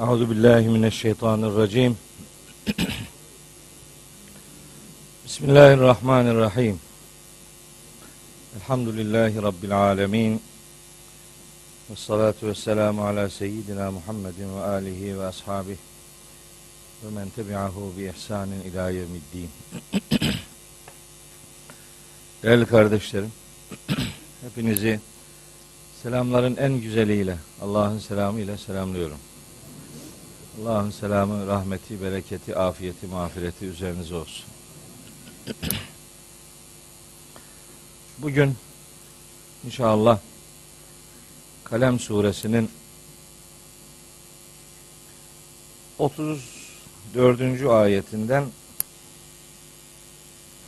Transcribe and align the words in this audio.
Euzu 0.00 0.30
billahi 0.30 0.68
mineşşeytanirracim. 0.68 1.96
Bismillahirrahmanirrahim. 5.24 6.80
Elhamdülillahi 8.56 9.42
rabbil 9.42 9.78
alamin. 9.78 10.42
Ve 11.90 11.96
salatu 11.96 12.46
vesselamu 12.46 13.06
ala 13.06 13.28
seyyidina 13.28 13.90
Muhammedin 13.90 14.56
ve 14.56 14.60
alihi 14.60 15.18
ve 15.18 15.26
ashabihi 15.26 15.78
ve 17.04 17.10
men 17.10 17.28
tebi'ahu 17.28 17.92
bi 17.98 18.04
ihsanin 18.16 18.60
ila 18.60 18.90
yevmiddin. 18.90 19.50
Değerli 22.42 22.66
kardeşlerim, 22.66 23.32
hepinizi 24.42 25.00
selamların 26.02 26.56
en 26.56 26.80
güzeliyle, 26.80 27.38
Allah'ın 27.62 27.98
selamı 27.98 28.40
ile 28.40 28.56
selamlıyorum. 28.56 29.18
Allah'ın 30.62 30.90
selamı, 30.90 31.46
rahmeti, 31.46 32.02
bereketi, 32.02 32.56
afiyeti, 32.56 33.06
mağfireti 33.06 33.66
üzerinize 33.66 34.14
olsun. 34.14 34.44
Bugün 38.18 38.56
inşallah 39.66 40.18
Kalem 41.64 41.98
suresinin 41.98 42.70
34. 45.98 47.62
ayetinden 47.70 48.44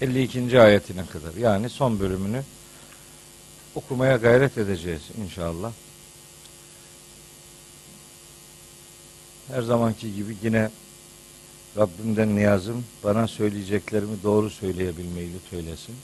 52. 0.00 0.60
ayetine 0.60 1.06
kadar 1.06 1.34
yani 1.34 1.70
son 1.70 2.00
bölümünü 2.00 2.42
okumaya 3.74 4.16
gayret 4.16 4.58
edeceğiz 4.58 5.02
inşallah. 5.24 5.72
Her 9.52 9.62
zamanki 9.62 10.14
gibi 10.14 10.36
yine 10.42 10.70
Rabbimden 11.76 12.36
niyazım 12.36 12.84
bana 13.04 13.28
söyleyeceklerimi 13.28 14.22
doğru 14.22 14.50
söyleyebilmeyi 14.50 15.34
lütfeylesin. 15.34 15.96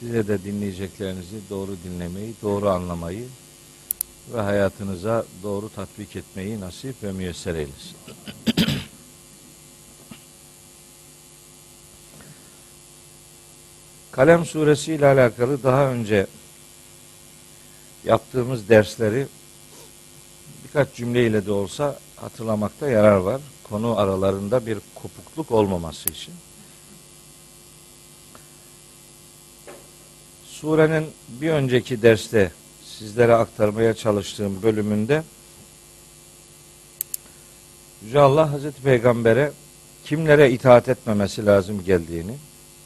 Size 0.00 0.28
de 0.28 0.44
dinleyeceklerinizi 0.44 1.40
doğru 1.50 1.76
dinlemeyi, 1.84 2.34
doğru 2.42 2.68
anlamayı 2.68 3.28
ve 4.34 4.40
hayatınıza 4.40 5.24
doğru 5.42 5.68
tatbik 5.68 6.16
etmeyi 6.16 6.60
nasip 6.60 7.02
ve 7.02 7.12
müyesser 7.12 7.54
eylesin. 7.54 7.96
Kalem 14.12 14.44
suresi 14.44 14.94
ile 14.94 15.06
alakalı 15.06 15.62
daha 15.62 15.86
önce 15.86 16.26
yaptığımız 18.04 18.68
dersleri 18.68 19.26
birkaç 20.64 20.94
cümleyle 20.94 21.46
de 21.46 21.52
olsa 21.52 21.98
hatırlamakta 22.22 22.88
yarar 22.88 23.16
var. 23.16 23.40
Konu 23.64 23.98
aralarında 23.98 24.66
bir 24.66 24.78
kopukluk 24.94 25.50
olmaması 25.50 26.08
için. 26.08 26.34
Surenin 30.44 31.06
bir 31.28 31.50
önceki 31.50 32.02
derste 32.02 32.52
sizlere 32.84 33.34
aktarmaya 33.34 33.94
çalıştığım 33.94 34.62
bölümünde 34.62 35.22
Yüce 38.04 38.20
Allah 38.20 38.52
Hazreti 38.52 38.82
Peygamber'e 38.82 39.52
kimlere 40.04 40.50
itaat 40.50 40.88
etmemesi 40.88 41.46
lazım 41.46 41.84
geldiğini, 41.84 42.34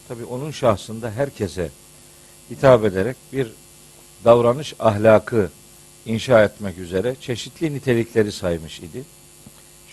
tabi 0.09 0.25
onun 0.25 0.51
şahsında 0.51 1.11
herkese 1.11 1.71
hitap 2.51 2.85
ederek 2.85 3.17
bir 3.33 3.53
davranış 4.25 4.75
ahlakı 4.79 5.51
inşa 6.07 6.45
etmek 6.45 6.79
üzere 6.79 7.17
çeşitli 7.21 7.75
nitelikleri 7.75 8.33
saymış 8.33 8.81
idi. 8.81 9.05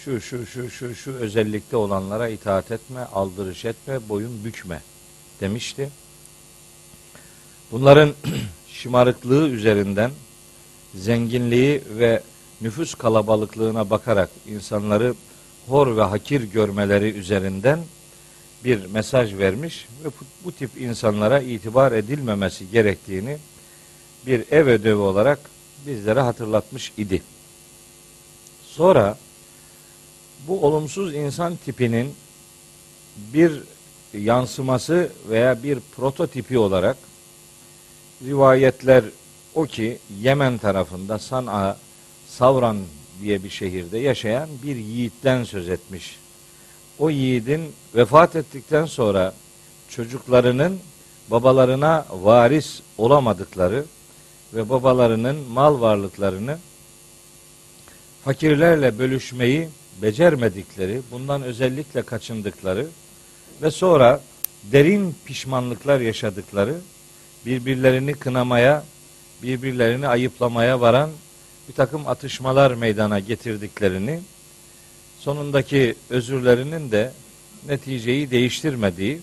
Şu 0.05 0.21
şu 0.21 0.45
şu 0.45 0.69
şu 0.69 0.95
şu 0.95 1.11
özellikte 1.11 1.77
olanlara 1.77 2.29
itaat 2.29 2.71
etme, 2.71 2.99
aldırış 2.99 3.65
etme, 3.65 4.09
boyun 4.09 4.45
bükme 4.45 4.81
demişti. 5.41 5.89
Bunların 7.71 8.13
şımarıklığı 8.67 9.49
üzerinden 9.49 10.11
zenginliği 10.95 11.81
ve 11.89 12.23
nüfus 12.61 12.95
kalabalıklığına 12.95 13.89
bakarak 13.89 14.29
insanları 14.47 15.13
hor 15.67 15.97
ve 15.97 16.01
hakir 16.01 16.41
görmeleri 16.41 17.09
üzerinden 17.09 17.79
bir 18.65 18.85
mesaj 18.85 19.37
vermiş 19.37 19.87
ve 20.03 20.09
bu 20.45 20.51
tip 20.51 20.81
insanlara 20.81 21.39
itibar 21.39 21.91
edilmemesi 21.91 22.71
gerektiğini 22.71 23.37
bir 24.25 24.51
ev 24.51 24.67
ödevi 24.67 24.95
olarak 24.95 25.39
bizlere 25.87 26.19
hatırlatmış 26.19 26.91
idi. 26.97 27.21
Sonra 28.65 29.17
bu 30.47 30.65
olumsuz 30.65 31.15
insan 31.15 31.55
tipinin 31.55 32.15
bir 33.33 33.63
yansıması 34.13 35.11
veya 35.29 35.63
bir 35.63 35.79
prototipi 35.95 36.57
olarak 36.57 36.97
rivayetler 38.25 39.03
o 39.55 39.65
ki 39.65 39.97
Yemen 40.21 40.57
tarafında 40.57 41.19
San'a, 41.19 41.77
Savran 42.27 42.77
diye 43.21 43.43
bir 43.43 43.49
şehirde 43.49 43.97
yaşayan 43.97 44.49
bir 44.63 44.75
yiğitten 44.75 45.43
söz 45.43 45.69
etmiş. 45.69 46.17
O 46.99 47.09
yiğidin 47.09 47.73
vefat 47.95 48.35
ettikten 48.35 48.85
sonra 48.85 49.33
çocuklarının 49.89 50.79
babalarına 51.31 52.05
varis 52.11 52.81
olamadıkları 52.97 53.85
ve 54.53 54.69
babalarının 54.69 55.35
mal 55.35 55.81
varlıklarını 55.81 56.57
fakirlerle 58.25 58.99
bölüşmeyi 58.99 59.69
becermedikleri, 60.01 61.01
bundan 61.11 61.43
özellikle 61.43 62.01
kaçındıkları 62.01 62.87
ve 63.61 63.71
sonra 63.71 64.21
derin 64.63 65.15
pişmanlıklar 65.25 65.99
yaşadıkları, 65.99 66.75
birbirlerini 67.45 68.13
kınamaya, 68.13 68.83
birbirlerini 69.43 70.07
ayıplamaya 70.07 70.81
varan 70.81 71.09
bir 71.69 71.73
takım 71.73 72.07
atışmalar 72.07 72.71
meydana 72.71 73.19
getirdiklerini, 73.19 74.19
sonundaki 75.19 75.95
özürlerinin 76.09 76.91
de 76.91 77.11
neticeyi 77.67 78.31
değiştirmediği 78.31 79.21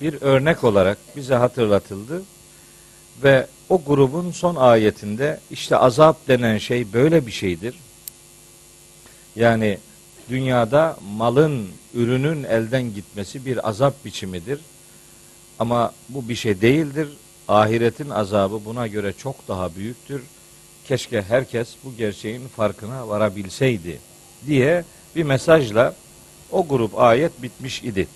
bir 0.00 0.22
örnek 0.22 0.64
olarak 0.64 0.98
bize 1.16 1.34
hatırlatıldı 1.34 2.22
ve 3.22 3.46
o 3.68 3.82
grubun 3.84 4.30
son 4.30 4.56
ayetinde 4.56 5.40
işte 5.50 5.76
azap 5.76 6.28
denen 6.28 6.58
şey 6.58 6.92
böyle 6.92 7.26
bir 7.26 7.32
şeydir. 7.32 7.74
Yani 9.36 9.78
dünyada 10.28 10.96
malın, 11.16 11.68
ürünün 11.94 12.44
elden 12.44 12.94
gitmesi 12.94 13.46
bir 13.46 13.68
azap 13.68 14.04
biçimidir. 14.04 14.60
Ama 15.58 15.92
bu 16.08 16.28
bir 16.28 16.34
şey 16.34 16.60
değildir. 16.60 17.08
Ahiretin 17.48 18.10
azabı 18.10 18.64
buna 18.64 18.86
göre 18.86 19.12
çok 19.12 19.48
daha 19.48 19.74
büyüktür. 19.74 20.22
Keşke 20.88 21.22
herkes 21.22 21.74
bu 21.84 21.96
gerçeğin 21.96 22.48
farkına 22.48 23.08
varabilseydi 23.08 23.98
diye 24.46 24.84
bir 25.16 25.22
mesajla 25.22 25.94
o 26.52 26.68
grup 26.68 26.98
ayet 26.98 27.42
bitmiş 27.42 27.82
idi. 27.82 28.08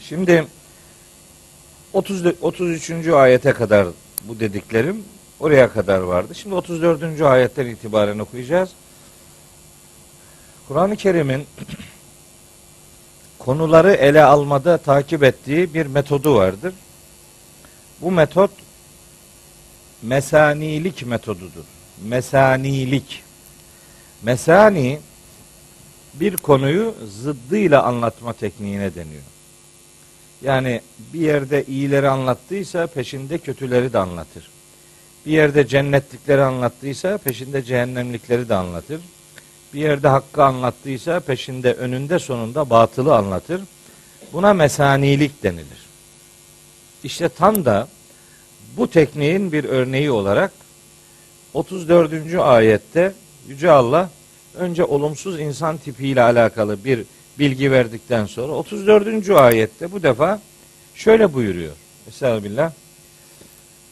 Şimdi 0.00 0.46
30 1.92 2.26
33. 2.40 3.08
ayete 3.08 3.52
kadar 3.52 3.86
bu 4.24 4.40
dediklerim 4.40 5.04
oraya 5.40 5.72
kadar 5.72 5.98
vardı. 6.00 6.34
Şimdi 6.34 6.54
34. 6.54 7.20
ayetten 7.20 7.66
itibaren 7.66 8.18
okuyacağız. 8.18 8.70
Kur'an-ı 10.68 10.96
Kerim'in 10.96 11.46
konuları 13.38 13.92
ele 13.92 14.24
almada 14.24 14.78
takip 14.78 15.22
ettiği 15.22 15.74
bir 15.74 15.86
metodu 15.86 16.34
vardır. 16.34 16.74
Bu 18.00 18.10
metot 18.10 18.50
mesanilik 20.02 21.06
metodudur. 21.06 21.64
Mesanilik. 22.04 23.22
Mesani 24.22 25.00
bir 26.14 26.36
konuyu 26.36 26.94
zıddıyla 27.22 27.82
anlatma 27.82 28.32
tekniğine 28.32 28.94
deniyor. 28.94 29.22
Yani 30.42 30.80
bir 31.12 31.20
yerde 31.20 31.64
iyileri 31.64 32.08
anlattıysa 32.08 32.86
peşinde 32.86 33.38
kötüleri 33.38 33.92
de 33.92 33.98
anlatır. 33.98 34.50
Bir 35.26 35.32
yerde 35.32 35.66
cennetlikleri 35.66 36.42
anlattıysa 36.42 37.18
peşinde 37.18 37.64
cehennemlikleri 37.64 38.48
de 38.48 38.54
anlatır. 38.54 39.00
Bir 39.74 39.80
yerde 39.80 40.08
hakkı 40.08 40.44
anlattıysa 40.44 41.20
peşinde 41.20 41.72
önünde 41.72 42.18
sonunda 42.18 42.70
batılı 42.70 43.16
anlatır. 43.16 43.62
Buna 44.32 44.54
mesanilik 44.54 45.42
denilir. 45.42 45.88
İşte 47.04 47.28
tam 47.28 47.64
da 47.64 47.88
bu 48.76 48.90
tekniğin 48.90 49.52
bir 49.52 49.64
örneği 49.64 50.10
olarak 50.10 50.52
34. 51.54 52.34
ayette 52.34 53.12
Yüce 53.48 53.70
Allah 53.70 54.10
önce 54.54 54.84
olumsuz 54.84 55.40
insan 55.40 55.76
tipiyle 55.76 56.22
alakalı 56.22 56.84
bir 56.84 57.04
bilgi 57.38 57.72
verdikten 57.72 58.26
sonra 58.26 58.52
34. 58.52 59.30
ayette 59.30 59.92
bu 59.92 60.02
defa 60.02 60.40
şöyle 60.94 61.34
buyuruyor. 61.34 61.72
Estağfirullah. 62.08 62.72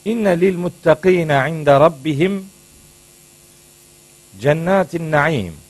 İnne 0.05 0.41
lil 0.41 0.57
muttakine 0.57 1.47
inde 1.51 1.81
rabbihim 1.81 2.47
cennetin 4.41 5.11
naim. 5.11 5.66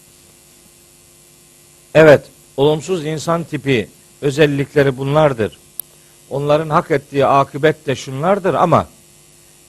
Evet, 1.96 2.24
olumsuz 2.56 3.06
insan 3.06 3.44
tipi 3.44 3.88
özellikleri 4.20 4.98
bunlardır. 4.98 5.58
Onların 6.30 6.70
hak 6.70 6.90
ettiği 6.90 7.26
akıbet 7.26 7.86
de 7.86 7.96
şunlardır 7.96 8.54
ama 8.54 8.88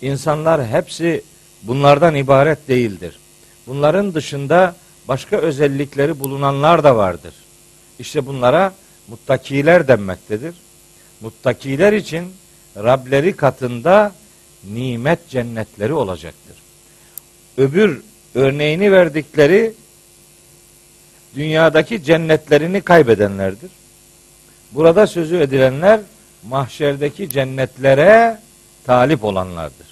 insanlar 0.02 0.68
hepsi 0.68 1.24
bunlardan 1.64 2.16
ibaret 2.16 2.68
değildir. 2.68 3.20
Bunların 3.68 4.14
dışında 4.14 4.76
başka 5.08 5.38
özellikleri 5.38 6.20
bulunanlar 6.20 6.84
da 6.84 6.96
vardır. 6.96 7.34
İşte 8.00 8.26
bunlara 8.26 8.74
muttakiler 9.08 9.88
denmektedir. 9.88 10.56
Muttakiler 11.22 11.94
için 11.94 12.34
Rableri 12.78 13.36
katında 13.36 14.12
nimet 14.64 15.30
cennetleri 15.30 15.94
olacaktır. 15.94 16.56
Öbür 17.58 18.02
örneğini 18.36 18.92
verdikleri 18.92 19.74
dünyadaki 21.38 22.04
cennetlerini 22.04 22.82
kaybedenlerdir. 22.82 23.72
Burada 24.72 25.08
sözü 25.08 25.38
edilenler 25.38 26.00
mahşerdeki 26.50 27.30
cennetlere 27.30 28.40
talip 28.86 29.24
olanlardır. 29.24 29.88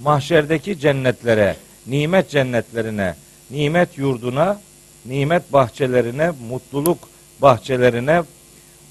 Mahşerdeki 0.00 0.78
cennetlere, 0.78 1.56
nimet 1.86 2.30
cennetlerine, 2.30 3.14
nimet 3.50 3.98
yurduna, 3.98 4.60
nimet 5.06 5.52
bahçelerine, 5.52 6.32
mutluluk 6.48 6.98
bahçelerine 7.42 8.22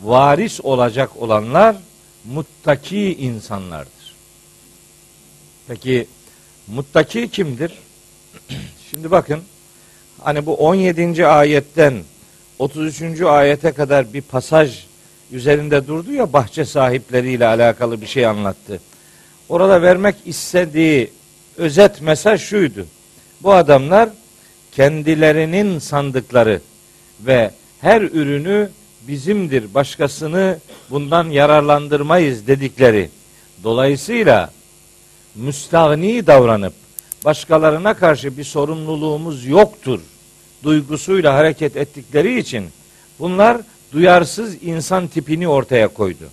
varis 0.03 0.61
olacak 0.61 1.17
olanlar 1.17 1.75
muttaki 2.25 3.15
insanlardır. 3.15 4.15
Peki 5.67 6.07
muttaki 6.67 7.29
kimdir? 7.29 7.73
Şimdi 8.91 9.11
bakın 9.11 9.43
hani 10.21 10.45
bu 10.45 10.55
17. 10.55 11.27
ayetten 11.27 11.93
33. 12.59 13.21
ayete 13.21 13.71
kadar 13.71 14.13
bir 14.13 14.21
pasaj 14.21 14.85
üzerinde 15.31 15.87
durdu 15.87 16.13
ya 16.13 16.33
bahçe 16.33 16.65
sahipleriyle 16.65 17.45
alakalı 17.45 18.01
bir 18.01 18.07
şey 18.07 18.25
anlattı. 18.25 18.79
Orada 19.49 19.81
vermek 19.81 20.15
istediği 20.25 21.11
özet 21.57 22.01
mesaj 22.01 22.41
şuydu. 22.41 22.85
Bu 23.43 23.53
adamlar 23.53 24.09
kendilerinin 24.71 25.79
sandıkları 25.79 26.61
ve 27.19 27.51
her 27.81 28.01
ürünü 28.01 28.69
bizimdir, 29.07 29.73
başkasını 29.73 30.59
bundan 30.89 31.29
yararlandırmayız 31.29 32.47
dedikleri. 32.47 33.09
Dolayısıyla 33.63 34.51
müstahni 35.35 36.27
davranıp 36.27 36.73
başkalarına 37.25 37.93
karşı 37.93 38.37
bir 38.37 38.43
sorumluluğumuz 38.43 39.45
yoktur 39.45 39.99
duygusuyla 40.63 41.33
hareket 41.33 41.77
ettikleri 41.77 42.39
için 42.39 42.65
bunlar 43.19 43.57
duyarsız 43.91 44.63
insan 44.63 45.07
tipini 45.07 45.47
ortaya 45.47 45.87
koydu. 45.87 46.29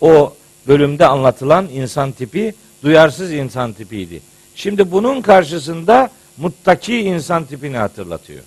O 0.00 0.34
bölümde 0.68 1.06
anlatılan 1.06 1.68
insan 1.68 2.12
tipi 2.12 2.54
duyarsız 2.82 3.32
insan 3.32 3.72
tipiydi. 3.72 4.20
Şimdi 4.54 4.92
bunun 4.92 5.20
karşısında 5.20 6.10
muttaki 6.36 6.98
insan 6.98 7.44
tipini 7.44 7.76
hatırlatıyor. 7.76 8.42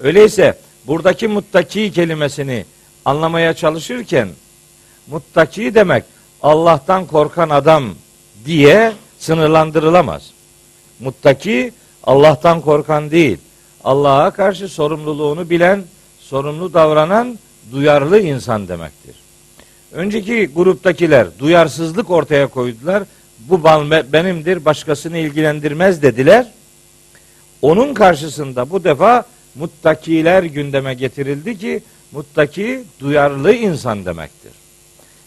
Öyleyse 0.00 0.58
buradaki 0.86 1.28
muttaki 1.28 1.92
kelimesini 1.92 2.64
anlamaya 3.04 3.54
çalışırken 3.54 4.28
muttaki 5.06 5.74
demek 5.74 6.04
Allah'tan 6.42 7.06
korkan 7.06 7.50
adam 7.50 7.84
diye 8.44 8.92
sınırlandırılamaz. 9.18 10.30
Muttaki 11.00 11.72
Allah'tan 12.04 12.60
korkan 12.60 13.10
değil. 13.10 13.38
Allah'a 13.84 14.30
karşı 14.30 14.68
sorumluluğunu 14.68 15.50
bilen, 15.50 15.84
sorumlu 16.20 16.74
davranan 16.74 17.38
duyarlı 17.72 18.20
insan 18.20 18.68
demektir. 18.68 19.14
Önceki 19.92 20.46
gruptakiler 20.46 21.26
duyarsızlık 21.38 22.10
ortaya 22.10 22.46
koydular. 22.46 23.02
Bu 23.38 23.62
bal 23.62 23.90
benimdir, 23.90 24.64
başkasını 24.64 25.18
ilgilendirmez 25.18 26.02
dediler. 26.02 26.46
Onun 27.62 27.94
karşısında 27.94 28.70
bu 28.70 28.84
defa 28.84 29.24
muttakiler 29.54 30.42
gündeme 30.42 30.94
getirildi 30.94 31.58
ki 31.58 31.82
muttaki 32.12 32.84
duyarlı 33.00 33.54
insan 33.54 34.04
demektir. 34.04 34.52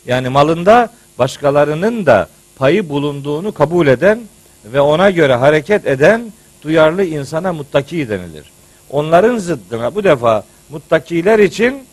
Yani 0.05 0.29
malında 0.29 0.93
başkalarının 1.19 2.05
da 2.05 2.29
payı 2.59 2.89
bulunduğunu 2.89 3.51
kabul 3.51 3.87
eden 3.87 4.19
ve 4.65 4.81
ona 4.81 5.09
göre 5.09 5.35
hareket 5.35 5.87
eden 5.87 6.33
duyarlı 6.61 7.03
insana 7.03 7.53
muttaki 7.53 8.09
denilir. 8.09 8.51
Onların 8.89 9.37
zıddına 9.37 9.95
bu 9.95 10.03
defa 10.03 10.43
muttakiler 10.69 11.39
için 11.39 11.83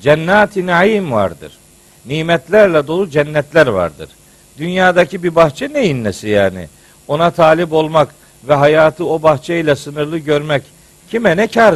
cennet-i 0.00 0.66
naim 0.66 1.12
vardır. 1.12 1.52
Nimetlerle 2.06 2.86
dolu 2.86 3.10
cennetler 3.10 3.66
vardır. 3.66 4.08
Dünyadaki 4.58 5.22
bir 5.22 5.34
bahçe 5.34 5.72
neyin 5.72 6.04
nesi 6.04 6.28
yani? 6.28 6.68
Ona 7.08 7.30
talip 7.30 7.72
olmak 7.72 8.08
ve 8.48 8.54
hayatı 8.54 9.06
o 9.06 9.22
bahçeyle 9.22 9.76
sınırlı 9.76 10.18
görmek 10.18 10.62
kime 11.10 11.36
ne 11.36 11.46
kar 11.46 11.74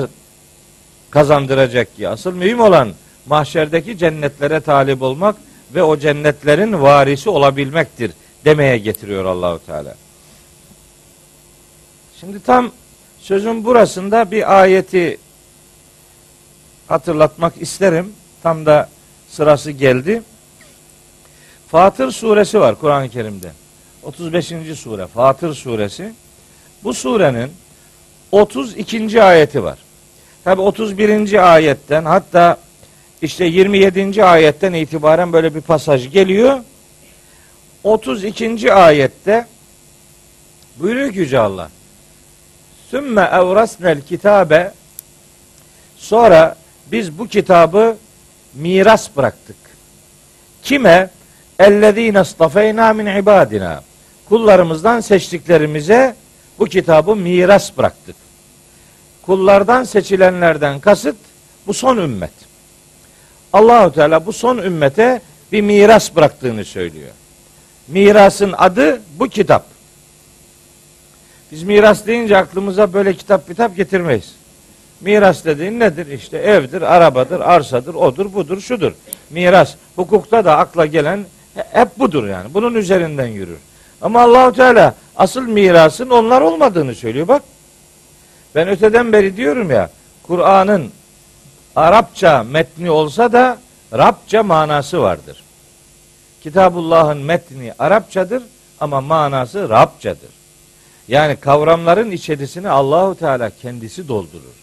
kazandıracak 1.10 1.96
ki? 1.96 2.08
Asıl 2.08 2.34
mühim 2.34 2.60
olan 2.60 2.92
mahşerdeki 3.26 3.98
cennetlere 3.98 4.60
talip 4.60 5.02
olmak 5.02 5.36
ve 5.74 5.82
o 5.82 5.98
cennetlerin 5.98 6.82
varisi 6.82 7.30
olabilmektir 7.30 8.12
demeye 8.44 8.78
getiriyor 8.78 9.24
Allahu 9.24 9.66
Teala. 9.66 9.94
Şimdi 12.20 12.40
tam 12.42 12.70
sözün 13.20 13.64
burasında 13.64 14.30
bir 14.30 14.60
ayeti 14.60 15.18
hatırlatmak 16.88 17.62
isterim. 17.62 18.12
Tam 18.42 18.66
da 18.66 18.88
sırası 19.28 19.70
geldi. 19.70 20.22
Fatır 21.68 22.10
suresi 22.10 22.60
var 22.60 22.74
Kur'an-ı 22.74 23.08
Kerim'de. 23.08 23.52
35. 24.02 24.52
sure 24.78 25.06
Fatır 25.06 25.54
suresi. 25.54 26.12
Bu 26.84 26.94
surenin 26.94 27.52
32. 28.32 29.22
ayeti 29.22 29.64
var. 29.64 29.78
Tabi 30.44 30.60
31. 30.60 31.54
ayetten 31.54 32.04
hatta 32.04 32.56
işte 33.22 33.44
27. 33.44 34.24
ayetten 34.24 34.72
itibaren 34.72 35.32
böyle 35.32 35.54
bir 35.54 35.60
pasaj 35.60 36.10
geliyor. 36.12 36.60
32. 37.84 38.72
ayette 38.72 39.46
buyuruyor 40.76 41.12
ki 41.12 41.18
Yüce 41.18 41.38
Allah 41.38 41.70
Sümme 42.90 43.20
evrasnel 43.20 44.00
kitabe 44.00 44.72
sonra 45.96 46.56
biz 46.92 47.18
bu 47.18 47.28
kitabı 47.28 47.96
miras 48.54 49.16
bıraktık. 49.16 49.56
Kime? 50.62 51.10
Ellezine 51.58 52.24
stafeyna 52.24 52.92
min 52.92 53.06
ibadina. 53.06 53.82
Kullarımızdan 54.28 55.00
seçtiklerimize 55.00 56.16
bu 56.58 56.64
kitabı 56.66 57.16
miras 57.16 57.76
bıraktık. 57.76 58.16
Kullardan 59.22 59.84
seçilenlerden 59.84 60.80
kasıt 60.80 61.16
bu 61.66 61.74
son 61.74 61.96
ümmet. 61.96 62.47
Allahu 63.52 63.92
Teala 63.92 64.26
bu 64.26 64.32
son 64.32 64.58
ümmete 64.58 65.20
bir 65.52 65.60
miras 65.60 66.16
bıraktığını 66.16 66.64
söylüyor. 66.64 67.10
Mirasın 67.88 68.54
adı 68.58 69.00
bu 69.18 69.28
kitap. 69.28 69.64
Biz 71.52 71.62
miras 71.62 72.06
deyince 72.06 72.36
aklımıza 72.36 72.92
böyle 72.92 73.14
kitap 73.14 73.48
kitap 73.48 73.76
getirmeyiz. 73.76 74.34
Miras 75.00 75.44
dediğin 75.44 75.80
nedir? 75.80 76.06
İşte 76.06 76.38
evdir, 76.38 76.82
arabadır, 76.82 77.40
arsadır, 77.40 77.94
odur, 77.94 78.32
budur, 78.34 78.60
şudur. 78.60 78.92
Miras. 79.30 79.74
Hukukta 79.96 80.44
da 80.44 80.56
akla 80.56 80.86
gelen 80.86 81.26
hep 81.72 81.98
budur 81.98 82.28
yani. 82.28 82.54
Bunun 82.54 82.74
üzerinden 82.74 83.26
yürür. 83.26 83.58
Ama 84.02 84.22
Allahu 84.22 84.52
Teala 84.52 84.94
asıl 85.16 85.42
mirasın 85.42 86.10
onlar 86.10 86.40
olmadığını 86.40 86.94
söylüyor 86.94 87.28
bak. 87.28 87.42
Ben 88.54 88.68
öteden 88.68 89.12
beri 89.12 89.36
diyorum 89.36 89.70
ya 89.70 89.90
Kur'an'ın 90.22 90.90
Arapça 91.78 92.42
metni 92.42 92.90
olsa 92.90 93.32
da 93.32 93.58
Rabça 93.92 94.42
manası 94.42 95.02
vardır. 95.02 95.42
Kitabullah'ın 96.42 97.18
metni 97.18 97.72
Arapçadır 97.78 98.42
ama 98.80 99.00
manası 99.00 99.68
Rabçadır. 99.68 100.30
Yani 101.08 101.36
kavramların 101.36 102.10
içerisini 102.10 102.68
Allahu 102.68 103.14
Teala 103.14 103.50
kendisi 103.62 104.08
doldurur. 104.08 104.54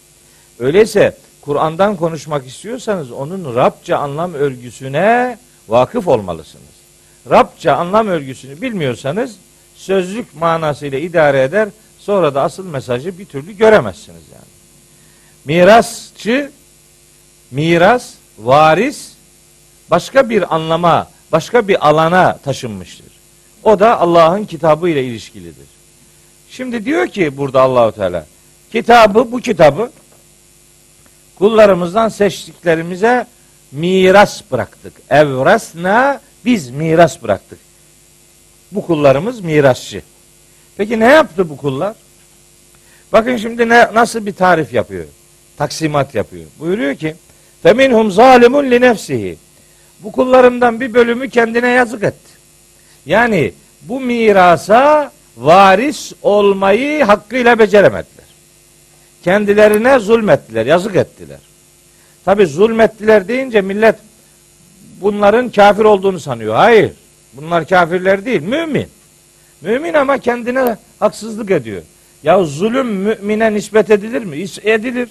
Öyleyse 0.60 1.18
Kur'an'dan 1.42 1.96
konuşmak 1.96 2.48
istiyorsanız 2.48 3.12
onun 3.12 3.56
Rabça 3.56 3.98
anlam 3.98 4.34
örgüsüne 4.34 5.38
vakıf 5.68 6.08
olmalısınız. 6.08 6.76
Rabça 7.30 7.74
anlam 7.74 8.08
örgüsünü 8.08 8.62
bilmiyorsanız 8.62 9.36
sözlük 9.76 10.36
manasıyla 10.36 11.00
idare 11.00 11.44
eder 11.44 11.70
sonra 12.00 12.36
da 12.36 12.42
asıl 12.42 12.66
mesajı 12.66 13.20
bir 13.20 13.26
türlü 13.26 13.58
göremezsiniz 13.58 14.24
yani. 14.34 14.56
Mirasçı 15.46 16.52
miras, 17.52 18.14
varis 18.38 19.12
başka 19.92 20.30
bir 20.30 20.56
anlama, 20.56 21.08
başka 21.32 21.68
bir 21.68 21.88
alana 21.88 22.38
taşınmıştır. 22.38 23.12
O 23.64 23.80
da 23.80 24.00
Allah'ın 24.00 24.46
kitabı 24.46 24.90
ile 24.90 25.04
ilişkilidir. 25.04 25.68
Şimdi 26.50 26.86
diyor 26.86 27.08
ki 27.08 27.38
burada 27.38 27.62
Allahu 27.62 27.92
Teala 27.92 28.26
kitabı 28.72 29.32
bu 29.32 29.42
kitabı 29.42 29.92
kullarımızdan 31.36 32.10
seçtiklerimize 32.10 33.28
miras 33.72 34.42
bıraktık. 34.52 34.94
Evrasna 35.10 36.22
biz 36.46 36.70
miras 36.70 37.24
bıraktık. 37.24 37.60
Bu 38.72 38.88
kullarımız 38.88 39.40
mirasçı. 39.40 40.02
Peki 40.78 41.00
ne 41.00 41.06
yaptı 41.06 41.50
bu 41.50 41.58
kullar? 41.58 41.96
Bakın 43.14 43.38
şimdi 43.38 43.70
ne, 43.70 43.94
nasıl 43.94 44.26
bir 44.26 44.34
tarif 44.34 44.74
yapıyor? 44.74 45.06
Taksimat 45.58 46.16
yapıyor. 46.16 46.46
Buyuruyor 46.60 46.96
ki 46.96 47.16
Feminhum 47.66 48.12
zalimun 48.12 48.72
li 48.72 48.82
nefsihi. 48.82 49.38
Bu 50.04 50.12
kullarımdan 50.12 50.80
bir 50.80 50.94
bölümü 50.94 51.30
kendine 51.30 51.70
yazık 51.70 52.04
etti. 52.04 52.32
Yani 53.06 53.54
bu 53.82 54.00
mirasa 54.00 55.12
varis 55.38 56.14
olmayı 56.22 57.04
hakkıyla 57.04 57.60
beceremediler. 57.60 58.26
Kendilerine 59.24 60.00
zulmettiler, 60.00 60.66
yazık 60.66 60.96
ettiler. 60.96 61.40
Tabi 62.26 62.46
zulmettiler 62.46 63.28
deyince 63.28 63.62
millet 63.62 63.96
bunların 65.02 65.50
kafir 65.50 65.84
olduğunu 65.84 66.20
sanıyor. 66.20 66.56
Hayır. 66.56 66.92
Bunlar 67.34 67.68
kafirler 67.68 68.26
değil, 68.26 68.42
mümin. 68.42 68.88
Mümin 69.62 69.94
ama 69.94 70.18
kendine 70.18 70.78
haksızlık 71.00 71.52
ediyor. 71.52 71.82
Ya 72.24 72.44
zulüm 72.44 72.88
mümine 72.88 73.54
nispet 73.54 73.92
edilir 73.92 74.24
mi? 74.24 74.46
Edilir. 74.64 75.10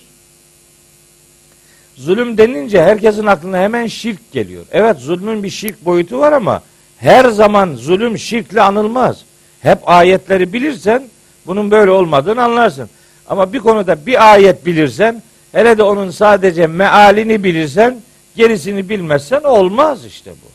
Zulüm 1.96 2.38
denince 2.38 2.82
herkesin 2.82 3.26
aklına 3.26 3.58
hemen 3.58 3.86
şirk 3.86 4.32
geliyor. 4.32 4.64
Evet 4.72 4.98
zulmün 4.98 5.42
bir 5.42 5.50
şirk 5.50 5.84
boyutu 5.84 6.18
var 6.18 6.32
ama 6.32 6.62
her 6.98 7.24
zaman 7.24 7.74
zulüm 7.74 8.18
şirkle 8.18 8.62
anılmaz. 8.62 9.24
Hep 9.60 9.78
ayetleri 9.88 10.52
bilirsen 10.52 11.02
bunun 11.46 11.70
böyle 11.70 11.90
olmadığını 11.90 12.42
anlarsın. 12.42 12.90
Ama 13.28 13.52
bir 13.52 13.58
konuda 13.58 14.06
bir 14.06 14.32
ayet 14.32 14.66
bilirsen 14.66 15.22
hele 15.52 15.78
de 15.78 15.82
onun 15.82 16.10
sadece 16.10 16.66
mealini 16.66 17.44
bilirsen 17.44 17.96
gerisini 18.36 18.88
bilmezsen 18.88 19.40
olmaz 19.40 20.06
işte 20.06 20.30
bu. 20.30 20.54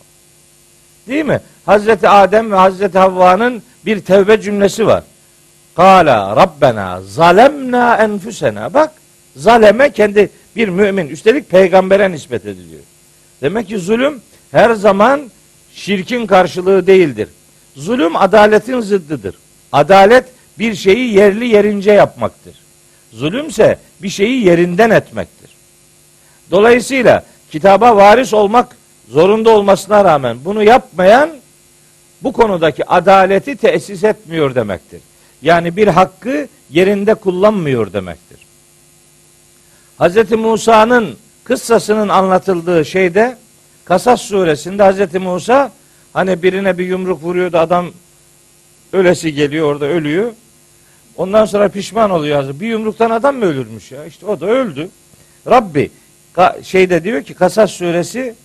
Değil 1.12 1.26
mi? 1.26 1.42
Hazreti 1.66 2.10
Adem 2.10 2.52
ve 2.52 2.56
Hazreti 2.56 2.98
Havva'nın 2.98 3.64
bir 3.86 4.00
tevbe 4.00 4.42
cümlesi 4.42 4.88
var. 4.88 5.04
Kala 5.76 6.36
Rabbena 6.36 7.02
zalemna 7.02 7.98
enfusena. 7.98 8.74
Bak 8.74 8.92
zaleme 9.36 9.92
kendi 9.92 10.30
bir 10.56 10.68
mümin. 10.68 11.08
Üstelik 11.08 11.50
peygambere 11.50 12.12
nispet 12.12 12.46
ediliyor. 12.46 12.82
Demek 13.42 13.68
ki 13.68 13.80
zulüm 13.80 14.22
her 14.52 14.74
zaman 14.74 15.32
şirkin 15.74 16.26
karşılığı 16.26 16.88
değildir. 16.88 17.30
Zulüm 17.76 18.16
adaletin 18.16 18.80
zıddıdır. 18.82 19.36
Adalet 19.72 20.26
bir 20.60 20.76
şeyi 20.76 21.14
yerli 21.14 21.48
yerince 21.48 21.92
yapmaktır. 21.92 22.56
Zulümse 23.12 23.78
bir 24.02 24.10
şeyi 24.10 24.46
yerinden 24.46 24.90
etmektir. 24.90 25.50
Dolayısıyla 26.52 27.24
kitaba 27.52 27.96
varis 27.96 28.34
olmak 28.34 28.78
zorunda 29.10 29.50
olmasına 29.50 30.06
rağmen 30.06 30.38
bunu 30.46 30.64
yapmayan 30.64 31.30
bu 32.22 32.34
konudaki 32.34 32.86
adaleti 32.86 33.56
tesis 33.56 34.04
etmiyor 34.04 34.56
demektir. 34.56 35.02
Yani 35.42 35.76
bir 35.76 35.88
hakkı 35.88 36.48
yerinde 36.70 37.14
kullanmıyor 37.14 37.94
demektir. 37.94 38.49
Hz. 40.00 40.32
Musa'nın 40.32 41.16
kıssasının 41.44 42.10
anlatıldığı 42.10 42.86
şeyde 42.86 43.38
Kasas 43.86 44.22
suresinde 44.22 44.92
Hz. 44.92 45.22
Musa 45.22 45.72
hani 46.14 46.44
birine 46.44 46.78
bir 46.78 46.86
yumruk 46.86 47.24
vuruyordu 47.24 47.58
adam 47.58 47.92
ölesi 48.94 49.34
geliyor 49.34 49.72
orada 49.72 49.86
ölüyor. 49.86 50.32
Ondan 51.18 51.46
sonra 51.46 51.70
pişman 51.70 52.12
oluyor. 52.12 52.60
Bir 52.60 52.68
yumruktan 52.68 53.10
adam 53.10 53.36
mı 53.36 53.46
ölürmüş 53.46 53.92
ya? 53.92 54.06
İşte 54.06 54.26
o 54.26 54.40
da 54.40 54.46
öldü. 54.46 54.90
Rabbi 55.48 55.92
şeyde 56.64 57.04
diyor 57.04 57.24
ki 57.24 57.34
Kasas 57.34 57.72
suresi 57.72 58.36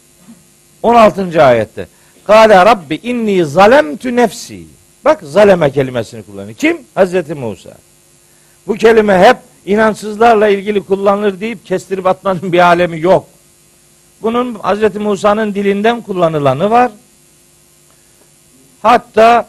16. 0.82 1.44
ayette. 1.44 1.88
Kale 2.24 2.64
Rabbi 2.64 2.94
inni 2.94 3.44
zalemtu 3.44 4.16
nefsi. 4.16 4.62
Bak 5.04 5.20
zaleme 5.22 5.70
kelimesini 5.70 6.22
kullanıyor. 6.22 6.56
Kim? 6.56 6.78
Hazreti 6.94 7.34
Musa. 7.34 7.70
Bu 8.66 8.74
kelime 8.74 9.18
hep 9.18 9.36
inançsızlarla 9.66 10.48
ilgili 10.48 10.82
kullanılır 10.82 11.40
deyip 11.40 11.66
kestirip 11.66 12.06
atmanın 12.06 12.52
bir 12.52 12.58
alemi 12.58 13.00
yok. 13.00 13.26
Bunun 14.22 14.54
Hazreti 14.54 14.98
Musa'nın 14.98 15.54
dilinden 15.54 16.00
kullanılanı 16.00 16.70
var. 16.70 16.92
Hatta 18.82 19.48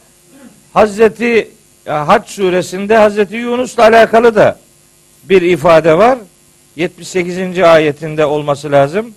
Hazreti 0.73 1.51
Hac 1.85 2.29
suresinde 2.29 2.97
Hazreti 2.97 3.35
Yunus'la 3.35 3.83
alakalı 3.83 4.35
da 4.35 4.59
bir 5.23 5.41
ifade 5.41 5.97
var. 5.97 6.17
78. 6.75 7.59
ayetinde 7.59 8.25
olması 8.25 8.71
lazım. 8.71 9.13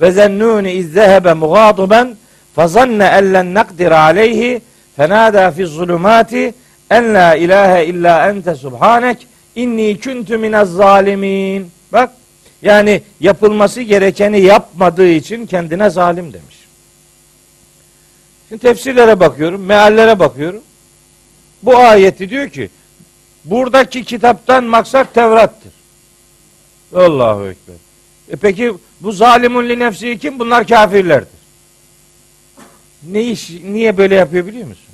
Ve 0.00 0.12
zennuni 0.12 0.72
izzehebe 0.72 1.34
mughadiben 1.34 2.16
fazanne 2.54 3.10
ellen 3.18 3.54
nakdir 3.54 3.90
aleyhi 3.90 4.60
fenada 4.96 5.50
fi 5.50 5.66
zulumati 5.66 6.54
en 6.90 7.14
la 7.14 7.36
ilahe 7.36 7.86
illa 7.86 8.28
ente 8.28 8.54
subhanek 8.54 9.26
inni 9.56 10.00
kuntu 10.00 10.38
minez 10.38 10.72
zalimin. 10.72 11.70
Bak 11.92 12.10
yani 12.62 13.02
yapılması 13.20 13.80
gerekeni 13.80 14.40
yapmadığı 14.40 15.08
için 15.08 15.46
kendine 15.46 15.90
zalim 15.90 16.32
demiş. 16.32 16.56
Şimdi 18.48 18.62
tefsirlere 18.62 19.20
bakıyorum, 19.20 19.64
meallere 19.64 20.18
bakıyorum. 20.18 20.62
Bu 21.62 21.76
ayeti 21.76 22.30
diyor 22.30 22.48
ki 22.48 22.70
buradaki 23.44 24.04
kitaptan 24.04 24.64
maksat 24.64 25.14
Tevrat'tır. 25.14 25.72
Allahu 26.94 27.46
Ekber. 27.48 27.74
E 28.28 28.36
peki 28.36 28.74
bu 29.00 29.12
zalimun 29.12 29.68
li 29.68 29.78
nefsi 29.78 30.18
kim? 30.18 30.38
Bunlar 30.38 30.66
kafirlerdir. 30.66 31.42
Ne 33.02 33.24
iş, 33.24 33.50
niye 33.50 33.96
böyle 33.96 34.14
yapıyor 34.14 34.46
biliyor 34.46 34.68
musun? 34.68 34.84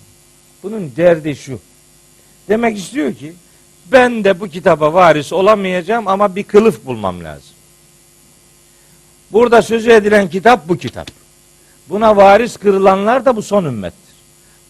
Bunun 0.62 0.92
derdi 0.96 1.36
şu. 1.36 1.60
Demek 2.48 2.78
istiyor 2.78 3.14
ki 3.14 3.32
ben 3.92 4.24
de 4.24 4.40
bu 4.40 4.48
kitaba 4.48 4.94
varis 4.94 5.32
olamayacağım 5.32 6.08
ama 6.08 6.36
bir 6.36 6.44
kılıf 6.44 6.86
bulmam 6.86 7.24
lazım. 7.24 7.54
Burada 9.32 9.62
sözü 9.62 9.90
edilen 9.90 10.28
kitap 10.30 10.68
bu 10.68 10.76
kitap. 10.76 11.10
Buna 11.88 12.16
varis 12.16 12.56
kırılanlar 12.56 13.24
da 13.24 13.36
bu 13.36 13.42
son 13.42 13.64
ümmettir. 13.64 14.14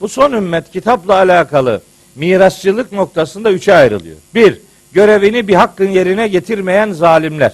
Bu 0.01 0.09
son 0.09 0.33
ümmet 0.33 0.73
kitapla 0.73 1.15
alakalı 1.15 1.83
mirasçılık 2.15 2.93
noktasında 2.93 3.53
üçe 3.53 3.75
ayrılıyor. 3.75 4.17
Bir, 4.35 4.61
görevini 4.93 5.49
bir 5.49 5.55
hakkın 5.55 5.89
yerine 5.89 6.29
getirmeyen 6.29 6.93
zalimler. 6.93 7.53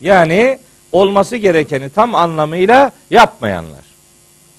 Yani 0.00 0.58
olması 0.92 1.36
gerekeni 1.36 1.90
tam 1.90 2.14
anlamıyla 2.14 2.92
yapmayanlar. 3.10 3.84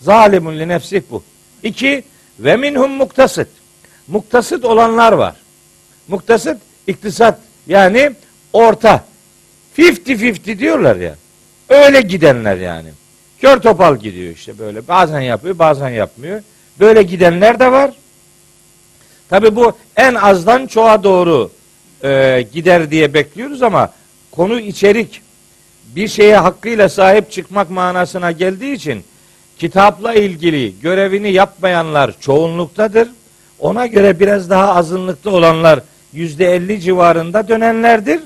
Zalimun 0.02 0.60
li 0.60 0.68
nefsih 0.68 1.02
bu. 1.12 1.24
İki, 1.64 2.04
ve 2.40 2.56
minhum 2.56 2.92
muktasıt. 2.92 3.48
Muktasıt 4.08 4.66
olanlar 4.66 5.12
var. 5.12 5.36
Muktasıt 6.08 6.58
iktisat 6.88 7.40
yani 7.68 8.12
orta. 8.54 9.04
50-50 9.78 10.60
diyorlar 10.60 10.96
ya. 10.96 11.16
Öyle 11.70 12.02
gidenler 12.02 12.58
yani. 12.58 12.90
Kör 13.42 13.60
topal 13.60 13.98
gidiyor 13.98 14.34
işte 14.34 14.60
böyle. 14.60 14.88
Bazen 14.88 15.22
yapıyor 15.22 15.60
bazen 15.60 15.90
yapmıyor. 15.90 16.42
Böyle 16.80 17.04
gidenler 17.04 17.60
de 17.60 17.72
var. 17.72 17.92
Tabi 19.30 19.56
bu 19.56 19.78
en 19.96 20.16
azdan 20.16 20.68
çoğa 20.68 21.04
doğru 21.04 21.52
e, 22.04 22.46
gider 22.54 22.92
diye 22.92 23.14
bekliyoruz 23.14 23.64
ama 23.64 23.94
konu 24.32 24.60
içerik 24.60 25.22
bir 25.96 26.08
şeye 26.08 26.38
hakkıyla 26.38 26.90
sahip 26.90 27.32
çıkmak 27.32 27.70
manasına 27.70 28.32
geldiği 28.32 28.74
için 28.74 29.04
kitapla 29.60 30.14
ilgili 30.14 30.80
görevini 30.82 31.32
yapmayanlar 31.32 32.16
çoğunluktadır. 32.20 33.10
Ona 33.60 33.86
göre 33.86 34.20
biraz 34.20 34.50
daha 34.50 34.76
azınlıkta 34.76 35.30
olanlar 35.30 35.80
yüzde 36.14 36.56
elli 36.56 36.82
civarında 36.82 37.48
dönenlerdir. 37.48 38.20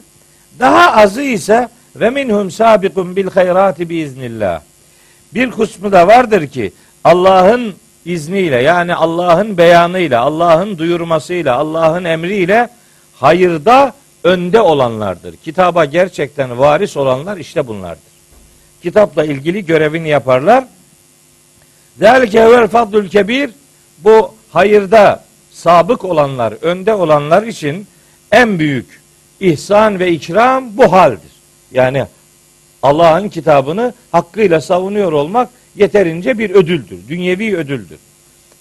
Daha 0.60 1.02
azı 1.02 1.22
ise 1.22 1.68
ve 1.96 2.10
minhum 2.10 2.52
sabiqun 2.52 3.16
bil 3.16 3.28
hayrati 3.28 3.90
biiznillah. 3.90 4.62
Bir 5.34 5.52
kısmı 5.52 5.92
da 5.92 6.08
vardır 6.08 6.48
ki 6.48 6.72
Allah'ın 7.04 7.74
izniyle 8.06 8.62
yani 8.62 8.96
Allah'ın 8.96 9.58
beyanıyla, 9.58 10.22
Allah'ın 10.22 10.78
duyurmasıyla, 10.78 11.56
Allah'ın 11.56 12.04
emriyle 12.04 12.70
hayırda 13.16 13.94
önde 14.24 14.62
olanlardır. 14.62 15.36
Kitaba 15.36 15.86
gerçekten 15.86 16.60
varis 16.60 16.98
olanlar 16.98 17.38
işte 17.38 17.68
bunlardır. 17.68 18.04
Kitapla 18.82 19.26
ilgili 19.26 19.66
görevini 19.66 20.10
yaparlar. 20.10 20.64
Zalike 22.00 22.52
vel 22.52 22.68
fadlul 22.68 23.10
kebir 23.10 23.50
bu 23.98 24.34
hayırda 24.52 25.27
sabık 25.58 26.06
olanlar, 26.06 26.54
önde 26.62 26.94
olanlar 26.94 27.44
için 27.44 27.88
en 28.32 28.60
büyük 28.60 29.02
ihsan 29.40 30.00
ve 30.00 30.12
ikram 30.12 30.78
bu 30.78 30.92
haldir. 30.92 31.32
Yani 31.72 32.06
Allah'ın 32.84 33.30
kitabını 33.30 33.94
hakkıyla 34.12 34.62
savunuyor 34.62 35.12
olmak 35.12 35.50
yeterince 35.76 36.38
bir 36.38 36.50
ödüldür. 36.50 37.08
Dünyevi 37.08 37.58
ödüldür. 37.58 38.00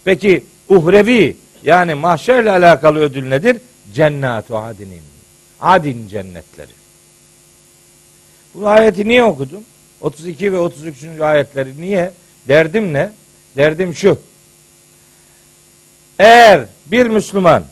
Peki 0.05 0.45
uhrevi 0.69 1.37
yani 1.65 1.95
mahşerle 1.95 2.51
alakalı 2.51 2.99
ödül 2.99 3.29
nedir? 3.29 3.57
cennatu 3.95 4.59
adinin. 4.59 5.03
Adin 5.61 6.09
cennetleri. 6.09 6.73
Bu 8.55 8.69
ayeti 8.69 9.09
niye 9.09 9.25
okudum? 9.25 9.65
32 10.01 10.53
ve 10.53 10.59
33. 10.59 11.21
ayetleri 11.21 11.81
niye? 11.81 12.13
Derdim 12.49 12.93
ne? 12.93 13.11
Derdim 13.57 13.95
şu. 13.95 14.19
Eğer 16.19 16.67
bir 16.87 17.07
Müslüman 17.07 17.65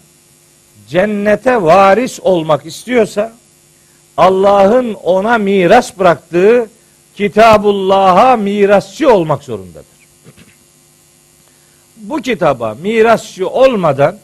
cennete 0.88 1.62
varis 1.62 2.20
olmak 2.20 2.66
istiyorsa 2.66 3.32
Allah'ın 4.16 4.94
ona 4.94 5.38
miras 5.38 5.98
bıraktığı 5.98 6.68
Kitabullah'a 7.16 8.36
mirasçı 8.36 9.12
olmak 9.12 9.42
zorundadır. 9.44 9.94
Bu 11.96 12.22
kitaba 12.22 12.76
mirasçı 12.82 13.48
olmadan 13.48 14.18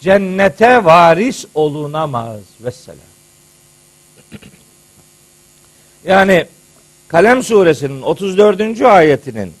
cennete 0.00 0.84
varis 0.84 1.44
olunamaz. 1.54 2.40
Vesselam. 2.60 2.98
Yani 6.04 6.46
Kalem 7.08 7.42
suresinin 7.42 8.02
34. 8.02 8.82
ayetinin 8.82 9.52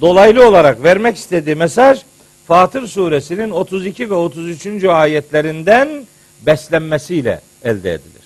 dolaylı 0.00 0.48
olarak 0.48 0.82
vermek 0.82 1.16
istediği 1.16 1.54
mesaj 1.54 2.00
Fatır 2.46 2.86
suresinin 2.86 3.50
32 3.50 4.10
ve 4.10 4.14
33. 4.14 4.84
ayetlerinden 4.84 6.06
beslenmesiyle 6.46 7.40
elde 7.64 7.92
edilir. 7.92 8.22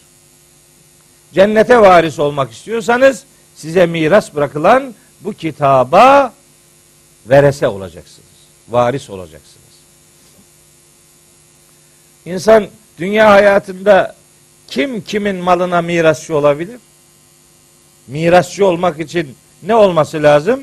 Cennete 1.33 1.81
varis 1.81 2.19
olmak 2.19 2.53
istiyorsanız 2.53 3.25
size 3.55 3.87
miras 3.87 4.35
bırakılan 4.35 4.95
bu 5.21 5.33
kitaba 5.33 6.33
verese 7.27 7.69
olacaksınız. 7.69 8.29
Varis 8.69 9.11
olacaksınız. 9.11 9.61
İnsan 12.25 12.67
dünya 12.99 13.31
hayatında 13.31 14.17
kim 14.69 15.01
kimin 15.01 15.37
malına 15.37 15.83
mirasçı 15.83 16.37
olabilir? 16.37 16.81
Mirasçı 18.07 18.67
olmak 18.67 19.01
için 19.01 19.37
ne 19.63 19.75
olması 19.75 20.23
lazım? 20.23 20.63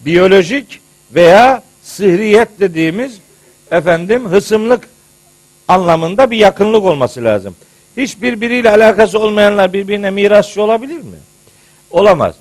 Biyolojik 0.00 0.80
veya 1.14 1.62
sıhriyet 1.90 2.60
dediğimiz 2.60 3.18
efendim 3.70 4.28
hısımlık 4.28 4.88
anlamında 5.68 6.30
bir 6.30 6.36
yakınlık 6.36 6.84
olması 6.84 7.24
lazım. 7.24 7.56
Hiç 7.96 8.22
birbiriyle 8.22 8.70
alakası 8.70 9.18
olmayanlar 9.18 9.72
birbirine 9.72 10.10
mirasçı 10.10 10.62
olabilir 10.62 10.96
mi? 10.96 11.18
Olamaz. 11.90 12.34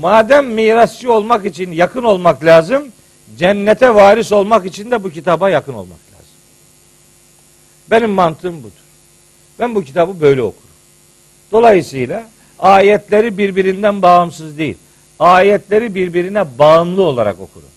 Madem 0.00 0.46
mirasçı 0.46 1.12
olmak 1.12 1.46
için 1.46 1.72
yakın 1.72 2.02
olmak 2.02 2.44
lazım, 2.44 2.88
cennete 3.38 3.94
varis 3.94 4.32
olmak 4.32 4.66
için 4.66 4.90
de 4.90 5.04
bu 5.04 5.10
kitaba 5.10 5.50
yakın 5.50 5.72
olmak 5.72 5.98
lazım. 6.12 6.36
Benim 7.90 8.10
mantığım 8.10 8.58
budur. 8.58 8.86
Ben 9.58 9.74
bu 9.74 9.84
kitabı 9.84 10.20
böyle 10.20 10.42
okurum. 10.42 10.70
Dolayısıyla 11.52 12.26
ayetleri 12.58 13.38
birbirinden 13.38 14.02
bağımsız 14.02 14.58
değil. 14.58 14.76
Ayetleri 15.18 15.94
birbirine 15.94 16.58
bağımlı 16.58 17.02
olarak 17.02 17.40
okurum. 17.40 17.75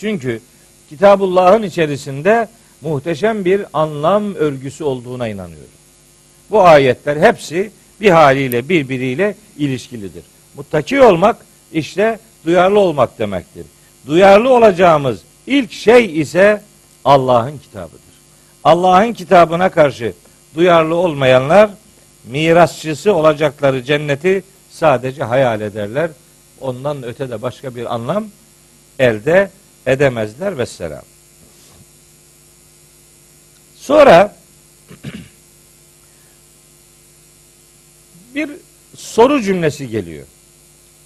Çünkü 0.00 0.40
Kitabullah'ın 0.88 1.62
içerisinde 1.62 2.48
muhteşem 2.80 3.44
bir 3.44 3.66
anlam 3.72 4.34
örgüsü 4.34 4.84
olduğuna 4.84 5.28
inanıyorum. 5.28 5.68
Bu 6.50 6.62
ayetler 6.62 7.16
hepsi 7.16 7.70
bir 8.00 8.10
haliyle 8.10 8.68
birbiriyle 8.68 9.34
ilişkilidir. 9.58 10.24
Muttaki 10.56 11.02
olmak 11.02 11.36
işte 11.72 12.18
duyarlı 12.44 12.78
olmak 12.78 13.18
demektir. 13.18 13.66
Duyarlı 14.06 14.52
olacağımız 14.54 15.20
ilk 15.46 15.72
şey 15.72 16.20
ise 16.20 16.62
Allah'ın 17.04 17.58
kitabıdır. 17.58 18.00
Allah'ın 18.64 19.12
kitabına 19.12 19.68
karşı 19.68 20.12
duyarlı 20.54 20.94
olmayanlar 20.94 21.70
mirasçısı 22.24 23.14
olacakları 23.14 23.84
cenneti 23.84 24.42
sadece 24.70 25.24
hayal 25.24 25.60
ederler. 25.60 26.10
Ondan 26.60 27.02
öte 27.02 27.30
de 27.30 27.42
başka 27.42 27.74
bir 27.74 27.94
anlam 27.94 28.24
elde 28.98 29.50
edemezler 29.86 30.58
ve 30.58 30.66
selam. 30.66 31.02
Sonra 33.76 34.36
bir 38.34 38.50
soru 38.96 39.42
cümlesi 39.42 39.88
geliyor. 39.88 40.26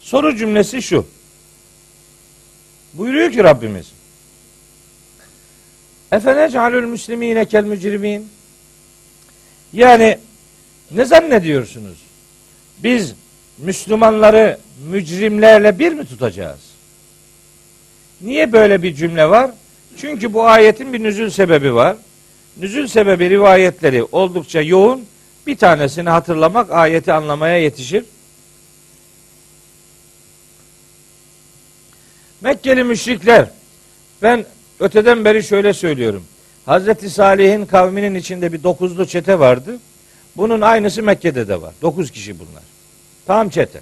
Soru 0.00 0.36
cümlesi 0.36 0.82
şu. 0.82 1.06
Buyuruyor 2.92 3.32
ki 3.32 3.44
Rabbimiz. 3.44 3.92
Efenecalül 6.12 6.84
müslimine 6.84 7.44
kel 7.44 7.64
mücrimin. 7.64 8.28
Yani 9.72 10.18
ne 10.90 11.04
zannediyorsunuz? 11.04 11.98
Biz 12.78 13.14
Müslümanları 13.58 14.58
mücrimlerle 14.90 15.78
bir 15.78 15.92
mi 15.92 16.06
tutacağız? 16.06 16.73
Niye 18.20 18.52
böyle 18.52 18.82
bir 18.82 18.94
cümle 18.94 19.30
var? 19.30 19.50
Çünkü 19.96 20.32
bu 20.32 20.44
ayetin 20.46 20.92
bir 20.92 21.02
nüzül 21.02 21.30
sebebi 21.30 21.74
var. 21.74 21.96
Nüzül 22.56 22.86
sebebi 22.86 23.30
rivayetleri 23.30 24.04
oldukça 24.04 24.60
yoğun. 24.60 25.04
Bir 25.46 25.56
tanesini 25.56 26.08
hatırlamak 26.08 26.70
ayeti 26.70 27.12
anlamaya 27.12 27.58
yetişir. 27.58 28.04
Mekkeli 32.40 32.84
müşrikler 32.84 33.46
ben 34.22 34.44
öteden 34.80 35.24
beri 35.24 35.42
şöyle 35.42 35.72
söylüyorum. 35.72 36.24
Hazreti 36.66 37.10
Salih'in 37.10 37.66
kavminin 37.66 38.14
içinde 38.14 38.52
bir 38.52 38.62
dokuzlu 38.62 39.06
çete 39.06 39.38
vardı. 39.38 39.78
Bunun 40.36 40.60
aynısı 40.60 41.02
Mekke'de 41.02 41.48
de 41.48 41.62
var. 41.62 41.74
Dokuz 41.82 42.10
kişi 42.10 42.38
bunlar. 42.38 42.62
Tam 43.26 43.48
çete. 43.48 43.80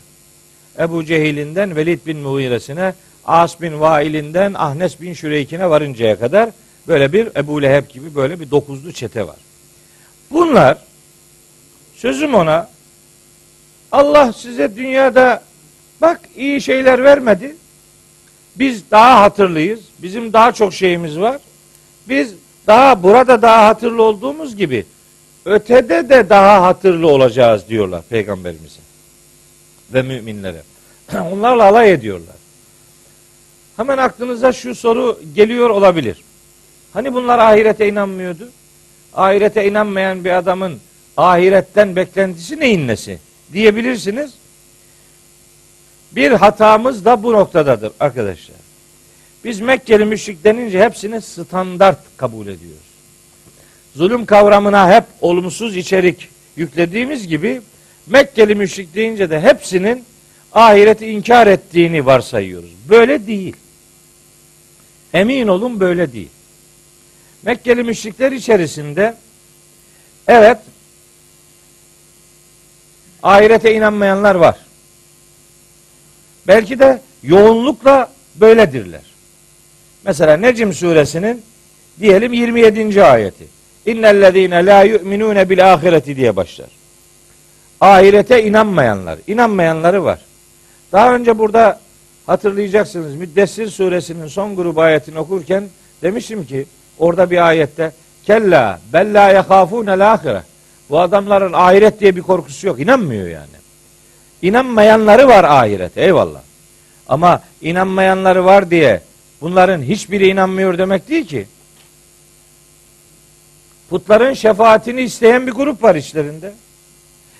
Ebu 0.78 1.04
Cehil'inden 1.04 1.76
Velid 1.76 2.06
bin 2.06 2.18
Muhiresine, 2.18 2.94
As 3.24 3.60
bin 3.60 3.80
Vail'inden 3.80 4.54
Ahnes 4.54 5.00
bin 5.00 5.12
Şüreyk'ine 5.14 5.70
varıncaya 5.70 6.18
kadar 6.18 6.50
böyle 6.88 7.12
bir 7.12 7.28
Ebu 7.36 7.62
Leheb 7.62 7.88
gibi 7.88 8.14
böyle 8.14 8.40
bir 8.40 8.50
dokuzlu 8.50 8.92
çete 8.92 9.26
var. 9.26 9.36
Bunlar 10.30 10.78
sözüm 11.96 12.34
ona 12.34 12.68
Allah 13.92 14.32
size 14.32 14.76
dünyada 14.76 15.42
bak 16.00 16.20
iyi 16.36 16.60
şeyler 16.60 17.04
vermedi. 17.04 17.56
Biz 18.56 18.90
daha 18.90 19.20
hatırlıyız. 19.20 19.80
Bizim 19.98 20.32
daha 20.32 20.52
çok 20.52 20.74
şeyimiz 20.74 21.18
var. 21.18 21.38
Biz 22.08 22.34
daha 22.66 23.02
burada 23.02 23.42
daha 23.42 23.66
hatırlı 23.66 24.02
olduğumuz 24.02 24.56
gibi 24.56 24.86
ötede 25.44 26.08
de 26.08 26.28
daha 26.28 26.62
hatırlı 26.62 27.08
olacağız 27.08 27.68
diyorlar 27.68 28.02
peygamberimize 28.10 28.80
ve 29.92 30.02
müminlere. 30.02 30.62
Onlarla 31.32 31.64
alay 31.64 31.92
ediyorlar. 31.92 32.41
Hemen 33.76 33.98
aklınıza 33.98 34.52
şu 34.52 34.74
soru 34.74 35.20
geliyor 35.34 35.70
olabilir. 35.70 36.16
Hani 36.92 37.14
bunlar 37.14 37.38
ahirete 37.38 37.88
inanmıyordu? 37.88 38.48
Ahirete 39.14 39.68
inanmayan 39.68 40.24
bir 40.24 40.30
adamın 40.30 40.80
ahiretten 41.16 41.96
beklentisi 41.96 42.60
neyin 42.60 42.88
nesi? 42.88 43.18
Diyebilirsiniz. 43.52 44.34
Bir 46.12 46.30
hatamız 46.30 47.04
da 47.04 47.22
bu 47.22 47.32
noktadadır 47.32 47.92
arkadaşlar. 48.00 48.56
Biz 49.44 49.60
Mekkeli 49.60 50.04
müşrik 50.04 50.44
denince 50.44 50.84
hepsini 50.84 51.20
standart 51.20 51.98
kabul 52.16 52.46
ediyoruz. 52.46 52.92
Zulüm 53.94 54.26
kavramına 54.26 54.94
hep 54.94 55.04
olumsuz 55.20 55.76
içerik 55.76 56.28
yüklediğimiz 56.56 57.28
gibi 57.28 57.62
Mekkeli 58.06 58.54
müşrik 58.54 58.94
deyince 58.94 59.30
de 59.30 59.40
hepsinin 59.40 60.04
ahireti 60.54 61.06
inkar 61.06 61.46
ettiğini 61.46 62.06
varsayıyoruz. 62.06 62.70
Böyle 62.88 63.26
değil. 63.26 63.56
Emin 65.14 65.48
olun 65.48 65.80
böyle 65.80 66.12
değil. 66.12 66.28
Mekkeli 67.42 67.82
müşrikler 67.82 68.32
içerisinde 68.32 69.16
evet 70.28 70.58
ahirete 73.22 73.74
inanmayanlar 73.74 74.34
var. 74.34 74.56
Belki 76.46 76.78
de 76.78 77.00
yoğunlukla 77.22 78.12
böyledirler. 78.34 79.02
Mesela 80.04 80.36
Necim 80.36 80.72
suresinin 80.72 81.42
diyelim 82.00 82.32
27. 82.32 83.04
ayeti. 83.04 83.46
İnnellezîne 83.86 84.66
la 84.66 84.82
yu'minûne 84.82 85.50
bil 85.50 85.72
ahireti 85.72 86.16
diye 86.16 86.36
başlar. 86.36 86.68
Ahirete 87.80 88.44
inanmayanlar. 88.44 89.18
inanmayanları 89.26 90.04
var. 90.04 90.20
Daha 90.92 91.14
önce 91.14 91.38
burada 91.38 91.80
hatırlayacaksınız. 92.26 93.14
Müddessir 93.14 93.68
suresinin 93.68 94.26
son 94.26 94.56
grubu 94.56 94.80
ayetini 94.80 95.18
okurken 95.18 95.68
demiştim 96.02 96.46
ki 96.46 96.66
orada 96.98 97.30
bir 97.30 97.46
ayette 97.46 97.92
kella 98.24 98.80
bella 98.92 99.30
yehafûne 99.30 100.04
ahire. 100.04 100.42
Bu 100.90 101.00
adamların 101.00 101.52
ahiret 101.52 102.00
diye 102.00 102.16
bir 102.16 102.22
korkusu 102.22 102.66
yok. 102.66 102.80
İnanmıyor 102.80 103.28
yani. 103.28 103.46
İnanmayanları 104.42 105.28
var 105.28 105.44
ahiret. 105.44 105.98
Eyvallah. 105.98 106.40
Ama 107.08 107.42
inanmayanları 107.62 108.44
var 108.44 108.70
diye 108.70 109.00
bunların 109.40 109.82
hiçbiri 109.82 110.28
inanmıyor 110.28 110.78
demek 110.78 111.08
değil 111.08 111.26
ki. 111.26 111.46
Putların 113.90 114.32
şefaatini 114.32 115.00
isteyen 115.00 115.46
bir 115.46 115.52
grup 115.52 115.82
var 115.82 115.94
içlerinde. 115.94 116.52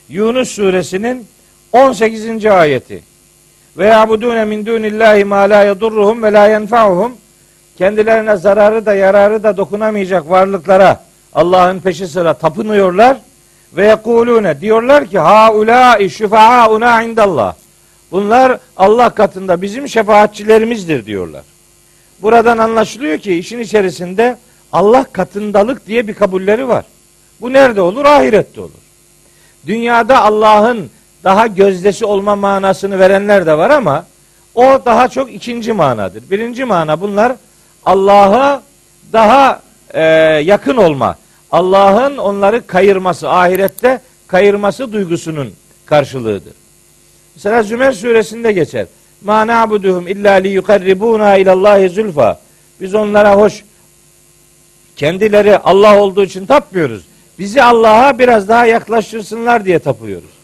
Yunus 0.09 0.51
suresinin 0.51 1.27
18. 1.73 2.47
ayeti. 2.47 3.12
Ve 3.79 3.87
ya'budune 3.87 4.45
min 4.45 4.67
dunillahi 4.67 5.25
ma 5.25 5.37
la 5.37 5.65
yedurruhum 5.65 6.23
ve 6.23 6.33
la 6.33 6.47
yenfa'uhum. 6.49 7.13
Kendilerine 7.79 8.37
zararı 8.37 8.87
da 8.87 8.95
yararı 8.95 9.43
da 9.43 9.57
dokunamayacak 9.57 10.31
varlıklara 10.31 11.05
Allah'ın 11.35 11.81
peşi 11.81 12.07
sıra 12.07 12.35
tapınıyorlar 12.35 13.17
ve 13.73 13.87
yekulune 13.87 14.61
diyorlar 14.61 15.07
ki 15.07 15.19
haulâi 15.19 16.11
şüfa'auna 16.11 17.03
indallah. 17.03 17.55
Bunlar 18.11 18.59
Allah 18.77 19.11
katında 19.11 19.63
bizim 19.63 19.89
şefaatçilerimizdir 19.89 21.07
diyorlar. 21.07 21.43
Buradan 22.23 22.59
anlaşılıyor 22.59 23.19
ki 23.19 23.35
işin 23.35 23.59
içerisinde 23.59 24.37
Allah 24.73 25.05
katındalık 25.13 25.87
diye 25.87 26.09
bir 26.09 26.15
kabulleri 26.15 26.69
var. 26.69 26.85
Bu 27.41 27.53
nerede 27.53 27.81
olur? 27.81 28.05
Ahirette 28.05 28.61
olur. 28.61 28.71
Dünyada 29.67 30.23
Allah'ın 30.23 30.91
daha 31.25 31.47
gözdesi 31.47 32.05
olma 32.05 32.37
manasını 32.37 32.99
verenler 32.99 33.47
de 33.47 33.59
var 33.59 33.71
ama 33.71 34.07
o 34.55 34.81
daha 34.85 35.09
çok 35.09 35.33
ikinci 35.33 35.73
manadır. 35.73 36.31
Birinci 36.31 36.65
mana 36.65 37.01
bunlar 37.01 37.33
Allah'a 37.85 38.63
daha 39.13 39.63
e, 39.95 40.03
yakın 40.45 40.77
olma, 40.77 41.17
Allah'ın 41.51 42.17
onları 42.17 42.67
kayırması, 42.67 43.31
ahirette 43.31 44.01
kayırması 44.27 44.93
duygusunun 44.93 45.53
karşılığıdır. 45.87 46.53
Mesela 47.35 47.63
Zümer 47.63 47.93
suresinde 47.93 48.53
geçer. 48.53 48.87
Ma 49.25 49.47
na'buduhum 49.47 50.09
illa 50.09 50.33
li 50.33 50.49
yukarribuna 50.49 51.37
ilallahi 51.37 51.89
zulfa. 51.89 52.41
Biz 52.81 52.95
onlara 52.95 53.35
hoş 53.35 53.65
kendileri 54.97 55.59
Allah 55.59 56.03
olduğu 56.03 56.25
için 56.25 56.47
tapmıyoruz. 56.47 57.05
Bizi 57.39 57.63
Allah'a 57.63 58.19
biraz 58.19 58.49
daha 58.49 58.67
yaklaştırsınlar 58.67 59.65
diye 59.65 59.79
tapıyoruz. 59.79 60.42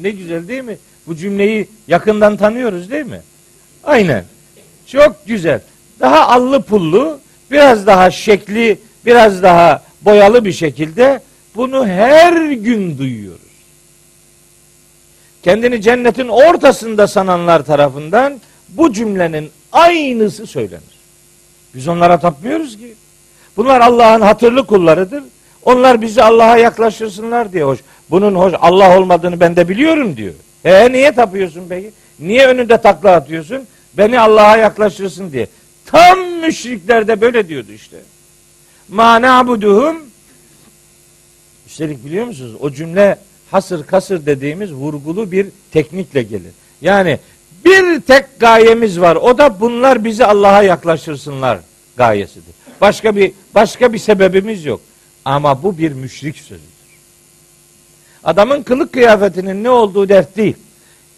Ne 0.00 0.10
güzel 0.10 0.48
değil 0.48 0.64
mi? 0.64 0.78
Bu 1.06 1.16
cümleyi 1.16 1.68
yakından 1.88 2.36
tanıyoruz 2.36 2.90
değil 2.90 3.06
mi? 3.06 3.20
Aynen. 3.84 4.24
Çok 4.86 5.26
güzel. 5.26 5.60
Daha 6.00 6.28
allı 6.28 6.62
pullu, 6.62 7.20
biraz 7.50 7.86
daha 7.86 8.10
şekli, 8.10 8.78
biraz 9.06 9.42
daha 9.42 9.82
boyalı 10.02 10.44
bir 10.44 10.52
şekilde 10.52 11.20
bunu 11.54 11.86
her 11.86 12.50
gün 12.50 12.98
duyuyoruz. 12.98 13.40
Kendini 15.42 15.82
cennetin 15.82 16.28
ortasında 16.28 17.06
sananlar 17.06 17.64
tarafından 17.64 18.40
bu 18.68 18.92
cümlenin 18.92 19.50
aynısı 19.72 20.46
söylenir. 20.46 20.94
Biz 21.74 21.88
onlara 21.88 22.20
tapmıyoruz 22.20 22.76
ki. 22.76 22.94
Bunlar 23.56 23.80
Allah'ın 23.80 24.20
hatırlı 24.20 24.66
kullarıdır. 24.66 25.22
Onlar 25.62 26.00
bizi 26.00 26.22
Allah'a 26.22 26.56
yaklaştırsınlar 26.56 27.52
diye 27.52 27.64
hoş. 27.64 27.78
Bunun 28.10 28.34
hoş 28.34 28.52
Allah 28.60 28.98
olmadığını 28.98 29.40
ben 29.40 29.56
de 29.56 29.68
biliyorum 29.68 30.16
diyor. 30.16 30.34
E 30.64 30.92
niye 30.92 31.12
tapıyorsun 31.12 31.64
peki? 31.68 31.90
Niye 32.20 32.46
önünde 32.46 32.80
takla 32.80 33.10
atıyorsun? 33.10 33.66
Beni 33.94 34.20
Allah'a 34.20 34.56
yaklaştırsın 34.56 35.32
diye. 35.32 35.46
Tam 35.86 36.20
müşrikler 36.20 37.08
de 37.08 37.20
böyle 37.20 37.48
diyordu 37.48 37.72
işte. 37.72 37.96
Ma 38.88 39.22
na'buduhum 39.22 39.96
Üstelik 41.66 42.04
biliyor 42.04 42.26
musunuz? 42.26 42.52
O 42.60 42.70
cümle 42.70 43.18
hasır 43.50 43.86
kasır 43.86 44.26
dediğimiz 44.26 44.72
vurgulu 44.72 45.32
bir 45.32 45.46
teknikle 45.72 46.22
gelir. 46.22 46.52
Yani 46.80 47.18
bir 47.64 48.00
tek 48.00 48.40
gayemiz 48.40 49.00
var. 49.00 49.16
O 49.16 49.38
da 49.38 49.60
bunlar 49.60 50.04
bizi 50.04 50.24
Allah'a 50.24 50.62
yaklaştırsınlar 50.62 51.58
gayesidir. 51.96 52.54
Başka 52.80 53.16
bir 53.16 53.32
başka 53.54 53.92
bir 53.92 53.98
sebebimiz 53.98 54.64
yok. 54.64 54.80
Ama 55.24 55.62
bu 55.62 55.78
bir 55.78 55.92
müşrik 55.92 56.36
sözüdür. 56.36 56.73
Adamın 58.24 58.62
kılık 58.62 58.92
kıyafetinin 58.92 59.64
ne 59.64 59.70
olduğu 59.70 60.08
dert 60.08 60.36
değil. 60.36 60.56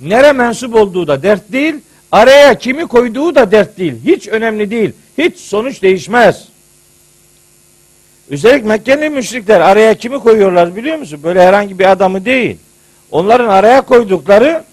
Nere 0.01 0.33
mensup 0.33 0.75
olduğu 0.75 1.07
da 1.07 1.23
dert 1.23 1.53
değil. 1.53 1.75
Araya 2.13 2.55
kimi 2.55 2.87
koyduğu 2.87 3.35
da 3.35 3.51
dert 3.51 3.79
değil. 3.79 3.95
Hiç 4.05 4.29
önemli 4.29 4.71
değil. 4.71 4.93
Hiç 5.19 5.39
sonuç 5.39 5.83
değişmez. 5.83 6.49
Üstelik 8.31 8.65
Mekkeli 8.65 9.11
müşrikler 9.11 9.61
araya 9.61 9.95
kimi 9.95 10.19
koyuyorlar 10.19 10.77
biliyor 10.77 10.99
musun? 10.99 11.21
Böyle 11.23 11.47
herhangi 11.47 11.79
bir 11.79 11.91
adamı 11.91 12.25
değil. 12.25 12.57
Onların 13.11 13.49
araya 13.49 13.81
koydukları 13.81 14.65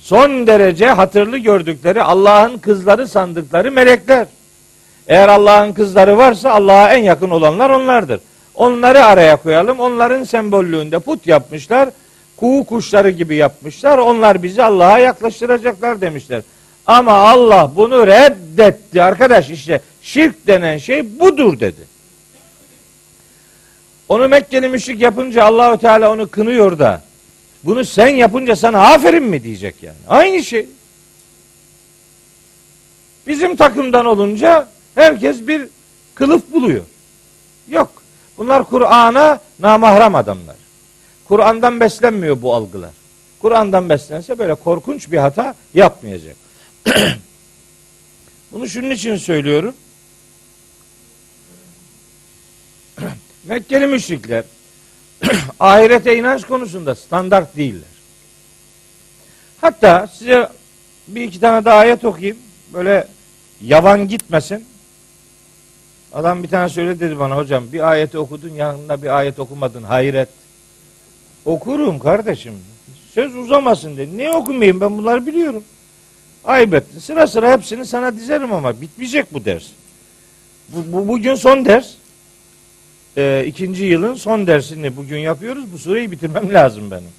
son 0.00 0.46
derece 0.46 0.86
hatırlı 0.86 1.38
gördükleri 1.38 2.02
Allah'ın 2.02 2.58
kızları 2.58 3.08
sandıkları 3.08 3.72
melekler. 3.72 4.26
Eğer 5.08 5.28
Allah'ın 5.28 5.72
kızları 5.72 6.18
varsa 6.18 6.50
Allah'a 6.50 6.94
en 6.94 7.02
yakın 7.02 7.30
olanlar 7.30 7.70
onlardır. 7.70 8.20
Onları 8.56 9.04
araya 9.04 9.36
koyalım. 9.36 9.80
Onların 9.80 10.24
sembollüğünde 10.24 10.98
put 10.98 11.26
yapmışlar. 11.26 11.88
Kuğu 12.36 12.64
kuşları 12.64 13.10
gibi 13.10 13.36
yapmışlar. 13.36 13.98
Onlar 13.98 14.42
bizi 14.42 14.62
Allah'a 14.62 14.98
yaklaştıracaklar 14.98 16.00
demişler. 16.00 16.42
Ama 16.86 17.12
Allah 17.12 17.72
bunu 17.76 18.06
reddetti 18.06 19.02
arkadaş 19.02 19.50
işte 19.50 19.80
şirk 20.02 20.46
denen 20.46 20.78
şey 20.78 21.20
budur 21.20 21.60
dedi. 21.60 21.96
Onu 24.08 24.28
Mekkeli 24.28 24.68
müşrik 24.68 25.00
yapınca 25.00 25.44
Allahu 25.44 25.78
Teala 25.78 26.12
onu 26.12 26.28
kınıyor 26.28 26.78
da 26.78 27.02
bunu 27.64 27.84
sen 27.84 28.08
yapınca 28.08 28.56
sana 28.56 28.78
aferin 28.78 29.22
mi 29.22 29.42
diyecek 29.42 29.82
yani. 29.82 29.96
Aynı 30.08 30.42
şey. 30.42 30.66
Bizim 33.26 33.56
takımdan 33.56 34.06
olunca 34.06 34.68
herkes 34.94 35.46
bir 35.48 35.68
kılıf 36.14 36.52
buluyor. 36.52 36.84
Yok. 37.68 38.02
Bunlar 38.38 38.64
Kur'an'a 38.64 39.40
namahram 39.58 40.14
adamlar. 40.14 40.56
Kur'an'dan 41.28 41.80
beslenmiyor 41.80 42.42
bu 42.42 42.54
algılar. 42.54 42.90
Kur'an'dan 43.40 43.88
beslense 43.88 44.38
böyle 44.38 44.54
korkunç 44.54 45.12
bir 45.12 45.18
hata 45.18 45.54
yapmayacak. 45.74 46.36
Bunu 48.52 48.68
şunun 48.68 48.90
için 48.90 49.16
söylüyorum. 49.16 49.74
Mekkeli 53.44 53.86
müşrikler 53.86 54.44
ahirete 55.60 56.16
inanç 56.16 56.44
konusunda 56.44 56.94
standart 56.94 57.56
değiller. 57.56 57.96
Hatta 59.60 60.06
size 60.06 60.48
bir 61.08 61.22
iki 61.22 61.40
tane 61.40 61.64
daha 61.64 61.76
ayet 61.78 62.04
okuyayım. 62.04 62.38
Böyle 62.72 63.08
yavan 63.60 64.08
gitmesin. 64.08 64.66
Adam 66.16 66.42
bir 66.42 66.48
tane 66.48 66.68
söyledi 66.68 67.00
dedi 67.00 67.18
bana 67.18 67.36
hocam 67.36 67.64
bir 67.72 67.90
ayeti 67.90 68.18
okudun 68.18 68.50
yanında 68.50 69.02
bir 69.02 69.18
ayet 69.18 69.38
okumadın 69.38 69.82
hayret. 69.82 70.28
Okurum 71.44 71.98
kardeşim. 71.98 72.54
Söz 73.12 73.36
uzamasın 73.36 73.96
dedi. 73.96 74.16
Niye 74.16 74.32
okumayayım 74.32 74.80
ben 74.80 74.98
bunları 74.98 75.26
biliyorum. 75.26 75.64
Ayıp 76.44 76.74
ettin. 76.74 76.98
Sıra 76.98 77.26
sıra 77.26 77.52
hepsini 77.52 77.86
sana 77.86 78.16
dizerim 78.16 78.52
ama 78.52 78.80
bitmeyecek 78.80 79.34
bu 79.34 79.44
ders. 79.44 79.64
Bu, 80.68 80.92
bu 80.92 81.08
bugün 81.08 81.34
son 81.34 81.64
ders 81.64 81.90
e, 83.16 83.44
ikinci 83.46 83.84
yılın 83.84 84.14
son 84.14 84.46
dersini 84.46 84.96
bugün 84.96 85.18
yapıyoruz. 85.18 85.72
Bu 85.72 85.78
sureyi 85.78 86.10
bitirmem 86.10 86.54
lazım 86.54 86.90
benim. 86.90 87.12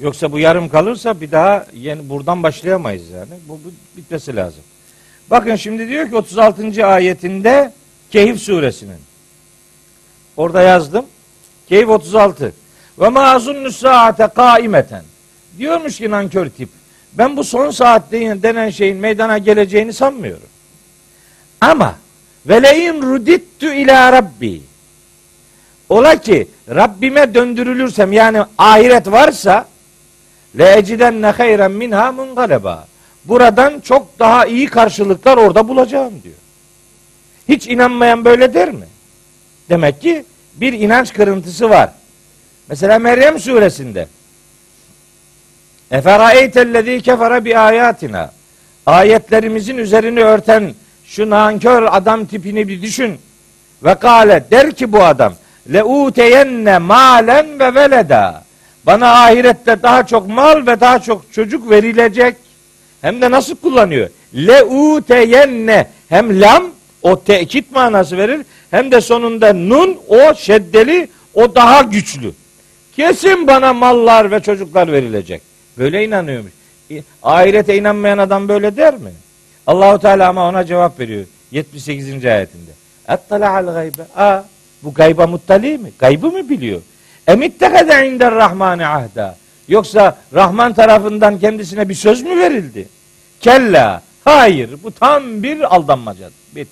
Yoksa 0.00 0.32
bu 0.32 0.38
yarım 0.38 0.68
kalırsa 0.68 1.20
bir 1.20 1.30
daha 1.30 1.66
yeni 1.74 2.08
buradan 2.08 2.42
başlayamayız 2.42 3.10
yani. 3.10 3.32
Bu, 3.48 3.52
bu 3.52 3.96
bitmesi 3.96 4.36
lazım. 4.36 4.62
Bakın 5.30 5.56
şimdi 5.56 5.88
diyor 5.88 6.08
ki 6.08 6.16
36. 6.16 6.86
ayetinde 6.86 7.72
Kehif 8.10 8.40
suresinin. 8.40 8.98
Orada 10.36 10.62
yazdım. 10.62 11.06
Kehif 11.68 11.88
36. 11.88 12.52
Ve 12.98 13.08
ma 13.08 13.20
azunnu 13.20 13.72
saate 13.72 14.28
kaimeten. 14.34 15.02
Diyormuş 15.58 15.96
ki 15.98 16.10
nankör 16.10 16.48
tip. 16.48 16.68
Ben 17.12 17.36
bu 17.36 17.44
son 17.44 17.70
saat 17.70 18.12
denen 18.12 18.70
şeyin 18.70 18.96
meydana 18.96 19.38
geleceğini 19.38 19.92
sanmıyorum. 19.92 20.48
Ama 21.60 21.94
ve 22.46 22.62
leyin 22.62 23.02
rudittu 23.02 23.66
ila 23.66 24.12
rabbi. 24.12 24.62
Ola 25.88 26.20
ki 26.20 26.48
Rabbime 26.68 27.34
döndürülürsem 27.34 28.12
yani 28.12 28.42
ahiret 28.58 29.06
varsa 29.06 29.68
le 30.58 30.78
eciden 30.78 31.22
ne 31.22 31.26
hayren 31.26 31.70
minha 31.70 32.12
mungaleba. 32.12 32.86
Buradan 33.28 33.80
çok 33.80 34.18
daha 34.18 34.46
iyi 34.46 34.66
karşılıklar 34.66 35.36
orada 35.36 35.68
bulacağım 35.68 36.14
diyor. 36.22 36.34
Hiç 37.48 37.66
inanmayan 37.66 38.24
böyle 38.24 38.54
der 38.54 38.70
mi? 38.70 38.86
Demek 39.68 40.00
ki 40.02 40.24
bir 40.54 40.72
inanç 40.72 41.12
kırıntısı 41.12 41.70
var. 41.70 41.90
Mesela 42.68 42.98
Meryem 42.98 43.38
suresinde 43.38 44.08
Eferaeytellezî 45.90 47.00
kefere 47.00 47.44
bi 47.44 47.58
ayatina 47.58 48.32
Ayetlerimizin 48.86 49.78
üzerini 49.78 50.20
örten 50.20 50.74
şu 51.04 51.30
nankör 51.30 51.88
adam 51.90 52.26
tipini 52.26 52.68
bir 52.68 52.82
düşün. 52.82 53.18
Ve 53.84 53.94
kale 53.94 54.44
der 54.50 54.72
ki 54.72 54.92
bu 54.92 55.02
adam 55.02 55.34
le 55.72 55.84
uteyenne 55.84 56.78
malen 56.78 57.60
ve 57.60 57.74
veleda. 57.74 58.44
Bana 58.86 59.24
ahirette 59.24 59.82
daha 59.82 60.06
çok 60.06 60.28
mal 60.28 60.66
ve 60.66 60.80
daha 60.80 60.98
çok 60.98 61.32
çocuk 61.32 61.70
verilecek. 61.70 62.36
Hem 63.00 63.20
de 63.20 63.30
nasıl 63.30 63.56
kullanıyor? 63.56 64.08
Le 64.34 64.64
uteyenne 64.64 65.86
hem 66.08 66.40
lam 66.40 66.64
o 67.02 67.20
tekit 67.24 67.72
manası 67.72 68.18
verir 68.18 68.40
hem 68.70 68.92
de 68.92 69.00
sonunda 69.00 69.52
nun 69.52 69.98
o 70.08 70.34
şeddeli 70.34 71.08
o 71.34 71.54
daha 71.54 71.82
güçlü. 71.82 72.32
Kesin 72.96 73.46
bana 73.46 73.72
mallar 73.72 74.30
ve 74.30 74.40
çocuklar 74.40 74.92
verilecek. 74.92 75.42
Böyle 75.78 76.04
inanıyormuş. 76.04 76.52
Ahirete 77.22 77.76
inanmayan 77.76 78.18
adam 78.18 78.48
böyle 78.48 78.76
der 78.76 78.94
mi? 78.94 79.10
Allahu 79.66 79.98
Teala 79.98 80.28
ama 80.28 80.48
ona 80.48 80.66
cevap 80.66 81.00
veriyor 81.00 81.24
78. 81.50 82.24
ayetinde. 82.24 82.70
Ettala'al 83.08 83.66
gaybe. 83.66 84.02
Aa, 84.16 84.42
bu 84.82 84.94
gayba 84.94 85.26
muttali 85.26 85.78
mi? 85.78 85.90
Gaybı 85.98 86.30
mı 86.30 86.48
biliyor? 86.48 86.80
Emittekede 87.26 88.08
inder 88.08 88.34
rahmani 88.34 88.86
ahda. 88.86 89.36
Yoksa 89.68 90.18
Rahman 90.34 90.74
tarafından 90.74 91.38
kendisine 91.38 91.88
bir 91.88 91.94
söz 91.94 92.22
mü 92.22 92.38
verildi? 92.38 92.88
Kella. 93.40 94.02
Hayır. 94.24 94.70
Bu 94.82 94.90
tam 94.90 95.42
bir 95.42 95.74
aldanmacadır. 95.74 96.34
Bitti. 96.56 96.70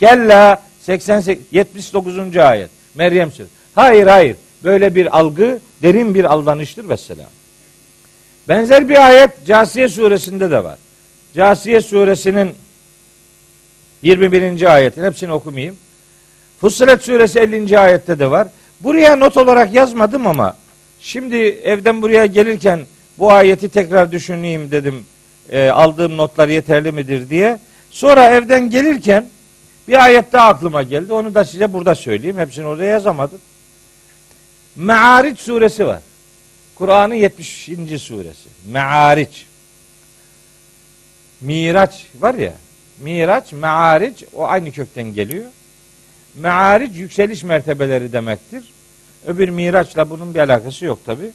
Kella 0.00 0.62
88, 0.80 1.44
79. 1.52 2.36
ayet. 2.36 2.70
Meryem 2.94 3.32
söz. 3.32 3.46
Hayır 3.74 4.06
hayır. 4.06 4.36
Böyle 4.64 4.94
bir 4.94 5.18
algı 5.18 5.58
derin 5.82 6.14
bir 6.14 6.24
aldanıştır 6.24 6.88
vesselam. 6.88 7.26
Benzer 8.48 8.88
bir 8.88 9.06
ayet 9.06 9.46
Casiye 9.46 9.88
suresinde 9.88 10.50
de 10.50 10.64
var. 10.64 10.78
Casiye 11.34 11.80
suresinin 11.80 12.54
21. 14.02 14.74
ayetin 14.74 15.04
hepsini 15.04 15.32
okumayayım. 15.32 15.76
Fussilet 16.60 17.02
suresi 17.02 17.38
50. 17.38 17.78
ayette 17.78 18.18
de 18.18 18.30
var. 18.30 18.48
Buraya 18.80 19.16
not 19.16 19.36
olarak 19.36 19.74
yazmadım 19.74 20.26
ama 20.26 20.56
şimdi 21.04 21.36
evden 21.36 22.02
buraya 22.02 22.26
gelirken 22.26 22.80
bu 23.18 23.32
ayeti 23.32 23.68
tekrar 23.68 24.12
düşüneyim 24.12 24.70
dedim. 24.70 25.06
E, 25.50 25.68
aldığım 25.68 26.16
notlar 26.16 26.48
yeterli 26.48 26.92
midir 26.92 27.30
diye. 27.30 27.58
Sonra 27.90 28.30
evden 28.30 28.70
gelirken 28.70 29.26
bir 29.88 30.04
ayet 30.04 30.32
daha 30.32 30.48
aklıma 30.48 30.82
geldi. 30.82 31.12
Onu 31.12 31.34
da 31.34 31.44
size 31.44 31.72
burada 31.72 31.94
söyleyeyim. 31.94 32.38
Hepsini 32.38 32.66
orada 32.66 32.84
yazamadım. 32.84 33.38
Me'ariç 34.76 35.38
suresi 35.38 35.86
var. 35.86 36.00
Kur'an'ın 36.74 37.14
70. 37.14 37.70
suresi. 37.98 38.48
Me'ariç. 38.66 39.46
Miraç 41.40 42.06
var 42.20 42.34
ya. 42.34 42.52
Miraç, 42.98 43.52
me'ariç 43.52 44.24
o 44.34 44.46
aynı 44.46 44.72
kökten 44.72 45.14
geliyor. 45.14 45.44
Me'ariç 46.34 46.96
yükseliş 46.96 47.42
mertebeleri 47.42 48.12
demektir. 48.12 48.64
Öbür 49.26 49.48
miraçla 49.48 50.10
bunun 50.10 50.34
bir 50.34 50.40
alakası 50.40 50.84
yok 50.84 50.98
tabi. 51.06 51.30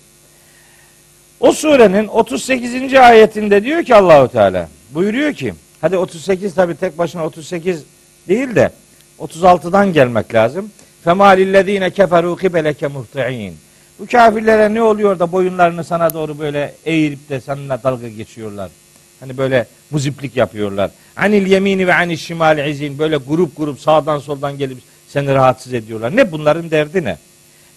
O 1.40 1.52
surenin 1.52 2.08
38. 2.08 2.94
ayetinde 2.94 3.64
diyor 3.64 3.84
ki 3.84 3.96
Allahu 3.96 4.28
Teala 4.28 4.70
buyuruyor 4.92 5.34
ki 5.34 5.54
hadi 5.82 5.98
38 5.98 6.56
tabi 6.56 6.76
tek 6.76 6.98
başına 6.98 7.26
38 7.26 7.84
değil 8.28 8.56
de 8.56 8.72
36'dan 9.20 9.94
gelmek 9.94 10.34
lazım. 10.34 10.72
Femalillezine 11.04 11.90
keferu 11.90 12.36
kibeleke 12.36 12.88
muhti'in. 12.88 13.56
Bu 14.00 14.08
kafirlere 14.08 14.74
ne 14.74 14.82
oluyor 14.82 15.20
da 15.20 15.32
boyunlarını 15.32 15.84
sana 15.84 16.14
doğru 16.14 16.40
böyle 16.40 16.76
eğirip 16.86 17.30
de 17.30 17.42
seninle 17.42 17.78
dalga 17.84 18.10
geçiyorlar. 18.10 18.72
Hani 19.20 19.38
böyle 19.38 19.66
muziplik 19.92 20.38
yapıyorlar. 20.38 20.92
Anil 21.16 21.48
yemini 21.48 21.88
ve 21.88 21.94
anil 21.94 22.18
şimal 22.18 22.68
izin. 22.68 23.00
Böyle 23.00 23.18
grup 23.18 23.58
grup 23.58 23.80
sağdan 23.80 24.20
soldan 24.20 24.58
gelip 24.58 24.78
seni 25.08 25.34
rahatsız 25.34 25.74
ediyorlar. 25.74 26.16
Ne 26.16 26.32
bunların 26.32 26.72
derdi 26.72 27.04
ne? 27.04 27.18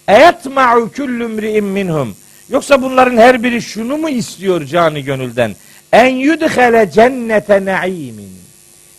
Eyetma'u 0.07 0.91
kullu 0.91 1.29
mri'in 1.29 1.65
minhum. 1.65 2.15
Yoksa 2.49 2.81
bunların 2.81 3.17
her 3.17 3.43
biri 3.43 3.61
şunu 3.61 3.97
mu 3.97 4.09
istiyor 4.09 4.65
canı 4.65 4.99
gönülden? 4.99 5.55
En 5.93 6.15
yudhele 6.15 6.91
cennete 6.91 7.65
naimin. 7.65 8.33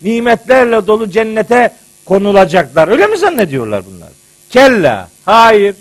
Nimetlerle 0.03 0.87
dolu 0.87 1.11
cennete 1.11 1.71
konulacaklar. 2.05 2.89
Öyle 2.89 3.07
mi 3.07 3.19
zannediyorlar 3.19 3.83
bunlar? 3.87 4.09
Kella. 4.51 5.09
Hayır. 5.25 5.75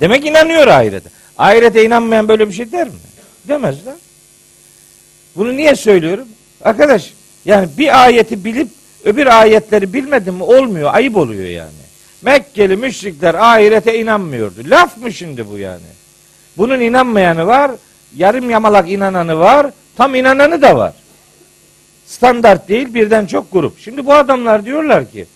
Demek 0.00 0.26
inanıyor 0.26 0.66
ahirete. 0.66 1.08
Ahirete 1.38 1.84
inanmayan 1.84 2.28
böyle 2.28 2.48
bir 2.48 2.54
şey 2.54 2.72
der 2.72 2.86
mi? 2.86 2.94
Demezler. 3.48 3.94
Bunu 5.36 5.56
niye 5.56 5.76
söylüyorum? 5.76 6.28
Arkadaş 6.64 7.12
yani 7.44 7.68
bir 7.78 8.04
ayeti 8.04 8.44
bilip 8.44 8.68
öbür 9.04 9.26
ayetleri 9.26 9.92
bilmedim 9.92 10.34
mi 10.34 10.42
olmuyor. 10.42 10.94
Ayıp 10.94 11.16
oluyor 11.16 11.44
yani. 11.44 11.83
Mekkeli 12.24 12.76
müşrikler 12.76 13.34
ahirete 13.34 13.98
inanmıyordu. 14.00 14.60
Laf 14.64 14.96
mı 14.96 15.12
şimdi 15.12 15.50
bu 15.50 15.58
yani? 15.58 15.82
Bunun 16.56 16.80
inanmayanı 16.80 17.46
var, 17.46 17.70
yarım 18.16 18.50
yamalak 18.50 18.90
inananı 18.90 19.38
var, 19.38 19.70
tam 19.96 20.14
inananı 20.14 20.62
da 20.62 20.76
var. 20.76 20.92
Standart 22.06 22.68
değil 22.68 22.94
birden 22.94 23.26
çok 23.26 23.52
grup. 23.52 23.78
Şimdi 23.78 24.06
bu 24.06 24.14
adamlar 24.14 24.64
diyorlar 24.64 25.10
ki 25.10 25.26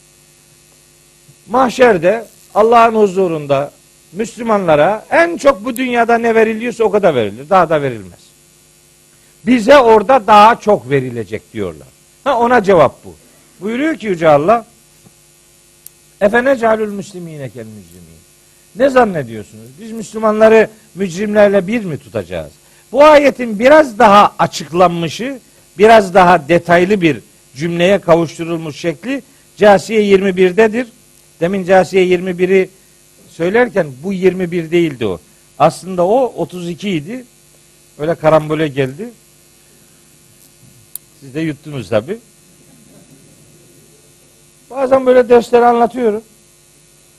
mahşerde 1.48 2.24
Allah'ın 2.54 2.94
huzurunda 2.94 3.70
Müslümanlara 4.12 5.04
en 5.10 5.36
çok 5.36 5.64
bu 5.64 5.76
dünyada 5.76 6.18
ne 6.18 6.34
veriliyorsa 6.34 6.84
o 6.84 6.90
kadar 6.90 7.14
verilir. 7.14 7.50
Daha 7.50 7.68
da 7.68 7.82
verilmez. 7.82 8.28
Bize 9.46 9.78
orada 9.78 10.26
daha 10.26 10.60
çok 10.60 10.90
verilecek 10.90 11.52
diyorlar. 11.52 11.88
Ha 12.24 12.38
ona 12.38 12.62
cevap 12.62 13.04
bu. 13.04 13.14
Buyuruyor 13.60 13.96
ki 13.96 14.06
Yüce 14.06 14.28
Allah 14.28 14.66
Efene 16.20 16.56
calül 16.56 16.92
müslimine 16.92 17.48
kel 17.48 17.66
mücrimin. 17.66 18.18
Ne 18.76 18.88
zannediyorsunuz? 18.88 19.66
Biz 19.80 19.92
Müslümanları 19.92 20.68
mücrimlerle 20.94 21.66
bir 21.66 21.84
mi 21.84 21.98
tutacağız? 21.98 22.52
Bu 22.92 23.04
ayetin 23.04 23.58
biraz 23.58 23.98
daha 23.98 24.34
açıklanmışı, 24.38 25.38
biraz 25.78 26.14
daha 26.14 26.48
detaylı 26.48 27.00
bir 27.00 27.20
cümleye 27.56 27.98
kavuşturulmuş 27.98 28.76
şekli 28.76 29.22
Casiye 29.56 30.02
21'dedir. 30.02 30.86
Demin 31.40 31.64
Casiye 31.64 32.06
21'i 32.06 32.70
söylerken 33.30 33.86
bu 34.02 34.12
21 34.12 34.70
değildi 34.70 35.06
o. 35.06 35.20
Aslında 35.58 36.06
o 36.06 36.32
32 36.36 36.90
idi. 36.90 37.24
Öyle 37.98 38.14
karambole 38.14 38.68
geldi. 38.68 39.08
Siz 41.20 41.34
de 41.34 41.40
yuttunuz 41.40 41.88
tabi. 41.88 42.18
Bazen 44.70 45.06
böyle 45.06 45.28
dersleri 45.28 45.64
anlatıyorum. 45.64 46.22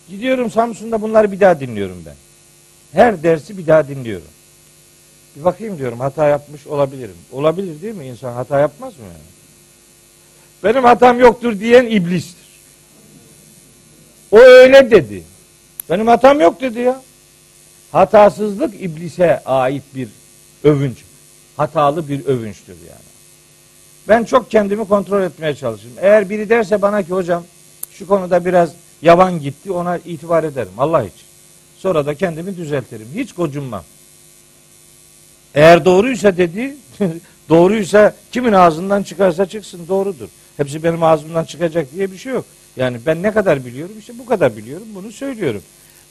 Gidiyorum 0.10 0.52
Samsun'da 0.52 1.02
bunları 1.02 1.32
bir 1.32 1.40
daha 1.40 1.60
dinliyorum 1.60 2.04
ben. 2.06 2.16
Her 2.92 3.24
dersi 3.24 3.58
bir 3.58 3.68
daha 3.68 3.88
dinliyorum. 3.88 4.28
Bir 5.36 5.44
bakayım 5.44 5.78
diyorum 5.78 6.00
hata 6.00 6.28
yapmış 6.28 6.68
olabilirim. 6.68 7.18
Olabilir 7.32 7.82
değil 7.82 7.96
mi? 7.96 8.06
İnsan 8.06 8.34
hata 8.34 8.60
yapmaz 8.60 8.98
mı 8.98 9.04
yani? 9.04 9.30
Benim 10.64 10.84
hatam 10.84 11.20
yoktur 11.20 11.60
diyen 11.60 11.86
iblistir. 11.86 12.50
O 14.32 14.38
öyle 14.40 14.92
dedi. 14.92 15.24
Benim 15.90 16.08
hatam 16.08 16.42
yok 16.42 16.62
dedi 16.62 16.80
ya. 16.80 17.02
Hatasızlık 17.92 18.82
iblise 18.82 19.44
ait 19.46 19.84
bir 19.96 20.10
övünç. 20.64 20.98
Hatalı 21.58 22.10
bir 22.10 22.26
övünçtür 22.26 22.76
yani. 22.88 23.09
Ben 24.10 24.24
çok 24.24 24.52
kendimi 24.52 24.88
kontrol 24.88 25.22
etmeye 25.22 25.56
çalışırım. 25.56 25.93
Eğer 26.02 26.30
biri 26.30 26.50
derse 26.50 26.82
bana 26.82 27.04
ki 27.04 27.10
hocam 27.10 27.43
şu 27.91 28.08
konuda 28.08 28.45
biraz 28.45 28.74
yavan 29.02 29.39
gitti 29.39 29.72
ona 29.72 29.98
itibar 29.98 30.43
ederim 30.43 30.72
Allah 30.78 31.02
için. 31.02 31.26
Sonra 31.78 32.06
da 32.06 32.15
kendimi 32.15 32.58
düzeltirim. 32.58 33.08
Hiç 33.15 33.34
gocunmam. 33.34 33.84
Eğer 35.56 35.86
doğruysa 35.86 36.38
dedi, 36.38 36.76
doğruysa 37.50 38.15
kimin 38.32 38.54
ağzından 38.54 39.04
çıkarsa 39.04 39.45
çıksın 39.45 39.88
doğrudur. 39.88 40.28
Hepsi 40.58 40.84
benim 40.84 41.04
ağzımdan 41.04 41.43
çıkacak 41.43 41.88
diye 41.95 42.12
bir 42.12 42.17
şey 42.17 42.34
yok. 42.34 42.45
Yani 42.78 42.98
ben 43.06 43.24
ne 43.24 43.32
kadar 43.32 43.65
biliyorum 43.65 43.95
işte 44.00 44.13
bu 44.19 44.26
kadar 44.26 44.58
biliyorum 44.58 44.88
bunu 44.95 45.12
söylüyorum. 45.12 45.62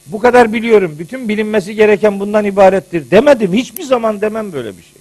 Bu 0.07 0.19
kadar 0.19 0.53
biliyorum 0.53 0.97
bütün 0.99 1.29
bilinmesi 1.29 1.75
gereken 1.75 2.21
bundan 2.21 2.45
ibarettir 2.45 3.11
demedim. 3.11 3.53
Hiçbir 3.53 3.83
zaman 3.83 4.21
demem 4.21 4.53
böyle 4.53 4.77
bir 4.77 4.83
şey. 4.83 4.98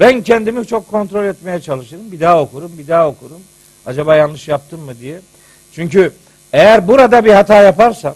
Ben 0.00 0.22
kendimi 0.22 0.66
çok 0.66 0.90
kontrol 0.90 1.24
etmeye 1.24 1.60
çalışırım. 1.60 2.12
Bir 2.12 2.20
daha 2.20 2.40
okurum, 2.40 2.78
bir 2.78 2.88
daha 2.88 3.08
okurum. 3.08 3.40
Acaba 3.86 4.16
yanlış 4.16 4.48
yaptım 4.48 4.80
mı 4.80 5.00
diye. 5.00 5.20
Çünkü 5.72 6.12
eğer 6.52 6.88
burada 6.88 7.24
bir 7.24 7.32
hata 7.32 7.62
yaparsam 7.62 8.14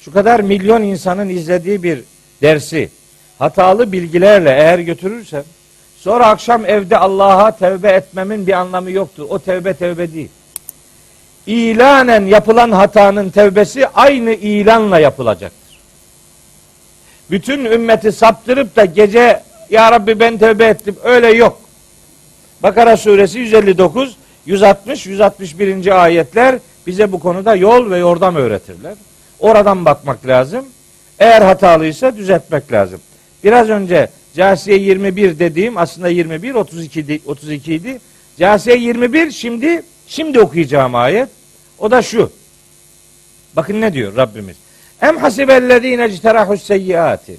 şu 0.00 0.12
kadar 0.12 0.40
milyon 0.40 0.82
insanın 0.82 1.28
izlediği 1.28 1.82
bir 1.82 2.00
dersi 2.42 2.90
hatalı 3.38 3.92
bilgilerle 3.92 4.50
eğer 4.50 4.78
götürürsem 4.78 5.44
sonra 5.98 6.26
akşam 6.26 6.66
evde 6.66 6.98
Allah'a 6.98 7.56
tevbe 7.56 7.88
etmemin 7.88 8.46
bir 8.46 8.52
anlamı 8.52 8.90
yoktur. 8.90 9.26
O 9.28 9.38
tevbe 9.38 9.74
tevbe 9.74 10.12
değil. 10.12 10.28
İlanen 11.46 12.26
yapılan 12.26 12.70
hatanın 12.70 13.30
tevbesi 13.30 13.88
aynı 13.88 14.30
ilanla 14.30 14.98
yapılacaktır. 14.98 15.78
Bütün 17.30 17.64
ümmeti 17.64 18.12
saptırıp 18.12 18.76
da 18.76 18.84
gece 18.84 19.42
ya 19.74 19.92
Rabbi 19.92 20.20
ben 20.20 20.38
tevbe 20.38 20.64
ettim. 20.64 20.96
Öyle 21.04 21.28
yok. 21.28 21.60
Bakara 22.62 22.96
suresi 22.96 23.38
159, 23.38 24.16
160, 24.46 25.06
161. 25.06 26.04
ayetler 26.04 26.58
bize 26.86 27.12
bu 27.12 27.20
konuda 27.20 27.54
yol 27.54 27.90
ve 27.90 27.98
yordam 27.98 28.36
öğretirler. 28.36 28.94
Oradan 29.38 29.84
bakmak 29.84 30.26
lazım. 30.26 30.64
Eğer 31.18 31.42
hatalıysa 31.42 32.16
düzeltmek 32.16 32.72
lazım. 32.72 33.00
Biraz 33.44 33.68
önce 33.68 34.08
Casiye 34.36 34.78
21 34.78 35.38
dediğim 35.38 35.78
aslında 35.78 36.08
21 36.08 36.54
32 36.54 37.20
32 37.26 37.74
idi. 37.74 38.00
Casiye 38.38 38.76
21 38.76 39.30
şimdi 39.30 39.82
şimdi 40.06 40.40
okuyacağım 40.40 40.94
ayet. 40.94 41.28
O 41.78 41.90
da 41.90 42.02
şu. 42.02 42.30
Bakın 43.56 43.80
ne 43.80 43.92
diyor 43.92 44.16
Rabbimiz. 44.16 44.56
Em 45.02 45.16
hasibellezine 45.16 46.04
ecterahus 46.04 46.62
seyyiati. 46.62 47.36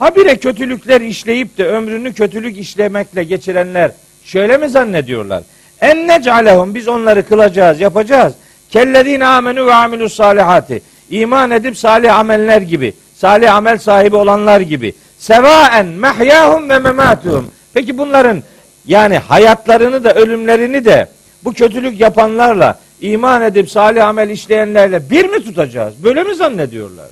Habire 0.00 0.36
kötülükler 0.36 1.00
işleyip 1.00 1.58
de 1.58 1.66
ömrünü 1.66 2.12
kötülük 2.12 2.58
işlemekle 2.58 3.24
geçirenler 3.24 3.90
şöyle 4.24 4.56
mi 4.56 4.68
zannediyorlar? 4.68 5.42
En 5.80 6.08
necalehum 6.08 6.74
biz 6.74 6.88
onları 6.88 7.28
kılacağız, 7.28 7.80
yapacağız. 7.80 8.32
Kellezine 8.70 9.26
amenu 9.26 9.66
ve 9.66 9.74
amilus 9.74 10.14
salihati. 10.14 10.82
İman 11.10 11.50
edip 11.50 11.78
salih 11.78 12.18
ameller 12.18 12.62
gibi, 12.62 12.94
salih 13.16 13.54
amel 13.54 13.78
sahibi 13.78 14.16
olanlar 14.16 14.60
gibi. 14.60 14.94
Sevaen 15.18 15.86
mehyahum 15.86 16.68
ve 16.68 16.78
mematuhum. 16.78 17.50
Peki 17.74 17.98
bunların 17.98 18.42
yani 18.86 19.18
hayatlarını 19.18 20.04
da 20.04 20.14
ölümlerini 20.14 20.84
de 20.84 21.08
bu 21.44 21.52
kötülük 21.52 22.00
yapanlarla 22.00 22.78
iman 23.00 23.42
edip 23.42 23.70
salih 23.70 24.06
amel 24.06 24.30
işleyenlerle 24.30 25.10
bir 25.10 25.28
mi 25.28 25.44
tutacağız? 25.44 26.04
Böyle 26.04 26.22
mi 26.22 26.34
zannediyorlar? 26.34 27.08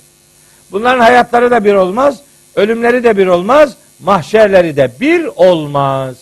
Bunların 0.71 0.99
hayatları 0.99 1.51
da 1.51 1.65
bir 1.65 1.73
olmaz, 1.73 2.19
ölümleri 2.55 3.03
de 3.03 3.17
bir 3.17 3.27
olmaz, 3.27 3.75
mahşerleri 3.99 4.75
de 4.75 4.91
bir 4.99 5.25
olmaz. 5.25 6.17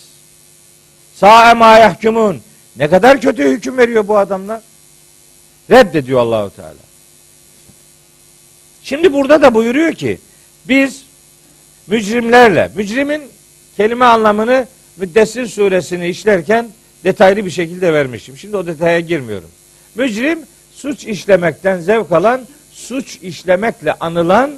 Sa'e 1.15 1.53
ma 1.53 1.77
yahkumun. 1.77 2.41
Ne 2.75 2.89
kadar 2.89 3.21
kötü 3.21 3.43
hüküm 3.43 3.77
veriyor 3.77 4.07
bu 4.07 4.17
adamlar. 4.17 4.61
Reddediyor 5.71 6.19
Allahu 6.19 6.55
Teala. 6.55 6.73
Şimdi 8.83 9.13
burada 9.13 9.41
da 9.41 9.53
buyuruyor 9.53 9.93
ki 9.93 10.19
biz 10.67 11.03
mücrimlerle, 11.87 12.71
mücrimin 12.75 13.21
kelime 13.77 14.05
anlamını 14.05 14.67
Müddessir 14.97 15.47
suresini 15.47 16.07
işlerken 16.07 16.69
detaylı 17.03 17.45
bir 17.45 17.51
şekilde 17.51 17.93
vermişim. 17.93 18.37
Şimdi 18.37 18.57
o 18.57 18.67
detaya 18.67 18.99
girmiyorum. 18.99 19.49
Mücrim 19.95 20.39
suç 20.73 21.05
işlemekten 21.05 21.79
zevk 21.79 22.11
alan, 22.11 22.41
suç 22.71 23.17
işlemekle 23.21 23.93
anılan 23.93 24.51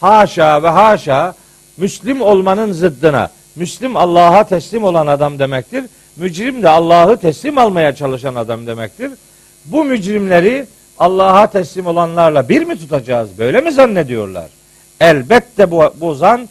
haşa 0.00 0.62
ve 0.62 0.68
haşa 0.68 1.34
Müslim 1.76 2.20
olmanın 2.22 2.72
zıddına, 2.72 3.30
Müslim 3.56 3.96
Allah'a 3.96 4.44
teslim 4.44 4.84
olan 4.84 5.06
adam 5.06 5.38
demektir. 5.38 5.84
Mücrim 6.16 6.62
de 6.62 6.68
Allah'ı 6.68 7.16
teslim 7.16 7.58
almaya 7.58 7.94
çalışan 7.94 8.34
adam 8.34 8.66
demektir. 8.66 9.10
Bu 9.64 9.84
mücrimleri 9.84 10.66
Allah'a 10.98 11.46
teslim 11.46 11.86
olanlarla 11.86 12.48
bir 12.48 12.62
mi 12.64 12.78
tutacağız? 12.78 13.38
Böyle 13.38 13.60
mi 13.60 13.72
zannediyorlar? 13.72 14.50
Elbette 15.00 15.70
bu, 15.70 15.94
bu 16.00 16.14
zan 16.14 16.48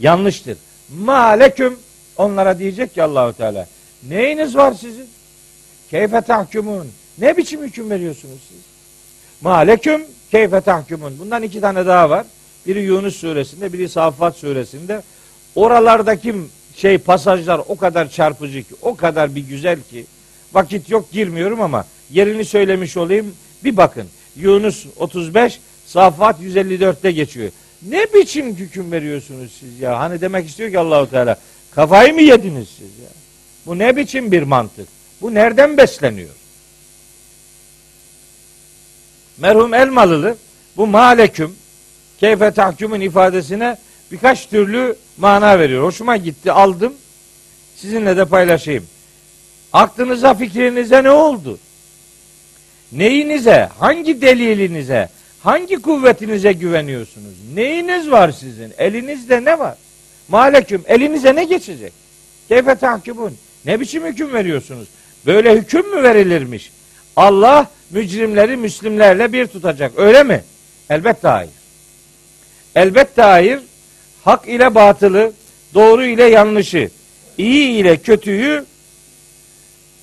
yanlıştır. 0.00 0.56
Maleküm 0.98 1.78
onlara 2.16 2.58
diyecek 2.58 2.94
ki 2.94 3.02
Allahu 3.02 3.32
Teala 3.32 3.66
neyiniz 4.08 4.56
var 4.56 4.74
sizin? 4.80 5.08
Keyfe 5.90 6.20
tahkumun. 6.20 6.86
Ne 7.18 7.36
biçim 7.36 7.62
hüküm 7.62 7.90
veriyorsunuz 7.90 8.38
siz? 8.48 8.58
Maleküm 9.40 10.02
keyfe 10.30 10.60
tahkumun. 10.60 11.18
Bundan 11.18 11.42
iki 11.42 11.60
tane 11.60 11.86
daha 11.86 12.10
var. 12.10 12.26
Biri 12.66 12.82
Yunus 12.82 13.16
suresinde, 13.16 13.72
biri 13.72 13.88
Saffat 13.88 14.36
suresinde. 14.36 15.02
Oralardaki 15.54 16.34
şey 16.76 16.98
pasajlar 16.98 17.60
o 17.68 17.76
kadar 17.76 18.10
çarpıcı 18.10 18.62
ki, 18.62 18.74
o 18.82 18.96
kadar 18.96 19.34
bir 19.34 19.40
güzel 19.40 19.78
ki. 19.90 20.06
Vakit 20.52 20.90
yok 20.90 21.12
girmiyorum 21.12 21.60
ama 21.60 21.84
yerini 22.10 22.44
söylemiş 22.44 22.96
olayım. 22.96 23.34
Bir 23.64 23.76
bakın. 23.76 24.06
Yunus 24.36 24.86
35, 24.96 25.60
Saffat 25.86 26.40
154'te 26.40 27.12
geçiyor. 27.12 27.50
Ne 27.82 28.06
biçim 28.14 28.56
hüküm 28.56 28.92
veriyorsunuz 28.92 29.52
siz 29.60 29.80
ya? 29.80 29.98
Hani 29.98 30.20
demek 30.20 30.48
istiyor 30.48 30.70
ki 30.70 30.78
Allahu 30.78 31.10
Teala 31.10 31.36
kafayı 31.70 32.14
mı 32.14 32.22
yediniz 32.22 32.68
siz 32.68 32.98
ya? 33.02 33.10
Bu 33.66 33.78
ne 33.78 33.96
biçim 33.96 34.32
bir 34.32 34.42
mantık? 34.42 34.88
Bu 35.20 35.34
nereden 35.34 35.76
besleniyor? 35.76 36.30
Merhum 39.38 39.74
Elmalılı 39.74 40.36
bu 40.76 40.86
maleküm 40.86 41.54
keyfe 42.20 42.50
tahkümün 42.50 43.00
ifadesine 43.00 43.76
birkaç 44.12 44.48
türlü 44.48 44.96
mana 45.18 45.58
veriyor. 45.58 45.84
Hoşuma 45.84 46.16
gitti 46.16 46.52
aldım. 46.52 46.92
Sizinle 47.76 48.16
de 48.16 48.24
paylaşayım. 48.24 48.86
Aklınıza 49.72 50.34
fikrinize 50.34 51.04
ne 51.04 51.10
oldu? 51.10 51.58
Neyinize, 52.92 53.68
hangi 53.78 54.22
delilinize, 54.22 55.08
hangi 55.42 55.76
kuvvetinize 55.76 56.52
güveniyorsunuz? 56.52 57.34
Neyiniz 57.54 58.10
var 58.10 58.30
sizin? 58.30 58.72
Elinizde 58.78 59.44
ne 59.44 59.58
var? 59.58 59.76
Maleküm 60.28 60.82
elinize 60.86 61.34
ne 61.34 61.44
geçecek? 61.44 61.92
Keyfe 62.48 62.74
tahkümün. 62.74 63.38
Ne 63.64 63.80
biçim 63.80 64.04
hüküm 64.04 64.32
veriyorsunuz? 64.32 64.88
Böyle 65.26 65.54
hüküm 65.54 65.94
mü 65.96 66.02
verilirmiş? 66.02 66.72
Allah 67.16 67.66
mücrimleri 67.90 68.56
Müslimlerle 68.56 69.32
bir 69.32 69.46
tutacak. 69.46 69.92
Öyle 69.96 70.22
mi? 70.22 70.44
Elbette 70.90 71.28
hayır. 71.28 71.50
Elbette 72.78 73.22
hayır. 73.22 73.60
Hak 74.24 74.48
ile 74.48 74.74
batılı, 74.74 75.32
doğru 75.74 76.04
ile 76.04 76.24
yanlışı, 76.24 76.90
iyi 77.38 77.70
ile 77.70 77.96
kötüyü 77.96 78.64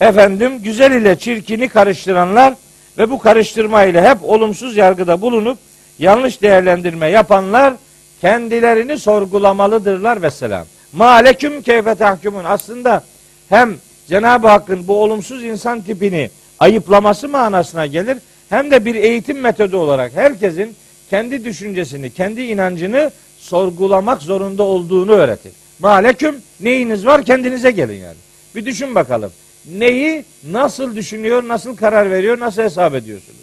efendim 0.01 0.59
güzel 0.63 0.91
ile 0.91 1.19
çirkini 1.19 1.69
karıştıranlar 1.69 2.53
ve 2.97 3.09
bu 3.09 3.19
karıştırma 3.19 3.83
ile 3.83 4.09
hep 4.09 4.17
olumsuz 4.23 4.77
yargıda 4.77 5.21
bulunup 5.21 5.57
yanlış 5.99 6.41
değerlendirme 6.41 7.09
yapanlar 7.09 7.73
kendilerini 8.21 8.99
sorgulamalıdırlar 8.99 10.21
ve 10.21 10.31
selam. 10.31 10.65
Maleküm 10.93 11.61
keyfe 11.61 11.95
tahkumun. 11.95 12.43
Aslında 12.43 13.03
hem 13.49 13.75
Cenab-ı 14.07 14.47
Hakk'ın 14.47 14.87
bu 14.87 15.03
olumsuz 15.03 15.43
insan 15.43 15.81
tipini 15.81 16.29
ayıplaması 16.59 17.29
manasına 17.29 17.85
gelir. 17.85 18.17
Hem 18.49 18.71
de 18.71 18.85
bir 18.85 18.95
eğitim 18.95 19.39
metodu 19.39 19.77
olarak 19.77 20.11
herkesin 20.15 20.75
kendi 21.09 21.45
düşüncesini, 21.45 22.09
kendi 22.09 22.41
inancını 22.41 23.11
sorgulamak 23.37 24.21
zorunda 24.21 24.63
olduğunu 24.63 25.11
öğretir. 25.11 25.51
Maleküm 25.79 26.35
neyiniz 26.59 27.05
var 27.05 27.23
kendinize 27.23 27.71
gelin 27.71 27.99
yani. 28.03 28.17
Bir 28.55 28.65
düşün 28.65 28.95
bakalım. 28.95 29.31
Neyi 29.71 30.25
nasıl 30.51 30.95
düşünüyor, 30.95 31.47
nasıl 31.47 31.75
karar 31.75 32.11
veriyor, 32.11 32.39
nasıl 32.39 32.61
hesap 32.61 32.95
ediyorsunuz? 32.95 33.39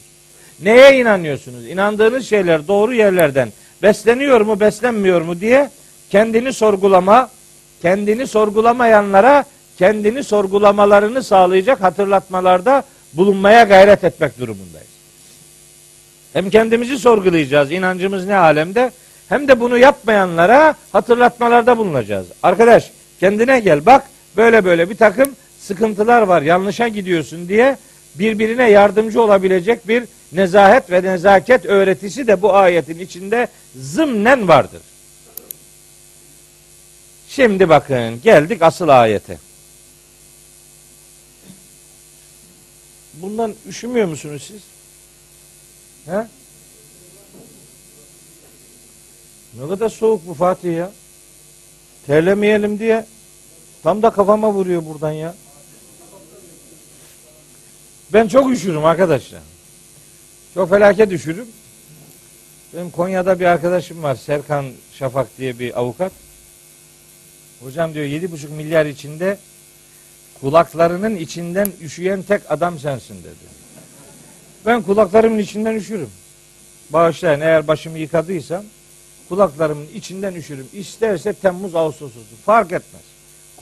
Neye 0.62 1.00
inanıyorsunuz? 1.00 1.68
İnandığınız 1.68 2.28
şeyler 2.28 2.68
doğru 2.68 2.94
yerlerden 2.94 3.52
besleniyor 3.82 4.40
mu, 4.40 4.60
beslenmiyor 4.60 5.22
mu 5.22 5.40
diye 5.40 5.70
kendini 6.10 6.52
sorgulama, 6.52 7.30
kendini 7.82 8.26
sorgulamayanlara 8.26 9.44
kendini 9.78 10.24
sorgulamalarını 10.24 11.22
sağlayacak 11.22 11.82
hatırlatmalarda 11.82 12.84
bulunmaya 13.12 13.62
gayret 13.62 14.04
etmek 14.04 14.38
durumundayız. 14.38 14.91
Hem 16.32 16.50
kendimizi 16.50 16.98
sorgulayacağız, 16.98 17.72
inancımız 17.72 18.26
ne 18.26 18.36
alemde, 18.36 18.90
hem 19.28 19.48
de 19.48 19.60
bunu 19.60 19.78
yapmayanlara 19.78 20.74
hatırlatmalarda 20.92 21.78
bulunacağız. 21.78 22.26
Arkadaş 22.42 22.90
kendine 23.20 23.60
gel 23.60 23.86
bak 23.86 24.04
böyle 24.36 24.64
böyle 24.64 24.90
bir 24.90 24.96
takım 24.96 25.36
sıkıntılar 25.60 26.22
var 26.22 26.42
yanlışa 26.42 26.88
gidiyorsun 26.88 27.48
diye 27.48 27.76
birbirine 28.14 28.70
yardımcı 28.70 29.22
olabilecek 29.22 29.88
bir 29.88 30.04
nezahet 30.32 30.90
ve 30.90 31.02
nezaket 31.02 31.66
öğretisi 31.66 32.26
de 32.26 32.42
bu 32.42 32.54
ayetin 32.54 32.98
içinde 32.98 33.48
zımnen 33.76 34.48
vardır. 34.48 34.80
Şimdi 37.28 37.68
bakın 37.68 38.22
geldik 38.22 38.62
asıl 38.62 38.88
ayete. 38.88 39.38
Bundan 43.14 43.54
üşümüyor 43.68 44.06
musunuz 44.08 44.44
siz? 44.48 44.71
He? 46.06 46.26
Ne 49.54 49.68
kadar 49.68 49.88
soğuk 49.88 50.28
bu 50.28 50.34
Fatih 50.34 50.76
ya. 50.76 50.92
Terlemeyelim 52.06 52.78
diye 52.78 53.06
tam 53.82 54.02
da 54.02 54.10
kafama 54.10 54.52
vuruyor 54.52 54.84
buradan 54.84 55.12
ya. 55.12 55.34
Ben 58.12 58.28
çok 58.28 58.50
üşürüm 58.50 58.84
arkadaşlar. 58.84 59.40
Çok 60.54 60.70
felaket 60.70 61.12
üşürüm. 61.12 61.46
Benim 62.74 62.90
Konya'da 62.90 63.40
bir 63.40 63.44
arkadaşım 63.44 64.02
var. 64.02 64.14
Serkan 64.14 64.66
Şafak 64.92 65.38
diye 65.38 65.58
bir 65.58 65.78
avukat. 65.80 66.12
Hocam 67.62 67.94
diyor 67.94 68.06
yedi 68.06 68.32
buçuk 68.32 68.50
milyar 68.50 68.86
içinde 68.86 69.38
kulaklarının 70.40 71.16
içinden 71.16 71.72
üşüyen 71.80 72.22
tek 72.22 72.50
adam 72.50 72.78
sensin 72.78 73.18
dedi. 73.24 73.61
Ben 74.66 74.82
kulaklarımın 74.82 75.38
içinden 75.38 75.74
üşürüm. 75.74 76.10
Bağışlayın 76.90 77.40
eğer 77.40 77.68
başımı 77.68 77.98
yıkadıysam 77.98 78.64
kulaklarımın 79.28 79.86
içinden 79.94 80.34
üşürüm. 80.34 80.66
İsterse 80.72 81.32
Temmuz 81.32 81.74
Ağustos 81.74 82.10
olsun 82.10 82.36
fark 82.46 82.66
etmez. 82.72 83.02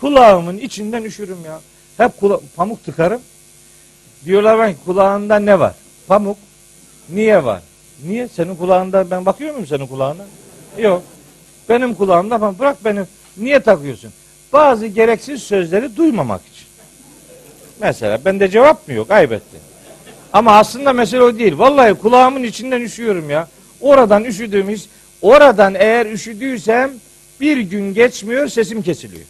Kulağımın 0.01 0.59
içinden 0.59 1.03
üşürüm 1.03 1.45
ya. 1.45 1.61
Hep 1.97 2.13
kula- 2.21 2.41
pamuk 2.57 2.85
tıkarım. 2.85 3.21
Diyorlar 4.25 4.59
ben 4.59 4.75
kulağında 4.85 5.39
ne 5.39 5.59
var? 5.59 5.75
Pamuk. 6.07 6.37
Niye 7.09 7.45
var? 7.45 7.63
Niye? 8.05 8.29
Senin 8.29 8.57
kulağında 8.57 9.11
ben 9.11 9.27
bakıyor 9.27 9.51
muyum 9.53 9.67
senin 9.67 9.87
kulağına? 9.87 10.25
Yok. 10.79 11.03
Benim 11.69 11.95
kulağımda 11.95 12.39
pamuk. 12.39 12.59
Bırak 12.59 12.85
beni. 12.85 13.01
Niye 13.37 13.61
takıyorsun? 13.61 14.13
Bazı 14.53 14.87
gereksiz 14.87 15.43
sözleri 15.43 15.97
duymamak 15.97 16.41
için. 16.41 16.67
Mesela 17.81 18.25
bende 18.25 18.49
cevap 18.51 18.89
mı 18.89 18.95
yok? 18.95 19.11
Aybetti. 19.11 19.70
Ama 20.33 20.59
aslında 20.59 20.93
mesele 20.93 21.23
o 21.23 21.39
değil. 21.39 21.59
Vallahi 21.59 21.95
kulağımın 21.95 22.43
içinden 22.43 22.81
üşüyorum 22.81 23.31
ya. 23.31 23.49
Oradan 23.81 24.25
üşüdüğüm 24.25 24.69
his, 24.69 24.89
oradan 25.23 25.75
eğer 25.75 26.07
üşüdüysem 26.07 26.91
bir 27.41 27.57
gün 27.59 27.95
geçmiyor 27.95 28.49
sesim 28.49 28.83
kesiliyor. 28.83 29.25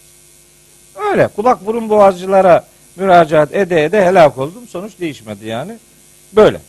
Öyle 0.95 1.29
kulak 1.29 1.67
burun 1.67 1.89
boğazcılara 1.89 2.67
müracaat 2.97 3.55
ede 3.55 3.85
ede 3.85 4.05
helak 4.05 4.39
oldum. 4.39 4.69
Sonuç 4.69 4.93
değişmedi 5.01 5.47
yani. 5.47 5.79
Böyle. 6.33 6.61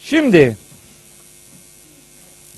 Şimdi 0.00 0.56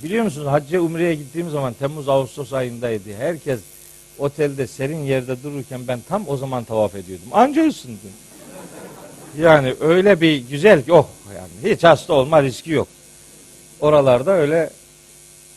biliyor 0.03 0.25
musunuz 0.25 0.47
hacca 0.47 0.81
umreye 0.81 1.15
gittiğim 1.15 1.51
zaman 1.51 1.73
Temmuz 1.73 2.09
Ağustos 2.09 2.53
ayındaydı. 2.53 3.15
Herkes 3.19 3.61
otelde 4.19 4.67
serin 4.67 5.05
yerde 5.05 5.43
dururken 5.43 5.81
ben 5.89 6.01
tam 6.09 6.25
o 6.29 6.37
zaman 6.37 6.65
tavaf 6.65 6.95
ediyordum. 6.95 7.29
Anca 7.33 7.69
ısındım. 7.69 8.11
Yani 9.39 9.75
öyle 9.81 10.21
bir 10.21 10.37
güzel 10.37 10.83
ki 10.83 10.93
oh 10.93 11.07
yani 11.37 11.75
hiç 11.75 11.85
hasta 11.85 12.13
olma 12.13 12.43
riski 12.43 12.71
yok. 12.71 12.89
Oralarda 13.81 14.33
öyle 14.33 14.71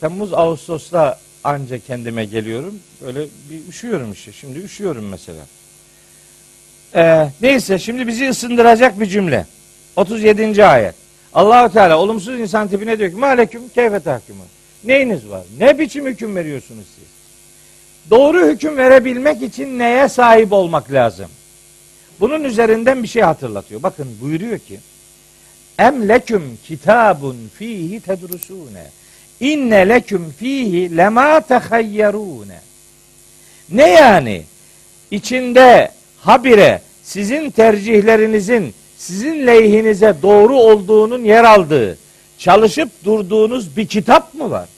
Temmuz 0.02 0.34
Ağustos'ta 0.34 1.20
anca 1.44 1.80
kendime 1.80 2.26
geliyorum. 2.26 2.80
Böyle 3.02 3.20
bir 3.50 3.68
üşüyorum 3.70 4.12
işte. 4.12 4.32
Şimdi 4.32 4.60
üşüyorum 4.60 5.10
mesela. 5.10 5.46
Ee, 6.96 7.30
neyse 7.42 7.80
şimdi 7.80 8.08
bizi 8.08 8.30
ısındıracak 8.30 9.00
bir 9.00 9.06
cümle. 9.06 9.46
37. 9.96 10.66
ayet. 10.66 10.96
Allahu 11.34 11.74
Teala 11.74 11.98
olumsuz 11.98 12.40
insan 12.40 12.68
tipine 12.68 13.00
diyor 13.00 13.10
ki 13.10 13.18
maleküm 13.18 13.70
keyfe 13.70 14.00
tahkumun. 14.00 14.46
Neyiniz 14.84 15.30
var? 15.30 15.44
Ne 15.60 15.80
biçim 15.80 16.06
hüküm 16.06 16.36
veriyorsunuz 16.36 16.86
siz? 16.96 17.08
Doğru 18.10 18.46
hüküm 18.46 18.78
verebilmek 18.78 19.42
için 19.42 19.80
neye 19.80 20.10
sahip 20.10 20.54
olmak 20.54 20.92
lazım? 20.92 21.28
Bunun 22.22 22.44
üzerinden 22.44 23.04
bir 23.04 23.08
şey 23.08 23.22
hatırlatıyor. 23.22 23.84
Bakın 23.84 24.08
buyuruyor 24.22 24.60
ki 24.60 24.80
Em 25.80 26.10
leküm 26.10 26.58
kitabun 26.68 27.38
fihi 27.58 28.00
tedrusune 28.00 28.86
inne 29.40 29.90
leküm 29.90 30.34
fihi 30.40 30.98
lema 30.98 31.42
tehayyerune 31.42 32.60
Ne 33.70 33.90
yani? 33.90 34.44
İçinde 35.12 35.92
habire 36.20 36.82
sizin 37.04 37.52
tercihlerinizin 37.52 38.74
sizin 38.98 39.48
lehinize 39.48 40.16
doğru 40.22 40.56
olduğunun 40.56 41.24
yer 41.24 41.44
aldığı, 41.44 41.98
çalışıp 42.38 42.90
durduğunuz 43.06 43.78
bir 43.78 43.88
kitap 43.88 44.34
mı 44.34 44.52
var? 44.52 44.70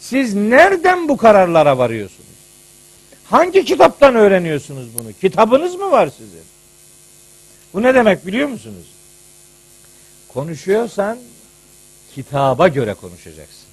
Siz 0.00 0.34
nereden 0.34 1.08
bu 1.08 1.16
kararlara 1.16 1.78
varıyorsunuz? 1.78 2.22
Hangi 3.24 3.64
kitaptan 3.64 4.14
öğreniyorsunuz 4.14 4.86
bunu? 4.98 5.12
Kitabınız 5.20 5.74
mı 5.74 5.90
var 5.90 6.10
sizin? 6.18 6.51
Bu 7.74 7.82
ne 7.82 7.94
demek 7.94 8.26
biliyor 8.26 8.48
musunuz? 8.48 8.86
Konuşuyorsan 10.34 11.18
kitaba 12.14 12.68
göre 12.68 12.94
konuşacaksın. 12.94 13.68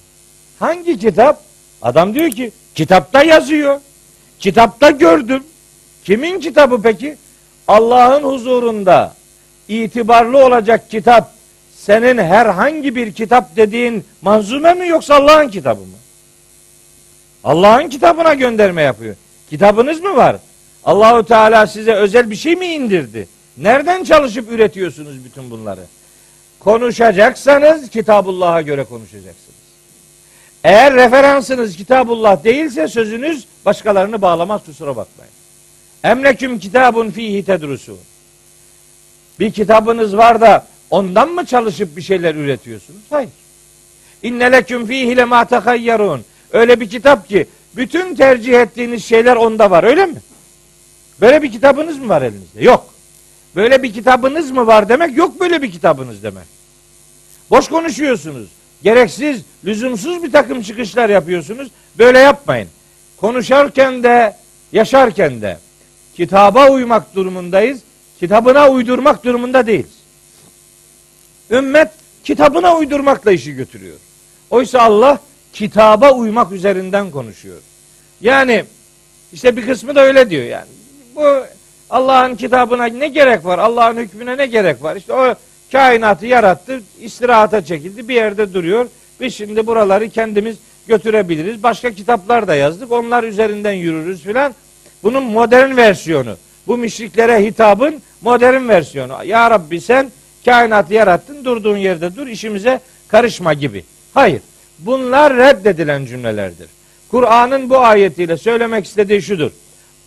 Hangi 0.58 0.98
kitap? 0.98 1.42
Adam 1.82 2.14
diyor 2.14 2.30
ki 2.30 2.52
kitapta 2.74 3.22
yazıyor. 3.22 3.80
Kitapta 4.38 4.90
gördüm. 4.90 5.44
Kimin 6.04 6.40
kitabı 6.40 6.82
peki? 6.82 7.16
Allah'ın 7.68 8.22
huzurunda 8.22 9.14
itibarlı 9.68 10.44
olacak 10.44 10.90
kitap 10.90 11.32
senin 11.76 12.18
herhangi 12.18 12.94
bir 12.96 13.12
kitap 13.12 13.56
dediğin 13.56 14.04
manzume 14.22 14.74
mi 14.74 14.88
yoksa 14.88 15.14
Allah'ın 15.14 15.48
kitabı 15.48 15.80
mı? 15.80 15.96
Allah'ın 17.44 17.88
kitabına 17.88 18.34
gönderme 18.34 18.82
yapıyor. 18.82 19.16
Kitabınız 19.50 20.00
mı 20.00 20.16
var? 20.16 20.36
Allahu 20.84 21.26
Teala 21.26 21.66
size 21.66 21.92
özel 21.92 22.30
bir 22.30 22.36
şey 22.36 22.56
mi 22.56 22.66
indirdi? 22.66 23.28
Nereden 23.60 24.04
çalışıp 24.04 24.52
üretiyorsunuz 24.52 25.24
bütün 25.24 25.50
bunları? 25.50 25.80
Konuşacaksanız 26.60 27.90
Kitabullah'a 27.90 28.62
göre 28.62 28.84
konuşacaksınız. 28.84 29.60
Eğer 30.64 30.94
referansınız 30.94 31.76
Kitabullah 31.76 32.44
değilse 32.44 32.88
sözünüz 32.88 33.46
başkalarını 33.66 34.22
bağlamaz 34.22 34.64
kusura 34.66 34.96
bakmayın. 34.96 35.32
Emleküm 36.04 36.58
kitabun 36.58 37.10
fihi 37.10 37.44
tedrusun. 37.44 37.98
Bir 39.40 39.52
kitabınız 39.52 40.16
var 40.16 40.40
da 40.40 40.66
ondan 40.90 41.28
mı 41.28 41.46
çalışıp 41.46 41.96
bir 41.96 42.02
şeyler 42.02 42.34
üretiyorsunuz? 42.34 43.00
Hayır. 43.10 43.30
İnneleküm 44.22 44.86
fihi 44.86 45.16
lema 45.16 45.44
tehayyarun. 45.44 46.24
Öyle 46.52 46.80
bir 46.80 46.90
kitap 46.90 47.28
ki 47.28 47.46
bütün 47.76 48.14
tercih 48.14 48.60
ettiğiniz 48.60 49.04
şeyler 49.04 49.36
onda 49.36 49.70
var 49.70 49.84
öyle 49.84 50.06
mi? 50.06 50.22
Böyle 51.20 51.42
bir 51.42 51.52
kitabınız 51.52 51.98
mı 51.98 52.08
var 52.08 52.22
elinizde? 52.22 52.64
Yok. 52.64 52.99
Böyle 53.56 53.82
bir 53.82 53.92
kitabınız 53.92 54.50
mı 54.50 54.66
var 54.66 54.88
demek 54.88 55.16
yok 55.16 55.40
böyle 55.40 55.62
bir 55.62 55.72
kitabınız 55.72 56.22
demek. 56.22 56.44
Boş 57.50 57.68
konuşuyorsunuz. 57.68 58.48
Gereksiz, 58.82 59.42
lüzumsuz 59.64 60.22
bir 60.22 60.32
takım 60.32 60.62
çıkışlar 60.62 61.10
yapıyorsunuz. 61.10 61.70
Böyle 61.98 62.18
yapmayın. 62.18 62.68
Konuşarken 63.16 64.02
de, 64.02 64.36
yaşarken 64.72 65.42
de 65.42 65.58
kitaba 66.16 66.70
uymak 66.70 67.14
durumundayız. 67.14 67.80
Kitabına 68.20 68.68
uydurmak 68.68 69.24
durumunda 69.24 69.66
değiliz. 69.66 70.00
Ümmet 71.50 71.88
kitabına 72.24 72.76
uydurmakla 72.76 73.32
işi 73.32 73.52
götürüyor. 73.52 73.96
Oysa 74.50 74.82
Allah 74.82 75.18
kitaba 75.52 76.12
uymak 76.12 76.52
üzerinden 76.52 77.10
konuşuyor. 77.10 77.58
Yani 78.20 78.64
işte 79.32 79.56
bir 79.56 79.66
kısmı 79.66 79.94
da 79.94 80.00
öyle 80.00 80.30
diyor 80.30 80.44
yani. 80.44 80.68
Bu 81.16 81.44
Allah'ın 81.90 82.36
kitabına 82.36 82.84
ne 82.84 83.08
gerek 83.08 83.44
var? 83.44 83.58
Allah'ın 83.58 83.96
hükmüne 83.96 84.36
ne 84.36 84.46
gerek 84.46 84.82
var? 84.82 84.96
İşte 84.96 85.12
o 85.12 85.34
kainatı 85.72 86.26
yarattı, 86.26 86.82
istirahata 87.00 87.64
çekildi, 87.64 88.08
bir 88.08 88.14
yerde 88.14 88.54
duruyor. 88.54 88.86
Biz 89.20 89.34
şimdi 89.34 89.66
buraları 89.66 90.08
kendimiz 90.08 90.56
götürebiliriz. 90.88 91.62
Başka 91.62 91.90
kitaplar 91.90 92.48
da 92.48 92.54
yazdık. 92.54 92.92
Onlar 92.92 93.24
üzerinden 93.24 93.72
yürürüz 93.72 94.22
filan. 94.22 94.54
Bunun 95.02 95.22
modern 95.22 95.76
versiyonu. 95.76 96.36
Bu 96.66 96.76
müşriklere 96.76 97.44
hitabın 97.44 98.02
modern 98.20 98.68
versiyonu. 98.68 99.24
Ya 99.24 99.50
Rabbi 99.50 99.80
sen 99.80 100.10
kainatı 100.44 100.94
yarattın, 100.94 101.44
durduğun 101.44 101.76
yerde 101.76 102.16
dur, 102.16 102.26
işimize 102.26 102.80
karışma 103.08 103.54
gibi. 103.54 103.84
Hayır. 104.14 104.40
Bunlar 104.78 105.36
reddedilen 105.36 106.06
cümlelerdir. 106.06 106.68
Kur'an'ın 107.10 107.70
bu 107.70 107.78
ayetiyle 107.78 108.36
söylemek 108.36 108.84
istediği 108.84 109.22
şudur. 109.22 109.50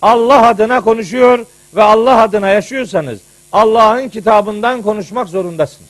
Allah 0.02 0.48
adına 0.48 0.82
konuşuyor 0.82 1.46
ve 1.76 1.84
Allah 1.84 2.22
adına 2.22 2.50
yaşıyorsanız 2.50 3.20
Allah'ın 3.52 4.10
kitabından 4.10 4.82
konuşmak 4.82 5.28
zorundasınız. 5.28 5.90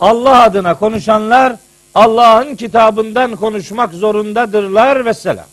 Allah 0.00 0.42
adına 0.42 0.78
konuşanlar 0.78 1.56
Allah'ın 1.94 2.56
kitabından 2.56 3.36
konuşmak 3.36 3.92
zorundadırlar 3.92 5.04
ve 5.04 5.14
selam. 5.14 5.46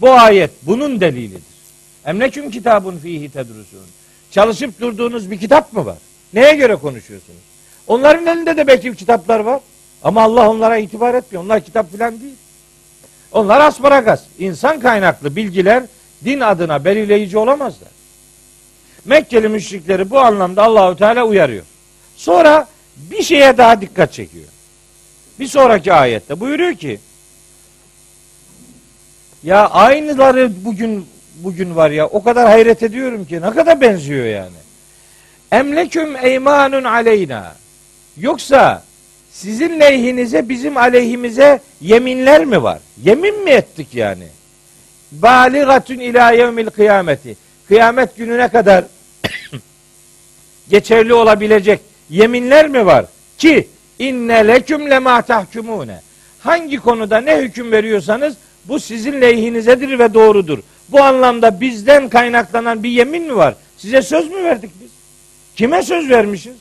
Bu 0.00 0.10
ayet 0.10 0.50
bunun 0.62 1.00
delilidir. 1.00 1.42
Emleküm 2.06 2.50
kitabun 2.50 2.98
fihi 2.98 3.30
tedrusun. 3.30 3.80
Çalışıp 4.30 4.80
durduğunuz 4.80 5.30
bir 5.30 5.38
kitap 5.38 5.72
mı 5.72 5.86
var? 5.86 5.98
Neye 6.32 6.54
göre 6.54 6.76
konuşuyorsunuz? 6.76 7.38
Onların 7.86 8.26
elinde 8.26 8.56
de 8.56 8.66
belki 8.66 8.94
kitaplar 8.94 9.40
var. 9.40 9.60
Ama 10.02 10.22
Allah 10.22 10.50
onlara 10.50 10.76
itibar 10.76 11.14
etmiyor. 11.14 11.44
Onlar 11.44 11.60
kitap 11.60 11.92
filan 11.92 12.20
değil. 12.20 12.34
Onlar 13.32 13.60
asparagas. 13.60 14.22
İnsan 14.38 14.80
kaynaklı 14.80 15.36
bilgiler 15.36 15.82
din 16.24 16.40
adına 16.40 16.84
belirleyici 16.84 17.38
olamazlar. 17.38 17.88
Mekkeli 19.04 19.48
müşrikleri 19.48 20.10
bu 20.10 20.20
anlamda 20.20 20.62
Allahu 20.62 20.96
Teala 20.96 21.24
uyarıyor. 21.24 21.64
Sonra 22.16 22.68
bir 22.96 23.22
şeye 23.22 23.58
daha 23.58 23.80
dikkat 23.80 24.12
çekiyor. 24.12 24.44
Bir 25.40 25.46
sonraki 25.46 25.92
ayette 25.92 26.40
buyuruyor 26.40 26.74
ki 26.74 27.00
ya 29.42 29.68
aynıları 29.70 30.64
bugün 30.64 31.06
bugün 31.34 31.76
var 31.76 31.90
ya 31.90 32.06
o 32.06 32.22
kadar 32.22 32.48
hayret 32.48 32.82
ediyorum 32.82 33.24
ki 33.24 33.40
ne 33.40 33.50
kadar 33.50 33.80
benziyor 33.80 34.26
yani. 34.26 34.56
Emleküm 35.52 36.16
eymanun 36.16 36.84
aleyna. 36.84 37.54
Yoksa 38.16 38.82
sizin 39.32 39.80
lehinize 39.80 40.48
bizim 40.48 40.76
aleyhimize 40.76 41.60
yeminler 41.80 42.44
mi 42.44 42.62
var? 42.62 42.78
Yemin 43.02 43.44
mi 43.44 43.50
ettik 43.50 43.94
yani? 43.94 44.24
Baligatun 45.12 45.98
ila 45.98 46.30
yevmil 46.30 46.66
kıyameti. 46.66 47.36
Kıyamet 47.68 48.16
gününe 48.16 48.48
kadar 48.48 48.84
geçerli 50.68 51.14
olabilecek 51.14 51.80
yeminler 52.10 52.68
mi 52.68 52.86
var? 52.86 53.06
Ki 53.38 53.68
inne 53.98 54.48
leküm 54.48 54.90
lema 54.90 55.22
tahkumune. 55.22 56.00
Hangi 56.40 56.76
konuda 56.76 57.20
ne 57.20 57.38
hüküm 57.38 57.72
veriyorsanız 57.72 58.34
bu 58.64 58.80
sizin 58.80 59.20
lehinizedir 59.20 59.98
ve 59.98 60.14
doğrudur. 60.14 60.58
Bu 60.88 61.02
anlamda 61.02 61.60
bizden 61.60 62.08
kaynaklanan 62.08 62.82
bir 62.82 62.90
yemin 62.90 63.22
mi 63.22 63.36
var? 63.36 63.54
Size 63.76 64.02
söz 64.02 64.30
mü 64.30 64.44
verdik 64.44 64.70
biz? 64.80 64.90
Kime 65.56 65.82
söz 65.82 66.10
vermişiz? 66.10 66.56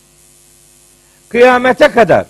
Kıyamete 1.30 1.88
kadar 1.88 2.26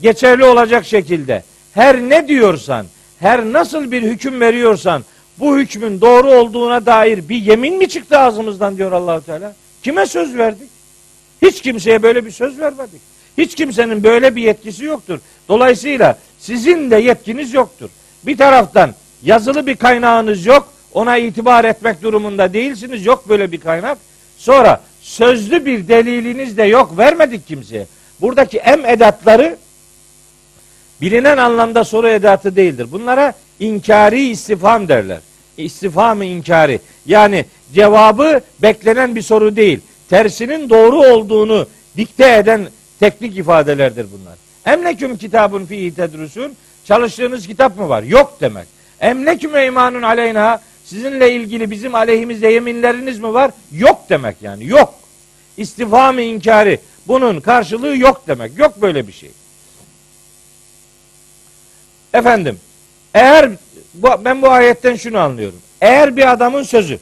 geçerli 0.00 0.44
olacak 0.44 0.86
şekilde 0.86 1.42
her 1.74 2.00
ne 2.00 2.28
diyorsan, 2.28 2.86
her 3.20 3.44
nasıl 3.44 3.92
bir 3.92 4.02
hüküm 4.02 4.40
veriyorsan 4.40 5.04
bu 5.38 5.58
hükmün 5.58 6.00
doğru 6.00 6.30
olduğuna 6.30 6.86
dair 6.86 7.28
bir 7.28 7.36
yemin 7.36 7.78
mi 7.78 7.88
çıktı 7.88 8.18
ağzımızdan 8.18 8.76
diyor 8.76 8.92
Allahu 8.92 9.26
Teala? 9.26 9.54
Kime 9.82 10.06
söz 10.06 10.36
verdik? 10.36 10.68
Hiç 11.42 11.62
kimseye 11.62 12.02
böyle 12.02 12.26
bir 12.26 12.30
söz 12.30 12.60
vermedik. 12.60 13.00
Hiç 13.38 13.54
kimsenin 13.54 14.02
böyle 14.02 14.36
bir 14.36 14.42
yetkisi 14.42 14.84
yoktur. 14.84 15.18
Dolayısıyla 15.48 16.18
sizin 16.38 16.90
de 16.90 16.96
yetkiniz 16.96 17.54
yoktur. 17.54 17.90
Bir 18.26 18.36
taraftan 18.36 18.94
yazılı 19.22 19.66
bir 19.66 19.76
kaynağınız 19.76 20.46
yok. 20.46 20.72
Ona 20.94 21.16
itibar 21.16 21.64
etmek 21.64 22.02
durumunda 22.02 22.52
değilsiniz. 22.52 23.06
Yok 23.06 23.28
böyle 23.28 23.52
bir 23.52 23.60
kaynak. 23.60 23.98
Sonra 24.38 24.80
sözlü 25.00 25.66
bir 25.66 25.88
deliliniz 25.88 26.56
de 26.56 26.62
yok. 26.62 26.98
Vermedik 26.98 27.46
kimseye. 27.48 27.86
Buradaki 28.20 28.58
em 28.58 28.86
edatları 28.86 29.56
bilinen 31.00 31.36
anlamda 31.36 31.84
soru 31.84 32.08
edatı 32.08 32.56
değildir. 32.56 32.86
Bunlara 32.92 33.32
inkari 33.60 34.28
istifam 34.28 34.88
derler. 34.88 35.20
İstifam 35.58 36.22
inkari. 36.22 36.80
Yani 37.06 37.44
cevabı 37.74 38.40
beklenen 38.62 39.16
bir 39.16 39.22
soru 39.22 39.56
değil. 39.56 39.80
Tersinin 40.08 40.70
doğru 40.70 41.00
olduğunu 41.00 41.66
dikte 41.96 42.36
eden 42.36 42.68
teknik 43.00 43.38
ifadelerdir 43.38 44.06
bunlar. 44.12 44.36
Emleküm 44.74 45.16
kitabun 45.16 45.66
fi 45.66 45.94
tedrusun. 45.94 46.56
Çalıştığınız 46.84 47.46
kitap 47.46 47.78
mı 47.78 47.88
var? 47.88 48.02
Yok 48.02 48.36
demek. 48.40 48.66
Emleküm 49.00 49.56
eymanun 49.56 50.02
aleyna. 50.02 50.60
Sizinle 50.84 51.32
ilgili 51.32 51.70
bizim 51.70 51.94
aleyhimizde 51.94 52.48
yeminleriniz 52.48 53.18
mi 53.18 53.34
var? 53.34 53.50
Yok 53.72 54.00
demek 54.10 54.36
yani. 54.42 54.66
Yok. 54.66 54.94
İstifam 55.56 56.18
inkari. 56.18 56.80
Bunun 57.06 57.40
karşılığı 57.40 57.96
yok 57.96 58.22
demek. 58.28 58.58
Yok 58.58 58.82
böyle 58.82 59.06
bir 59.06 59.12
şey. 59.12 59.30
Efendim, 62.14 62.58
eğer 63.14 63.50
bu, 63.96 64.08
ben 64.24 64.42
bu 64.42 64.50
ayetten 64.50 64.96
şunu 64.96 65.18
anlıyorum. 65.18 65.60
Eğer 65.80 66.16
bir 66.16 66.32
adamın 66.32 66.62
sözü, 66.62 66.98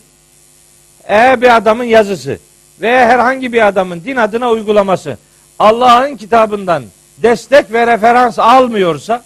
eğer 1.05 1.41
bir 1.43 1.57
adamın 1.57 1.85
yazısı 1.85 2.39
veya 2.81 3.09
herhangi 3.09 3.53
bir 3.53 3.67
adamın 3.67 4.05
din 4.05 4.17
adına 4.17 4.51
uygulaması 4.51 5.19
Allah'ın 5.59 6.17
kitabından 6.17 6.85
destek 7.19 7.73
ve 7.73 7.87
referans 7.87 8.39
almıyorsa 8.39 9.25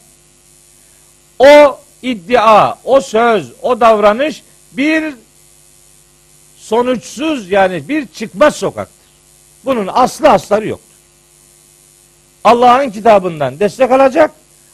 o 1.39 1.79
iddia, 2.03 2.75
o 2.85 3.01
söz, 3.01 3.53
o 3.63 3.81
davranış 3.81 4.43
bir 4.73 5.15
sonuçsuz 6.57 7.51
yani 7.51 7.89
bir 7.89 8.07
çıkmaz 8.07 8.57
sokaktır. 8.57 8.99
Bunun 9.65 9.89
aslı 9.93 10.29
asları 10.29 10.69
yoktur. 10.69 10.89
Allah'ın 12.45 12.91
kitabından 12.91 13.61
destek 13.61 13.91
alacak, 13.91 14.31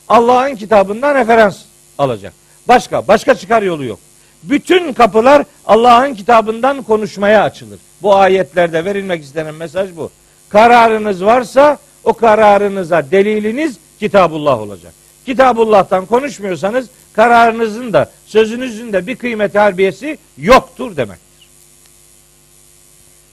Allah'ın 0.09 0.57
kitabından 0.57 1.14
referans 1.14 1.59
alacak. 1.99 2.43
Başka, 2.68 3.08
başka 3.08 3.34
çıkar 3.34 3.62
yolu 3.62 3.84
yok. 3.84 3.98
Bütün 4.42 4.92
kapılar 4.92 5.44
Allah'ın 5.66 6.14
kitabından 6.14 6.82
konuşmaya 6.82 7.42
açılır. 7.42 7.78
Bu 8.02 8.16
ayetlerde 8.16 8.84
verilmek 8.84 9.24
istenen 9.24 9.54
mesaj 9.54 9.96
bu. 9.96 10.10
Kararınız 10.48 11.24
varsa 11.24 11.78
o 12.04 12.12
kararınıza 12.12 13.10
deliliniz 13.10 13.78
Kitabullah 13.98 14.60
olacak. 14.60 14.92
Kitabullah'tan 15.26 16.06
konuşmuyorsanız 16.06 16.86
kararınızın 17.12 17.92
da 17.92 18.10
sözünüzün 18.26 18.92
de 18.92 19.06
bir 19.06 19.16
kıymeti 19.16 19.58
harbiyesi 19.58 20.18
yoktur 20.38 20.96
demektir. 20.96 21.48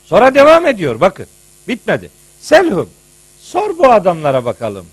Sonra 0.06 0.36
devam 0.36 0.68
ediyor 0.68 1.00
bakın. 1.00 1.26
Bitmedi. 1.68 2.10
Selhum. 2.40 2.90
Sor 3.42 3.78
bu 3.78 3.92
adamlara 3.92 4.46
bakalım. 4.46 4.86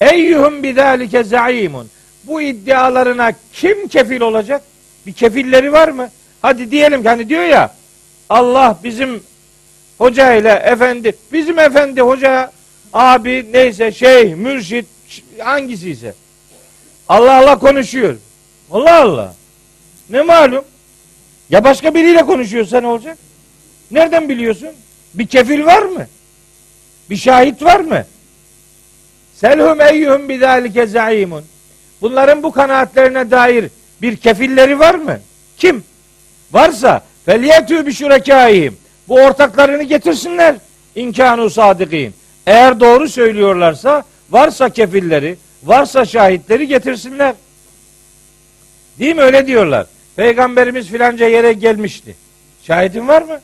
Eyyuhum 0.00 0.62
bidalike 0.62 1.24
zaimun. 1.24 1.90
Bu 2.26 2.42
iddialarına 2.42 3.32
kim 3.52 3.88
kefil 3.88 4.20
olacak? 4.20 4.62
Bir 5.06 5.12
kefilleri 5.12 5.72
var 5.72 5.88
mı? 5.88 6.10
Hadi 6.42 6.70
diyelim 6.70 7.02
ki 7.02 7.08
hani 7.08 7.28
diyor 7.28 7.42
ya 7.44 7.74
Allah 8.28 8.78
bizim 8.84 9.22
hoca 9.98 10.34
ile 10.34 10.52
efendi, 10.52 11.16
bizim 11.32 11.58
efendi 11.58 12.00
hoca 12.00 12.52
abi 12.92 13.46
neyse 13.52 13.92
şey 13.92 14.34
mürşit 14.34 14.86
hangisi 15.38 15.90
ise 15.90 16.14
Allah 17.08 17.34
Allah 17.34 17.58
konuşuyor. 17.58 18.16
Allah 18.70 19.00
Allah. 19.00 19.34
Ne 20.10 20.22
malum? 20.22 20.64
Ya 21.50 21.64
başka 21.64 21.94
biriyle 21.94 22.26
konuşuyorsa 22.26 22.80
ne 22.80 22.86
olacak? 22.86 23.18
Nereden 23.90 24.28
biliyorsun? 24.28 24.68
Bir 25.14 25.26
kefil 25.26 25.66
var 25.66 25.82
mı? 25.82 26.06
Bir 27.10 27.16
şahit 27.16 27.62
var 27.62 27.80
mı? 27.80 28.06
Selhum 29.34 29.80
eyyuhum 29.80 30.28
bidalike 30.28 30.86
zaimun. 30.86 31.44
Bunların 32.04 32.42
bu 32.42 32.52
kanaatlerine 32.52 33.30
dair 33.30 33.70
bir 34.02 34.16
kefilleri 34.16 34.78
var 34.78 34.94
mı? 34.94 35.18
Kim? 35.56 35.84
Varsa 36.52 37.02
feliyetü 37.26 37.86
bi 37.86 37.92
şurekaihim. 37.92 38.76
Bu 39.08 39.14
ortaklarını 39.14 39.82
getirsinler. 39.82 40.56
İmkanu 40.94 41.50
sadıkîn. 41.50 42.14
Eğer 42.46 42.80
doğru 42.80 43.08
söylüyorlarsa 43.08 44.04
varsa 44.30 44.68
kefilleri, 44.68 45.36
varsa 45.64 46.04
şahitleri 46.04 46.68
getirsinler. 46.68 47.34
Değil 48.98 49.16
mi 49.16 49.22
öyle 49.22 49.46
diyorlar. 49.46 49.86
Peygamberimiz 50.16 50.86
filanca 50.86 51.28
yere 51.28 51.52
gelmişti. 51.52 52.16
Şahidin 52.62 53.08
var 53.08 53.22
mı? 53.22 53.40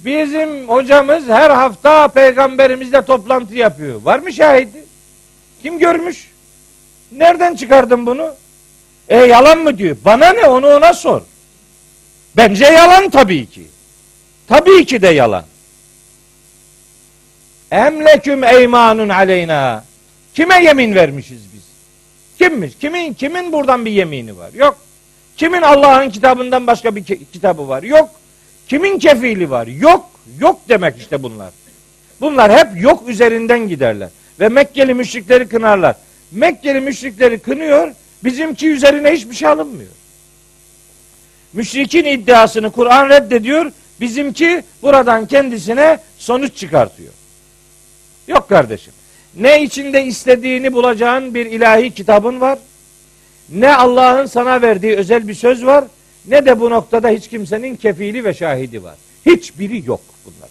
Bizim 0.00 0.68
hocamız 0.68 1.28
her 1.28 1.50
hafta 1.50 2.08
peygamberimizle 2.08 3.02
toplantı 3.02 3.54
yapıyor. 3.54 4.02
Var 4.02 4.18
mı 4.18 4.32
şahidi? 4.32 4.84
Kim 5.62 5.78
görmüş? 5.78 6.35
Nereden 7.12 7.56
çıkardın 7.56 8.06
bunu? 8.06 8.34
E 9.08 9.16
yalan 9.16 9.58
mı 9.58 9.78
diyor? 9.78 9.96
Bana 10.04 10.32
ne 10.32 10.46
onu 10.46 10.66
ona 10.66 10.94
sor. 10.94 11.22
Bence 12.36 12.64
yalan 12.64 13.10
tabii 13.10 13.46
ki. 13.46 13.66
Tabii 14.48 14.86
ki 14.86 15.02
de 15.02 15.08
yalan. 15.08 15.44
Emleküm 17.70 18.44
eymanun 18.44 19.08
aleyna. 19.08 19.84
Kime 20.34 20.64
yemin 20.64 20.94
vermişiz 20.94 21.42
biz? 21.54 21.62
Kimmiş? 22.38 22.72
Kimin 22.80 23.14
kimin 23.14 23.52
buradan 23.52 23.84
bir 23.84 23.90
yemini 23.90 24.38
var? 24.38 24.50
Yok. 24.54 24.78
Kimin 25.36 25.62
Allah'ın 25.62 26.10
kitabından 26.10 26.66
başka 26.66 26.96
bir 26.96 27.04
kitabı 27.04 27.68
var? 27.68 27.82
Yok. 27.82 28.10
Kimin 28.68 28.98
kefili 28.98 29.50
var? 29.50 29.66
Yok. 29.66 30.06
Yok 30.40 30.60
demek 30.68 30.98
işte 30.98 31.22
bunlar. 31.22 31.50
Bunlar 32.20 32.52
hep 32.52 32.82
yok 32.82 33.08
üzerinden 33.08 33.68
giderler. 33.68 34.08
Ve 34.40 34.48
Mekkeli 34.48 34.94
müşrikleri 34.94 35.48
kınarlar. 35.48 35.96
Mekkeli 36.32 36.80
müşrikleri 36.80 37.38
kınıyor, 37.38 37.92
bizimki 38.24 38.68
üzerine 38.68 39.12
hiçbir 39.12 39.34
şey 39.34 39.48
alınmıyor. 39.48 39.90
Müşrikin 41.52 42.04
iddiasını 42.04 42.70
Kur'an 42.70 43.08
reddediyor, 43.08 43.72
bizimki 44.00 44.62
buradan 44.82 45.26
kendisine 45.26 45.98
sonuç 46.18 46.56
çıkartıyor. 46.56 47.12
Yok 48.28 48.48
kardeşim. 48.48 48.92
Ne 49.36 49.62
içinde 49.62 50.04
istediğini 50.04 50.72
bulacağın 50.72 51.34
bir 51.34 51.46
ilahi 51.46 51.90
kitabın 51.90 52.40
var. 52.40 52.58
Ne 53.48 53.76
Allah'ın 53.76 54.26
sana 54.26 54.62
verdiği 54.62 54.96
özel 54.96 55.28
bir 55.28 55.34
söz 55.34 55.66
var. 55.66 55.84
Ne 56.26 56.46
de 56.46 56.60
bu 56.60 56.70
noktada 56.70 57.08
hiç 57.08 57.28
kimsenin 57.28 57.76
kefili 57.76 58.24
ve 58.24 58.34
şahidi 58.34 58.84
var. 58.84 58.94
Hiçbiri 59.26 59.86
yok 59.86 60.00
bunlar. 60.24 60.50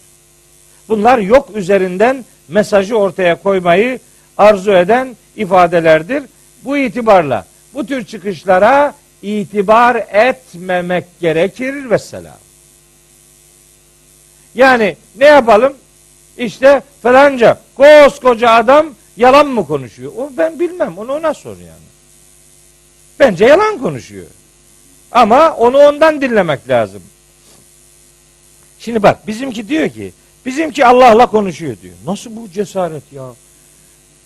Bunlar 0.88 1.18
yok 1.18 1.50
üzerinden 1.54 2.24
mesajı 2.48 2.96
ortaya 2.96 3.42
koymayı 3.42 3.98
arzu 4.36 4.72
eden 4.72 5.16
ifadelerdir. 5.36 6.22
Bu 6.64 6.76
itibarla 6.76 7.46
bu 7.74 7.86
tür 7.86 8.04
çıkışlara 8.04 8.94
itibar 9.22 9.96
etmemek 9.96 11.04
gerekir 11.20 11.90
ve 11.90 11.98
selam. 11.98 12.38
Yani 14.54 14.96
ne 15.16 15.24
yapalım? 15.24 15.74
İşte 16.38 16.82
falanca 17.02 17.60
koskoca 17.74 18.50
adam 18.50 18.86
yalan 19.16 19.46
mı 19.46 19.66
konuşuyor? 19.66 20.12
O 20.18 20.30
ben 20.36 20.60
bilmem. 20.60 20.98
Onu 20.98 21.12
ona 21.12 21.34
sor 21.34 21.56
yani. 21.56 21.86
Bence 23.20 23.44
yalan 23.44 23.78
konuşuyor. 23.78 24.26
Ama 25.12 25.54
onu 25.54 25.78
ondan 25.78 26.20
dinlemek 26.20 26.68
lazım. 26.68 27.02
Şimdi 28.78 29.02
bak 29.02 29.26
bizimki 29.26 29.68
diyor 29.68 29.88
ki 29.88 30.12
bizimki 30.46 30.86
Allah'la 30.86 31.26
konuşuyor 31.26 31.76
diyor. 31.82 31.94
Nasıl 32.06 32.36
bu 32.36 32.50
cesaret 32.50 33.12
ya? 33.12 33.32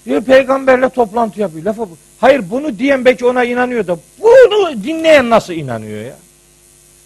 Diyor 0.06 0.22
peygamberle 0.22 0.88
toplantı 0.88 1.40
yapıyor. 1.40 1.64
Lafa 1.64 1.90
bu. 1.90 1.96
Hayır 2.20 2.50
bunu 2.50 2.78
diyen 2.78 3.04
belki 3.04 3.26
ona 3.26 3.44
inanıyor 3.44 3.86
da 3.86 3.98
bunu 4.20 4.84
dinleyen 4.84 5.30
nasıl 5.30 5.52
inanıyor 5.52 6.04
ya? 6.04 6.16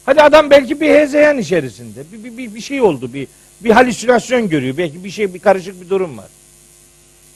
Hadi 0.06 0.22
adam 0.22 0.50
belki 0.50 0.80
bir 0.80 0.90
hezeyan 0.90 1.38
içerisinde. 1.38 2.04
Bir, 2.12 2.24
bir, 2.24 2.36
bir, 2.38 2.54
bir 2.54 2.60
şey 2.60 2.82
oldu. 2.82 3.12
Bir, 3.12 3.28
bir 3.60 3.70
halüsinasyon 3.70 4.48
görüyor. 4.48 4.76
Belki 4.76 5.04
bir 5.04 5.10
şey 5.10 5.34
bir 5.34 5.38
karışık 5.38 5.80
bir 5.80 5.90
durum 5.90 6.18
var. 6.18 6.28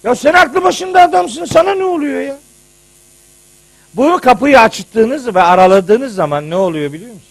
Ya 0.05 0.15
sen 0.15 0.33
aklı 0.33 0.63
başında 0.63 1.03
adamsın. 1.03 1.45
Sana 1.45 1.75
ne 1.75 1.85
oluyor 1.85 2.21
ya? 2.21 2.39
Bu 3.95 4.19
kapıyı 4.23 4.61
açtığınız 4.61 5.35
ve 5.35 5.43
araladığınız 5.43 6.15
zaman 6.15 6.51
ne 6.51 6.57
oluyor 6.57 6.93
biliyor 6.93 7.11
musun? 7.11 7.29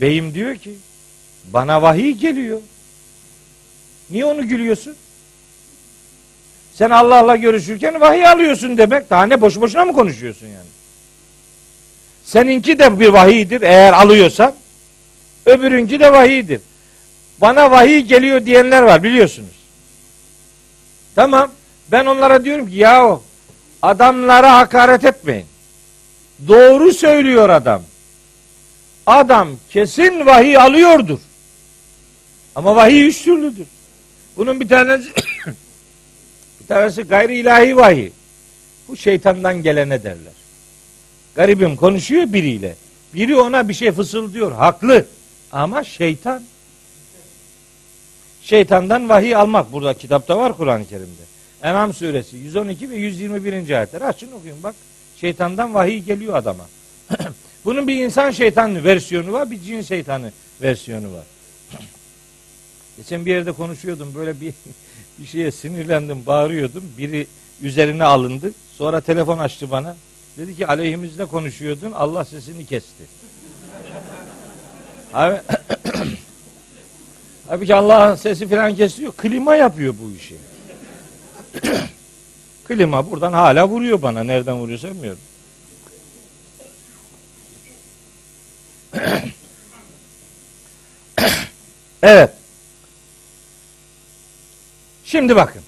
Beyim 0.00 0.34
diyor 0.34 0.56
ki 0.56 0.74
bana 1.44 1.82
vahiy 1.82 2.12
geliyor. 2.12 2.60
Niye 4.10 4.24
onu 4.24 4.48
gülüyorsun? 4.48 4.96
Sen 6.78 6.90
Allah'la 6.90 7.36
görüşürken 7.36 8.00
vahiy 8.00 8.26
alıyorsun 8.26 8.78
demek. 8.78 9.10
Daha 9.10 9.26
ne 9.26 9.40
boş 9.40 9.60
boşuna 9.60 9.84
mı 9.84 9.92
konuşuyorsun 9.92 10.46
yani? 10.46 10.68
Seninki 12.24 12.78
de 12.78 13.00
bir 13.00 13.08
vahiydir 13.08 13.62
eğer 13.62 13.92
alıyorsan. 13.92 14.54
Öbürünki 15.46 16.00
de 16.00 16.12
vahiydir. 16.12 16.60
bana 17.40 17.70
vahiy 17.70 18.00
geliyor 18.00 18.46
diyenler 18.46 18.82
var 18.82 19.02
biliyorsunuz. 19.02 19.56
Tamam. 21.14 21.50
Ben 21.92 22.06
onlara 22.06 22.44
diyorum 22.44 22.70
ki 22.70 22.76
yahu 22.76 23.22
adamlara 23.82 24.56
hakaret 24.56 25.04
etmeyin. 25.04 25.46
Doğru 26.48 26.92
söylüyor 26.92 27.48
adam. 27.48 27.82
Adam 29.06 29.48
kesin 29.70 30.26
vahiy 30.26 30.58
alıyordur. 30.58 31.18
Ama 32.54 32.76
vahiy 32.76 33.06
üç 33.06 33.22
türlüdür. 33.22 33.66
Bunun 34.36 34.60
bir 34.60 34.68
tanesi 34.68 35.08
tanesi 36.66 37.02
gayri 37.02 37.38
ilahi 37.38 37.76
vahiy. 37.76 38.10
Bu 38.88 38.96
şeytandan 38.96 39.62
gelene 39.62 40.02
derler. 40.02 40.32
Garibim 41.34 41.76
konuşuyor 41.76 42.32
biriyle. 42.32 42.74
Biri 43.14 43.36
ona 43.36 43.68
bir 43.68 43.74
şey 43.74 43.92
fısıldıyor. 43.92 44.52
Haklı. 44.52 45.06
Ama 45.52 45.84
şeytan. 45.84 46.42
Şeytandan 48.42 49.08
vahiy 49.08 49.36
almak. 49.36 49.72
Burada 49.72 49.94
kitapta 49.94 50.38
var 50.38 50.56
Kur'an-ı 50.56 50.86
Kerim'de. 50.86 51.22
En'am 51.62 51.94
suresi 51.94 52.36
112 52.36 52.90
ve 52.90 52.96
121. 52.96 53.52
ayetler. 53.52 54.00
Açın 54.00 54.32
okuyun 54.32 54.62
bak. 54.62 54.74
Şeytandan 55.20 55.74
vahiy 55.74 55.98
geliyor 55.98 56.36
adama. 56.36 56.66
Bunun 57.64 57.88
bir 57.88 58.04
insan 58.04 58.30
şeytan 58.30 58.84
versiyonu 58.84 59.32
var, 59.32 59.50
bir 59.50 59.62
cin 59.62 59.82
şeytanı 59.82 60.32
versiyonu 60.62 61.12
var. 61.12 61.24
Geçen 62.96 63.26
bir 63.26 63.30
yerde 63.30 63.52
konuşuyordum 63.52 64.12
böyle 64.14 64.40
bir 64.40 64.52
bir 65.18 65.26
şeye 65.26 65.52
sinirlendim, 65.52 66.26
bağırıyordum. 66.26 66.84
Biri 66.98 67.26
üzerine 67.62 68.04
alındı. 68.04 68.52
Sonra 68.78 69.00
telefon 69.00 69.38
açtı 69.38 69.70
bana. 69.70 69.96
Dedi 70.38 70.56
ki 70.56 70.66
aleyhimizde 70.66 71.24
konuşuyordun. 71.24 71.92
Allah 71.92 72.24
sesini 72.24 72.66
kesti. 72.66 73.04
Abi 75.14 75.40
Abi 77.48 77.66
ki 77.66 77.74
Allah'ın 77.74 78.14
sesi 78.14 78.48
falan 78.48 78.74
kesiyor. 78.74 79.12
Klima 79.12 79.56
yapıyor 79.56 79.94
bu 80.02 80.12
işi. 80.16 80.36
Klima 82.68 83.10
buradan 83.10 83.32
hala 83.32 83.68
vuruyor 83.68 84.02
bana. 84.02 84.24
Nereden 84.24 84.56
vuruyorsa 84.56 84.90
bilmiyorum. 84.90 85.20
evet. 92.02 92.30
Şimdi 95.06 95.36
bakın. 95.36 95.62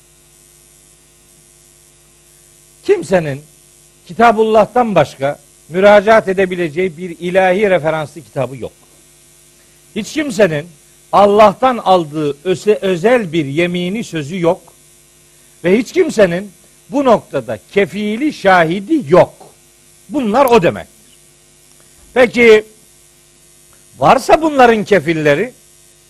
Kimsenin 2.84 3.43
Kitabullah'tan 4.07 4.95
başka 4.95 5.39
müracaat 5.68 6.28
edebileceği 6.28 6.97
bir 6.97 7.11
ilahi 7.18 7.70
referanslı 7.70 8.20
kitabı 8.20 8.57
yok. 8.57 8.72
Hiç 9.97 10.12
kimsenin 10.12 10.66
Allah'tan 11.12 11.78
aldığı 11.78 12.36
öse, 12.45 12.78
özel 12.82 13.32
bir 13.32 13.45
yemini 13.45 14.05
sözü 14.05 14.41
yok. 14.41 14.61
Ve 15.64 15.78
hiç 15.78 15.93
kimsenin 15.93 16.53
bu 16.91 17.05
noktada 17.05 17.59
kefili 17.72 18.32
şahidi 18.32 19.12
yok. 19.12 19.34
Bunlar 20.09 20.47
o 20.47 20.62
demektir. 20.62 21.16
Peki 22.14 22.64
varsa 23.99 24.43
bunların 24.43 24.84
kefilleri 24.84 25.53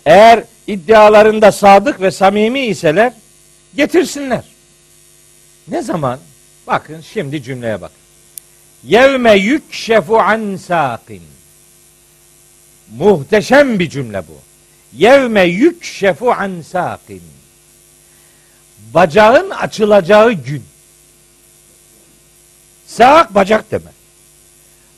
eğer 0.08 0.44
iddialarında 0.66 1.52
sadık 1.52 2.00
ve 2.00 2.10
samimi 2.10 2.60
iseler 2.60 3.12
getirsinler. 3.76 4.44
Ne 5.68 5.82
zaman? 5.82 6.18
Bakın 6.66 7.00
şimdi 7.12 7.42
cümleye 7.42 7.80
bak. 7.80 7.90
Yevme 8.84 9.32
yükşefu 9.32 10.18
an 10.18 10.56
saqin. 10.56 11.22
Muhteşem 12.96 13.78
bir 13.78 13.90
cümle 13.90 14.22
bu. 14.28 14.38
Yevme 14.92 15.42
yükşefu 15.42 16.32
an 16.32 16.60
saqin. 16.60 17.22
Bacağın 18.94 19.50
açılacağı 19.50 20.32
gün. 20.32 20.64
Sağ 22.86 23.28
bacak 23.30 23.70
demek. 23.70 23.94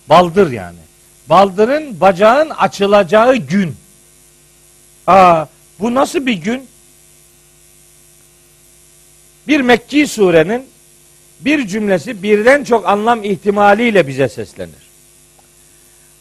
Baldır 0.09 0.53
yani. 0.53 0.79
Baldırın 1.29 2.01
bacağın 2.01 2.51
açılacağı 2.51 3.37
gün. 3.37 3.77
Aa, 5.07 5.47
bu 5.79 5.95
nasıl 5.95 6.27
bir 6.27 6.33
gün? 6.33 6.67
Bir 9.49 9.61
Mekki 9.61 10.07
surenin 10.07 10.67
bir 11.41 11.67
cümlesi 11.67 12.23
birden 12.23 12.65
çok 12.65 12.89
anlam 12.89 13.25
ihtimaliyle 13.25 14.07
bize 14.07 14.29
seslenir. 14.29 14.91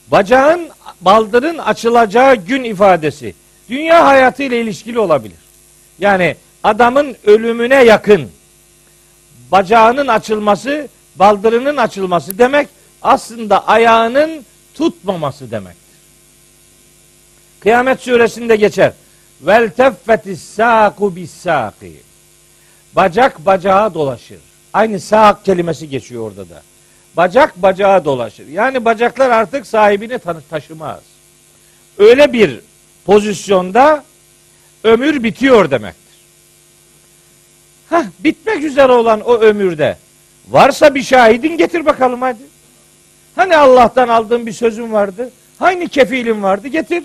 Bacağın, 0.08 0.70
baldırın 1.02 1.58
açılacağı 1.58 2.36
gün 2.36 2.64
ifadesi 2.64 3.34
dünya 3.70 4.08
hayatı 4.08 4.44
ile 4.44 4.62
ilişkili 4.62 5.00
olabilir. 5.00 5.38
Yani 6.00 6.36
adamın 6.64 7.16
ölümüne 7.26 7.84
yakın 7.84 8.32
bacağının 9.52 10.08
açılması, 10.08 10.88
baldırının 11.16 11.78
açılması 11.78 12.38
demek 12.38 12.68
aslında 13.02 13.68
ayağının 13.68 14.46
tutmaması 14.76 15.52
demektir. 15.52 15.79
Kıyamet 17.60 18.01
suresinde 18.01 18.55
geçer. 18.55 18.93
Vel 19.41 19.70
teffetis 19.70 20.43
saku 20.43 21.16
bis 21.16 21.32
saki. 21.32 22.01
Bacak 22.95 23.45
bacağa 23.45 23.93
dolaşır. 23.93 24.39
Aynı 24.74 24.99
sağ 24.99 25.43
kelimesi 25.43 25.89
geçiyor 25.89 26.24
orada 26.24 26.49
da. 26.49 26.62
Bacak 27.18 27.62
bacağa 27.62 28.05
dolaşır. 28.05 28.47
Yani 28.47 28.86
bacaklar 28.86 29.30
artık 29.30 29.68
sahibini 29.68 30.20
taşımaz. 30.49 30.99
Öyle 31.97 32.34
bir 32.34 32.60
pozisyonda 33.05 34.03
ömür 34.84 35.24
bitiyor 35.24 35.72
demektir. 35.72 36.16
Hah, 37.89 38.05
bitmek 38.20 38.64
üzere 38.64 38.91
olan 38.91 39.22
o 39.22 39.38
ömürde 39.38 39.97
varsa 40.49 40.95
bir 40.95 41.03
şahidin 41.03 41.57
getir 41.57 41.86
bakalım 41.86 42.22
hadi. 42.22 42.41
Hani 43.36 43.57
Allah'tan 43.57 44.07
aldığın 44.07 44.45
bir 44.45 44.53
sözün 44.53 44.91
vardı? 44.91 45.32
Hangi 45.60 45.88
kefilin 45.88 46.43
vardı? 46.43 46.68
Getir. 46.68 47.03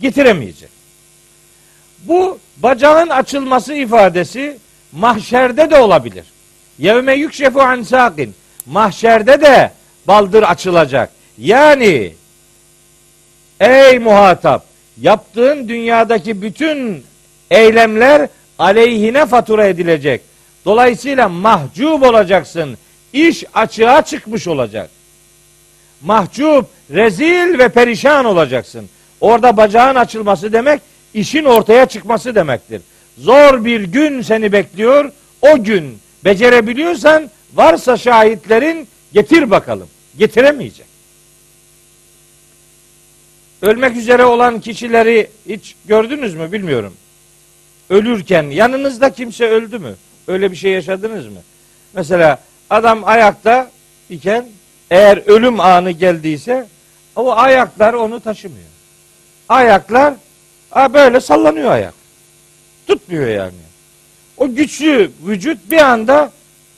Getiremeyecek. 0.00 0.70
Bu 2.02 2.38
bacağın 2.56 3.08
açılması 3.08 3.74
ifadesi 3.74 4.58
mahşerde 4.92 5.70
de 5.70 5.76
olabilir. 5.76 6.24
Yevme 6.78 7.14
yükşefu 7.14 7.60
an 7.60 7.82
sakin. 7.82 8.34
Mahşerde 8.66 9.40
de 9.40 9.72
baldır 10.06 10.42
açılacak. 10.42 11.10
Yani 11.38 12.14
ey 13.60 13.98
muhatap 13.98 14.64
yaptığın 15.00 15.68
dünyadaki 15.68 16.42
bütün 16.42 17.04
eylemler 17.50 18.28
aleyhine 18.58 19.26
fatura 19.26 19.66
edilecek. 19.66 20.20
Dolayısıyla 20.64 21.28
mahcup 21.28 22.02
olacaksın. 22.02 22.78
İş 23.12 23.44
açığa 23.54 24.02
çıkmış 24.02 24.48
olacak. 24.48 24.90
Mahcup, 26.02 26.66
rezil 26.90 27.58
ve 27.58 27.68
perişan 27.68 28.24
olacaksın. 28.24 28.88
Orada 29.20 29.56
bacağın 29.56 29.94
açılması 29.94 30.52
demek 30.52 30.80
işin 31.14 31.44
ortaya 31.44 31.86
çıkması 31.86 32.34
demektir. 32.34 32.82
Zor 33.18 33.64
bir 33.64 33.80
gün 33.80 34.22
seni 34.22 34.52
bekliyor. 34.52 35.12
O 35.42 35.64
gün 35.64 35.98
becerebiliyorsan 36.24 37.30
varsa 37.54 37.96
şahitlerin 37.96 38.88
getir 39.12 39.50
bakalım. 39.50 39.88
Getiremeyecek. 40.18 40.86
Ölmek 43.62 43.96
üzere 43.96 44.24
olan 44.24 44.60
kişileri 44.60 45.30
hiç 45.48 45.74
gördünüz 45.84 46.34
mü 46.34 46.52
bilmiyorum. 46.52 46.94
Ölürken 47.90 48.42
yanınızda 48.42 49.12
kimse 49.12 49.48
öldü 49.48 49.78
mü? 49.78 49.94
Öyle 50.28 50.50
bir 50.50 50.56
şey 50.56 50.72
yaşadınız 50.72 51.26
mı? 51.26 51.40
Mesela 51.92 52.38
adam 52.70 53.04
ayakta 53.04 53.70
iken 54.10 54.46
eğer 54.90 55.22
ölüm 55.26 55.60
anı 55.60 55.90
geldiyse 55.90 56.66
o 57.16 57.32
ayaklar 57.32 57.94
onu 57.94 58.20
taşımıyor. 58.20 58.75
Ayaklar 59.48 60.14
ha 60.70 60.94
böyle 60.94 61.20
sallanıyor 61.20 61.70
ayak. 61.70 61.94
Tutmuyor 62.86 63.28
yani. 63.28 63.52
O 64.36 64.54
güçlü 64.54 65.10
vücut 65.26 65.70
bir 65.70 65.78
anda 65.78 66.32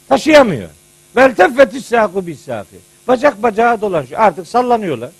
taşıyamıyor. 0.08 0.68
Vel 1.16 1.34
teffetis 1.34 1.86
saku 1.86 2.26
bis 2.26 2.40
safi. 2.40 2.76
Bacak 3.08 3.42
bacağa 3.42 3.80
dolaşıyor. 3.80 4.20
Artık 4.20 4.48
sallanıyorlar. 4.48 5.10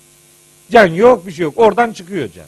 Can 0.71 0.87
yok 0.87 1.27
bir 1.27 1.31
şey 1.31 1.43
yok. 1.43 1.53
Oradan 1.57 1.91
çıkıyor 1.91 2.29
can. 2.35 2.45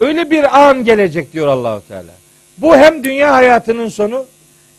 Öyle 0.00 0.30
bir 0.30 0.68
an 0.68 0.84
gelecek 0.84 1.32
diyor 1.32 1.46
Allahu 1.46 1.82
Teala. 1.88 2.12
Bu 2.58 2.76
hem 2.76 3.04
dünya 3.04 3.32
hayatının 3.32 3.88
sonu 3.88 4.26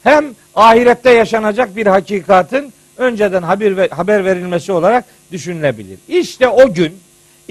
hem 0.04 0.26
ahirette 0.56 1.10
yaşanacak 1.10 1.76
bir 1.76 1.88
hakikatin 1.88 2.74
önceden 2.97 3.43
haber 3.43 3.89
haber 3.89 4.26
verilmesi 4.26 4.72
olarak 4.72 5.06
düşünülebilir. 5.32 5.99
İşte 6.08 6.47
o 6.47 6.74
gün 6.74 6.99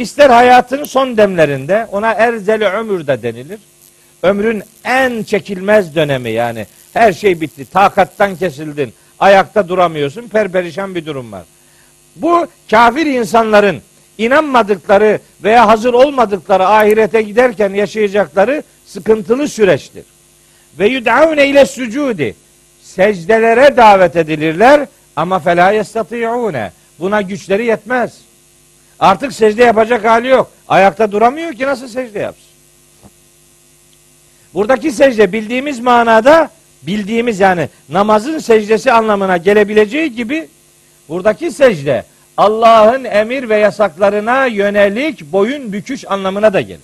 ister 0.01 0.31
hayatın 0.31 0.85
son 0.85 1.17
demlerinde 1.17 1.87
ona 1.93 2.13
erzeli 2.13 2.65
ömür 2.65 3.07
de 3.07 3.23
denilir 3.23 3.59
ömrün 4.23 4.63
en 4.85 5.23
çekilmez 5.23 5.95
dönemi 5.95 6.31
yani 6.31 6.67
her 6.93 7.13
şey 7.13 7.41
bitti. 7.41 7.71
Takattan 7.71 8.37
kesildin. 8.37 8.93
Ayakta 9.19 9.69
duramıyorsun. 9.69 10.29
Perperişan 10.29 10.95
bir 10.95 11.07
durum 11.07 11.33
var. 11.33 11.43
Bu 12.17 12.47
kafir 12.71 13.07
insanların 13.07 13.83
inanmadıkları 14.19 15.19
veya 15.43 15.69
hazır 15.69 15.95
olmadıkları 15.95 16.67
ahirete 16.67 17.23
giderken 17.23 17.71
yaşayacakları 17.71 18.63
sıkıntılı 18.87 19.49
süreçtir. 19.49 20.05
Ve 20.79 20.89
yud'avne 20.89 21.47
ile 21.49 21.67
sucudi 21.67 22.35
secdelere 22.83 23.77
davet 23.77 24.17
edilirler 24.17 24.87
ama 25.17 25.39
fela 25.39 25.71
yestati'une 25.71 26.73
buna 26.99 27.23
güçleri 27.23 27.67
yetmez. 27.67 28.19
Artık 29.01 29.33
secde 29.33 29.65
yapacak 29.65 30.05
hali 30.05 30.29
yok. 30.29 30.51
Ayakta 30.69 31.13
duramıyor 31.13 31.53
ki 31.53 31.67
nasıl 31.67 31.89
secde 31.89 32.19
yapsın? 32.19 32.45
Buradaki 34.55 34.93
secde 34.93 35.33
bildiğimiz 35.33 35.81
manada 35.81 36.51
bildiğimiz 36.83 37.41
yani 37.41 37.69
namazın 37.89 38.39
secdesi 38.39 38.93
anlamına 38.93 39.37
gelebileceği 39.37 40.15
gibi 40.15 40.49
buradaki 41.09 41.51
secde 41.51 42.05
Allah'ın 42.37 43.05
emir 43.05 43.49
ve 43.49 43.57
yasaklarına 43.57 44.47
yönelik 44.47 45.33
boyun 45.33 45.73
büküş 45.73 46.11
anlamına 46.11 46.53
da 46.53 46.61
gelir. 46.61 46.81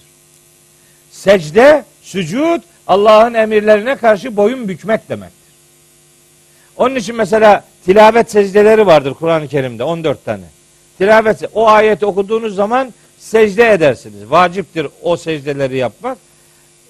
Secde, 1.11 1.85
sücud 2.03 2.63
Allah'ın 2.87 3.35
emirlerine 3.35 3.97
karşı 3.97 4.37
boyun 4.37 4.69
bükmek 4.69 5.09
demektir. 5.09 5.37
Onun 6.77 6.95
için 6.95 7.17
mesela 7.17 7.65
tilavet 7.85 8.31
secdeleri 8.31 8.87
vardır 8.87 9.15
Kur'an-ı 9.15 9.49
Kerim'de 9.49 9.85
14 9.85 10.25
tane. 10.25 10.45
Tilavet 10.99 11.43
o 11.55 11.69
ayeti 11.69 12.07
okuduğunuz 12.07 12.55
zaman 12.55 12.93
secde 13.19 13.73
edersiniz. 13.73 14.31
Vaciptir 14.31 14.87
o 15.03 15.17
secdeleri 15.17 15.77
yapmak. 15.77 16.19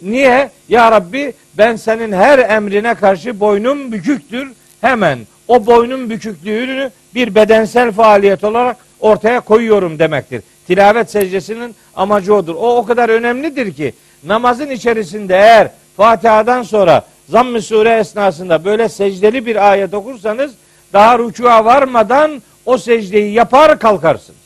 Niye? 0.02 0.50
Ya 0.68 0.92
Rabbi 0.92 1.32
ben 1.59 1.76
senin 1.76 2.12
her 2.12 2.38
emrine 2.38 2.94
karşı 2.94 3.40
boynum 3.40 3.92
büküktür. 3.92 4.52
Hemen 4.80 5.18
o 5.48 5.66
boynun 5.66 6.11
büküklüğünü 6.11 6.90
bir 7.14 7.34
bedensel 7.34 7.92
faaliyet 7.92 8.44
olarak 8.44 8.76
ortaya 9.00 9.40
koyuyorum 9.40 9.98
demektir. 9.98 10.42
Tilavet 10.66 11.11
secdesinin 11.11 11.74
amacı 11.96 12.34
odur. 12.34 12.54
O 12.54 12.76
o 12.76 12.86
kadar 12.86 13.09
önemlidir 13.09 13.74
ki 13.74 13.94
namazın 14.24 14.70
içerisinde 14.70 15.34
eğer 15.34 15.70
Fatiha'dan 15.96 16.62
sonra 16.62 17.04
zamm-ı 17.28 17.62
sure 17.62 17.98
esnasında 17.98 18.64
böyle 18.64 18.88
secdeli 18.88 19.46
bir 19.46 19.70
ayet 19.70 19.94
okursanız 19.94 20.52
daha 20.92 21.18
rükûa 21.18 21.64
varmadan 21.64 22.42
o 22.66 22.78
secdeyi 22.78 23.32
yapar 23.32 23.78
kalkarsınız. 23.78 24.40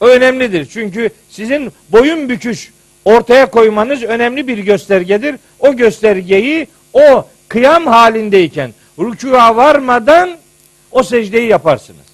Önemlidir. 0.00 0.68
Çünkü 0.72 1.10
sizin 1.30 1.72
boyun 1.88 2.28
büküş 2.28 2.72
ortaya 3.04 3.50
koymanız 3.50 4.02
önemli 4.02 4.48
bir 4.48 4.58
göstergedir. 4.58 5.36
O 5.58 5.76
göstergeyi 5.76 6.66
o 6.92 7.26
kıyam 7.48 7.86
halindeyken 7.86 8.74
rükûa 8.98 9.56
varmadan 9.56 10.30
o 10.90 11.02
secdeyi 11.02 11.48
yaparsınız. 11.48 12.06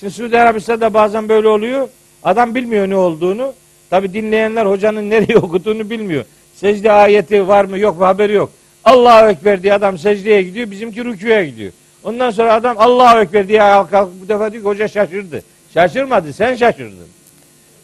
Şimdi 0.00 0.12
Suudi 0.12 0.38
Arabistan'da 0.38 0.94
bazen 0.94 1.28
böyle 1.28 1.48
oluyor. 1.48 1.88
Adam 2.22 2.54
bilmiyor 2.54 2.90
ne 2.90 2.96
olduğunu. 2.96 3.54
Tabi 3.90 4.12
dinleyenler 4.12 4.66
hocanın 4.66 5.10
nereye 5.10 5.38
okuduğunu 5.38 5.90
bilmiyor. 5.90 6.24
Secde 6.54 6.92
ayeti 6.92 7.48
var 7.48 7.64
mı 7.64 7.78
yok 7.78 7.98
mu 7.98 8.06
haberi 8.06 8.32
yok. 8.32 8.50
Allahu 8.84 9.28
Ekber 9.30 9.62
diye 9.62 9.74
adam 9.74 9.98
secdeye 9.98 10.42
gidiyor. 10.42 10.70
Bizimki 10.70 11.04
rükûya 11.04 11.44
gidiyor. 11.44 11.72
Ondan 12.06 12.30
sonra 12.30 12.54
adam 12.54 12.76
Allahu 12.78 13.18
Ekber 13.18 13.48
diye 13.48 13.58
kalk 13.58 14.08
bu 14.22 14.28
defa 14.28 14.52
diyor 14.52 14.62
ki 14.62 14.68
hoca 14.68 14.88
şaşırdı. 14.88 15.42
Şaşırmadı 15.74 16.32
sen 16.32 16.56
şaşırdın. 16.56 17.08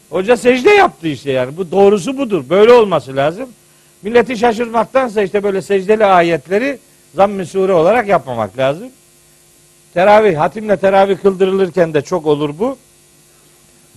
Hoca 0.09 0.37
secde 0.37 0.69
yaptı 0.69 1.07
işte 1.07 1.31
yani. 1.31 1.57
Bu 1.57 1.71
doğrusu 1.71 2.17
budur. 2.17 2.43
Böyle 2.49 2.71
olması 2.71 3.15
lazım. 3.15 3.49
Milleti 4.01 4.37
şaşırmaktansa 4.37 5.21
işte 5.21 5.43
böyle 5.43 5.61
secdeli 5.61 6.05
ayetleri 6.05 6.79
zamm-ı 7.15 7.45
sure 7.45 7.73
olarak 7.73 8.07
yapmamak 8.07 8.57
lazım. 8.57 8.89
Teravih, 9.93 10.37
hatimle 10.37 10.77
teravih 10.77 11.17
kıldırılırken 11.17 11.93
de 11.93 12.01
çok 12.01 12.25
olur 12.25 12.59
bu. 12.59 12.77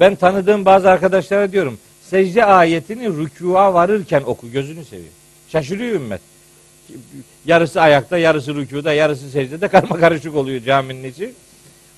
Ben 0.01 0.15
tanıdığım 0.15 0.65
bazı 0.65 0.91
arkadaşlara 0.91 1.53
diyorum. 1.53 1.79
Secde 2.03 2.45
ayetini 2.45 3.09
rükûa 3.09 3.75
varırken 3.75 4.23
oku. 4.27 4.51
Gözünü 4.51 4.85
seveyim. 4.85 5.13
Şaşırıyor 5.49 5.95
ümmet. 5.95 6.21
Yarısı 7.47 7.81
ayakta, 7.81 8.19
yarısı 8.19 8.55
rükuda, 8.55 8.93
yarısı 8.93 9.31
secdede 9.31 9.69
karma 9.75 9.97
karışık 9.97 10.37
oluyor 10.37 10.63
caminin 10.63 11.11
içi. 11.11 11.33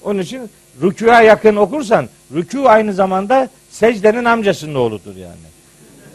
Onun 0.05 0.19
için 0.19 0.51
rükûa 0.83 1.23
yakın 1.23 1.57
okursan 1.57 2.09
rükû 2.35 2.69
aynı 2.69 2.93
zamanda 2.93 3.49
secdenin 3.71 4.25
amcasının 4.25 4.75
oğludur 4.75 5.17
yani. 5.17 5.49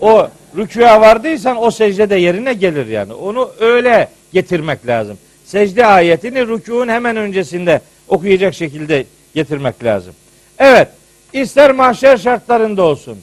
O 0.01 0.27
rükûa 0.57 1.01
vardıysan 1.01 1.63
o 1.63 1.71
secde 1.71 2.09
de 2.09 2.15
yerine 2.15 2.53
gelir 2.53 2.87
yani. 2.87 3.13
Onu 3.13 3.51
öyle 3.59 4.09
getirmek 4.33 4.87
lazım. 4.87 5.17
Secde 5.45 5.85
ayetini 5.85 6.39
rükûun 6.47 6.87
hemen 6.87 7.17
öncesinde 7.17 7.81
okuyacak 8.07 8.53
şekilde 8.53 9.05
getirmek 9.35 9.83
lazım. 9.83 10.13
Evet, 10.59 10.87
ister 11.33 11.71
mahşer 11.71 12.17
şartlarında 12.17 12.83
olsun, 12.83 13.17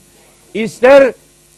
ister 0.54 1.12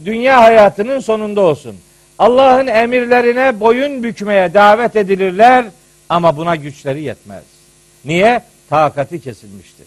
dünya 0.04 0.42
hayatının 0.42 1.00
sonunda 1.00 1.40
olsun. 1.40 1.76
Allah'ın 2.18 2.66
emirlerine 2.66 3.60
boyun 3.60 4.02
bükmeye 4.02 4.54
davet 4.54 4.96
edilirler 4.96 5.64
ama 6.08 6.36
buna 6.36 6.56
güçleri 6.56 7.02
yetmez. 7.02 7.44
Niye? 8.04 8.42
Takati 8.68 9.20
kesilmiştir. 9.20 9.86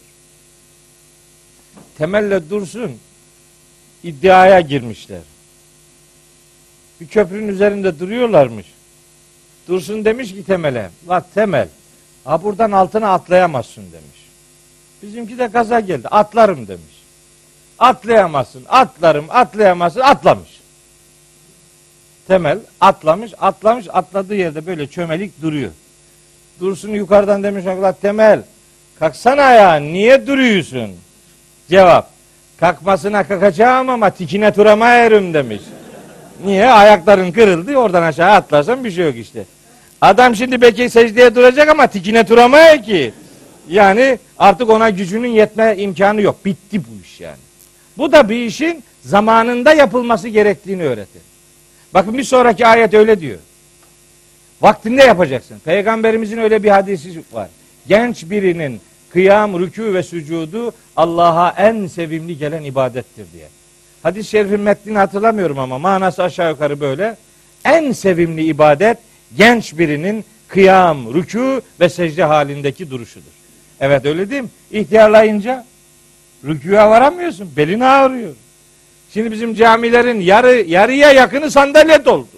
Temelle 1.98 2.50
dursun 2.50 2.92
iddiaya 4.02 4.60
girmişler. 4.60 5.20
Bir 7.00 7.08
köprünün 7.08 7.48
üzerinde 7.48 7.98
duruyorlarmış. 7.98 8.66
Dursun 9.68 10.04
demiş 10.04 10.32
ki 10.32 10.44
temele, 10.44 10.90
la 11.08 11.26
temel, 11.34 11.68
ha 12.24 12.42
buradan 12.42 12.72
altına 12.72 13.12
atlayamazsın 13.12 13.82
demiş. 13.82 14.26
Bizimki 15.02 15.38
de 15.38 15.46
gaza 15.46 15.80
geldi, 15.80 16.08
atlarım 16.08 16.68
demiş. 16.68 17.02
Atlayamazsın, 17.78 18.64
atlarım, 18.68 19.26
atlayamazsın, 19.28 20.00
atlamış. 20.00 20.55
Temel 22.28 22.58
atlamış, 22.80 23.32
atlamış, 23.40 23.86
atladığı 23.92 24.34
yerde 24.34 24.66
böyle 24.66 24.86
çömelik 24.86 25.42
duruyor. 25.42 25.70
Dursun 26.60 26.90
yukarıdan 26.90 27.42
demiş 27.42 27.66
la 27.66 27.92
temel, 27.92 28.42
kalksana 28.98 29.52
ya, 29.52 29.74
niye 29.74 30.26
duruyorsun? 30.26 30.90
Cevap, 31.70 32.10
kalkmasına 32.60 33.24
kalkacağım 33.24 33.88
ama 33.88 34.10
tikine 34.10 34.52
turama 34.52 34.88
erim 34.88 35.34
demiş. 35.34 35.62
Niye? 36.44 36.70
Ayakların 36.70 37.32
kırıldı, 37.32 37.76
oradan 37.76 38.02
aşağı 38.02 38.30
atlarsan 38.30 38.84
bir 38.84 38.90
şey 38.90 39.04
yok 39.04 39.16
işte. 39.16 39.44
Adam 40.00 40.36
şimdi 40.36 40.60
belki 40.60 40.90
secdeye 40.90 41.34
duracak 41.34 41.68
ama 41.68 41.86
tikine 41.86 42.28
duramaya 42.28 42.82
ki. 42.82 43.12
Yani 43.68 44.18
artık 44.38 44.70
ona 44.70 44.90
gücünün 44.90 45.28
yetme 45.28 45.74
imkanı 45.76 46.22
yok. 46.22 46.44
Bitti 46.44 46.80
bu 46.80 47.04
iş 47.04 47.20
yani. 47.20 47.36
Bu 47.98 48.12
da 48.12 48.28
bir 48.28 48.36
işin 48.36 48.84
zamanında 49.04 49.72
yapılması 49.72 50.28
gerektiğini 50.28 50.82
öğretir. 50.82 51.22
Bakın 51.96 52.18
bir 52.18 52.24
sonraki 52.24 52.66
ayet 52.66 52.94
öyle 52.94 53.20
diyor. 53.20 53.38
Vaktinde 54.60 55.02
yapacaksın. 55.02 55.58
Peygamberimizin 55.64 56.38
öyle 56.38 56.62
bir 56.62 56.68
hadisi 56.68 57.22
var. 57.32 57.48
Genç 57.88 58.30
birinin 58.30 58.80
kıyam, 59.10 59.54
rükû 59.54 59.94
ve 59.94 60.02
sücudu 60.02 60.72
Allah'a 60.96 61.50
en 61.50 61.86
sevimli 61.86 62.38
gelen 62.38 62.62
ibadettir 62.62 63.26
diye. 63.32 63.48
Hadis-i 64.02 64.30
şerifin 64.30 64.60
metnini 64.60 64.98
hatırlamıyorum 64.98 65.58
ama 65.58 65.78
manası 65.78 66.22
aşağı 66.22 66.50
yukarı 66.50 66.80
böyle. 66.80 67.16
En 67.64 67.92
sevimli 67.92 68.44
ibadet 68.44 68.98
genç 69.36 69.78
birinin 69.78 70.24
kıyam, 70.48 70.98
rükû 70.98 71.60
ve 71.80 71.88
secde 71.88 72.24
halindeki 72.24 72.90
duruşudur. 72.90 73.32
Evet 73.80 74.04
öyle 74.06 74.30
değil 74.30 74.42
mi? 74.42 74.48
İhtiyarlayınca 74.70 75.64
rükûya 76.44 76.90
varamıyorsun. 76.90 77.52
Belin 77.56 77.80
ağrıyor. 77.80 78.34
Şimdi 79.16 79.32
bizim 79.32 79.54
camilerin 79.54 80.20
yarı 80.20 80.54
yarıya 80.54 81.12
yakını 81.12 81.50
sandalye 81.50 82.04
doldu. 82.04 82.28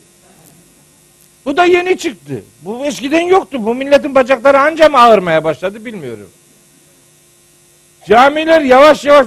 Bu 1.44 1.56
da 1.56 1.64
yeni 1.64 1.98
çıktı. 1.98 2.42
Bu 2.62 2.84
eskiden 2.86 3.20
yoktu. 3.20 3.58
Bu 3.60 3.74
milletin 3.74 4.14
bacakları 4.14 4.60
anca 4.60 4.88
mı 4.88 4.98
ağırmaya 4.98 5.44
başladı 5.44 5.84
bilmiyorum. 5.84 6.30
Camiler 8.08 8.60
yavaş 8.60 9.04
yavaş 9.04 9.26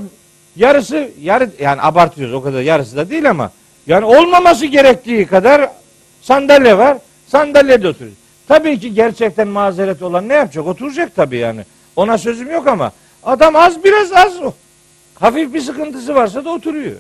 yarısı 0.56 1.10
yarı 1.22 1.50
yani 1.60 1.82
abartıyoruz 1.82 2.34
o 2.34 2.42
kadar 2.42 2.62
yarısı 2.62 2.98
da 2.98 3.10
değil 3.10 3.30
ama 3.30 3.52
yani 3.88 4.06
olmaması 4.06 4.66
gerektiği 4.66 5.28
kadar 5.28 5.70
sandalye 6.22 6.78
var. 6.78 6.98
Sandalyede 7.28 7.88
oturuyor. 7.88 8.16
Tabii 8.48 8.80
ki 8.80 8.94
gerçekten 8.94 9.48
mazeret 9.48 10.02
olan 10.02 10.30
ne 10.30 10.34
yapacak? 10.34 10.68
Oturacak 10.68 11.16
tabii 11.16 11.38
yani. 11.38 11.66
Ona 11.96 12.18
sözüm 12.18 12.52
yok 12.52 12.68
ama 12.68 12.92
adam 13.24 13.56
az 13.56 13.84
biraz 13.84 14.12
az. 14.12 14.34
Hafif 15.16 15.54
bir 15.54 15.62
sıkıntısı 15.62 16.16
varsa 16.16 16.46
da 16.46 16.50
oturuyor. 16.50 16.96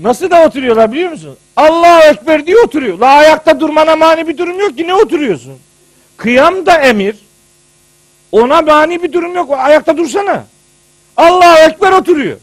Nasıl 0.00 0.30
da 0.30 0.46
oturuyorlar 0.46 0.92
biliyor 0.92 1.10
musun? 1.10 1.36
Allahu 1.56 2.02
Ekber 2.02 2.46
diye 2.46 2.56
oturuyor. 2.56 2.98
La 2.98 3.06
ayakta 3.06 3.60
durmana 3.60 3.96
mani 3.96 4.28
bir 4.28 4.38
durum 4.38 4.60
yok 4.60 4.76
ki 4.76 4.88
ne 4.88 4.94
oturuyorsun? 4.94 5.58
Kıyam 6.16 6.66
da 6.66 6.78
emir. 6.78 7.16
Ona 8.32 8.62
mani 8.62 9.02
bir 9.02 9.12
durum 9.12 9.34
yok. 9.34 9.50
Ayakta 9.58 9.96
dursana. 9.96 10.44
Allahu 11.16 11.58
Ekber 11.58 11.92
oturuyor. 11.92 12.36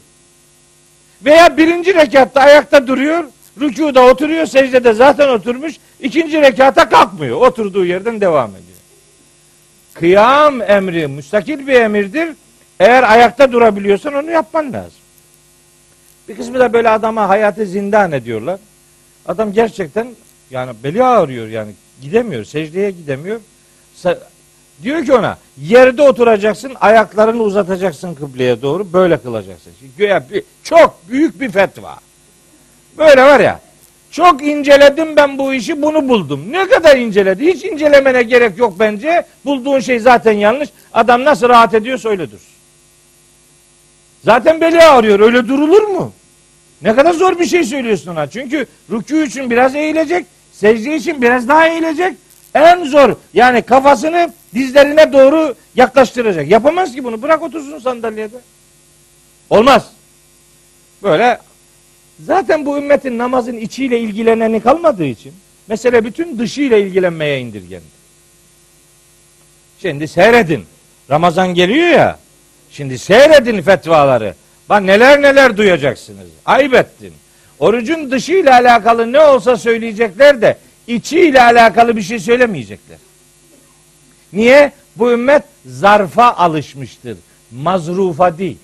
Veya 1.24 1.56
birinci 1.56 1.94
rekatta 1.94 2.40
ayakta 2.40 2.86
duruyor. 2.86 3.24
Rükuda 3.60 4.04
oturuyor. 4.04 4.46
Secdede 4.46 4.92
zaten 4.92 5.28
oturmuş. 5.28 5.74
ikinci 6.00 6.40
rekata 6.40 6.88
kalkmıyor. 6.88 7.40
Oturduğu 7.40 7.84
yerden 7.84 8.20
devam 8.20 8.50
ediyor. 8.50 8.78
Kıyam 9.94 10.62
emri 10.62 11.08
müstakil 11.08 11.66
bir 11.66 11.72
emirdir. 11.72 12.28
Eğer 12.80 13.02
ayakta 13.02 13.52
durabiliyorsan 13.52 14.14
onu 14.14 14.30
yapman 14.30 14.72
lazım. 14.72 15.01
Bir 16.32 16.36
kısmı 16.36 16.58
da 16.58 16.72
böyle 16.72 16.88
adama 16.88 17.28
hayatı 17.28 17.66
zindan 17.66 18.12
ediyorlar. 18.12 18.60
Adam 19.26 19.52
gerçekten 19.52 20.08
yani 20.50 20.72
beli 20.84 21.04
ağrıyor 21.04 21.48
yani 21.48 21.72
gidemiyor, 22.02 22.44
secdeye 22.44 22.90
gidemiyor. 22.90 23.40
Diyor 24.82 25.04
ki 25.04 25.12
ona 25.12 25.38
yerde 25.60 26.02
oturacaksın, 26.02 26.72
ayaklarını 26.80 27.42
uzatacaksın 27.42 28.14
kıbleye 28.14 28.62
doğru 28.62 28.92
böyle 28.92 29.18
kılacaksın. 29.18 29.72
Güya 29.98 30.24
bir, 30.30 30.42
çok 30.62 31.08
büyük 31.08 31.40
bir 31.40 31.50
fetva. 31.50 31.96
Böyle 32.98 33.22
var 33.22 33.40
ya. 33.40 33.60
Çok 34.10 34.42
inceledim 34.42 35.16
ben 35.16 35.38
bu 35.38 35.54
işi 35.54 35.82
bunu 35.82 36.08
buldum. 36.08 36.52
Ne 36.52 36.68
kadar 36.68 36.96
inceledi? 36.96 37.46
Hiç 37.46 37.64
incelemene 37.64 38.22
gerek 38.22 38.58
yok 38.58 38.74
bence. 38.78 39.26
Bulduğun 39.44 39.80
şey 39.80 39.98
zaten 39.98 40.32
yanlış. 40.32 40.68
Adam 40.92 41.24
nasıl 41.24 41.48
rahat 41.48 41.74
ediyorsa 41.74 42.08
öyle 42.08 42.30
dursun. 42.30 42.52
Zaten 44.24 44.60
beli 44.60 44.82
ağrıyor. 44.82 45.20
Öyle 45.20 45.48
durulur 45.48 45.82
mu? 45.82 46.12
Ne 46.82 46.96
kadar 46.96 47.12
zor 47.12 47.38
bir 47.38 47.46
şey 47.46 47.64
söylüyorsun 47.64 48.10
ona. 48.10 48.30
Çünkü 48.30 48.66
rükû 48.90 49.26
için 49.26 49.50
biraz 49.50 49.74
eğilecek. 49.74 50.26
Secde 50.52 50.96
için 50.96 51.22
biraz 51.22 51.48
daha 51.48 51.68
eğilecek. 51.68 52.14
En 52.54 52.84
zor 52.84 53.16
yani 53.34 53.62
kafasını 53.62 54.32
dizlerine 54.54 55.12
doğru 55.12 55.54
yaklaştıracak. 55.76 56.50
Yapamaz 56.50 56.94
ki 56.94 57.04
bunu. 57.04 57.22
Bırak 57.22 57.42
otursun 57.42 57.78
sandalyede. 57.78 58.36
Olmaz. 59.50 59.90
Böyle 61.02 61.38
zaten 62.20 62.66
bu 62.66 62.78
ümmetin 62.78 63.18
namazın 63.18 63.56
içiyle 63.56 64.00
ilgileneni 64.00 64.60
kalmadığı 64.60 65.04
için 65.04 65.32
mesele 65.68 66.04
bütün 66.04 66.38
dışıyla 66.38 66.76
ilgilenmeye 66.76 67.40
indirgendi. 67.40 68.02
Şimdi 69.82 70.08
seyredin. 70.08 70.64
Ramazan 71.10 71.54
geliyor 71.54 71.88
ya. 71.88 72.18
Şimdi 72.70 72.98
seyredin 72.98 73.62
fetvaları. 73.62 74.34
Bak 74.72 74.82
neler 74.82 75.22
neler 75.22 75.56
duyacaksınız. 75.56 76.26
Ayıp 76.44 76.74
ettin. 76.74 77.12
Orucun 77.58 78.10
dışıyla 78.10 78.52
alakalı 78.52 79.12
ne 79.12 79.20
olsa 79.20 79.56
söyleyecekler 79.56 80.42
de 80.42 80.58
içiyle 80.86 81.42
alakalı 81.42 81.96
bir 81.96 82.02
şey 82.02 82.18
söylemeyecekler. 82.18 82.98
Niye? 84.32 84.72
Bu 84.96 85.12
ümmet 85.12 85.42
zarfa 85.66 86.32
alışmıştır. 86.32 87.18
Mazrufa 87.50 88.38
değil. 88.38 88.58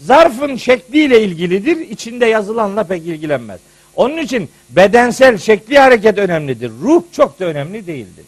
Zarfın 0.00 0.56
şekliyle 0.56 1.22
ilgilidir, 1.22 1.76
içinde 1.76 2.26
yazılanla 2.26 2.84
pek 2.84 3.02
ilgilenmez. 3.06 3.60
Onun 3.94 4.16
için 4.16 4.48
bedensel 4.70 5.38
şekli 5.38 5.78
hareket 5.78 6.18
önemlidir. 6.18 6.70
Ruh 6.82 7.02
çok 7.12 7.40
da 7.40 7.44
önemli 7.44 7.86
değildir. 7.86 8.24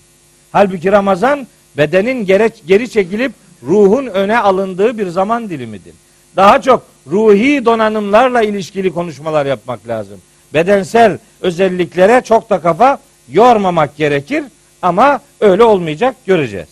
Halbuki 0.52 0.92
Ramazan 0.92 1.46
bedenin 1.76 2.26
geri 2.66 2.90
çekilip 2.90 3.32
ruhun 3.62 4.06
öne 4.06 4.38
alındığı 4.38 4.98
bir 4.98 5.08
zaman 5.08 5.50
dilimidir. 5.50 5.94
Daha 6.38 6.62
çok 6.62 6.82
ruhi 7.06 7.64
donanımlarla 7.64 8.42
ilişkili 8.42 8.92
konuşmalar 8.92 9.46
yapmak 9.46 9.88
lazım. 9.88 10.20
Bedensel 10.54 11.18
özelliklere 11.40 12.22
çok 12.24 12.50
da 12.50 12.60
kafa 12.60 12.98
yormamak 13.28 13.96
gerekir 13.96 14.44
ama 14.82 15.20
öyle 15.40 15.64
olmayacak 15.64 16.16
göreceğiz. 16.26 16.68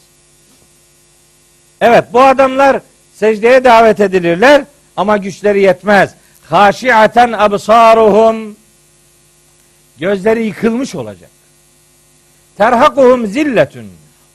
Evet 1.80 2.04
bu 2.12 2.20
adamlar 2.20 2.80
secdeye 3.14 3.64
davet 3.64 4.00
edilirler 4.00 4.64
ama 4.96 5.16
güçleri 5.16 5.60
yetmez. 5.60 6.14
Haşiaten 6.48 7.32
absaruhum 7.32 8.56
gözleri 9.98 10.44
yıkılmış 10.44 10.94
olacak. 10.94 11.30
Terhakuhum 12.56 13.26
zilletün 13.26 13.86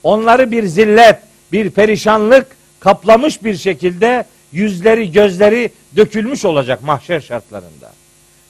onları 0.04 0.52
bir 0.52 0.66
zillet, 0.66 1.18
bir 1.52 1.70
perişanlık 1.70 2.48
kaplamış 2.80 3.44
bir 3.44 3.58
şekilde 3.58 4.26
yüzleri, 4.52 5.12
gözleri 5.12 5.72
dökülmüş 5.96 6.46
olacak 6.46 6.84
mahşer 6.84 7.20
şartlarında. 7.20 7.92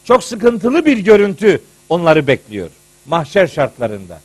Çok 0.05 0.23
sıkıntılı 0.23 0.85
bir 0.85 0.97
görüntü 0.97 1.61
onları 1.89 2.27
bekliyor 2.27 2.69
mahşer 3.05 3.47
şartlarında. 3.47 4.19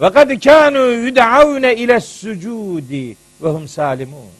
Ve 0.00 0.10
kad 0.12 0.40
kanu 0.44 0.90
yud'aune 0.90 1.76
ile 1.76 2.00
sucudi 2.00 3.16
ve 3.42 3.48
hum 3.48 3.68
salimun. 3.68 4.30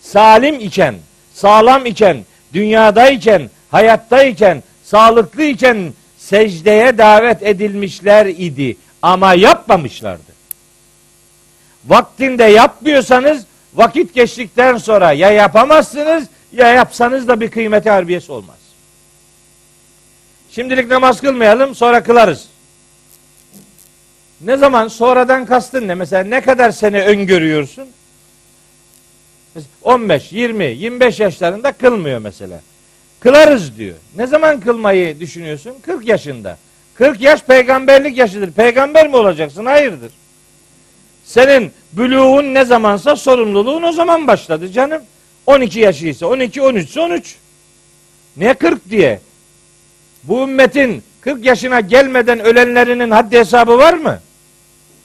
Salim 0.00 0.60
iken, 0.60 0.94
sağlam 1.34 1.86
iken, 1.86 2.24
dünyadayken, 2.52 3.50
hayattayken, 3.70 4.62
sağlıklı 4.84 5.42
iken 5.42 5.92
secdeye 6.18 6.98
davet 6.98 7.42
edilmişler 7.42 8.26
idi 8.26 8.76
ama 9.02 9.34
yapmamışlardı. 9.34 10.32
Vaktinde 11.86 12.44
yapmıyorsanız 12.44 13.44
vakit 13.74 14.14
geçtikten 14.14 14.76
sonra 14.76 15.12
ya 15.12 15.30
yapamazsınız 15.30 16.24
ya 16.52 16.68
yapsanız 16.68 17.28
da 17.28 17.40
bir 17.40 17.50
kıymeti 17.50 17.90
harbiyesi 17.90 18.32
olmaz. 18.32 18.56
Şimdilik 20.50 20.90
namaz 20.90 21.20
kılmayalım 21.20 21.74
sonra 21.74 22.02
kılarız. 22.02 22.48
Ne 24.40 24.56
zaman 24.56 24.88
sonradan 24.88 25.46
kastın 25.46 25.88
ne? 25.88 25.94
Mesela 25.94 26.24
ne 26.24 26.40
kadar 26.40 26.70
sene 26.70 27.04
öngörüyorsun? 27.04 27.88
15, 29.82 30.32
20, 30.32 30.64
25 30.64 31.20
yaşlarında 31.20 31.72
kılmıyor 31.72 32.18
mesela. 32.18 32.60
Kılarız 33.20 33.78
diyor. 33.78 33.96
Ne 34.16 34.26
zaman 34.26 34.60
kılmayı 34.60 35.20
düşünüyorsun? 35.20 35.74
40 35.82 36.08
yaşında. 36.08 36.58
40 36.94 37.20
yaş 37.20 37.42
peygamberlik 37.42 38.18
yaşıdır. 38.18 38.52
Peygamber 38.52 39.08
mi 39.08 39.16
olacaksın? 39.16 39.66
Hayırdır. 39.66 40.12
Senin 41.24 41.72
büluğun 41.92 42.54
ne 42.54 42.64
zamansa 42.64 43.16
sorumluluğun 43.16 43.82
o 43.82 43.92
zaman 43.92 44.26
başladı 44.26 44.72
canım. 44.72 45.02
12 45.46 45.80
yaşıysa 45.80 46.26
12, 46.26 46.62
13 46.62 46.88
ise 46.90 47.00
13. 47.00 47.36
Ne 48.36 48.54
40 48.54 48.90
diye? 48.90 49.20
Bu 50.22 50.42
ümmetin 50.42 51.02
40 51.20 51.44
yaşına 51.44 51.80
gelmeden 51.80 52.40
ölenlerinin 52.40 53.10
haddi 53.10 53.38
hesabı 53.38 53.78
var 53.78 53.94
mı? 53.94 54.20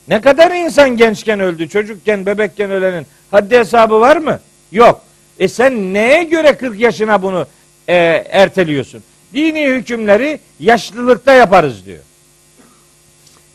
Ne 0.08 0.22
kadar 0.22 0.52
insan 0.52 0.98
gençken 0.98 1.40
öldü, 1.40 1.70
çocukken, 1.70 2.26
bebekken 2.26 2.72
ölenin 2.72 3.08
haddi 3.32 3.58
hesabı 3.58 4.00
var 4.00 4.18
mı? 4.18 4.40
Yok. 4.72 5.02
E 5.40 5.48
sen 5.48 5.94
neye 5.94 6.24
göre 6.24 6.58
40 6.58 6.80
yaşına 6.80 7.24
bunu 7.24 7.48
e, 7.88 7.96
erteliyorsun? 8.30 9.04
Dini 9.34 9.66
hükümleri 9.66 10.40
yaşlılıkta 10.60 11.34
yaparız 11.34 11.86
diyor. 11.86 12.00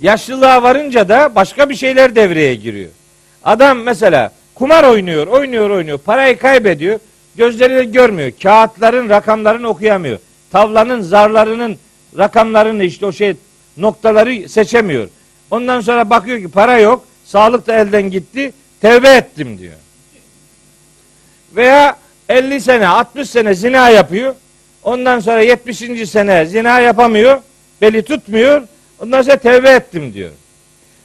Yaşlılığa 0.02 0.62
varınca 0.62 1.08
da 1.08 1.34
başka 1.34 1.70
bir 1.70 1.74
şeyler 1.74 2.14
devreye 2.14 2.54
giriyor. 2.54 2.90
Adam 3.44 3.78
mesela 3.78 4.32
kumar 4.54 4.84
oynuyor, 4.84 5.26
oynuyor, 5.26 5.70
oynuyor. 5.70 5.98
Parayı 5.98 6.38
kaybediyor. 6.38 6.98
Gözleriyle 7.36 7.84
görmüyor. 7.84 8.32
Kağıtların, 8.42 9.08
rakamlarını 9.08 9.68
okuyamıyor. 9.68 10.18
Tavlanın, 10.52 11.00
zarlarının 11.00 11.78
rakamlarını 12.18 12.84
işte 12.84 13.06
o 13.06 13.12
şey 13.12 13.34
noktaları 13.76 14.48
seçemiyor. 14.48 15.08
Ondan 15.50 15.80
sonra 15.80 16.10
bakıyor 16.10 16.38
ki 16.38 16.48
para 16.48 16.78
yok. 16.78 17.04
Sağlık 17.24 17.66
da 17.66 17.74
elden 17.74 18.10
gitti. 18.10 18.52
Tevbe 18.80 19.08
ettim 19.08 19.58
diyor. 19.58 19.74
Veya 21.56 21.96
50 22.28 22.60
sene, 22.60 22.88
60 22.88 23.30
sene 23.30 23.54
zina 23.54 23.90
yapıyor. 23.90 24.34
Ondan 24.82 25.20
sonra 25.20 25.40
70. 25.40 26.10
sene 26.10 26.46
zina 26.46 26.80
yapamıyor. 26.80 27.40
Beli 27.80 28.02
tutmuyor. 28.02 28.62
Ondan 29.02 29.22
sonra 29.22 29.36
tevbe 29.36 29.70
ettim 29.70 30.14
diyor. 30.14 30.30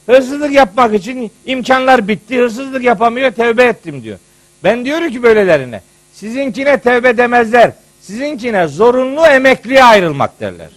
Hırsızlık 0.06 0.52
yapmak 0.52 0.94
için 0.94 1.30
imkanlar 1.46 2.08
bitti. 2.08 2.38
Hırsızlık 2.38 2.84
yapamıyor. 2.84 3.30
Tevbe 3.30 3.64
ettim 3.64 4.02
diyor. 4.02 4.18
Ben 4.64 4.84
diyorum 4.84 5.10
ki 5.10 5.22
böylelerine. 5.22 5.82
Sizinkine 6.12 6.80
tevbe 6.80 7.16
demezler. 7.16 7.72
Sizinkine 8.00 8.68
zorunlu 8.68 9.26
emekliye 9.26 9.84
ayrılmak 9.84 10.40
derler. 10.40 10.68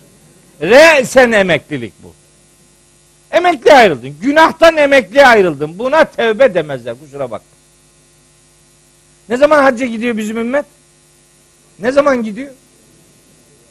Re'sen 0.62 1.32
emeklilik 1.32 1.94
bu. 2.04 2.14
Emekli 3.32 3.74
ayrıldın. 3.74 4.16
Günahtan 4.22 4.78
emekli 4.78 5.26
ayrıldın. 5.26 5.80
Buna 5.80 6.04
tevbe 6.06 6.54
demezler. 6.54 6.96
Kusura 7.00 7.32
bak. 7.32 7.42
Ne 9.30 9.38
zaman 9.38 9.64
hacca 9.64 9.86
gidiyor 9.86 10.18
bizim 10.18 10.38
ümmet? 10.38 10.66
Ne 11.80 11.92
zaman 11.92 12.24
gidiyor? 12.24 12.52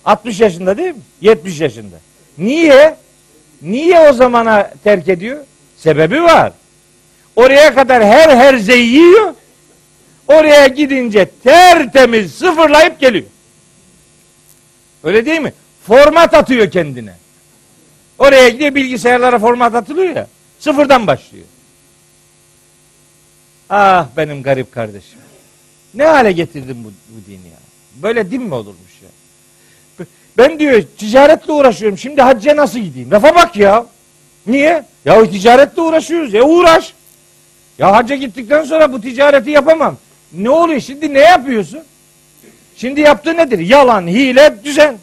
60 0.05 0.41
yaşında 0.41 0.77
değil 0.77 0.95
mi? 0.95 1.03
70 1.21 1.61
yaşında. 1.61 1.97
Niye? 2.39 2.97
Niye 3.63 4.01
o 4.01 4.13
zamana 4.13 4.71
terk 4.85 5.09
ediyor? 5.09 5.45
Sebebi 5.77 6.23
var. 6.23 6.53
Oraya 7.37 7.75
kadar 7.75 8.05
her 8.05 8.37
herzeyi 8.37 8.87
yiyor. 8.87 9.35
Oraya 10.29 10.67
gidince 10.67 11.31
tertemiz 11.43 12.35
sıfırlayıp 12.35 13.01
geliyor. 13.01 13.25
Öyle 15.05 15.27
değil 15.27 15.41
mi? 15.41 15.53
Format 15.87 16.35
atıyor 16.35 16.71
kendine. 16.71 17.15
Oraya 18.19 18.49
gidiyor 18.49 18.75
bilgisayarlara 18.75 19.39
format 19.39 19.75
atılıyor 19.75 20.17
ya. 20.17 20.27
Sıfırdan 20.59 21.07
başlıyor. 21.07 21.45
Ah 23.71 24.07
benim 24.17 24.43
garip 24.43 24.73
kardeşim. 24.73 25.19
Ne 25.95 26.05
hale 26.05 26.33
getirdin 26.33 26.85
bu, 26.85 26.89
bu 26.89 27.27
dini 27.27 27.49
ya? 27.49 27.59
Böyle 28.03 28.31
din 28.31 28.43
mi 28.43 28.55
olurmuş 28.55 29.03
ya? 29.03 29.09
Ben 30.41 30.59
diyor 30.59 30.83
ticaretle 30.99 31.53
uğraşıyorum. 31.53 31.99
Şimdi 31.99 32.23
hacca 32.23 32.57
nasıl 32.57 32.79
gideyim? 32.79 33.11
Lafa 33.11 33.35
bak 33.35 33.57
ya. 33.57 33.87
Niye? 34.47 34.85
Ya 35.05 35.31
ticaretle 35.31 35.83
uğraşıyoruz. 35.83 36.35
Ya 36.35 36.43
uğraş. 36.43 36.93
Ya 37.79 37.93
hacca 37.93 38.17
gittikten 38.17 38.65
sonra 38.65 38.93
bu 38.93 39.01
ticareti 39.01 39.51
yapamam. 39.51 39.97
Ne 40.33 40.51
oluyor 40.51 40.81
şimdi 40.81 41.15
ne 41.15 41.19
yapıyorsun? 41.19 41.81
Şimdi 42.77 43.01
yaptığı 43.01 43.37
nedir? 43.37 43.59
Yalan, 43.59 44.07
hile, 44.07 44.55
düzen. 44.65 44.99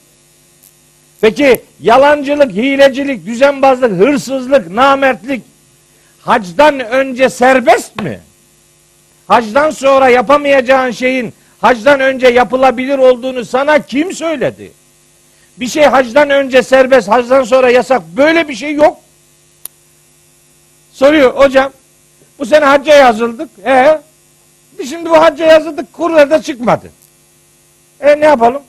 Peki 1.21 1.61
yalancılık, 1.81 2.51
hilecilik, 2.51 3.25
düzenbazlık, 3.25 3.91
hırsızlık, 3.91 4.71
namertlik 4.71 5.43
hacdan 6.21 6.79
önce 6.79 7.29
serbest 7.29 8.01
mi? 8.01 8.19
Hacdan 9.27 9.69
sonra 9.69 10.09
yapamayacağın 10.09 10.91
şeyin 10.91 11.33
hacdan 11.61 11.99
önce 11.99 12.27
yapılabilir 12.27 12.97
olduğunu 12.97 13.45
sana 13.45 13.79
kim 13.79 14.13
söyledi? 14.13 14.71
Bir 15.59 15.67
şey 15.67 15.83
hacdan 15.83 16.29
önce 16.29 16.63
serbest, 16.63 17.07
hacdan 17.09 17.43
sonra 17.43 17.69
yasak. 17.69 18.01
Böyle 18.17 18.47
bir 18.47 18.55
şey 18.55 18.73
yok. 18.73 18.97
Soruyor 20.93 21.35
hocam. 21.35 21.71
Bu 22.39 22.45
sene 22.45 22.65
hacca 22.65 22.95
yazıldık. 22.95 23.49
E 23.65 24.01
biz 24.79 24.89
şimdi 24.89 25.09
bu 25.09 25.21
hacca 25.21 25.45
yazıldık 25.45 25.93
kurlarda 25.93 26.41
çıkmadı. 26.41 26.91
E 27.99 28.19
ne 28.19 28.25
yapalım? 28.25 28.61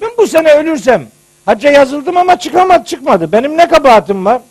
Ben 0.00 0.10
bu 0.18 0.26
sene 0.26 0.52
ölürsem 0.52 1.06
hacca 1.44 1.70
yazıldım 1.70 2.16
ama 2.16 2.38
çıkamadı 2.38 2.84
çıkmadı. 2.84 3.32
Benim 3.32 3.56
ne 3.56 3.68
kabahatim 3.68 4.24
var? 4.24 4.42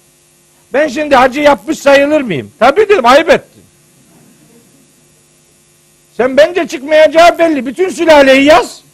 Ben 0.74 0.88
şimdi 0.88 1.16
hacı 1.16 1.40
yapmış 1.40 1.80
sayılır 1.80 2.22
mıyım? 2.22 2.52
Tabii 2.60 2.90
dedim 2.90 3.06
ayıp 3.06 3.30
ettin. 3.30 3.64
Sen 6.18 6.38
bence 6.38 6.68
çıkmayacağı 6.68 7.40
belli. 7.40 7.66
Bütün 7.66 7.90
sülaleyi 7.90 8.44
yaz. 8.44 8.85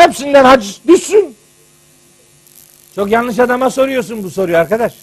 Hepsinden 0.00 0.44
hac 0.44 0.66
düşsün. 0.88 1.36
Çok 2.94 3.10
yanlış 3.10 3.38
adama 3.38 3.70
soruyorsun 3.70 4.22
bu 4.22 4.30
soruyu 4.30 4.56
arkadaş. 4.56 4.94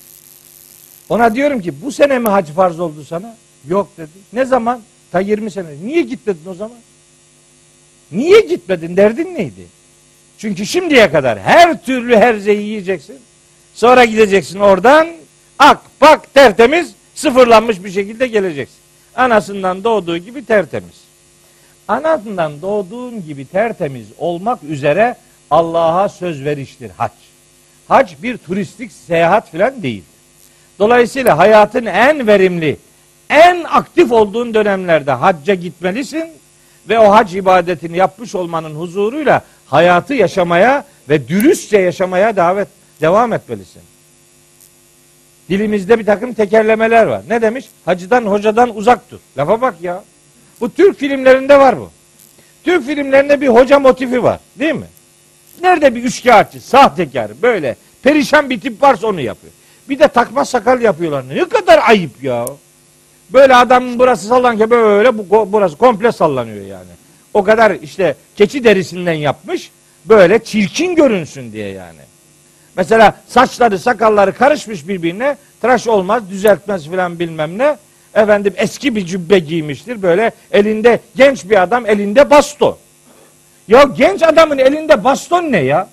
Ona 1.09 1.35
diyorum 1.35 1.61
ki 1.61 1.81
bu 1.81 1.91
sene 1.91 2.19
mi 2.19 2.29
hac 2.29 2.51
farz 2.51 2.79
oldu 2.79 3.03
sana? 3.03 3.37
Yok 3.67 3.87
dedi. 3.97 4.09
Ne 4.33 4.45
zaman? 4.45 4.81
Ta 5.11 5.19
20 5.19 5.51
sene. 5.51 5.67
Niye 5.83 6.01
gitmedin 6.01 6.49
o 6.49 6.53
zaman? 6.53 6.77
Niye 8.11 8.41
gitmedin? 8.41 8.97
Derdin 8.97 9.35
neydi? 9.35 9.67
Çünkü 10.37 10.65
şimdiye 10.65 11.11
kadar 11.11 11.39
her 11.39 11.83
türlü 11.83 12.17
herzeyi 12.17 12.61
yiyeceksin. 12.61 13.19
Sonra 13.73 14.05
gideceksin 14.05 14.59
oradan 14.59 15.07
ak 15.59 15.81
pak 15.99 16.33
tertemiz 16.33 16.93
sıfırlanmış 17.15 17.83
bir 17.83 17.91
şekilde 17.91 18.27
geleceksin. 18.27 18.77
Anasından 19.15 19.83
doğduğu 19.83 20.17
gibi 20.17 20.45
tertemiz. 20.45 21.06
Anasından 21.87 22.61
doğduğun 22.61 23.25
gibi 23.25 23.45
tertemiz 23.45 24.07
olmak 24.17 24.63
üzere 24.63 25.15
Allah'a 25.51 26.09
söz 26.09 26.45
veriştir 26.45 26.91
hac. 26.97 27.11
Hac 27.87 28.13
bir 28.23 28.37
turistik 28.37 28.91
seyahat 28.91 29.51
filan 29.51 29.83
değil. 29.83 30.03
Dolayısıyla 30.79 31.37
hayatın 31.37 31.85
en 31.85 32.27
verimli, 32.27 32.77
en 33.29 33.63
aktif 33.63 34.11
olduğun 34.11 34.53
dönemlerde 34.53 35.11
hacca 35.11 35.53
gitmelisin 35.53 36.29
ve 36.89 36.99
o 36.99 37.11
hac 37.11 37.35
ibadetini 37.35 37.97
yapmış 37.97 38.35
olmanın 38.35 38.75
huzuruyla 38.75 39.41
hayatı 39.65 40.13
yaşamaya 40.13 40.85
ve 41.09 41.27
dürüstçe 41.27 41.77
yaşamaya 41.77 42.35
davet 42.35 42.67
devam 43.01 43.33
etmelisin. 43.33 43.81
Dilimizde 45.49 45.99
bir 45.99 46.05
takım 46.05 46.33
tekerlemeler 46.33 47.05
var. 47.05 47.21
Ne 47.29 47.41
demiş? 47.41 47.65
Hacıdan 47.85 48.25
hocadan 48.25 48.75
uzak 48.75 49.11
dur. 49.11 49.19
Lafa 49.37 49.61
bak 49.61 49.75
ya. 49.81 50.03
Bu 50.61 50.73
Türk 50.73 50.99
filmlerinde 50.99 51.59
var 51.59 51.79
bu. 51.79 51.91
Türk 52.63 52.85
filmlerinde 52.85 53.41
bir 53.41 53.47
hoca 53.47 53.79
motifi 53.79 54.23
var. 54.23 54.39
Değil 54.55 54.75
mi? 54.75 54.87
Nerede 55.61 55.95
bir 55.95 56.03
üçkağıtçı, 56.03 56.61
sahtekar, 56.61 57.31
böyle 57.41 57.75
perişan 58.03 58.49
bir 58.49 58.61
tip 58.61 58.81
varsa 58.81 59.07
onu 59.07 59.21
yapıyor. 59.21 59.53
Bir 59.89 59.99
de 59.99 60.07
takma 60.07 60.45
sakal 60.45 60.81
yapıyorlar. 60.81 61.23
Ne 61.29 61.49
kadar 61.49 61.79
ayıp 61.87 62.23
ya. 62.23 62.45
Böyle 63.29 63.55
adam 63.55 63.99
burası 63.99 64.27
sallanırken 64.27 64.69
böyle 64.69 65.17
bu, 65.17 65.51
burası 65.51 65.77
komple 65.77 66.11
sallanıyor 66.11 66.65
yani. 66.65 66.89
O 67.33 67.43
kadar 67.43 67.71
işte 67.71 68.15
keçi 68.35 68.63
derisinden 68.63 69.13
yapmış. 69.13 69.71
Böyle 70.05 70.43
çirkin 70.43 70.95
görünsün 70.95 71.51
diye 71.51 71.69
yani. 71.69 71.99
Mesela 72.75 73.21
saçları 73.27 73.79
sakalları 73.79 74.33
karışmış 74.33 74.87
birbirine 74.87 75.37
tıraş 75.61 75.87
olmaz 75.87 76.29
düzeltmez 76.29 76.89
filan 76.89 77.19
bilmem 77.19 77.57
ne. 77.57 77.77
Efendim 78.17 78.53
eski 78.57 78.95
bir 78.95 79.05
cübbe 79.05 79.39
giymiştir 79.39 80.01
böyle 80.01 80.31
elinde 80.51 80.99
genç 81.15 81.49
bir 81.49 81.61
adam 81.61 81.85
elinde 81.85 82.29
baston. 82.29 82.77
Ya 83.67 83.83
genç 83.97 84.23
adamın 84.23 84.57
elinde 84.57 85.03
baston 85.03 85.43
ne 85.43 85.57
ya? 85.57 85.89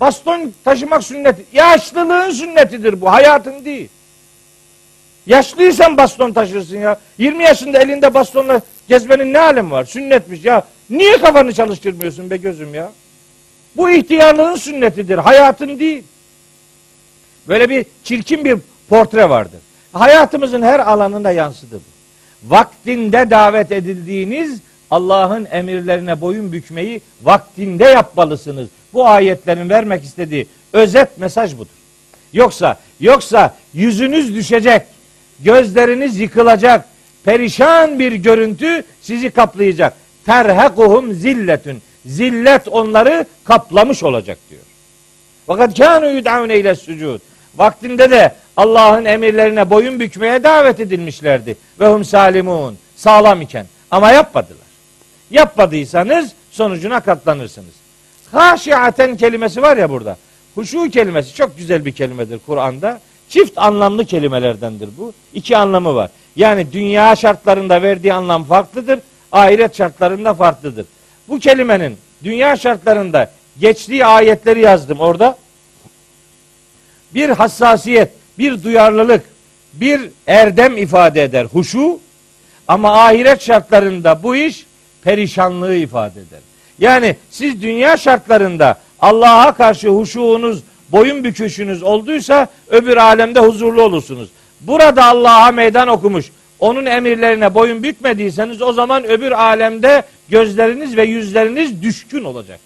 Baston 0.00 0.52
taşımak 0.64 1.04
sünnet. 1.04 1.36
Yaşlılığın 1.52 2.30
sünnetidir 2.30 3.00
bu 3.00 3.12
hayatın 3.12 3.64
değil. 3.64 3.88
Yaşlıysan 5.26 5.96
baston 5.96 6.32
taşırsın 6.32 6.78
ya. 6.78 7.00
20 7.18 7.44
yaşında 7.44 7.78
elinde 7.78 8.14
bastonla 8.14 8.60
gezmenin 8.88 9.32
ne 9.32 9.40
alemi 9.40 9.70
var? 9.70 9.84
Sünnetmiş 9.84 10.44
ya. 10.44 10.64
Niye 10.90 11.16
kafanı 11.16 11.52
çalıştırmıyorsun 11.52 12.30
be 12.30 12.36
gözüm 12.36 12.74
ya? 12.74 12.92
Bu 13.76 13.90
ihtiyarlığın 13.90 14.56
sünnetidir. 14.56 15.18
Hayatın 15.18 15.78
değil. 15.78 16.04
Böyle 17.48 17.70
bir 17.70 17.86
çirkin 18.04 18.44
bir 18.44 18.58
portre 18.88 19.28
vardır. 19.28 19.60
Hayatımızın 19.94 20.62
her 20.62 20.80
alanında 20.80 21.30
yansıdı 21.30 21.76
bu. 21.76 21.94
Vaktinde 22.50 23.30
davet 23.30 23.72
edildiğiniz 23.72 24.60
Allah'ın 24.90 25.46
emirlerine 25.50 26.20
boyun 26.20 26.52
bükmeyi 26.52 27.00
vaktinde 27.22 27.84
yapmalısınız. 27.84 28.68
Bu 28.92 29.06
ayetlerin 29.06 29.70
vermek 29.70 30.04
istediği 30.04 30.46
özet 30.72 31.18
mesaj 31.18 31.56
budur. 31.56 31.68
Yoksa 32.32 32.78
yoksa 33.00 33.54
yüzünüz 33.74 34.34
düşecek, 34.34 34.82
gözleriniz 35.40 36.18
yıkılacak, 36.18 36.84
perişan 37.24 37.98
bir 37.98 38.12
görüntü 38.12 38.84
sizi 39.02 39.30
kaplayacak. 39.30 39.94
Terhekuhum 40.26 41.12
zilletün. 41.12 41.82
Zillet 42.06 42.68
onları 42.68 43.26
kaplamış 43.44 44.02
olacak 44.02 44.38
diyor. 44.50 44.62
Fakat 45.46 45.78
kânû 45.78 46.16
yud'avne 46.16 46.58
ile 46.58 46.74
sucud. 46.74 47.20
Vaktinde 47.56 48.10
de 48.10 48.34
Allah'ın 48.56 49.04
emirlerine 49.04 49.70
boyun 49.70 50.00
bükmeye 50.00 50.44
davet 50.44 50.80
edilmişlerdi. 50.80 51.56
Ve 51.80 51.88
hum 51.88 52.04
salimun. 52.04 52.78
Sağlam 52.96 53.40
iken. 53.40 53.66
Ama 53.90 54.12
yapmadılar. 54.12 54.66
Yapmadıysanız 55.30 56.32
sonucuna 56.50 57.00
katlanırsınız. 57.00 57.74
Haşiaten 58.32 59.16
kelimesi 59.16 59.62
var 59.62 59.76
ya 59.76 59.90
burada. 59.90 60.16
Huşu 60.54 60.90
kelimesi 60.90 61.34
çok 61.34 61.58
güzel 61.58 61.84
bir 61.84 61.92
kelimedir 61.92 62.40
Kur'an'da. 62.46 63.00
Çift 63.28 63.58
anlamlı 63.58 64.04
kelimelerdendir 64.04 64.88
bu. 64.98 65.12
İki 65.34 65.56
anlamı 65.56 65.94
var. 65.94 66.10
Yani 66.36 66.72
dünya 66.72 67.16
şartlarında 67.16 67.82
verdiği 67.82 68.12
anlam 68.12 68.44
farklıdır. 68.44 69.00
Ahiret 69.32 69.76
şartlarında 69.76 70.34
farklıdır. 70.34 70.86
Bu 71.28 71.38
kelimenin 71.38 71.96
dünya 72.24 72.56
şartlarında 72.56 73.30
geçtiği 73.60 74.06
ayetleri 74.06 74.60
yazdım 74.60 75.00
orada. 75.00 75.38
Bir 77.14 77.28
hassasiyet, 77.28 78.10
bir 78.38 78.62
duyarlılık, 78.62 79.22
bir 79.72 80.00
erdem 80.26 80.76
ifade 80.76 81.22
eder 81.22 81.44
huşu. 81.44 81.98
Ama 82.68 83.04
ahiret 83.04 83.42
şartlarında 83.42 84.22
bu 84.22 84.36
iş 84.36 84.66
perişanlığı 85.02 85.74
ifade 85.74 86.20
eder. 86.20 86.40
Yani 86.78 87.16
siz 87.30 87.62
dünya 87.62 87.96
şartlarında 87.96 88.78
Allah'a 89.00 89.54
karşı 89.54 89.88
huşuğunuz, 89.88 90.62
boyun 90.92 91.24
büküşünüz 91.24 91.82
olduysa 91.82 92.48
öbür 92.68 92.96
alemde 92.96 93.40
huzurlu 93.40 93.82
olursunuz. 93.82 94.28
Burada 94.60 95.04
Allah'a 95.04 95.50
meydan 95.50 95.88
okumuş, 95.88 96.30
onun 96.58 96.86
emirlerine 96.86 97.54
boyun 97.54 97.82
bükmediyseniz 97.82 98.62
o 98.62 98.72
zaman 98.72 99.04
öbür 99.04 99.32
alemde 99.32 100.02
gözleriniz 100.28 100.96
ve 100.96 101.04
yüzleriniz 101.04 101.82
düşkün 101.82 102.24
olacak. 102.24 102.60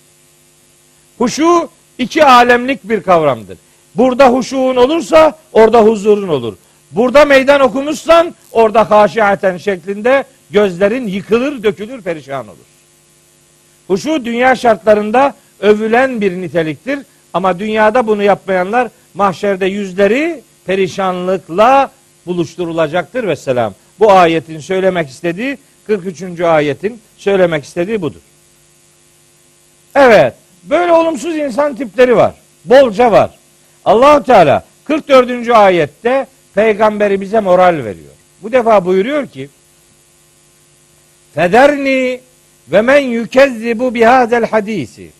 Huşu 1.18 1.68
iki 1.98 2.24
alemlik 2.24 2.88
bir 2.88 3.02
kavramdır. 3.02 3.58
Burada 3.98 4.28
huşuğun 4.28 4.76
olursa 4.76 5.38
orada 5.52 5.82
huzurun 5.82 6.28
olur. 6.28 6.54
Burada 6.90 7.24
meydan 7.24 7.60
okumuşsan 7.60 8.34
orada 8.52 8.90
haşiaten 8.90 9.56
şeklinde 9.56 10.24
gözlerin 10.50 11.06
yıkılır, 11.06 11.62
dökülür, 11.62 12.02
perişan 12.02 12.48
olur. 12.48 12.68
Huşu 13.86 14.24
dünya 14.24 14.56
şartlarında 14.56 15.34
övülen 15.60 16.20
bir 16.20 16.32
niteliktir. 16.32 16.98
Ama 17.34 17.58
dünyada 17.58 18.06
bunu 18.06 18.22
yapmayanlar 18.22 18.88
mahşerde 19.14 19.66
yüzleri 19.66 20.42
perişanlıkla 20.66 21.90
buluşturulacaktır 22.26 23.26
ve 23.26 23.36
selam. 23.36 23.74
Bu 23.98 24.12
ayetin 24.12 24.58
söylemek 24.58 25.08
istediği 25.08 25.58
43. 25.86 26.40
ayetin 26.40 27.00
söylemek 27.16 27.64
istediği 27.64 28.02
budur. 28.02 28.20
Evet, 29.94 30.34
böyle 30.64 30.92
olumsuz 30.92 31.36
insan 31.36 31.74
tipleri 31.74 32.16
var. 32.16 32.34
Bolca 32.64 33.12
var. 33.12 33.37
Allah 33.88 34.22
Teala 34.22 34.64
44. 34.84 35.50
ayette 35.50 36.26
peygamberi 36.54 37.20
bize 37.20 37.40
moral 37.40 37.84
veriyor. 37.84 38.12
Bu 38.42 38.52
defa 38.52 38.84
buyuruyor 38.84 39.26
ki 39.26 39.48
Federni 41.34 42.20
ve 42.68 42.82
men 42.82 42.98
yükezzibu 42.98 43.94
bihadel 43.94 44.46
hadisi. 44.46 45.10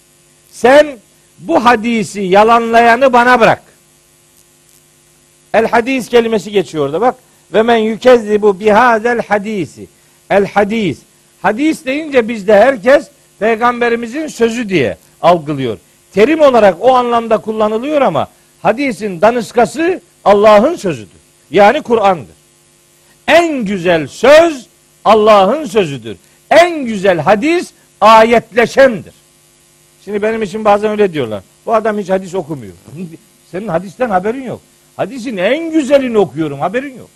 Sen 0.51 0.87
bu 1.39 1.65
hadisi 1.65 2.21
yalanlayanı 2.21 3.13
bana 3.13 3.41
bırak. 3.41 3.63
El 5.55 5.67
hadis 5.67 6.09
kelimesi 6.09 6.51
geçiyor 6.51 6.85
orada 6.85 7.01
bak. 7.01 7.15
Ve 7.53 7.63
men 7.63 7.77
yükezzibu 7.77 8.61
bihadel 8.61 9.23
hadisi. 9.29 9.87
El 10.31 10.47
hadis. 10.47 10.99
Hadis 11.43 11.87
deyince 11.87 12.29
bizde 12.29 12.55
herkes 12.55 13.09
peygamberimizin 13.39 14.27
sözü 14.27 14.69
diye 14.69 14.97
algılıyor. 15.23 15.79
Terim 16.13 16.41
olarak 16.41 16.77
o 16.81 16.95
anlamda 16.95 17.39
kullanılıyor 17.39 18.01
ama 18.01 18.29
hadisin 18.63 19.21
danışkası 19.21 20.01
Allah'ın 20.25 20.77
sözüdür. 20.77 21.19
Yani 21.51 21.83
Kur'an'dır. 21.83 22.37
En 23.27 23.65
güzel 23.65 24.07
söz 24.07 24.67
Allah'ın 25.05 25.65
sözüdür. 25.65 26.17
En 26.51 26.85
güzel 26.85 27.19
hadis 27.19 27.71
ayetleşendir. 28.01 29.15
Şimdi 30.05 30.23
benim 30.23 30.43
için 30.43 30.65
bazen 30.65 30.91
öyle 30.91 31.13
diyorlar. 31.13 31.43
Bu 31.67 31.75
adam 31.75 31.99
hiç 31.99 32.11
hadis 32.11 32.35
okumuyor. 32.35 32.73
Senin 33.51 33.69
hadisten 33.69 34.11
haberin 34.11 34.43
yok. 34.43 34.61
Hadisin 34.97 35.37
en 35.37 35.73
güzelini 35.73 36.19
okuyorum 36.19 36.61
haberin 36.61 36.99
yok. 36.99 37.09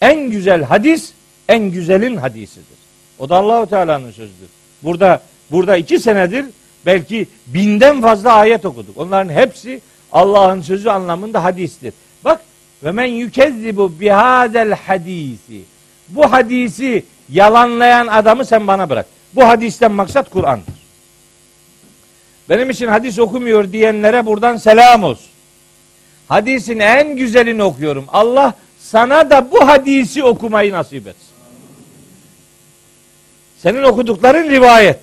En 0.00 0.30
güzel 0.30 0.62
hadis 0.62 1.12
en 1.48 1.70
güzelin 1.70 2.16
hadisidir. 2.16 2.78
O 3.18 3.28
da 3.28 3.36
Allahu 3.36 3.66
Teala'nın 3.66 4.10
sözüdür. 4.10 4.48
Burada 4.82 5.22
burada 5.50 5.76
iki 5.76 5.98
senedir 5.98 6.44
belki 6.86 7.26
binden 7.46 8.00
fazla 8.00 8.32
ayet 8.32 8.64
okuduk. 8.64 8.98
Onların 8.98 9.32
hepsi 9.32 9.80
Allah'ın 10.12 10.60
sözü 10.60 10.88
anlamında 10.88 11.44
hadistir. 11.44 11.94
Bak 12.24 12.40
ve 12.84 12.92
men 12.92 13.04
yükezzibu 13.04 14.00
bihadel 14.00 14.72
hadisi. 14.74 15.60
Bu 16.08 16.32
hadisi 16.32 17.04
yalanlayan 17.28 18.06
adamı 18.06 18.44
sen 18.44 18.66
bana 18.66 18.90
bırak. 18.90 19.06
Bu 19.34 19.48
hadisten 19.48 19.92
maksat 19.92 20.30
Kur'an'dır. 20.30 20.74
Benim 22.48 22.70
için 22.70 22.88
hadis 22.88 23.18
okumuyor 23.18 23.72
diyenlere 23.72 24.26
buradan 24.26 24.56
selam 24.56 25.04
olsun. 25.04 25.30
Hadisin 26.28 26.78
en 26.78 27.16
güzelini 27.16 27.62
okuyorum. 27.62 28.04
Allah 28.08 28.54
sana 28.80 29.30
da 29.30 29.50
bu 29.52 29.68
hadisi 29.68 30.24
okumayı 30.24 30.72
nasip 30.72 31.06
etsin. 31.06 31.34
Senin 33.58 33.82
okudukların 33.82 34.50
rivayet. 34.50 34.98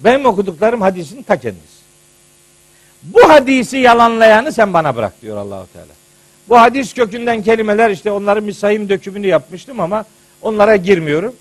Benim 0.00 0.26
okuduklarım 0.26 0.80
hadisin 0.80 1.22
ta 1.22 1.36
kendisi. 1.36 1.76
Bu 3.02 3.28
hadisi 3.28 3.76
yalanlayanı 3.76 4.52
sen 4.52 4.74
bana 4.74 4.96
bırak 4.96 5.22
diyor 5.22 5.36
Allahu 5.36 5.66
Teala. 5.72 5.92
Bu 6.48 6.60
hadis 6.60 6.94
kökünden 6.94 7.42
kelimeler 7.42 7.90
işte 7.90 8.10
onların 8.10 8.46
bir 8.46 8.52
sayım 8.52 8.88
dökümünü 8.88 9.26
yapmıştım 9.26 9.80
ama 9.80 10.04
onlara 10.42 10.76
girmiyorum. 10.76 11.34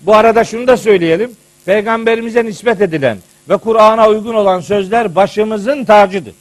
Bu 0.00 0.14
arada 0.14 0.44
şunu 0.44 0.66
da 0.66 0.76
söyleyelim. 0.76 1.36
Peygamberimize 1.64 2.44
nispet 2.44 2.80
edilen 2.80 3.18
ve 3.48 3.56
Kur'an'a 3.56 4.08
uygun 4.08 4.34
olan 4.34 4.60
sözler 4.60 5.14
başımızın 5.14 5.84
tacıdır. 5.84 6.34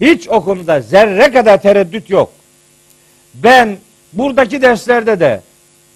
Hiç 0.00 0.28
o 0.28 0.44
konuda 0.44 0.80
zerre 0.80 1.32
kadar 1.32 1.62
tereddüt 1.62 2.10
yok. 2.10 2.32
Ben 3.34 3.76
buradaki 4.12 4.62
derslerde 4.62 5.20
de 5.20 5.42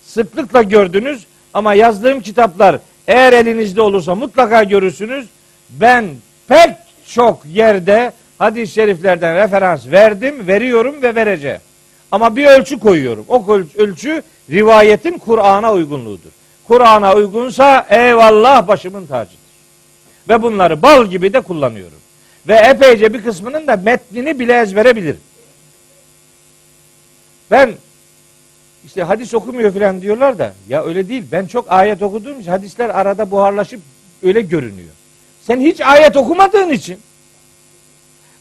sıklıkla 0.06 0.62
gördünüz 0.62 1.26
ama 1.54 1.74
yazdığım 1.74 2.20
kitaplar 2.20 2.78
eğer 3.06 3.32
elinizde 3.32 3.80
olursa 3.80 4.14
mutlaka 4.14 4.62
görürsünüz. 4.62 5.26
Ben 5.70 6.04
pek 6.48 6.70
çok 7.06 7.46
yerde 7.46 8.12
hadis-i 8.38 8.74
şeriflerden 8.74 9.36
referans 9.36 9.86
verdim, 9.86 10.46
veriyorum 10.46 11.02
ve 11.02 11.14
vereceğim. 11.14 11.60
Ama 12.12 12.36
bir 12.36 12.46
ölçü 12.46 12.78
koyuyorum. 12.78 13.24
O 13.28 13.58
ölçü 13.76 14.22
rivayetin 14.50 15.18
Kur'an'a 15.18 15.72
uygunluğudur. 15.72 16.30
Kur'an'a 16.68 17.14
uygunsa 17.14 17.86
eyvallah 17.90 18.68
başımın 18.68 19.06
tacıdır. 19.06 19.38
Ve 20.28 20.42
bunları 20.42 20.82
bal 20.82 21.06
gibi 21.06 21.32
de 21.32 21.40
kullanıyorum. 21.40 21.98
Ve 22.48 22.54
epeyce 22.54 23.14
bir 23.14 23.24
kısmının 23.24 23.66
da 23.66 23.76
metnini 23.76 24.38
bile 24.38 24.60
ezbere. 24.60 25.16
Ben 27.50 27.74
işte 28.86 29.02
hadis 29.02 29.34
okumuyor 29.34 29.72
falan 29.72 30.02
diyorlar 30.02 30.38
da 30.38 30.54
ya 30.68 30.84
öyle 30.84 31.08
değil. 31.08 31.24
Ben 31.32 31.46
çok 31.46 31.72
ayet 31.72 32.02
okuduğum 32.02 32.40
için 32.40 32.50
hadisler 32.50 32.88
arada 32.88 33.30
buharlaşıp 33.30 33.80
öyle 34.22 34.40
görünüyor. 34.40 34.92
Sen 35.42 35.60
hiç 35.60 35.80
ayet 35.80 36.16
okumadığın 36.16 36.70
için 36.70 36.98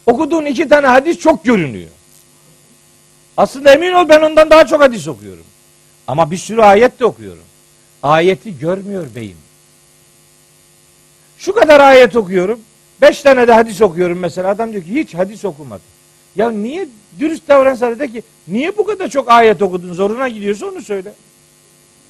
okuduğun 0.06 0.44
iki 0.44 0.68
tane 0.68 0.86
hadis 0.86 1.18
çok 1.18 1.44
görünüyor. 1.44 1.90
Aslında 3.36 3.72
emin 3.72 3.92
ol 3.92 4.08
ben 4.08 4.22
ondan 4.22 4.50
daha 4.50 4.66
çok 4.66 4.80
hadis 4.80 5.08
okuyorum. 5.08 5.44
Ama 6.06 6.30
bir 6.30 6.36
sürü 6.36 6.62
ayet 6.62 7.00
de 7.00 7.04
okuyorum. 7.04 7.44
Ayeti 8.02 8.58
görmüyor 8.58 9.06
beyim. 9.16 9.36
Şu 11.38 11.54
kadar 11.54 11.80
ayet 11.80 12.16
okuyorum. 12.16 12.60
Beş 13.00 13.22
tane 13.22 13.48
de 13.48 13.52
hadis 13.52 13.82
okuyorum 13.82 14.18
mesela. 14.18 14.48
Adam 14.48 14.72
diyor 14.72 14.84
ki 14.84 14.94
hiç 14.94 15.14
hadis 15.14 15.44
okumadı. 15.44 15.93
Ya 16.36 16.50
niye 16.50 16.88
dürüst 17.20 17.48
davransa 17.48 17.98
de 17.98 18.08
ki 18.08 18.22
niye 18.48 18.76
bu 18.76 18.84
kadar 18.86 19.08
çok 19.08 19.30
ayet 19.30 19.62
okudun 19.62 19.92
zoruna 19.92 20.28
gidiyorsa 20.28 20.66
onu 20.66 20.82
söyle. 20.82 21.12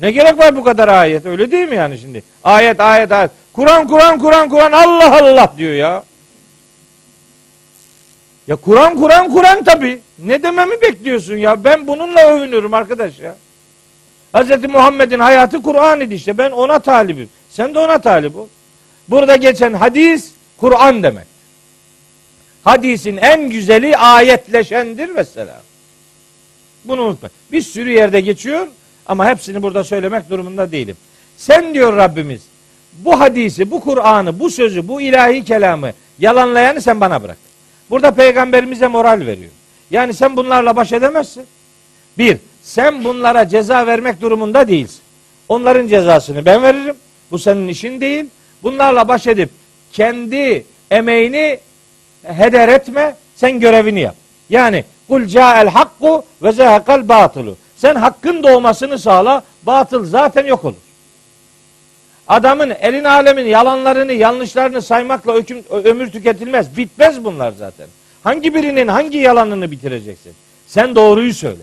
Ne 0.01 0.11
gerek 0.11 0.39
var 0.39 0.57
bu 0.57 0.65
kadar 0.65 0.89
ayet 0.89 1.27
öyle 1.27 1.51
değil 1.51 1.69
mi 1.69 1.77
yani 1.77 1.99
şimdi? 1.99 2.23
Ayet 2.45 2.81
ayet 2.81 3.13
ayet. 3.13 3.31
Kur'an 3.53 3.87
Kur'an 3.87 4.19
Kur'an 4.19 4.49
Kur'an 4.49 4.73
Allah 4.73 5.19
Allah 5.19 5.55
diyor 5.59 5.73
ya. 5.73 6.05
Ya 8.49 8.57
Kur'an 8.57 8.97
Kur'an 8.97 9.33
Kur'an 9.33 9.65
tabi. 9.65 10.01
Ne 10.19 10.43
dememi 10.43 10.81
bekliyorsun 10.83 11.37
ya? 11.37 11.65
Ben 11.65 11.87
bununla 11.87 12.35
övünürüm 12.35 12.75
arkadaş 12.75 13.19
ya. 13.21 13.37
Hz. 14.35 14.65
Muhammed'in 14.65 15.19
hayatı 15.19 15.63
Kur'an 15.63 16.01
idi 16.01 16.15
işte. 16.15 16.39
Ben 16.39 16.51
ona 16.51 16.79
talibim. 16.79 17.29
Sen 17.51 17.75
de 17.75 17.79
ona 17.79 17.99
talip 17.99 18.37
ol. 18.37 18.49
Burada 19.09 19.37
geçen 19.37 19.73
hadis 19.73 20.33
Kur'an 20.57 21.03
demek. 21.03 21.34
Hadisin 22.65 23.17
en 23.17 23.51
güzeli 23.51 23.97
ayetleşendir 23.97 25.09
mesela. 25.09 25.63
Bunu 26.85 27.03
unutma. 27.03 27.29
Bir 27.53 27.63
sürü 27.63 27.91
yerde 27.91 28.21
geçiyor 28.21 28.67
ama 29.07 29.29
hepsini 29.29 29.63
burada 29.63 29.85
söylemek 29.85 30.31
durumunda 30.31 30.73
değilim. 30.73 30.97
Sen 31.37 31.75
diyor 31.75 31.97
Rabbimiz 31.97 32.43
bu 32.99 33.21
hadisi, 33.21 33.71
bu 33.71 33.81
Kur'an'ı, 33.81 34.41
bu 34.41 34.51
sözü, 34.51 34.89
bu 34.89 35.01
ilahi 35.01 35.45
kelamı 35.45 35.91
yalanlayanı 36.19 36.81
sen 36.81 37.01
bana 37.01 37.23
bırak. 37.23 37.37
Burada 37.91 38.11
peygamberimize 38.11 38.87
moral 38.87 39.21
veriyor. 39.21 39.51
Yani 39.91 40.15
sen 40.15 40.37
bunlarla 40.37 40.77
baş 40.77 40.93
edemezsin. 40.93 41.47
Bir, 42.19 42.39
sen 42.63 43.05
bunlara 43.05 43.49
ceza 43.49 43.87
vermek 43.87 44.21
durumunda 44.21 44.69
değilsin. 44.69 45.01
Onların 45.49 45.87
cezasını 45.87 46.45
ben 46.45 46.63
veririm. 46.63 46.97
Bu 47.31 47.39
senin 47.39 47.69
işin 47.69 48.01
değil. 48.01 48.25
Bunlarla 48.63 49.09
baş 49.09 49.27
edip 49.27 49.51
kendi 49.93 50.65
emeğini 50.91 51.59
heder 52.25 52.69
etme. 52.69 53.15
Sen 53.37 53.61
görevini 53.61 54.01
yap. 54.01 54.15
Yani 54.51 54.85
kul 55.09 55.27
ca'el 55.27 55.69
hakku 55.69 56.25
ve 56.43 56.53
zehakal 56.53 57.09
batılu. 57.09 57.57
Sen 57.77 57.95
hakkın 57.95 58.43
doğmasını 58.43 58.99
sağla. 58.99 59.43
Batıl 59.63 60.05
zaten 60.05 60.47
yok 60.47 60.65
olur. 60.65 60.77
Adamın 62.29 62.73
elin 62.81 63.05
alemin 63.05 63.47
yalanlarını, 63.47 64.13
yanlışlarını 64.13 64.83
saymakla 64.83 65.35
öküm, 65.35 65.59
ömür 65.71 66.11
tüketilmez. 66.11 66.77
Bitmez 66.77 67.25
bunlar 67.25 67.53
zaten. 67.59 67.87
Hangi 68.25 68.55
birinin 68.55 68.89
hangi 68.89 69.19
yalanını 69.19 69.71
bitireceksin? 69.71 70.33
Sen 70.67 70.95
doğruyu 70.95 71.35
söyle. 71.35 71.63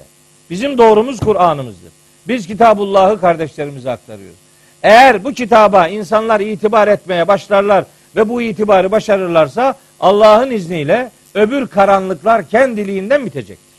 Bizim 0.50 0.78
doğrumuz 0.78 1.20
Kur'an'ımızdır. 1.20 1.92
Biz 2.28 2.48
Kitabullah'ı 2.48 3.22
kardeşlerimize 3.22 3.92
aktarıyoruz. 3.92 4.38
Eğer 4.84 5.24
bu 5.24 5.34
kitaba 5.34 5.88
insanlar 5.88 6.40
itibar 6.40 6.88
etmeye 6.88 7.28
başlarlar 7.28 7.86
ve 8.16 8.30
bu 8.30 8.42
itibarı 8.42 8.92
başarırlarsa 8.92 9.76
Allah'ın 10.00 10.52
izniyle 10.52 11.12
öbür 11.36 11.68
karanlıklar 11.68 12.50
kendiliğinden 12.50 13.26
bitecektir. 13.26 13.72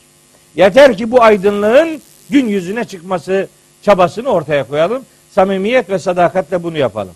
Yeter 0.55 0.97
ki 0.97 1.11
bu 1.11 1.23
aydınlığın 1.23 2.01
gün 2.29 2.47
yüzüne 2.47 2.83
çıkması 2.85 3.47
çabasını 3.81 4.29
ortaya 4.29 4.63
koyalım. 4.63 5.05
Samimiyet 5.31 5.89
ve 5.89 5.99
sadakatle 5.99 6.63
bunu 6.63 6.77
yapalım. 6.77 7.13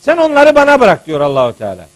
Sen 0.00 0.16
onları 0.16 0.54
bana 0.54 0.80
bırak 0.80 1.06
diyor 1.06 1.20
Allahu 1.20 1.58
Teala. 1.58 1.86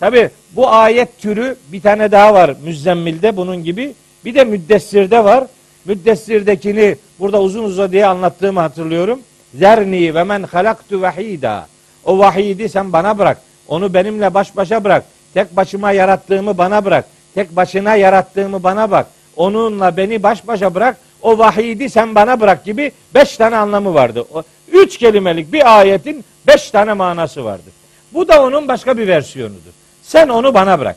Tabi 0.00 0.30
bu 0.50 0.68
ayet 0.68 1.18
türü 1.18 1.56
bir 1.72 1.80
tane 1.80 2.12
daha 2.12 2.34
var 2.34 2.54
Müzzemmil'de 2.64 3.36
bunun 3.36 3.64
gibi. 3.64 3.94
Bir 4.24 4.34
de 4.34 4.44
Müddessir'de 4.44 5.24
var. 5.24 5.44
Müddessir'dekini 5.84 6.96
burada 7.20 7.42
uzun 7.42 7.64
uzun 7.64 7.92
diye 7.92 8.06
anlattığımı 8.06 8.60
hatırlıyorum. 8.60 9.20
Zerni 9.54 10.14
ve 10.14 10.24
men 10.24 10.42
halaktu 10.42 11.02
vahida. 11.02 11.66
O 12.04 12.18
vahidi 12.18 12.68
sen 12.68 12.92
bana 12.92 13.18
bırak. 13.18 13.38
Onu 13.72 13.94
benimle 13.94 14.34
baş 14.34 14.56
başa 14.56 14.84
bırak. 14.84 15.04
Tek 15.34 15.56
başıma 15.56 15.92
yarattığımı 15.92 16.58
bana 16.58 16.84
bırak. 16.84 17.04
Tek 17.34 17.56
başına 17.56 17.96
yarattığımı 17.96 18.62
bana 18.62 18.90
bak. 18.90 19.06
Onunla 19.36 19.96
beni 19.96 20.22
baş 20.22 20.46
başa 20.46 20.74
bırak. 20.74 20.96
O 21.22 21.38
vahidi 21.38 21.90
sen 21.90 22.14
bana 22.14 22.40
bırak 22.40 22.64
gibi 22.64 22.92
beş 23.14 23.36
tane 23.36 23.56
anlamı 23.56 23.94
vardı. 23.94 24.24
O, 24.34 24.42
üç 24.72 24.98
kelimelik 24.98 25.52
bir 25.52 25.78
ayetin 25.78 26.24
beş 26.46 26.70
tane 26.70 26.92
manası 26.92 27.44
vardı. 27.44 27.70
Bu 28.12 28.28
da 28.28 28.42
onun 28.42 28.68
başka 28.68 28.98
bir 28.98 29.08
versiyonudur. 29.08 29.72
Sen 30.02 30.28
onu 30.28 30.54
bana 30.54 30.80
bırak. 30.80 30.96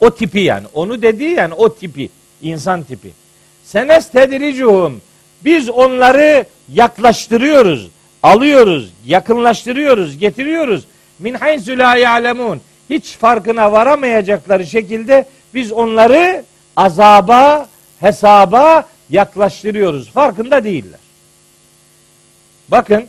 O 0.00 0.10
tipi 0.10 0.40
yani. 0.40 0.66
Onu 0.74 1.02
dediği 1.02 1.30
yani 1.30 1.54
o 1.54 1.74
tipi. 1.74 2.10
insan 2.42 2.82
tipi. 2.82 3.10
Senes 3.64 4.10
tedricuhum. 4.10 5.00
Biz 5.44 5.70
onları 5.70 6.44
yaklaştırıyoruz, 6.72 7.88
alıyoruz, 8.22 8.92
yakınlaştırıyoruz, 9.06 10.18
getiriyoruz. 10.18 10.84
Min 11.18 11.34
haysu 11.34 11.78
la 11.78 11.96
ya'lemun. 11.96 12.60
Hiç 12.90 13.16
farkına 13.16 13.72
varamayacakları 13.72 14.66
şekilde 14.66 15.26
biz 15.54 15.72
onları 15.72 16.44
azaba, 16.76 17.68
hesaba 18.00 18.86
yaklaştırıyoruz. 19.10 20.10
Farkında 20.10 20.64
değiller. 20.64 21.00
Bakın 22.68 23.04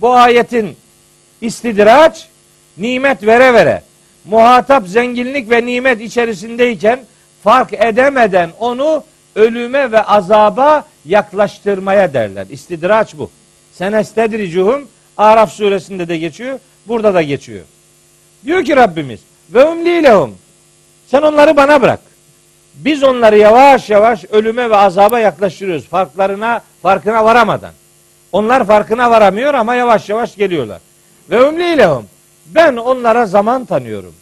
bu 0.00 0.14
ayetin 0.14 0.76
istidraç 1.40 2.28
nimet 2.78 3.26
vere 3.26 3.54
vere 3.54 3.82
muhatap 4.24 4.88
zenginlik 4.88 5.50
ve 5.50 5.66
nimet 5.66 6.00
içerisindeyken 6.00 7.00
fark 7.44 7.72
edemeden 7.72 8.50
onu 8.58 9.04
ölüme 9.36 9.92
ve 9.92 10.02
azaba 10.02 10.84
yaklaştırmaya 11.04 12.14
derler. 12.14 12.46
İstidraç 12.50 13.18
bu. 13.18 13.30
Senestedricuhum 13.72 14.88
Araf 15.16 15.52
suresinde 15.52 16.08
de 16.08 16.18
geçiyor. 16.18 16.58
Burada 16.88 17.14
da 17.14 17.22
geçiyor. 17.22 17.64
Diyor 18.44 18.64
ki 18.64 18.76
Rabbimiz 18.76 19.20
ve 19.50 19.64
umlilehum 19.64 20.34
sen 21.06 21.22
onları 21.22 21.56
bana 21.56 21.82
bırak. 21.82 22.00
Biz 22.74 23.02
onları 23.02 23.38
yavaş 23.38 23.90
yavaş 23.90 24.24
ölüme 24.24 24.70
ve 24.70 24.76
azaba 24.76 25.18
yaklaştırıyoruz. 25.18 25.84
Farklarına, 25.84 26.62
farkına 26.82 27.24
varamadan. 27.24 27.72
Onlar 28.32 28.66
farkına 28.66 29.10
varamıyor 29.10 29.54
ama 29.54 29.74
yavaş 29.74 30.08
yavaş 30.08 30.36
geliyorlar. 30.36 30.80
Ve 31.30 31.42
umlilehum 31.42 32.06
ben 32.46 32.76
onlara 32.76 33.26
zaman 33.26 33.64
tanıyorum. 33.64 34.14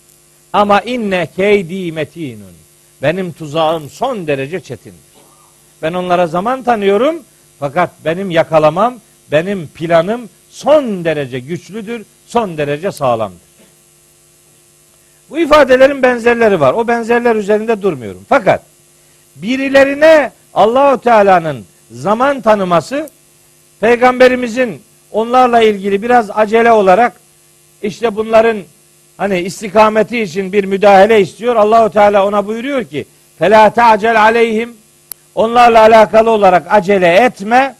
Ama 0.52 0.80
inne 0.80 1.28
keydi 1.36 1.92
metinun. 1.92 2.56
Benim 3.02 3.32
tuzağım 3.32 3.90
son 3.90 4.26
derece 4.26 4.60
çetindir. 4.60 5.00
Ben 5.82 5.92
onlara 5.92 6.26
zaman 6.26 6.62
tanıyorum 6.62 7.16
fakat 7.58 7.90
benim 8.04 8.30
yakalamam, 8.30 8.94
benim 9.32 9.68
planım 9.68 10.28
son 10.50 11.04
derece 11.04 11.38
güçlüdür, 11.38 12.06
son 12.26 12.58
derece 12.58 12.92
sağlamdır. 12.92 13.46
Bu 15.30 15.38
ifadelerin 15.38 16.02
benzerleri 16.02 16.60
var. 16.60 16.72
O 16.72 16.88
benzerler 16.88 17.36
üzerinde 17.36 17.82
durmuyorum. 17.82 18.24
Fakat 18.28 18.62
birilerine 19.36 20.32
Allahu 20.54 21.00
Teala'nın 21.00 21.64
zaman 21.90 22.40
tanıması 22.40 23.10
peygamberimizin 23.80 24.82
onlarla 25.12 25.62
ilgili 25.62 26.02
biraz 26.02 26.30
acele 26.30 26.72
olarak 26.72 27.12
işte 27.82 28.16
bunların 28.16 28.56
hani 29.16 29.40
istikameti 29.40 30.20
için 30.20 30.52
bir 30.52 30.64
müdahale 30.64 31.20
istiyor. 31.20 31.56
Allahu 31.56 31.90
Teala 31.90 32.26
ona 32.26 32.46
buyuruyor 32.46 32.84
ki: 32.84 33.06
"Fela 33.38 33.70
ta'cel 33.70 34.22
aleyhim." 34.22 34.76
Onlarla 35.34 35.80
alakalı 35.80 36.30
olarak 36.30 36.66
acele 36.70 37.08
etme. 37.08 37.74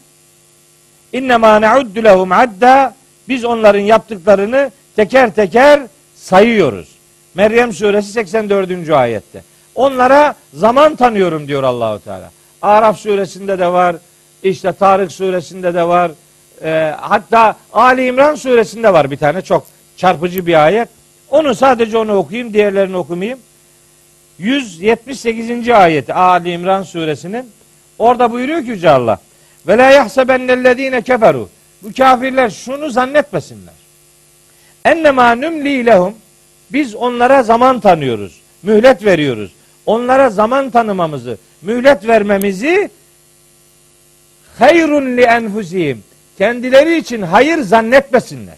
İnne 1.13 1.37
ma 1.37 1.61
na'uddu 1.61 2.05
lehum 2.05 2.33
adda. 2.33 2.95
Biz 3.29 3.45
onların 3.45 3.81
yaptıklarını 3.81 4.71
teker 4.97 5.35
teker 5.35 5.81
sayıyoruz. 6.15 6.89
Meryem 7.35 7.73
suresi 7.73 8.13
84. 8.13 8.91
ayette. 8.91 9.43
Onlara 9.75 10.35
zaman 10.55 10.97
tanıyorum 10.97 11.49
diyor 11.49 11.63
Allahu 11.63 12.05
Teala. 12.05 12.31
Araf 12.63 12.99
suresinde 12.99 13.59
de 13.59 13.67
var. 13.67 13.97
İşte 14.43 14.73
Tarık 14.73 15.13
suresinde 15.13 15.75
de 15.75 15.89
var. 15.89 16.11
E, 16.65 16.95
hatta 17.01 17.57
Ali 17.73 18.07
İmran 18.07 18.35
suresinde 18.35 18.93
var 18.93 19.11
bir 19.11 19.17
tane 19.17 19.43
çok 19.43 19.67
çarpıcı 19.97 20.47
bir 20.47 20.65
ayet. 20.65 20.89
Onu 21.31 21.55
sadece 21.55 21.99
onu 21.99 22.15
okuyayım, 22.17 22.53
diğerlerini 22.53 22.97
okumayayım. 22.97 23.39
178. 24.39 25.69
ayeti 25.69 26.15
Ali 26.15 26.51
İmran 26.51 26.83
suresinin 26.83 27.51
orada 27.99 28.33
buyuruyor 28.33 28.63
ki 28.63 28.71
Yüce 28.71 28.91
Allah 28.91 29.19
ve 29.67 29.79
la 29.79 29.91
yahsebennellezine 29.91 31.03
keferu 31.03 31.49
bu 31.83 31.93
kafirler 31.97 32.51
şunu 32.51 32.91
zannetmesinler. 32.91 33.75
Ennemâ 34.85 35.35
nümli 35.35 35.87
lehum 35.87 36.15
biz 36.73 36.95
onlara 36.95 37.43
zaman 37.43 37.81
tanıyoruz. 37.81 38.41
Mühlet 38.63 39.05
veriyoruz. 39.05 39.53
Onlara 39.87 40.31
zaman 40.31 40.71
tanımamızı, 40.71 41.39
mühlet 41.63 42.07
vermemizi 42.09 42.91
hayrun 44.59 45.17
li 45.17 45.23
enfusihim 45.23 46.05
kendileri 46.39 46.97
için 46.97 47.23
hayır 47.23 47.59
zannetmesinler. 47.59 48.57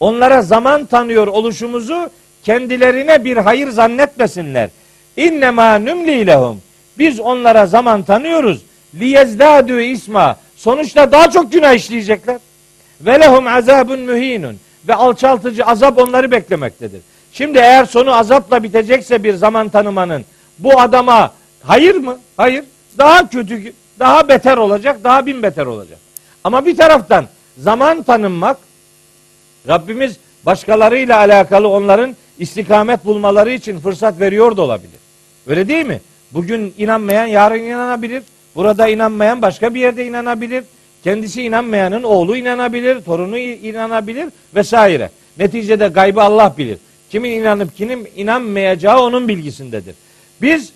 Onlara 0.00 0.42
zaman 0.42 0.86
tanıyor 0.86 1.26
oluşumuzu 1.26 2.10
kendilerine 2.42 3.24
bir 3.24 3.36
hayır 3.36 3.68
zannetmesinler. 3.68 4.70
İnnemâ 5.16 5.78
nümli 5.78 6.26
lehum. 6.26 6.62
Biz 6.98 7.20
onlara 7.20 7.66
zaman 7.66 8.02
tanıyoruz. 8.02 8.62
Liyezdâdü 8.94 9.82
isma. 9.82 10.36
Sonuçta 10.64 11.12
daha 11.12 11.30
çok 11.30 11.52
günah 11.52 11.74
işleyecekler. 11.74 12.38
Ve 13.00 13.20
lehum 13.20 13.46
azabun 13.46 14.00
mühinun. 14.00 14.56
Ve 14.88 14.94
alçaltıcı 14.94 15.66
azap 15.66 15.98
onları 15.98 16.30
beklemektedir. 16.30 17.00
Şimdi 17.32 17.58
eğer 17.58 17.84
sonu 17.84 18.16
azapla 18.16 18.62
bitecekse 18.62 19.24
bir 19.24 19.34
zaman 19.34 19.68
tanımanın 19.68 20.24
bu 20.58 20.80
adama 20.80 21.32
hayır 21.62 21.94
mı? 21.94 22.18
Hayır. 22.36 22.64
Daha 22.98 23.28
kötü, 23.28 23.72
daha 23.98 24.28
beter 24.28 24.56
olacak, 24.56 25.04
daha 25.04 25.26
bin 25.26 25.42
beter 25.42 25.66
olacak. 25.66 25.98
Ama 26.44 26.66
bir 26.66 26.76
taraftan 26.76 27.26
zaman 27.58 28.02
tanınmak 28.02 28.56
Rabbimiz 29.68 30.16
başkalarıyla 30.46 31.18
alakalı 31.18 31.68
onların 31.68 32.16
istikamet 32.38 33.04
bulmaları 33.04 33.52
için 33.52 33.80
fırsat 33.80 34.20
veriyor 34.20 34.56
da 34.56 34.62
olabilir. 34.62 35.00
Öyle 35.46 35.68
değil 35.68 35.86
mi? 35.86 36.00
Bugün 36.32 36.74
inanmayan 36.78 37.26
yarın 37.26 37.62
inanabilir. 37.62 38.22
Burada 38.54 38.88
inanmayan 38.88 39.42
başka 39.42 39.74
bir 39.74 39.80
yerde 39.80 40.06
inanabilir. 40.06 40.64
Kendisi 41.04 41.42
inanmayanın 41.42 42.02
oğlu 42.02 42.36
inanabilir, 42.36 43.00
torunu 43.00 43.38
inanabilir 43.38 44.28
vesaire. 44.54 45.10
Neticede 45.38 45.88
gaybı 45.88 46.22
Allah 46.22 46.54
bilir. 46.58 46.78
Kimin 47.10 47.30
inanıp 47.30 47.76
kimin 47.76 48.08
inanmayacağı 48.16 49.00
onun 49.00 49.28
bilgisindedir. 49.28 49.94
Biz 50.42 50.72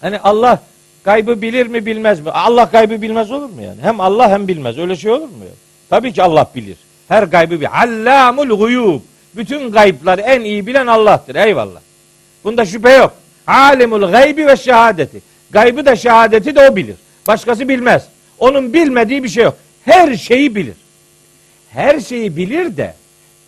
hani 0.00 0.18
Allah 0.20 0.62
gaybı 1.04 1.42
bilir 1.42 1.66
mi 1.66 1.86
bilmez 1.86 2.20
mi? 2.20 2.30
Allah 2.30 2.68
gaybı 2.72 3.02
bilmez 3.02 3.32
olur 3.32 3.50
mu 3.50 3.62
yani? 3.62 3.82
Hem 3.82 4.00
Allah 4.00 4.30
hem 4.30 4.48
bilmez. 4.48 4.78
Öyle 4.78 4.96
şey 4.96 5.10
olur 5.10 5.28
mu? 5.28 5.44
Tabii 5.90 6.12
ki 6.12 6.22
Allah 6.22 6.50
bilir. 6.54 6.76
Her 7.08 7.22
gaybı 7.22 7.60
bir. 7.60 7.82
Allamul 7.82 8.58
guyub. 8.58 9.00
Bütün 9.36 9.70
gayıpları 9.70 10.20
en 10.20 10.40
iyi 10.40 10.66
bilen 10.66 10.86
Allah'tır. 10.86 11.34
Eyvallah. 11.34 11.80
Bunda 12.44 12.64
şüphe 12.64 12.92
yok. 12.92 13.12
Alimul 13.46 14.10
gaybi 14.10 14.46
ve 14.46 14.56
şehadeti. 14.56 15.22
Gaybı 15.50 15.86
da 15.86 15.96
şehadeti 15.96 16.56
de 16.56 16.70
o 16.70 16.76
bilir. 16.76 16.96
Başkası 17.26 17.68
bilmez. 17.68 18.08
Onun 18.38 18.72
bilmediği 18.72 19.24
bir 19.24 19.28
şey 19.28 19.44
yok. 19.44 19.56
Her 19.84 20.16
şeyi 20.16 20.54
bilir. 20.54 20.74
Her 21.70 22.00
şeyi 22.00 22.36
bilir 22.36 22.76
de 22.76 22.94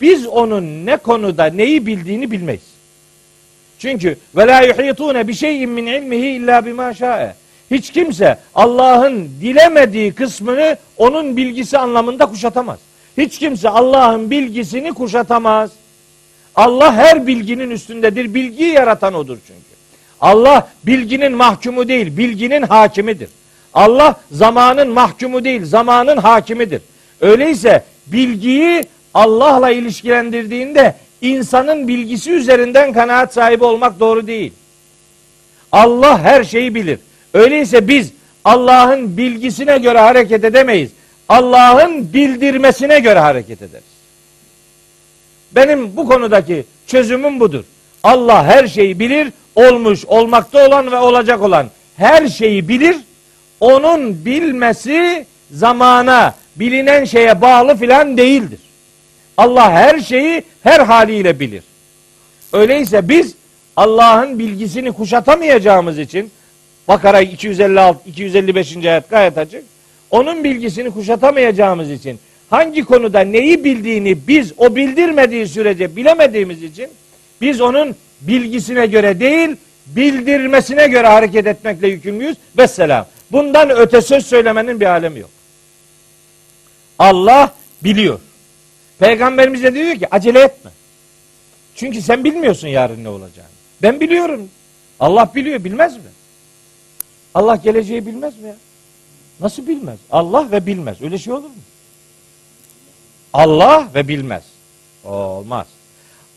biz 0.01 0.27
onun 0.27 0.85
ne 0.85 0.97
konuda 0.97 1.45
neyi 1.45 1.85
bildiğini 1.85 2.31
bilmeyiz. 2.31 2.61
Çünkü 3.79 4.17
ve 4.35 4.47
la 4.47 4.61
yuhitune 4.61 5.27
bi 5.27 5.33
şeyin 5.33 5.69
min 5.69 5.85
ilmihi 5.85 6.27
illa 6.27 6.65
bima 6.65 6.93
şa'e. 6.93 7.33
Hiç 7.71 7.91
kimse 7.91 8.37
Allah'ın 8.55 9.29
dilemediği 9.41 10.13
kısmını 10.13 10.77
onun 10.97 11.37
bilgisi 11.37 11.77
anlamında 11.77 12.25
kuşatamaz. 12.25 12.79
Hiç 13.17 13.39
kimse 13.39 13.69
Allah'ın 13.69 14.31
bilgisini 14.31 14.93
kuşatamaz. 14.93 15.71
Allah 16.55 16.93
her 16.93 17.27
bilginin 17.27 17.69
üstündedir. 17.69 18.33
Bilgiyi 18.33 18.73
yaratan 18.73 19.13
odur 19.13 19.37
çünkü. 19.47 19.68
Allah 20.21 20.69
bilginin 20.85 21.31
mahkumu 21.31 21.87
değil, 21.87 22.17
bilginin 22.17 22.61
hakimidir. 22.61 23.29
Allah 23.73 24.15
zamanın 24.31 24.89
mahkumu 24.89 25.43
değil, 25.43 25.65
zamanın 25.65 26.17
hakimidir. 26.17 26.81
Öyleyse 27.21 27.83
bilgiyi 28.07 28.83
Allah'la 29.13 29.69
ilişkilendirdiğinde 29.69 30.95
insanın 31.21 31.87
bilgisi 31.87 32.31
üzerinden 32.31 32.93
kanaat 32.93 33.33
sahibi 33.33 33.63
olmak 33.63 33.99
doğru 33.99 34.27
değil. 34.27 34.53
Allah 35.71 36.19
her 36.19 36.43
şeyi 36.43 36.75
bilir. 36.75 36.99
Öyleyse 37.33 37.87
biz 37.87 38.11
Allah'ın 38.45 39.17
bilgisine 39.17 39.77
göre 39.77 39.99
hareket 39.99 40.43
edemeyiz. 40.43 40.91
Allah'ın 41.29 42.13
bildirmesine 42.13 42.99
göre 42.99 43.19
hareket 43.19 43.61
ederiz. 43.61 43.83
Benim 45.51 45.97
bu 45.97 46.07
konudaki 46.07 46.65
çözümüm 46.87 47.39
budur. 47.39 47.63
Allah 48.03 48.45
her 48.45 48.67
şeyi 48.67 48.99
bilir, 48.99 49.31
olmuş, 49.59 50.05
olmakta 50.05 50.67
olan 50.67 50.91
ve 50.91 50.97
olacak 50.97 51.41
olan 51.41 51.69
her 51.97 52.27
şeyi 52.27 52.67
bilir. 52.67 52.95
Onun 53.59 54.25
bilmesi 54.25 55.25
zamana, 55.51 56.35
bilinen 56.55 57.05
şeye 57.05 57.41
bağlı 57.41 57.75
filan 57.75 58.17
değildir. 58.17 58.59
Allah 59.37 59.71
her 59.71 59.99
şeyi 59.99 60.43
her 60.63 60.79
haliyle 60.79 61.39
bilir. 61.39 61.63
Öyleyse 62.53 63.09
biz 63.09 63.35
Allah'ın 63.75 64.39
bilgisini 64.39 64.91
kuşatamayacağımız 64.91 65.99
için 65.99 66.31
Bakara 66.87 67.21
256 67.21 68.09
255. 68.09 68.77
ayet 68.85 69.09
gayet 69.09 69.37
açık. 69.37 69.63
Onun 70.11 70.43
bilgisini 70.43 70.91
kuşatamayacağımız 70.91 71.91
için 71.91 72.19
hangi 72.49 72.83
konuda 72.83 73.19
neyi 73.19 73.63
bildiğini 73.63 74.27
biz 74.27 74.53
o 74.57 74.75
bildirmediği 74.75 75.47
sürece 75.47 75.95
bilemediğimiz 75.95 76.63
için 76.63 76.87
biz 77.41 77.61
onun 77.61 77.95
bilgisine 78.21 78.85
göre 78.85 79.19
değil 79.19 79.55
bildirmesine 79.85 80.87
göre 80.87 81.07
hareket 81.07 81.47
etmekle 81.47 81.87
yükümlüyüz. 81.87 82.37
Vesselam. 82.57 83.05
Bundan 83.31 83.69
öte 83.69 84.01
söz 84.01 84.25
söylemenin 84.25 84.79
bir 84.79 84.85
alemi 84.85 85.19
yok. 85.19 85.29
Allah 86.99 87.53
biliyor. 87.83 88.19
Peygamberimiz 88.99 89.63
de 89.63 89.73
diyor 89.73 89.95
ki 89.95 90.07
acele 90.11 90.39
etme. 90.39 90.71
Çünkü 91.75 92.01
sen 92.01 92.23
bilmiyorsun 92.23 92.67
yarın 92.67 93.03
ne 93.03 93.09
olacağını. 93.09 93.49
Ben 93.81 93.99
biliyorum. 93.99 94.49
Allah 94.99 95.31
biliyor 95.35 95.63
bilmez 95.63 95.97
mi? 95.97 96.03
Allah 97.33 97.55
geleceği 97.55 98.05
bilmez 98.05 98.37
mi 98.37 98.47
ya? 98.47 98.55
Nasıl 99.39 99.67
bilmez? 99.67 99.99
Allah 100.11 100.51
ve 100.51 100.65
bilmez. 100.65 101.01
Öyle 101.01 101.17
şey 101.17 101.33
olur 101.33 101.43
mu? 101.43 101.55
Allah 103.33 103.87
ve 103.95 104.07
bilmez. 104.07 104.43
Olmaz. 105.03 105.67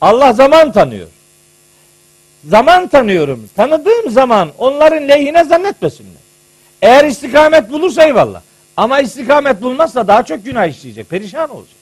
Allah 0.01 0.33
zaman 0.33 0.71
tanıyor. 0.71 1.07
Zaman 2.49 2.87
tanıyorum. 2.87 3.49
Tanıdığım 3.55 4.09
zaman 4.09 4.49
onların 4.57 5.07
lehine 5.07 5.43
zannetmesinler. 5.43 6.23
Eğer 6.81 7.05
istikamet 7.05 7.71
bulursa 7.71 8.03
eyvallah. 8.03 8.41
Ama 8.77 8.99
istikamet 8.99 9.61
bulmazsa 9.61 10.07
daha 10.07 10.23
çok 10.23 10.45
günah 10.45 10.67
işleyecek. 10.67 11.09
Perişan 11.09 11.49
olacak. 11.49 11.75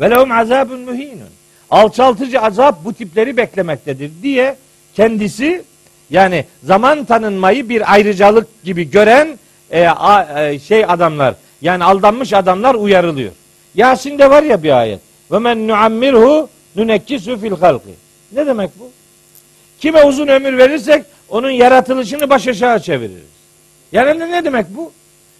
Ve 0.00 0.10
lehum 0.10 0.32
azabun 0.32 0.80
muhinun. 0.80 1.28
Alçaltıcı 1.70 2.40
azap 2.40 2.84
bu 2.84 2.92
tipleri 2.92 3.36
beklemektedir 3.36 4.10
diye 4.22 4.56
kendisi 4.94 5.62
yani 6.10 6.44
zaman 6.62 7.04
tanınmayı 7.04 7.68
bir 7.68 7.92
ayrıcalık 7.92 8.64
gibi 8.64 8.90
gören 8.90 9.38
e, 9.70 9.86
a, 9.86 10.42
e, 10.42 10.58
şey 10.58 10.84
adamlar 10.84 11.34
yani 11.62 11.84
aldanmış 11.84 12.32
adamlar 12.32 12.74
uyarılıyor. 12.74 13.32
Yasin'de 13.74 14.30
var 14.30 14.42
ya 14.42 14.62
bir 14.62 14.78
ayet. 14.78 15.00
Ve 15.32 15.38
men 15.38 15.68
nuammirhu 15.68 16.48
nunekkisu 16.76 17.40
fil 17.40 17.52
halki. 17.60 17.94
Ne 18.32 18.46
demek 18.46 18.70
bu? 18.78 18.90
Kime 19.80 20.02
uzun 20.04 20.28
ömür 20.28 20.58
verirsek 20.58 21.04
onun 21.28 21.50
yaratılışını 21.50 22.30
baş 22.30 22.48
aşağı 22.48 22.80
çeviririz. 22.82 23.30
Yani 23.92 24.32
ne 24.32 24.44
demek 24.44 24.66
bu? 24.76 24.92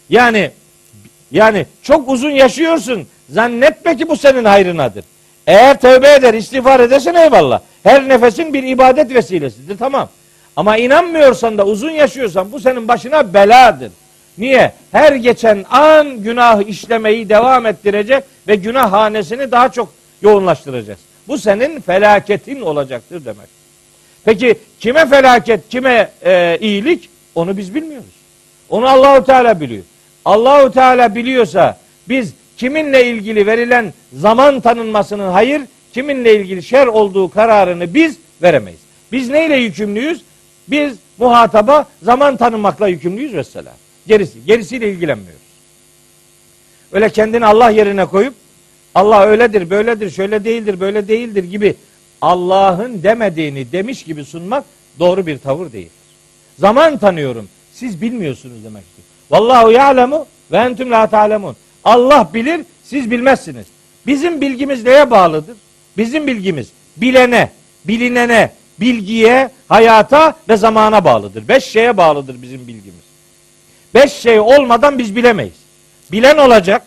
Yani 0.09 0.51
yani 1.33 1.67
çok 1.83 2.09
uzun 2.09 2.31
yaşıyorsun. 2.31 3.07
Zannetme 3.31 3.97
ki 3.97 4.09
bu 4.09 4.17
senin 4.17 4.45
hayrınadır. 4.45 5.05
Eğer 5.47 5.81
tövbe 5.81 6.15
eder, 6.15 6.35
istiğfar 6.35 6.81
edersen 6.81 7.15
eyvallah. 7.15 7.61
Her 7.83 8.09
nefesin 8.09 8.55
bir 8.55 8.63
ibadet 8.63 9.15
vesilesidir. 9.15 9.79
Tamam. 9.79 10.09
Ama 10.57 10.77
inanmıyorsan 10.77 11.59
da 11.59 11.67
uzun 11.67 11.91
yaşıyorsan 11.91 12.53
bu 12.53 12.61
senin 12.61 12.89
başına 12.89 13.35
beladır. 13.35 13.93
Niye? 14.39 14.73
Her 14.93 15.13
geçen 15.13 15.65
an 15.71 16.23
günah 16.23 16.69
işlemeyi 16.69 17.29
devam 17.29 17.67
ettirecek 17.67 18.25
ve 18.49 18.55
günah 18.55 18.93
hanesini 18.93 19.51
daha 19.51 19.69
çok 19.69 19.93
yoğunlaştıracağız. 20.23 20.99
Bu 21.29 21.39
senin 21.39 21.81
felaketin 21.81 22.61
olacaktır 22.61 23.25
demek. 23.25 23.60
Peki 24.25 24.55
kime 24.81 25.07
felaket, 25.07 25.69
kime 25.69 26.11
e, 26.25 26.59
iyilik? 26.61 27.09
Onu 27.35 27.57
biz 27.57 27.75
bilmiyoruz. 27.75 28.11
Onu 28.69 28.89
Allahu 28.89 29.25
Teala 29.25 29.61
biliyor. 29.61 29.83
Allahu 30.25 30.73
Teala 30.73 31.15
biliyorsa 31.15 31.79
biz 32.09 32.33
kiminle 32.57 33.07
ilgili 33.07 33.47
verilen 33.47 33.93
zaman 34.13 34.61
tanınmasının 34.61 35.31
hayır, 35.31 35.63
kiminle 35.93 36.37
ilgili 36.37 36.63
şer 36.63 36.87
olduğu 36.87 37.31
kararını 37.31 37.95
biz 37.95 38.17
veremeyiz. 38.43 38.81
Biz 39.13 39.29
neyle 39.29 39.57
yükümlüyüz? 39.57 40.23
Biz 40.69 40.95
muhataba 41.19 41.89
zaman 42.03 42.37
tanımakla 42.37 42.89
yükümlüyüz 42.89 43.35
mesela. 43.35 43.73
Gerisi, 44.07 44.45
gerisiyle 44.47 44.91
ilgilenmiyoruz. 44.91 45.41
Öyle 46.93 47.11
kendini 47.11 47.47
Allah 47.47 47.71
yerine 47.71 48.07
koyup 48.07 48.35
Allah 48.95 49.27
öyledir, 49.27 49.71
böyledir, 49.71 50.11
şöyle 50.11 50.45
değildir, 50.45 50.81
böyle 50.81 51.09
değildir 51.09 51.45
gibi 51.45 51.75
Allah'ın 52.21 53.03
demediğini 53.03 53.73
demiş 53.73 54.03
gibi 54.03 54.25
sunmak 54.25 54.65
doğru 54.99 55.27
bir 55.27 55.39
tavır 55.39 55.73
değildir. 55.73 55.93
Zaman 56.59 56.99
tanıyorum. 56.99 57.49
Siz 57.73 58.03
bilmiyorsunuz 58.03 58.65
demektir. 58.65 59.05
Vallahu 59.31 59.71
ya'lemu 59.71 60.27
ve 60.53 60.57
entüm 60.57 60.91
la 60.91 61.07
ta'lemun. 61.07 61.57
Allah 61.85 62.31
bilir, 62.35 62.61
siz 62.85 63.11
bilmezsiniz. 63.11 63.67
Bizim 64.07 64.41
bilgimiz 64.41 64.85
neye 64.85 65.11
bağlıdır? 65.11 65.57
Bizim 65.97 66.27
bilgimiz 66.27 66.69
bilene, 66.97 67.51
bilinene, 67.85 68.53
bilgiye, 68.81 69.51
hayata 69.69 70.37
ve 70.49 70.57
zamana 70.57 71.05
bağlıdır. 71.05 71.49
Beş 71.49 71.65
şeye 71.65 71.97
bağlıdır 71.97 72.43
bizim 72.43 72.67
bilgimiz. 72.67 73.01
Beş 73.95 74.13
şey 74.13 74.41
olmadan 74.41 74.99
biz 74.99 75.17
bilemeyiz. 75.17 75.55
Bilen 76.13 76.39
olacak, 76.39 76.83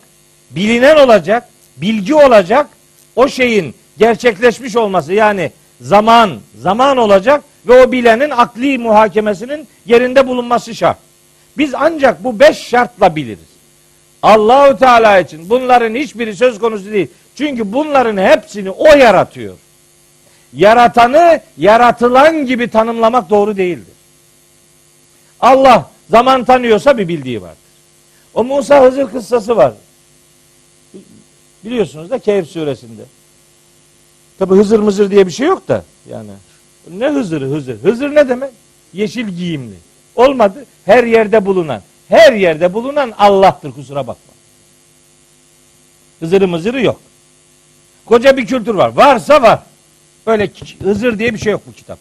bilinen 0.52 0.98
olacak, 0.98 1.50
bilgi 1.78 2.16
olacak, 2.16 2.68
o 3.16 3.28
şeyin 3.28 3.76
gerçekleşmiş 3.98 4.76
olması 4.76 5.14
yani 5.14 5.52
zaman, 5.82 6.40
zaman 6.58 6.98
olacak 6.98 7.44
ve 7.68 7.84
o 7.84 7.92
bilenin 7.92 8.30
akli 8.30 8.78
muhakemesinin 8.78 9.68
yerinde 9.86 10.28
bulunması 10.28 10.76
şart. 10.76 10.98
Biz 11.58 11.74
ancak 11.76 12.24
bu 12.24 12.40
beş 12.40 12.58
şartla 12.58 13.16
biliriz. 13.16 13.54
Allahu 14.22 14.78
Teala 14.78 15.20
için 15.20 15.50
bunların 15.50 15.96
hiçbiri 15.96 16.36
söz 16.36 16.60
konusu 16.60 16.92
değil. 16.92 17.08
Çünkü 17.36 17.74
bunların 17.74 18.18
hepsini 18.18 18.70
o 18.70 18.86
yaratıyor. 18.86 19.58
Yaratanı 20.54 21.42
yaratılan 21.58 22.46
gibi 22.46 22.68
tanımlamak 22.68 23.30
doğru 23.30 23.58
değildir. 23.58 23.94
Allah 25.40 25.90
zaman 26.10 26.44
tanıyorsa 26.44 26.98
bir 26.98 27.08
bildiği 27.08 27.42
vardır. 27.42 27.58
O 28.34 28.44
Musa 28.44 28.84
Hızır 28.84 29.12
kıssası 29.12 29.58
var. 29.58 29.74
Biliyorsunuz 31.64 32.10
da 32.10 32.20
Kehf 32.20 32.48
suresinde. 32.48 33.02
Tabi 34.40 34.56
Hızır 34.56 34.80
mızır 34.80 35.12
diye 35.12 35.28
bir 35.28 35.32
şey 35.32 35.48
yok 35.48 35.68
da 35.68 35.84
yani. 36.10 36.30
Ne 36.92 37.10
Hızırı 37.10 37.46
Hızır? 37.46 37.80
Hızır 37.80 38.16
ne 38.16 38.30
demek? 38.30 38.52
Yeşil 38.94 39.28
giyimli. 39.28 39.76
Olmadı. 40.16 40.66
Her 40.86 41.04
yerde 41.04 41.46
bulunan. 41.46 41.82
Her 42.10 42.34
yerde 42.34 42.74
bulunan 42.74 43.14
Allah'tır 43.18 43.72
kusura 43.72 44.08
bakma. 44.08 44.34
Hızırı 46.20 46.48
mızırı 46.48 46.82
yok. 46.82 47.00
Koca 48.06 48.38
bir 48.38 48.46
kültür 48.46 48.76
var. 48.76 48.90
Varsa 48.90 49.42
var. 49.42 49.60
Böyle 50.28 50.50
Hızır 50.84 51.20
diye 51.20 51.34
bir 51.34 51.40
şey 51.40 51.52
yok 51.52 51.62
bu 51.68 51.74
kitap. 51.74 52.00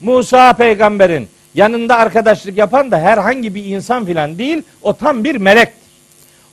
Musa 0.00 0.52
peygamberin 0.52 1.28
yanında 1.54 1.96
arkadaşlık 1.96 2.58
yapan 2.58 2.90
da 2.90 2.98
herhangi 2.98 3.54
bir 3.54 3.64
insan 3.64 4.06
filan 4.06 4.38
değil. 4.38 4.62
O 4.82 4.92
tam 4.92 5.24
bir 5.24 5.36
melektir. 5.36 5.86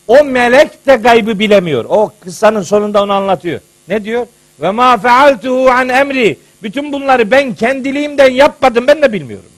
O 0.07 0.23
melek 0.23 0.87
de 0.87 0.95
gaybı 0.95 1.39
bilemiyor. 1.39 1.85
O 1.89 2.11
kıssanın 2.19 2.61
sonunda 2.61 3.03
onu 3.03 3.13
anlatıyor. 3.13 3.61
Ne 3.87 4.03
diyor? 4.03 4.27
Ve 4.63 4.71
ma 4.71 4.97
fealtuhu 4.97 5.69
an 5.69 5.89
emri. 5.89 6.37
Bütün 6.63 6.93
bunları 6.93 7.31
ben 7.31 7.55
kendiliğimden 7.55 8.31
yapmadım. 8.31 8.87
Ben 8.87 9.01
de 9.01 9.13
bilmiyorum. 9.13 9.49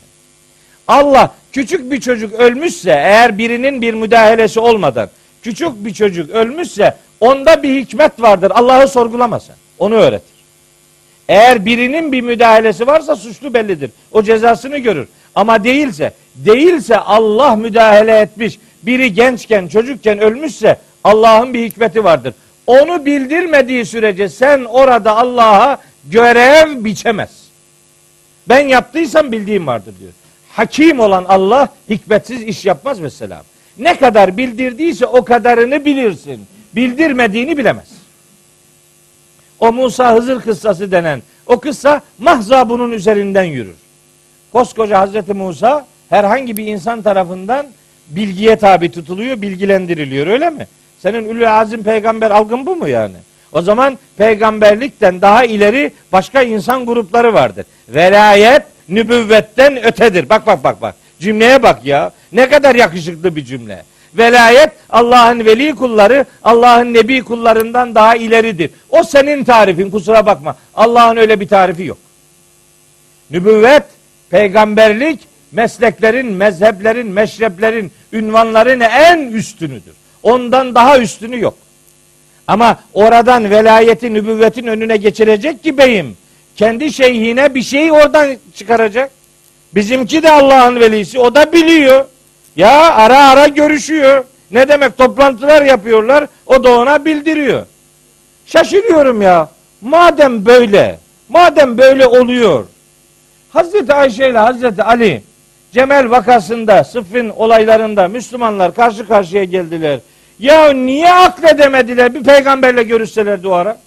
Allah 0.88 1.32
küçük 1.52 1.92
bir 1.92 2.02
çocuk 2.02 2.34
ölmüşse 2.34 2.90
eğer 2.92 3.38
birinin 3.38 3.82
bir 3.82 3.94
müdahalesi 3.94 4.60
olmadan 4.60 5.10
küçük 5.44 5.86
bir 5.86 5.94
çocuk 5.94 6.30
ölmüşse 6.30 6.98
onda 7.20 7.64
bir 7.64 7.82
hikmet 7.82 8.22
vardır. 8.22 8.52
Allah'ı 8.56 8.88
sorgulamasın. 8.88 9.56
Onu 9.80 9.96
öğretir. 9.96 10.36
Eğer 11.30 11.66
birinin 11.66 12.12
bir 12.12 12.22
müdahalesi 12.22 12.88
varsa 12.88 13.16
suçlu 13.16 13.54
bellidir. 13.54 13.92
O 14.12 14.24
cezasını 14.24 14.78
görür. 14.78 15.08
Ama 15.36 15.64
değilse, 15.64 16.14
değilse 16.36 16.98
Allah 16.98 17.56
müdahale 17.56 18.20
etmiş. 18.20 18.60
Biri 18.84 19.14
gençken, 19.14 19.68
çocukken 19.68 20.20
ölmüşse 20.20 20.78
Allah'ın 21.04 21.54
bir 21.54 21.64
hikmeti 21.64 22.04
vardır. 22.04 22.34
Onu 22.68 23.06
bildirmediği 23.06 23.86
sürece 23.86 24.30
sen 24.30 24.64
orada 24.64 25.18
Allah'a 25.18 25.78
görev 26.06 26.86
biçemez. 26.86 27.46
Ben 28.50 28.68
yaptıysam 28.68 29.32
bildiğim 29.32 29.68
vardır 29.68 29.94
diyor. 30.00 30.12
Hakim 30.52 31.00
olan 31.00 31.26
Allah 31.26 31.70
hikmetsiz 31.90 32.42
iş 32.42 32.66
yapmaz 32.66 33.00
mesela. 33.00 33.44
Ne 33.78 33.98
kadar 33.98 34.38
bildirdiyse 34.38 35.06
o 35.06 35.26
kadarını 35.26 35.86
bilirsin. 35.86 36.46
Bildirmediğini 36.76 37.58
bilemez. 37.58 37.88
O 39.60 39.72
Musa 39.72 40.16
Hızır 40.16 40.42
kıssası 40.42 40.92
denen 40.92 41.22
o 41.48 41.60
kıssa 41.60 42.02
mahza 42.20 42.70
bunun 42.70 42.92
üzerinden 42.92 43.44
yürür. 43.44 43.76
Koskoca 44.52 45.00
Hazreti 45.00 45.34
Musa 45.34 45.86
herhangi 46.10 46.58
bir 46.58 46.68
insan 46.68 47.02
tarafından 47.02 47.68
bilgiye 48.08 48.56
tabi 48.56 48.92
tutuluyor, 48.92 49.42
bilgilendiriliyor 49.42 50.28
öyle 50.28 50.50
mi? 50.50 50.68
Senin 51.06 51.30
Ülü 51.30 51.50
Azim 51.50 51.84
peygamber 51.84 52.32
algın 52.32 52.66
bu 52.66 52.76
mu 52.76 52.88
yani? 52.88 53.16
O 53.52 53.62
zaman 53.62 53.98
peygamberlikten 54.18 55.22
daha 55.22 55.46
ileri 55.46 55.92
başka 56.12 56.42
insan 56.42 56.86
grupları 56.86 57.34
vardır. 57.34 57.66
Velayet 57.90 58.62
nübüvvetten 58.90 59.86
ötedir. 59.86 60.30
Bak 60.30 60.48
bak 60.48 60.64
bak 60.64 60.82
bak. 60.82 60.96
Cümleye 61.20 61.64
bak 61.64 61.86
ya. 61.86 62.12
Ne 62.32 62.50
kadar 62.50 62.76
yakışıklı 62.76 63.36
bir 63.36 63.46
cümle. 63.46 63.84
Velayet 64.14 64.70
Allah'ın 64.90 65.46
veli 65.46 65.76
kulları, 65.76 66.26
Allah'ın 66.44 66.94
nebi 66.94 67.22
kullarından 67.22 67.96
daha 67.96 68.16
ileridir. 68.16 68.70
O 68.90 69.04
senin 69.04 69.44
tarifin 69.44 69.90
kusura 69.90 70.26
bakma. 70.26 70.56
Allah'ın 70.76 71.18
öyle 71.18 71.40
bir 71.40 71.48
tarifi 71.48 71.86
yok. 71.86 71.98
Nübüvvet, 73.32 73.84
peygamberlik 74.30 75.20
mesleklerin, 75.52 76.32
mezheplerin, 76.34 77.08
meşreplerin, 77.08 77.92
ünvanların 78.14 78.80
en 78.80 79.32
üstünüdür. 79.32 79.94
Ondan 80.26 80.76
daha 80.76 81.00
üstünü 81.00 81.42
yok. 81.42 81.54
Ama 82.48 82.80
oradan 82.94 83.50
velayeti 83.50 84.14
nübüvvetin 84.14 84.68
önüne 84.68 84.98
geçirecek 84.98 85.64
ki 85.64 85.78
beyim 85.78 86.18
kendi 86.56 86.94
şeyhine 86.94 87.56
bir 87.56 87.62
şey 87.62 87.92
oradan 87.92 88.38
çıkaracak. 88.56 89.12
Bizimki 89.76 90.24
de 90.24 90.32
Allah'ın 90.32 90.80
velisi. 90.80 91.20
O 91.20 91.36
da 91.36 91.52
biliyor. 91.54 92.06
Ya 92.56 92.96
ara 92.96 93.30
ara 93.30 93.48
görüşüyor. 93.48 94.26
Ne 94.52 94.68
demek 94.68 94.98
toplantılar 94.98 95.62
yapıyorlar. 95.62 96.28
O 96.46 96.64
da 96.64 96.78
ona 96.80 97.06
bildiriyor. 97.06 97.66
Şaşırıyorum 98.46 99.22
ya. 99.22 99.50
Madem 99.82 100.46
böyle, 100.46 101.00
madem 101.30 101.78
böyle 101.78 102.08
oluyor. 102.08 102.66
Hazreti 103.50 103.94
Ayşe 103.94 104.30
ile 104.30 104.38
Hazreti 104.38 104.84
Ali 104.84 105.24
Cemel 105.76 106.10
vakasında, 106.10 106.84
Sıffin 106.84 107.30
olaylarında 107.30 108.08
Müslümanlar 108.08 108.76
karşı 108.76 109.08
karşıya 109.08 109.44
geldiler. 109.44 110.00
Ya 110.40 110.74
niye 110.74 111.14
akledemediler 111.14 112.14
bir 112.14 112.24
peygamberle 112.24 112.84
görüşselerdi 112.84 113.48
o 113.48 113.52
ara? 113.52 113.78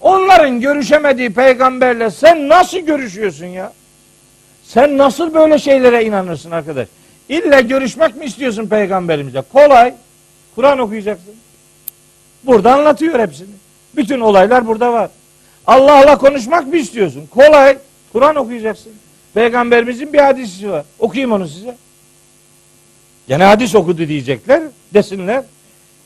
Onların 0.00 0.60
görüşemediği 0.60 1.32
peygamberle 1.32 2.10
sen 2.10 2.48
nasıl 2.48 2.78
görüşüyorsun 2.78 3.46
ya? 3.46 3.72
Sen 4.64 4.98
nasıl 4.98 5.34
böyle 5.34 5.58
şeylere 5.58 6.04
inanırsın 6.04 6.50
arkadaş? 6.50 6.88
İlle 7.28 7.60
görüşmek 7.60 8.16
mi 8.16 8.24
istiyorsun 8.24 8.66
peygamberimize? 8.66 9.42
Kolay. 9.52 9.94
Kur'an 10.54 10.78
okuyacaksın. 10.78 11.34
Burada 12.42 12.74
anlatıyor 12.74 13.18
hepsini. 13.18 13.48
Bütün 13.96 14.20
olaylar 14.20 14.66
burada 14.66 14.92
var. 14.92 15.10
Allah'la 15.66 16.18
konuşmak 16.18 16.66
mı 16.66 16.76
istiyorsun? 16.76 17.26
Kolay. 17.26 17.78
Kur'an 18.12 18.36
okuyacaksın. 18.36 18.92
Peygamberimizin 19.34 20.12
bir 20.12 20.18
hadisi 20.18 20.70
var. 20.70 20.84
Okuyayım 20.98 21.32
onu 21.32 21.48
size. 21.48 21.76
Gene 23.28 23.44
hadis 23.44 23.74
okudu 23.74 24.08
diyecekler. 24.08 24.62
Desinler. 24.94 25.44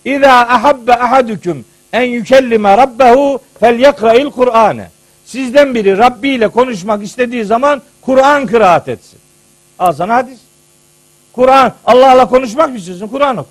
İza 0.04 0.32
ahabbe 0.32 0.94
ahadukum 0.94 1.64
en 1.92 2.02
yükellime 2.02 2.76
rabbehu 2.76 3.40
fel 3.60 3.78
yakra'il 3.78 4.30
Kur'ane. 4.30 4.90
Sizden 5.24 5.74
biri 5.74 5.98
Rabbi 5.98 6.28
ile 6.28 6.48
konuşmak 6.48 7.02
istediği 7.02 7.44
zaman 7.44 7.82
Kur'an 8.00 8.46
kıraat 8.46 8.88
etsin. 8.88 9.18
Al 9.78 9.92
sana 9.92 10.14
hadis. 10.14 10.38
Kur'an, 11.32 11.72
Allah'la 11.84 12.28
konuşmak 12.28 12.70
mı 12.70 12.76
istiyorsun? 12.76 13.08
Kur'an 13.08 13.36
oku. 13.36 13.48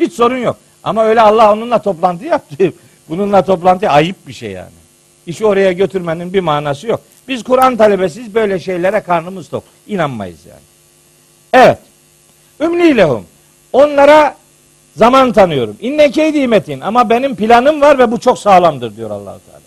Hiç 0.00 0.12
sorun 0.12 0.36
yok. 0.36 0.56
Ama 0.84 1.04
öyle 1.04 1.20
Allah 1.20 1.52
onunla 1.52 1.82
toplantı 1.82 2.24
yaptı. 2.24 2.72
Bununla 3.08 3.44
toplantı 3.44 3.88
ayıp 3.88 4.28
bir 4.28 4.32
şey 4.32 4.50
yani. 4.50 4.70
İşi 5.26 5.46
oraya 5.46 5.72
götürmenin 5.72 6.32
bir 6.32 6.40
manası 6.40 6.86
yok. 6.86 7.00
Biz 7.28 7.42
Kur'an 7.42 7.76
talebesiz 7.76 8.34
böyle 8.34 8.58
şeylere 8.58 9.00
karnımız 9.00 9.48
tok. 9.48 9.64
İnanmayız 9.86 10.46
yani. 10.46 10.60
Evet. 11.52 11.78
Ümli 12.60 12.96
lehum. 12.96 13.26
Onlara 13.72 14.36
zaman 14.96 15.32
tanıyorum. 15.32 15.76
İnne 15.80 16.10
keydi 16.10 16.46
metin 16.46 16.80
ama 16.80 17.10
benim 17.10 17.36
planım 17.36 17.80
var 17.80 17.98
ve 17.98 18.12
bu 18.12 18.20
çok 18.20 18.38
sağlamdır 18.38 18.96
diyor 18.96 19.10
Allahu 19.10 19.40
Teala. 19.46 19.60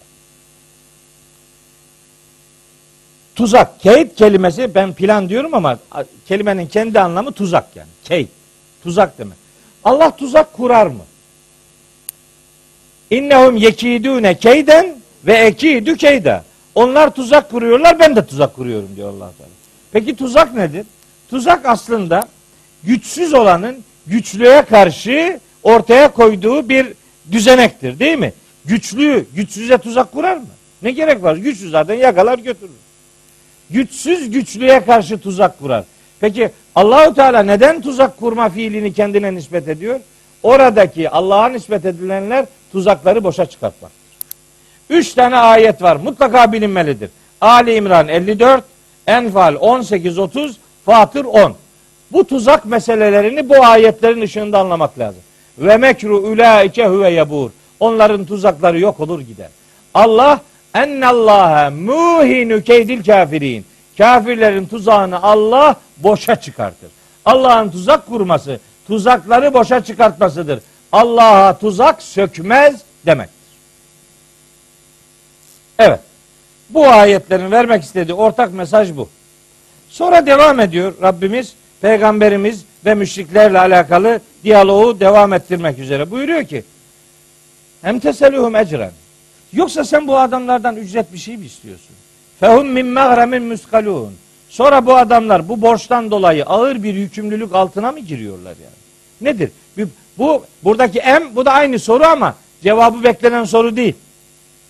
Tuzak, 3.35 3.79
keyit 3.79 4.15
kelimesi 4.15 4.75
ben 4.75 4.93
plan 4.93 5.29
diyorum 5.29 5.53
ama 5.53 5.77
kelimenin 6.27 6.67
kendi 6.67 6.99
anlamı 6.99 7.31
tuzak 7.31 7.75
yani. 7.75 7.89
Keyit. 8.03 8.29
Tuzak 8.83 9.17
demek. 9.17 9.37
Allah 9.83 10.15
tuzak 10.15 10.53
kurar 10.53 10.87
mı? 10.87 11.03
İnnehum 13.09 13.57
yekidune 13.57 14.37
keyden 14.37 14.95
ve 15.25 15.33
ekidü 15.33 15.97
keyda. 15.97 16.43
Onlar 16.75 17.15
tuzak 17.15 17.51
kuruyorlar, 17.51 17.99
ben 17.99 18.15
de 18.15 18.25
tuzak 18.25 18.55
kuruyorum 18.55 18.89
diyor 18.95 19.09
Allah 19.09 19.31
Teala. 19.37 19.51
Peki 19.91 20.15
tuzak 20.15 20.53
nedir? 20.53 20.85
Tuzak 21.29 21.65
aslında 21.65 22.27
güçsüz 22.83 23.33
olanın 23.33 23.83
güçlüye 24.07 24.61
karşı 24.61 25.39
ortaya 25.63 26.11
koyduğu 26.11 26.69
bir 26.69 26.87
düzenektir 27.31 27.99
değil 27.99 28.17
mi? 28.17 28.33
Güçlü 28.65 29.25
güçsüze 29.35 29.77
tuzak 29.77 30.11
kurar 30.11 30.37
mı? 30.37 30.45
Ne 30.81 30.91
gerek 30.91 31.23
var? 31.23 31.35
Güçsüz 31.35 31.71
zaten 31.71 31.95
yakalar 31.95 32.39
götürür. 32.39 32.71
Güçsüz 33.69 34.31
güçlüye 34.31 34.85
karşı 34.85 35.17
tuzak 35.17 35.59
kurar. 35.59 35.83
Peki 36.19 36.51
Allahu 36.75 37.13
Teala 37.13 37.43
neden 37.43 37.81
tuzak 37.81 38.17
kurma 38.17 38.49
fiilini 38.49 38.93
kendine 38.93 39.35
nispet 39.35 39.67
ediyor? 39.67 39.99
Oradaki 40.43 41.09
Allah'a 41.09 41.49
nispet 41.49 41.85
edilenler 41.85 42.45
tuzakları 42.71 43.23
boşa 43.23 43.45
çıkartmak. 43.45 43.91
Üç 44.89 45.13
tane 45.13 45.35
ayet 45.35 45.81
var. 45.81 45.95
Mutlaka 45.95 46.51
bilinmelidir. 46.51 47.09
Ali 47.41 47.75
İmran 47.75 48.07
54, 48.07 48.63
Enfal 49.07 49.55
18, 49.59 50.19
30, 50.19 50.57
Fatır 50.85 51.25
10. 51.25 51.55
Bu 52.13 52.27
tuzak 52.27 52.65
meselelerini 52.65 53.49
bu 53.49 53.65
ayetlerin 53.65 54.21
ışığında 54.21 54.59
anlamak 54.59 54.99
lazım. 54.99 55.21
Ve 55.57 55.77
mekru 55.77 56.17
ulaike 56.17 56.87
huve 56.87 57.09
yabur. 57.09 57.49
Onların 57.79 58.25
tuzakları 58.25 58.79
yok 58.79 58.99
olur 58.99 59.21
gider. 59.21 59.49
Allah 59.93 60.41
ennallaha 60.73 61.69
muhinu 61.69 62.63
keydil 62.63 63.03
kafirin. 63.03 63.65
Kafirlerin 63.97 64.65
tuzağını 64.65 65.23
Allah 65.23 65.75
boşa 65.97 66.35
çıkartır. 66.35 66.89
Allah'ın 67.25 67.69
tuzak 67.69 68.07
kurması, 68.07 68.59
tuzakları 68.87 69.53
boşa 69.53 69.83
çıkartmasıdır. 69.83 70.59
Allah'a 70.91 71.57
tuzak 71.57 72.01
sökmez 72.01 72.81
demektir. 73.05 73.37
Evet. 75.79 75.99
Bu 76.69 76.87
ayetlerin 76.87 77.51
vermek 77.51 77.83
istediği 77.83 78.13
ortak 78.13 78.53
mesaj 78.53 78.95
bu. 78.95 79.09
Sonra 79.89 80.25
devam 80.25 80.59
ediyor 80.59 80.93
Rabbimiz, 81.01 81.53
Peygamberimiz 81.83 82.65
ve 82.85 82.93
müşriklerle 82.93 83.59
alakalı 83.59 84.19
diyaloğu 84.43 84.99
devam 84.99 85.33
ettirmek 85.33 85.79
üzere. 85.79 86.11
Buyuruyor 86.11 86.43
ki, 86.43 86.63
hem 87.81 87.99
teseluhum 87.99 88.55
ecren. 88.55 88.91
Yoksa 89.53 89.83
sen 89.83 90.07
bu 90.07 90.17
adamlardan 90.17 90.75
ücret 90.75 91.13
bir 91.13 91.17
şey 91.17 91.37
mi 91.37 91.45
istiyorsun? 91.45 91.95
Fehum 92.39 92.67
min 92.67 92.87
mağremin 92.87 93.43
muskalun. 93.43 94.13
Sonra 94.49 94.85
bu 94.85 94.95
adamlar 94.95 95.49
bu 95.49 95.61
borçtan 95.61 96.11
dolayı 96.11 96.45
ağır 96.45 96.83
bir 96.83 96.93
yükümlülük 96.93 97.55
altına 97.55 97.91
mı 97.91 97.99
giriyorlar 97.99 98.55
yani? 98.63 99.33
Nedir? 99.33 99.51
Bu 100.17 100.45
buradaki 100.63 100.99
em 100.99 101.35
bu 101.35 101.45
da 101.45 101.51
aynı 101.51 101.79
soru 101.79 102.03
ama 102.03 102.35
cevabı 102.61 103.03
beklenen 103.03 103.43
soru 103.43 103.75
değil. 103.75 103.95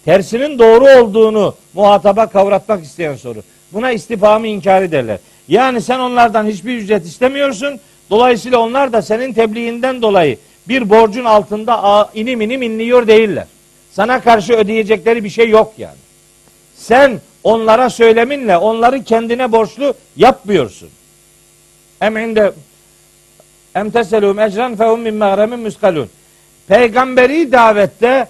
Tersinin 0.05 0.59
doğru 0.59 1.01
olduğunu 1.01 1.55
muhataba 1.73 2.25
kavratmak 2.29 2.83
isteyen 2.83 3.15
soru. 3.15 3.43
Buna 3.73 3.91
istifamı 3.91 4.47
inkar 4.47 4.91
derler. 4.91 5.19
Yani 5.47 5.81
sen 5.81 5.99
onlardan 5.99 6.47
hiçbir 6.47 6.77
ücret 6.77 7.05
istemiyorsun. 7.05 7.79
Dolayısıyla 8.09 8.59
onlar 8.59 8.93
da 8.93 9.01
senin 9.01 9.33
tebliğinden 9.33 10.01
dolayı 10.01 10.37
bir 10.67 10.89
borcun 10.89 11.25
altında 11.25 12.09
inim 12.13 12.41
inim 12.41 12.61
inliyor 12.61 13.07
değiller. 13.07 13.47
Sana 13.91 14.21
karşı 14.21 14.53
ödeyecekleri 14.53 15.23
bir 15.23 15.29
şey 15.29 15.49
yok 15.49 15.73
yani. 15.77 15.97
Sen 16.75 17.21
onlara 17.43 17.89
söyleminle 17.89 18.57
onları 18.57 19.03
kendine 19.03 19.51
borçlu 19.51 19.93
yapmıyorsun. 20.15 20.89
Em 22.01 22.17
inde 22.17 22.53
em 23.75 23.91
teselum 23.91 24.39
ecran 24.39 24.75
fehum 24.75 25.01
min 25.01 25.15
mağremin 25.15 25.59
muskalun. 25.59 26.09
Peygamberi 26.67 27.51
davette 27.51 28.27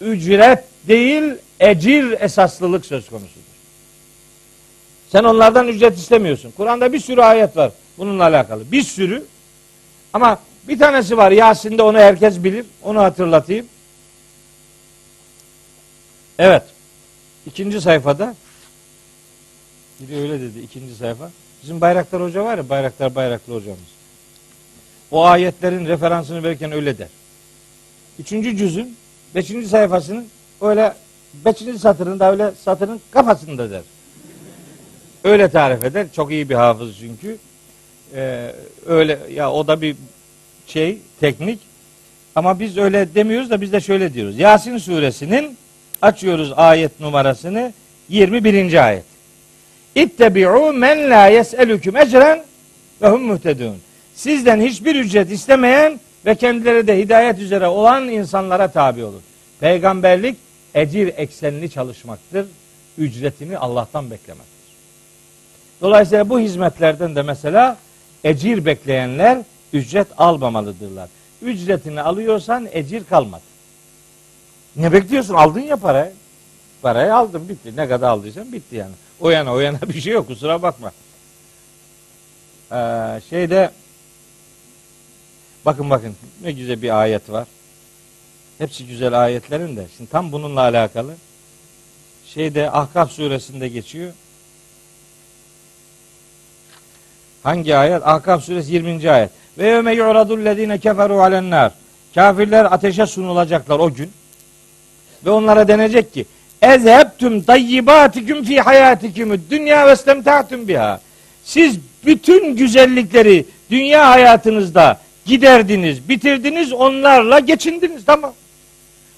ücret 0.00 0.64
değil 0.88 1.22
ecir 1.60 2.20
esaslılık 2.20 2.86
söz 2.86 3.08
konusudur. 3.08 3.47
Sen 5.12 5.24
onlardan 5.24 5.68
ücret 5.68 5.98
istemiyorsun. 5.98 6.50
Kur'an'da 6.56 6.92
bir 6.92 7.00
sürü 7.00 7.20
ayet 7.20 7.56
var 7.56 7.72
bununla 7.98 8.22
alakalı. 8.22 8.72
Bir 8.72 8.82
sürü. 8.82 9.24
Ama 10.12 10.38
bir 10.68 10.78
tanesi 10.78 11.16
var 11.16 11.30
Yasin'de 11.30 11.82
onu 11.82 11.98
herkes 11.98 12.44
bilir. 12.44 12.66
Onu 12.82 13.00
hatırlatayım. 13.00 13.66
Evet. 16.38 16.62
İkinci 17.46 17.80
sayfada 17.80 18.34
biri 20.00 20.20
öyle 20.20 20.40
dedi 20.40 20.60
ikinci 20.60 20.94
sayfa. 20.94 21.30
Bizim 21.62 21.80
Bayraktar 21.80 22.22
Hoca 22.22 22.44
var 22.44 22.58
ya 22.58 22.68
Bayraktar 22.68 23.14
Bayraklı 23.14 23.54
hocamız. 23.54 23.98
O 25.10 25.24
ayetlerin 25.24 25.86
referansını 25.86 26.42
verirken 26.42 26.72
öyle 26.72 26.98
der. 26.98 27.08
Üçüncü 28.18 28.56
cüzün 28.56 28.96
beşinci 29.34 29.68
sayfasının 29.68 30.26
öyle 30.60 30.94
beşinci 31.44 31.78
satırında 31.78 32.30
öyle 32.30 32.52
satırın 32.64 33.00
kafasında 33.10 33.70
der. 33.70 33.82
Öyle 35.28 35.48
tarif 35.48 35.84
eder. 35.84 36.06
Çok 36.16 36.30
iyi 36.30 36.48
bir 36.48 36.54
hafız 36.54 36.98
çünkü. 36.98 37.36
Ee, 38.14 38.52
öyle 38.86 39.18
ya 39.34 39.52
o 39.52 39.66
da 39.66 39.80
bir 39.80 39.96
şey 40.66 40.98
teknik. 41.20 41.58
Ama 42.34 42.60
biz 42.60 42.78
öyle 42.78 43.14
demiyoruz 43.14 43.50
da 43.50 43.60
biz 43.60 43.72
de 43.72 43.80
şöyle 43.80 44.14
diyoruz. 44.14 44.38
Yasin 44.38 44.78
suresinin 44.78 45.56
açıyoruz 46.02 46.52
ayet 46.56 47.00
numarasını 47.00 47.72
21. 48.08 48.86
ayet. 48.86 49.04
İttebi'u 49.94 50.72
men 50.72 51.10
la 51.10 51.26
yes'elüküm 51.26 51.96
ecren 51.96 52.44
ve 53.02 53.08
hum 53.08 53.22
muhtedun. 53.22 53.76
Sizden 54.14 54.60
hiçbir 54.60 54.94
ücret 54.94 55.30
istemeyen 55.30 56.00
ve 56.26 56.34
kendileri 56.34 56.86
de 56.86 56.98
hidayet 56.98 57.38
üzere 57.38 57.66
olan 57.66 58.08
insanlara 58.08 58.68
tabi 58.68 59.04
olun. 59.04 59.22
Peygamberlik 59.60 60.36
ecir 60.74 61.12
eksenli 61.16 61.70
çalışmaktır. 61.70 62.46
Ücretini 62.98 63.58
Allah'tan 63.58 64.10
beklemektir. 64.10 64.57
Dolayısıyla 65.80 66.28
bu 66.28 66.40
hizmetlerden 66.40 67.16
de 67.16 67.22
mesela 67.22 67.76
ecir 68.24 68.64
bekleyenler 68.64 69.42
ücret 69.72 70.06
almamalıdırlar. 70.18 71.08
Ücretini 71.42 72.02
alıyorsan 72.02 72.68
ecir 72.72 73.04
kalmadı. 73.04 73.42
Ne 74.76 74.92
bekliyorsun? 74.92 75.34
Aldın 75.34 75.60
ya 75.60 75.76
parayı. 75.76 76.12
Parayı 76.82 77.14
aldın 77.14 77.48
bitti. 77.48 77.76
Ne 77.76 77.88
kadar 77.88 78.08
aldıysan 78.08 78.52
bitti 78.52 78.76
yani. 78.76 78.92
O 79.20 79.30
yana 79.30 79.52
o 79.54 79.60
yana 79.60 79.80
bir 79.88 80.00
şey 80.00 80.12
yok 80.12 80.26
kusura 80.26 80.62
bakma. 80.62 80.92
Ee, 82.72 83.20
şeyde 83.30 83.70
bakın 85.64 85.90
bakın 85.90 86.16
ne 86.42 86.52
güzel 86.52 86.82
bir 86.82 87.00
ayet 87.00 87.30
var. 87.30 87.46
Hepsi 88.58 88.86
güzel 88.86 89.22
ayetlerin 89.22 89.76
de. 89.76 89.86
Şimdi 89.96 90.10
tam 90.10 90.32
bununla 90.32 90.60
alakalı. 90.60 91.14
Şeyde 92.26 92.70
Ahkaf 92.70 93.12
suresinde 93.12 93.68
geçiyor. 93.68 94.12
Hangi 97.48 97.76
ayet? 97.76 98.02
Ahkaf 98.04 98.44
suresi 98.44 98.72
20. 98.72 99.10
ayet. 99.10 99.30
Ve 99.58 99.66
yevme 99.66 99.94
yu'radul 99.94 100.44
lezine 100.44 100.78
keferu 100.78 101.22
alen 101.22 101.70
Kafirler 102.14 102.64
ateşe 102.64 103.06
sunulacaklar 103.06 103.78
o 103.78 103.94
gün. 103.94 104.10
Ve 105.24 105.30
onlara 105.30 105.68
denecek 105.68 106.14
ki 106.14 106.26
ezhebtüm 106.62 107.42
tayyibatikum 107.42 108.44
fi 108.44 108.60
hayatikum 108.60 109.42
dünya 109.50 109.86
ve 109.86 109.92
istemta'tum 109.92 110.68
biha. 110.68 111.00
Siz 111.44 111.78
bütün 112.06 112.56
güzellikleri 112.56 113.44
dünya 113.70 114.10
hayatınızda 114.10 114.98
giderdiniz, 115.26 116.08
bitirdiniz, 116.08 116.72
onlarla 116.72 117.38
geçindiniz. 117.38 118.04
Tamam. 118.06 118.32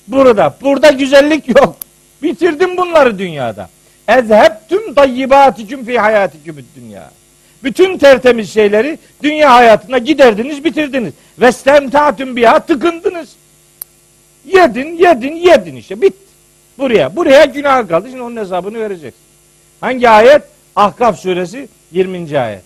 Burada, 0.09 0.55
burada 0.62 0.90
güzellik 0.90 1.48
yok. 1.48 1.77
Bitirdim 2.23 2.77
bunları 2.77 3.19
dünyada. 3.19 3.69
Ezhebtüm 4.09 4.94
tayyibatikum 4.94 5.85
fi 5.85 5.98
hayatikum 5.98 6.57
dünya. 6.77 7.11
Bütün 7.65 7.99
tertemiz 7.99 8.53
şeyleri 8.53 8.99
dünya 9.23 9.55
hayatına 9.55 9.99
giderdiniz, 9.99 10.65
bitirdiniz. 10.65 11.15
Ve 11.41 11.53
stemtatüm 11.53 12.37
biha 12.37 12.61
tıkındınız. 12.61 13.37
Yedin, 14.47 14.97
yedin, 14.97 15.37
yedin 15.37 15.77
işte. 15.77 16.03
Bit. 16.03 16.15
Buraya. 16.78 17.16
Buraya 17.16 17.45
günah 17.45 17.89
kaldı. 17.89 18.09
Şimdi 18.09 18.23
onun 18.23 18.37
hesabını 18.37 18.81
vereceksin. 18.81 19.20
Hangi 19.81 20.09
ayet? 20.09 20.43
Ahkaf 20.77 21.20
suresi 21.20 21.69
20. 21.93 22.39
ayet. 22.39 22.62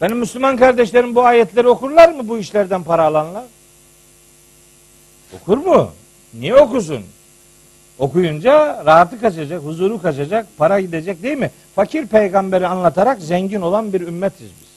Benim 0.00 0.18
Müslüman 0.18 0.56
kardeşlerim 0.56 1.14
bu 1.14 1.24
ayetleri 1.24 1.68
okurlar 1.68 2.08
mı 2.08 2.28
bu 2.28 2.38
işlerden 2.38 2.82
para 2.82 3.02
alanlar? 3.04 3.44
Okur 5.32 5.58
mu? 5.58 5.90
Niye 6.34 6.56
okusun? 6.56 7.04
Okuyunca 7.98 8.82
rahatı 8.86 9.20
kaçacak, 9.20 9.62
huzuru 9.62 10.02
kaçacak, 10.02 10.46
para 10.58 10.80
gidecek 10.80 11.22
değil 11.22 11.38
mi? 11.38 11.50
Fakir 11.74 12.06
peygamberi 12.06 12.66
anlatarak 12.66 13.22
zengin 13.22 13.60
olan 13.60 13.92
bir 13.92 14.00
ümmetiz 14.00 14.48
biz. 14.60 14.74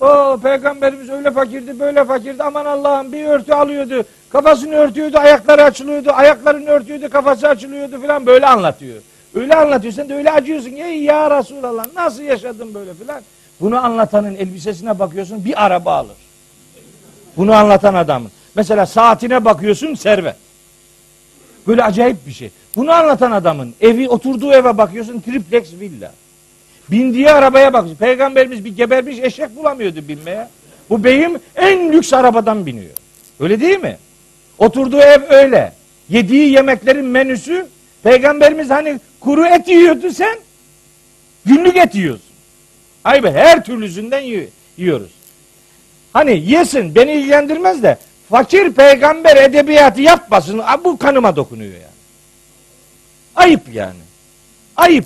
O 0.00 0.38
peygamberimiz 0.42 1.10
öyle 1.10 1.30
fakirdi, 1.30 1.80
böyle 1.80 2.04
fakirdi. 2.04 2.42
Aman 2.42 2.64
Allah'ım 2.64 3.12
bir 3.12 3.24
örtü 3.24 3.52
alıyordu. 3.52 4.04
Kafasını 4.30 4.74
örtüyordu, 4.74 5.18
ayakları 5.18 5.64
açılıyordu. 5.64 6.10
Ayaklarını 6.12 6.68
örtüyordu, 6.68 7.10
kafası 7.10 7.48
açılıyordu 7.48 8.00
filan 8.00 8.26
böyle 8.26 8.46
anlatıyor. 8.46 9.02
Öyle 9.34 9.54
anlatıyorsun 9.54 10.08
da 10.08 10.14
öyle 10.14 10.32
acıyorsun. 10.32 10.70
Ey 10.70 11.02
ya 11.02 11.38
Resulallah 11.38 11.84
nasıl 11.94 12.22
yaşadın 12.22 12.74
böyle 12.74 12.94
filan. 12.94 13.22
Bunu 13.60 13.84
anlatanın 13.84 14.34
elbisesine 14.34 14.98
bakıyorsun 14.98 15.44
bir 15.44 15.64
araba 15.64 15.94
alır. 15.94 16.16
Bunu 17.36 17.54
anlatan 17.54 17.94
adamın. 17.94 18.30
Mesela 18.54 18.86
saatine 18.86 19.44
bakıyorsun 19.44 19.94
servet. 19.94 20.36
Böyle 21.66 21.82
acayip 21.82 22.26
bir 22.26 22.32
şey. 22.32 22.50
Bunu 22.76 22.92
anlatan 22.92 23.32
adamın 23.32 23.74
evi 23.80 24.08
oturduğu 24.08 24.52
eve 24.52 24.78
bakıyorsun 24.78 25.20
triplex 25.20 25.72
villa. 25.80 26.12
Bindiği 26.90 27.30
arabaya 27.30 27.72
bakıyorsun. 27.72 27.98
Peygamberimiz 27.98 28.64
bir 28.64 28.76
gebermiş 28.76 29.18
eşek 29.18 29.56
bulamıyordu 29.56 30.08
binmeye. 30.08 30.48
Bu 30.90 31.04
beyim 31.04 31.38
en 31.56 31.92
lüks 31.92 32.12
arabadan 32.12 32.66
biniyor. 32.66 32.94
Öyle 33.40 33.60
değil 33.60 33.80
mi? 33.80 33.98
Oturduğu 34.58 35.00
ev 35.00 35.22
öyle. 35.28 35.72
Yediği 36.08 36.50
yemeklerin 36.50 37.04
menüsü 37.04 37.66
Peygamberimiz 38.02 38.70
hani 38.70 39.00
kuru 39.20 39.46
et 39.46 39.68
yiyordu 39.68 40.10
sen 40.10 40.38
günlük 41.46 41.76
et 41.76 41.94
yiyorsun. 41.94 42.24
Ay 43.04 43.22
be 43.22 43.32
her 43.32 43.64
türlüsünden 43.64 44.22
yiyoruz. 44.76 45.10
Hani 46.12 46.50
yesin 46.50 46.94
beni 46.94 47.12
ilgilendirmez 47.12 47.82
de 47.82 47.98
fakir 48.30 48.72
peygamber 48.72 49.36
edebiyatı 49.36 50.00
yapmasın. 50.00 50.62
Bu 50.84 50.98
kanıma 50.98 51.36
dokunuyor 51.36 51.72
yani. 51.72 51.84
Ayıp 53.36 53.62
yani. 53.72 54.00
Ayıp. 54.76 55.04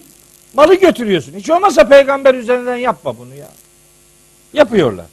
Malı 0.55 0.74
götürüyorsun. 0.74 1.32
Hiç 1.32 1.51
olmazsa 1.51 1.89
peygamber 1.89 2.35
üzerinden 2.35 2.77
yapma 2.77 3.19
bunu 3.19 3.35
ya. 3.35 3.49
Yapıyorlar. 4.53 5.07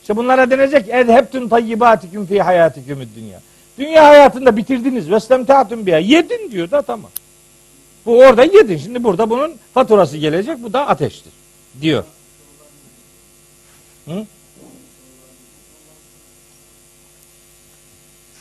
İşte 0.00 0.16
bunlara 0.16 0.50
denecek 0.50 0.88
edhebtun 0.88 1.48
tayyibatikum 1.48 2.26
fi 2.26 2.42
hayatikum 2.42 2.98
dünya. 3.16 3.40
Dünya 3.78 4.04
hayatında 4.08 4.56
bitirdiniz. 4.56 5.10
Vestemtatun 5.10 5.86
biha. 5.86 5.98
Yedin 5.98 6.50
diyor 6.50 6.70
da 6.70 6.82
tamam. 6.82 7.10
Bu 8.06 8.18
orada 8.18 8.44
yedin. 8.44 8.78
Şimdi 8.78 9.04
burada 9.04 9.30
bunun 9.30 9.56
faturası 9.74 10.16
gelecek. 10.16 10.62
Bu 10.62 10.72
da 10.72 10.88
ateştir. 10.88 11.32
Diyor. 11.80 12.04
Hı? 14.04 14.26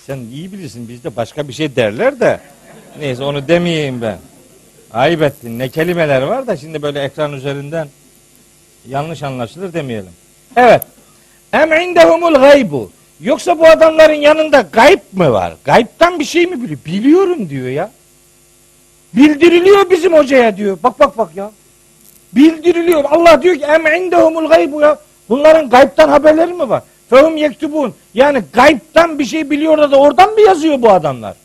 Sen 0.07 0.19
iyi 0.33 0.51
bilirsin 0.51 0.89
bizde 0.89 1.15
başka 1.15 1.47
bir 1.47 1.53
şey 1.53 1.75
derler 1.75 2.19
de 2.19 2.39
neyse 2.99 3.23
onu 3.23 3.47
demeyeyim 3.47 4.01
ben. 4.01 4.17
Ayıp 4.93 5.21
ettin. 5.21 5.59
Ne 5.59 5.69
kelimeler 5.69 6.21
var 6.21 6.47
da 6.47 6.57
şimdi 6.57 6.81
böyle 6.81 7.03
ekran 7.03 7.33
üzerinden 7.33 7.87
yanlış 8.87 9.23
anlaşılır 9.23 9.73
demeyelim. 9.73 10.11
Evet. 10.55 10.83
Em 11.53 11.73
indehumul 11.73 12.33
gaybu. 12.33 12.91
Yoksa 13.21 13.59
bu 13.59 13.65
adamların 13.65 14.13
yanında 14.13 14.61
gayb 14.61 14.99
mı 15.13 15.31
var? 15.31 15.53
Gaybtan 15.63 16.19
bir 16.19 16.25
şey 16.25 16.45
mi 16.45 16.63
biliyor? 16.63 16.79
Biliyorum 16.85 17.49
diyor 17.49 17.67
ya. 17.67 17.91
Bildiriliyor 19.13 19.89
bizim 19.89 20.13
hocaya 20.13 20.57
diyor. 20.57 20.77
Bak 20.83 20.99
bak 20.99 21.17
bak 21.17 21.35
ya. 21.35 21.51
Bildiriliyor. 22.35 23.03
Allah 23.03 23.41
diyor 23.41 23.55
ki 23.55 23.63
em 23.63 23.87
indehumul 23.87 24.49
gaybu 24.49 24.81
ya. 24.81 24.99
Bunların 25.29 25.69
gaybtan 25.69 26.09
haberleri 26.09 26.53
mi 26.53 26.69
var? 26.69 26.83
Fehum 27.09 27.37
yektubun. 27.37 27.93
Yani 28.13 28.43
gaybtan 28.53 29.19
bir 29.19 29.25
şey 29.25 29.49
biliyor 29.49 29.91
da 29.91 29.97
oradan 29.97 30.33
mı 30.33 30.41
yazıyor 30.41 30.81
bu 30.81 30.89
adamlar? 30.89 31.35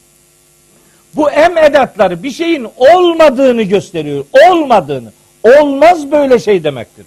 Bu 1.14 1.30
em 1.30 1.58
edatları 1.58 2.22
bir 2.22 2.30
şeyin 2.30 2.68
olmadığını 2.76 3.62
gösteriyor. 3.62 4.24
Olmadığını. 4.50 5.12
Olmaz 5.42 6.12
böyle 6.12 6.38
şey 6.38 6.64
demektir. 6.64 7.06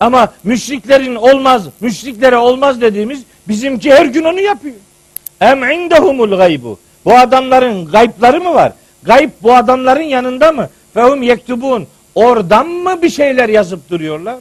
Ama 0.00 0.32
müşriklerin 0.44 1.14
olmaz, 1.14 1.62
müşriklere 1.80 2.36
olmaz 2.36 2.80
dediğimiz 2.80 3.22
bizimki 3.48 3.94
her 3.94 4.06
gün 4.06 4.24
onu 4.24 4.40
yapıyor. 4.40 4.74
Em 5.40 5.64
indehumul 5.64 6.36
gaybu. 6.36 6.78
Bu 7.04 7.14
adamların 7.14 7.86
gaypları 7.86 8.40
mı 8.40 8.54
var? 8.54 8.72
Gayb 9.02 9.30
bu 9.42 9.54
adamların 9.54 10.02
yanında 10.02 10.52
mı? 10.52 10.68
Fehum 10.94 11.22
yektubun. 11.22 11.86
Oradan 12.14 12.68
mı 12.68 13.02
bir 13.02 13.10
şeyler 13.10 13.48
yazıp 13.48 13.90
duruyorlar? 13.90 14.36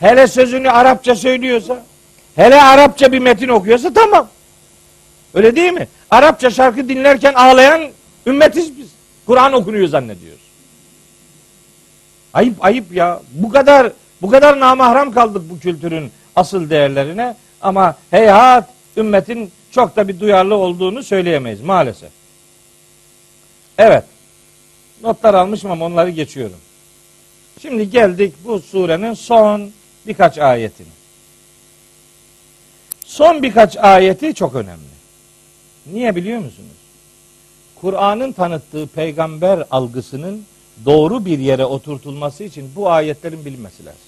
Hele 0.00 0.26
sözünü 0.26 0.70
Arapça 0.70 1.16
söylüyorsa, 1.16 1.84
hele 2.38 2.62
Arapça 2.62 3.12
bir 3.12 3.18
metin 3.18 3.48
okuyorsa 3.48 3.92
tamam. 3.92 4.28
Öyle 5.34 5.56
değil 5.56 5.72
mi? 5.72 5.88
Arapça 6.10 6.50
şarkı 6.50 6.88
dinlerken 6.88 7.34
ağlayan 7.34 7.82
ümmetiz 8.26 8.78
biz. 8.78 8.88
Kur'an 9.26 9.52
okunuyor 9.52 9.88
zannediyoruz. 9.88 10.42
Ayıp 12.34 12.64
ayıp 12.64 12.92
ya. 12.92 13.20
Bu 13.32 13.48
kadar 13.48 13.92
bu 14.22 14.30
kadar 14.30 14.60
namahram 14.60 15.12
kaldık 15.12 15.42
bu 15.50 15.58
kültürün 15.58 16.10
asıl 16.36 16.70
değerlerine 16.70 17.36
ama 17.60 17.96
heyhat 18.10 18.68
ümmetin 18.96 19.52
çok 19.70 19.96
da 19.96 20.08
bir 20.08 20.20
duyarlı 20.20 20.56
olduğunu 20.56 21.02
söyleyemeyiz 21.02 21.60
maalesef. 21.60 22.10
Evet. 23.78 24.04
Notlar 25.02 25.34
almışım 25.34 25.70
ama 25.70 25.84
onları 25.84 26.10
geçiyorum. 26.10 26.58
Şimdi 27.62 27.90
geldik 27.90 28.34
bu 28.44 28.60
surenin 28.60 29.14
son 29.14 29.70
birkaç 30.06 30.38
ayetini. 30.38 30.97
Son 33.08 33.42
birkaç 33.42 33.76
ayeti 33.76 34.34
çok 34.34 34.54
önemli. 34.54 34.98
Niye 35.92 36.16
biliyor 36.16 36.38
musunuz? 36.38 36.76
Kur'an'ın 37.80 38.32
tanıttığı 38.32 38.86
peygamber 38.86 39.64
algısının 39.70 40.44
doğru 40.84 41.24
bir 41.24 41.38
yere 41.38 41.64
oturtulması 41.64 42.44
için 42.44 42.70
bu 42.76 42.90
ayetlerin 42.90 43.44
bilinmesi 43.44 43.84
lazım. 43.84 44.00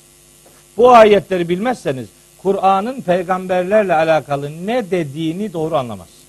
Bu 0.77 0.91
ayetleri 0.91 1.49
bilmezseniz 1.49 2.09
Kur'an'ın 2.43 3.01
peygamberlerle 3.01 3.95
alakalı 3.95 4.67
ne 4.67 4.91
dediğini 4.91 5.53
doğru 5.53 5.77
anlamazsınız. 5.77 6.21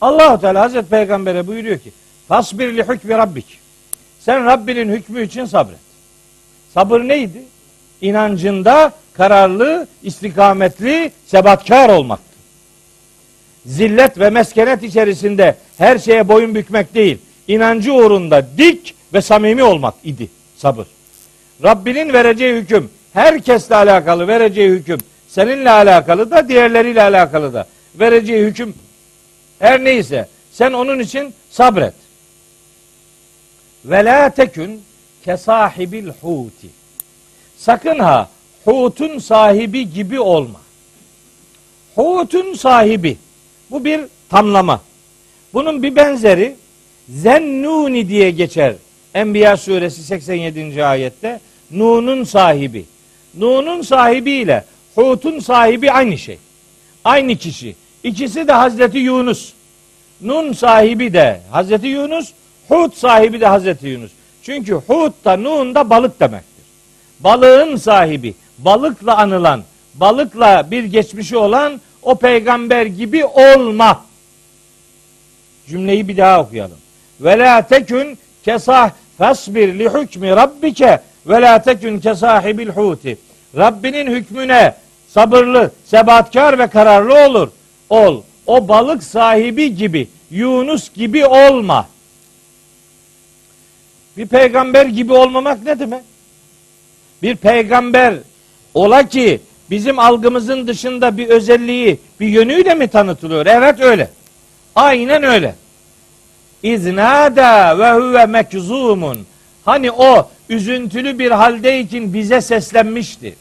Allahu 0.00 0.40
Teala 0.40 0.60
Hazreti 0.60 0.88
Peygamber'e 0.88 1.46
buyuruyor 1.46 1.78
ki: 1.78 1.92
"Fasbir 2.28 2.76
li 2.76 2.82
hükmi 2.88 3.18
rabbik." 3.18 3.58
Sen 4.20 4.46
Rabbinin 4.46 4.88
hükmü 4.88 5.26
için 5.26 5.44
sabret. 5.44 5.78
Sabır 6.74 7.00
neydi? 7.00 7.42
İnancında 8.00 8.92
kararlı, 9.14 9.86
istikametli, 10.02 11.12
sebatkar 11.26 11.88
olmaktı. 11.88 12.24
Zillet 13.66 14.18
ve 14.18 14.30
meskenet 14.30 14.82
içerisinde 14.82 15.56
her 15.78 15.98
şeye 15.98 16.28
boyun 16.28 16.54
bükmek 16.54 16.94
değil, 16.94 17.18
inancı 17.48 17.92
uğrunda 17.92 18.46
dik 18.58 18.94
ve 19.14 19.22
samimi 19.22 19.62
olmak 19.62 19.94
idi 20.04 20.28
sabır. 20.56 20.86
Rabbinin 21.62 22.12
vereceği 22.12 22.54
hüküm, 22.54 22.90
herkesle 23.12 23.76
alakalı 23.76 24.28
vereceği 24.28 24.70
hüküm, 24.70 24.98
seninle 25.28 25.70
alakalı 25.70 26.30
da 26.30 26.48
diğerleriyle 26.48 27.02
alakalı 27.02 27.54
da 27.54 27.66
vereceği 27.94 28.44
hüküm 28.44 28.74
her 29.58 29.84
neyse 29.84 30.28
sen 30.52 30.72
onun 30.72 30.98
için 30.98 31.34
sabret. 31.50 31.94
Ve 33.84 34.04
la 34.04 34.30
tekün 34.30 34.82
kesahibil 35.24 36.08
huti. 36.20 36.68
Sakın 37.56 37.98
ha 37.98 38.28
hutun 38.64 39.18
sahibi 39.18 39.90
gibi 39.90 40.20
olma. 40.20 40.60
Hutun 41.94 42.54
sahibi. 42.54 43.16
Bu 43.70 43.84
bir 43.84 44.00
tamlama. 44.30 44.80
Bunun 45.54 45.82
bir 45.82 45.96
benzeri 45.96 46.56
Zennuni 47.08 48.08
diye 48.08 48.30
geçer. 48.30 48.74
Enbiya 49.14 49.56
suresi 49.56 50.02
87. 50.02 50.84
ayette 50.84 51.40
Nuh'un 51.70 52.24
sahibi. 52.24 52.84
Nuh'un 53.38 53.82
sahibi 53.82 54.32
ile 54.32 54.64
Hut'un 54.94 55.38
sahibi 55.40 55.92
aynı 55.92 56.18
şey. 56.18 56.38
Aynı 57.04 57.36
kişi. 57.36 57.76
İkisi 58.04 58.48
de 58.48 58.52
Hazreti 58.52 58.98
Yunus. 58.98 59.52
Nun 60.22 60.52
sahibi 60.52 61.12
de 61.12 61.40
Hazreti 61.50 61.86
Yunus, 61.86 62.32
Hud 62.68 62.92
sahibi 62.92 63.40
de 63.40 63.46
Hazreti 63.46 63.86
Yunus. 63.86 64.10
Çünkü 64.42 64.72
Hud 64.72 65.12
da 65.24 65.36
Nun 65.36 65.74
da 65.74 65.90
balık 65.90 66.20
demektir. 66.20 66.64
Balığın 67.20 67.76
sahibi, 67.76 68.34
balıkla 68.58 69.16
anılan, 69.16 69.62
balıkla 69.94 70.70
bir 70.70 70.84
geçmişi 70.84 71.36
olan 71.36 71.80
o 72.02 72.14
peygamber 72.14 72.86
gibi 72.86 73.24
olma. 73.24 74.04
Cümleyi 75.68 76.08
bir 76.08 76.16
daha 76.16 76.40
okuyalım. 76.40 76.78
Ve 77.20 77.38
la 77.38 77.66
tekün 77.66 78.18
kesah 78.44 78.90
fasbir 79.18 79.78
li 79.78 79.88
hukmi 79.88 80.30
rabbike 80.30 81.00
ve 81.26 81.40
la 81.40 81.62
tekün 81.62 82.00
kesahibil 82.00 82.68
huti. 82.68 83.18
Rabbinin 83.56 84.10
hükmüne 84.10 84.74
sabırlı, 85.08 85.70
sebatkar 85.84 86.58
ve 86.58 86.66
kararlı 86.66 87.26
olur. 87.26 87.48
Ol. 87.90 88.22
O 88.46 88.68
balık 88.68 89.02
sahibi 89.02 89.76
gibi, 89.76 90.08
Yunus 90.30 90.92
gibi 90.94 91.26
olma. 91.26 91.88
Bir 94.16 94.26
peygamber 94.26 94.86
gibi 94.86 95.12
olmamak 95.12 95.62
ne 95.62 95.78
demek? 95.78 96.02
Bir 97.22 97.36
peygamber 97.36 98.14
ola 98.74 99.08
ki 99.08 99.40
bizim 99.70 99.98
algımızın 99.98 100.66
dışında 100.66 101.16
bir 101.16 101.28
özelliği, 101.28 101.98
bir 102.20 102.28
yönüyle 102.28 102.74
mi 102.74 102.88
tanıtılıyor? 102.88 103.46
Evet 103.46 103.80
öyle. 103.80 104.10
Aynen 104.74 105.22
öyle. 105.22 105.54
İznada 106.62 107.78
ve 107.78 107.92
huve 107.92 108.26
mekzumun. 108.26 109.18
Hani 109.64 109.92
o 109.92 110.30
üzüntülü 110.48 111.18
bir 111.18 111.30
haldeyken 111.30 112.14
bize 112.14 112.40
seslenmişti. 112.40 113.34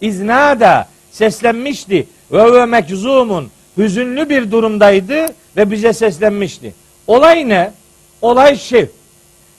İznada 0.00 0.88
seslenmişti. 1.10 2.06
Ve 2.32 2.42
huve 2.42 2.66
mekzumun. 2.66 3.50
Hüzünlü 3.78 4.28
bir 4.28 4.50
durumdaydı 4.50 5.26
ve 5.56 5.70
bize 5.70 5.92
seslenmişti. 5.92 6.74
Olay 7.06 7.48
ne? 7.48 7.72
Olay 8.22 8.56
şey. 8.56 8.86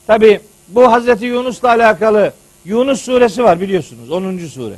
Tabi 0.08 0.40
bu 0.68 0.92
Hazreti 0.92 1.26
Yunus'la 1.26 1.70
alakalı 1.70 2.34
Yunus 2.66 3.02
suresi 3.02 3.44
var 3.44 3.62
biliyorsunuz 3.62 4.12
10. 4.12 4.38
sure. 4.38 4.74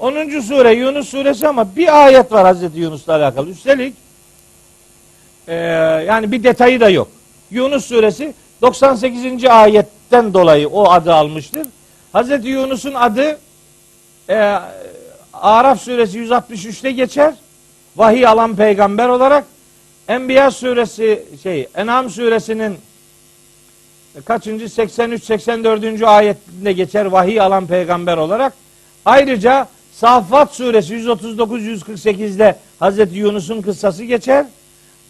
10. 0.00 0.40
sure 0.40 0.72
Yunus 0.72 1.08
suresi 1.08 1.48
ama 1.48 1.76
bir 1.76 2.04
ayet 2.04 2.32
var 2.32 2.46
Hazreti 2.46 2.80
Yunus'la 2.80 3.16
alakalı. 3.16 3.50
Üstelik 3.50 3.94
e, 5.48 5.54
yani 6.06 6.32
bir 6.32 6.42
detayı 6.42 6.80
da 6.80 6.88
yok. 6.88 7.08
Yunus 7.50 7.84
suresi 7.84 8.34
98. 8.62 9.44
ayetten 9.44 10.34
dolayı 10.34 10.68
o 10.68 10.90
adı 10.90 11.14
almıştır. 11.14 11.66
Hazreti 12.12 12.48
Yunus'un 12.48 12.94
adı 12.94 13.38
e, 14.28 14.58
Araf 15.32 15.80
suresi 15.80 16.18
163'te 16.18 16.90
geçer. 16.90 17.34
Vahiy 17.96 18.26
alan 18.26 18.56
peygamber 18.56 19.08
olarak 19.08 19.44
Enbiya 20.08 20.50
suresi 20.50 21.24
şey 21.42 21.68
En'am 21.74 22.10
suresinin 22.10 22.78
kaçıncı 24.24 24.68
83 24.68 25.24
84. 25.24 26.02
ayetinde 26.02 26.72
geçer 26.72 27.04
vahiy 27.04 27.40
alan 27.40 27.66
peygamber 27.66 28.16
olarak. 28.16 28.52
Ayrıca 29.04 29.68
Saffat 29.92 30.54
suresi 30.54 30.94
139 30.94 31.62
148'de 31.62 32.56
Hazreti 32.78 33.16
Yunus'un 33.16 33.62
kıssası 33.62 34.04
geçer. 34.04 34.46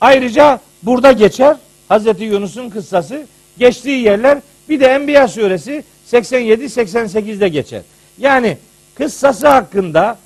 Ayrıca 0.01 0.61
burada 0.83 1.13
geçer. 1.13 1.57
Hazreti 1.89 2.25
Yunus'un 2.25 2.71
kıssası 2.71 3.27
geçtiği 3.59 4.05
yerler 4.05 4.39
bir 4.69 4.81
de 4.81 4.87
Enbiya 4.87 5.29
suresi 5.29 5.85
87-88'de 6.13 7.49
geçer. 7.49 7.83
Yani 8.19 8.59
kıssası 8.95 9.49
hakkında 9.49 10.19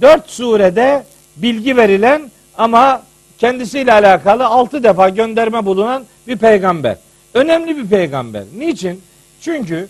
dört 0.00 0.30
surede 0.30 1.04
bilgi 1.36 1.76
verilen 1.76 2.30
ama 2.58 3.02
kendisiyle 3.38 3.92
alakalı 3.92 4.46
altı 4.46 4.82
defa 4.82 5.08
gönderme 5.08 5.66
bulunan 5.66 6.04
bir 6.26 6.36
peygamber. 6.36 6.96
Önemli 7.34 7.76
bir 7.76 7.86
peygamber. 7.86 8.44
Niçin? 8.58 9.02
Çünkü 9.40 9.88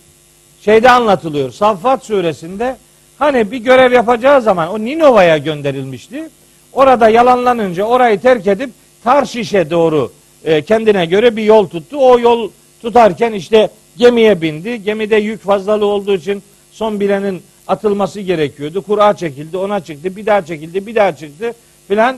şeyde 0.61 0.89
anlatılıyor. 0.89 1.51
Saffat 1.51 2.05
suresinde 2.05 2.77
hani 3.19 3.51
bir 3.51 3.57
görev 3.57 3.91
yapacağı 3.91 4.41
zaman 4.41 4.69
o 4.69 4.79
Ninova'ya 4.79 5.37
gönderilmişti. 5.37 6.29
Orada 6.73 7.09
yalanlanınca 7.09 7.83
orayı 7.83 8.19
terk 8.19 8.47
edip 8.47 8.69
Tarşiş'e 9.03 9.69
doğru 9.69 10.11
e, 10.45 10.61
kendine 10.61 11.05
göre 11.05 11.35
bir 11.35 11.43
yol 11.43 11.67
tuttu. 11.67 11.97
O 11.97 12.19
yol 12.19 12.51
tutarken 12.81 13.33
işte 13.33 13.69
gemiye 13.97 14.41
bindi. 14.41 14.83
Gemide 14.83 15.15
yük 15.15 15.41
fazlalığı 15.41 15.85
olduğu 15.85 16.15
için 16.15 16.43
son 16.71 16.99
bilenin 16.99 17.41
atılması 17.67 18.19
gerekiyordu. 18.19 18.81
Kura 18.81 19.13
çekildi, 19.13 19.57
ona 19.57 19.83
çıktı, 19.83 20.15
bir 20.15 20.25
daha 20.25 20.45
çekildi, 20.45 20.87
bir 20.87 20.95
daha 20.95 21.15
çıktı 21.15 21.53
filan. 21.87 22.17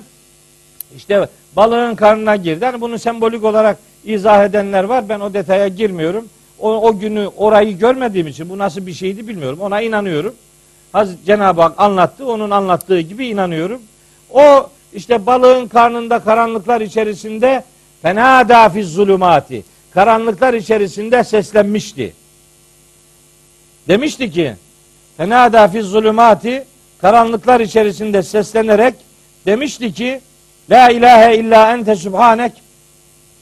İşte 0.98 1.28
balığın 1.56 1.96
karnına 1.96 2.36
girdi. 2.36 2.64
Yani 2.64 2.82
bunu 2.82 3.00
sembolik 3.00 3.44
olarak 3.44 3.78
izah 4.06 4.46
edenler 4.46 4.84
var. 4.84 5.10
Ben 5.10 5.20
o 5.20 5.34
detaya 5.34 5.68
girmiyorum. 5.68 6.26
O, 6.60 6.88
o 6.88 7.00
günü 7.00 7.28
orayı 7.38 7.78
görmediğim 7.78 8.28
için 8.28 8.50
bu 8.50 8.58
nasıl 8.58 8.86
bir 8.86 8.94
şeydi 8.94 9.28
bilmiyorum. 9.28 9.60
Ona 9.62 9.82
inanıyorum. 9.82 10.34
Haz 10.92 11.10
Cenab-ı 11.26 11.62
Hak 11.62 11.74
anlattı. 11.78 12.28
Onun 12.28 12.52
anlattığı 12.52 13.00
gibi 13.00 13.28
inanıyorum. 13.28 13.82
O 14.30 14.70
işte 14.94 15.26
balığın 15.26 15.68
karnında 15.68 16.20
karanlıklar 16.20 16.82
içerisinde 16.82 17.64
fena 18.02 18.50
dafiz 18.50 18.94
zulümati 18.94 19.64
karanlıklar 19.94 20.54
içerisinde 20.54 21.24
seslenmişti. 21.24 22.14
Demişti 23.88 24.32
ki 24.32 24.56
fena 25.18 25.54
dafiz 25.54 25.86
zulümati 25.86 26.64
karanlıklar 27.02 27.60
içerisinde 27.60 28.24
seslenerek 28.24 28.94
demişti 29.46 29.94
ki 29.94 30.22
La 30.70 30.90
ilahe 30.90 31.38
illa 31.38 31.74
ente 31.74 31.96
subhanek 31.96 32.52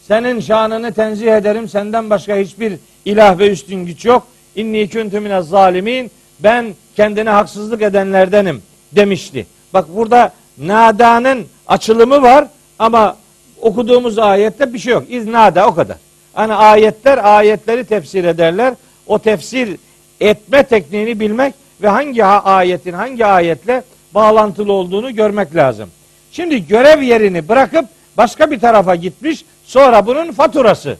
senin 0.07 0.39
şanını 0.39 0.93
tenzih 0.93 1.31
ederim. 1.31 1.69
Senden 1.69 2.09
başka 2.09 2.37
hiçbir 2.37 2.73
ilah 3.05 3.39
ve 3.39 3.49
üstün 3.49 3.85
güç 3.85 4.05
yok. 4.05 4.27
İnni 4.55 4.87
küntü 4.87 5.19
minez 5.19 5.47
zalimin. 5.47 6.11
Ben 6.39 6.73
kendine 6.99 7.29
haksızlık 7.29 7.81
edenlerdenim 7.81 8.61
demişti. 8.91 9.47
Bak 9.73 9.85
burada 9.95 10.33
nadanın 10.57 11.45
açılımı 11.67 12.21
var 12.21 12.47
ama 12.79 13.17
okuduğumuz 13.61 14.19
ayette 14.19 14.73
bir 14.73 14.79
şey 14.79 14.93
yok. 14.93 15.03
İznada 15.09 15.67
o 15.67 15.75
kadar. 15.75 15.97
Hani 16.33 16.53
ayetler 16.53 17.17
ayetleri 17.17 17.85
tefsir 17.85 18.23
ederler. 18.23 18.73
O 19.07 19.19
tefsir 19.19 19.77
etme 20.21 20.63
tekniğini 20.63 21.19
bilmek 21.19 21.53
ve 21.81 21.87
hangi 21.87 22.25
ayetin 22.25 22.93
hangi 22.93 23.25
ayetle 23.25 23.83
bağlantılı 24.13 24.73
olduğunu 24.73 25.15
görmek 25.15 25.55
lazım. 25.55 25.89
Şimdi 26.31 26.67
görev 26.67 27.01
yerini 27.01 27.47
bırakıp 27.47 27.85
başka 28.17 28.51
bir 28.51 28.59
tarafa 28.59 28.95
gitmiş. 28.95 29.45
Sonra 29.65 30.05
bunun 30.05 30.31
faturası 30.31 30.97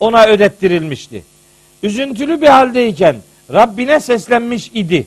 ona 0.00 0.26
ödettirilmişti. 0.26 1.22
Üzüntülü 1.82 2.40
bir 2.40 2.46
haldeyken 2.46 3.16
Rabbine 3.52 4.00
seslenmiş 4.00 4.70
idi. 4.74 5.06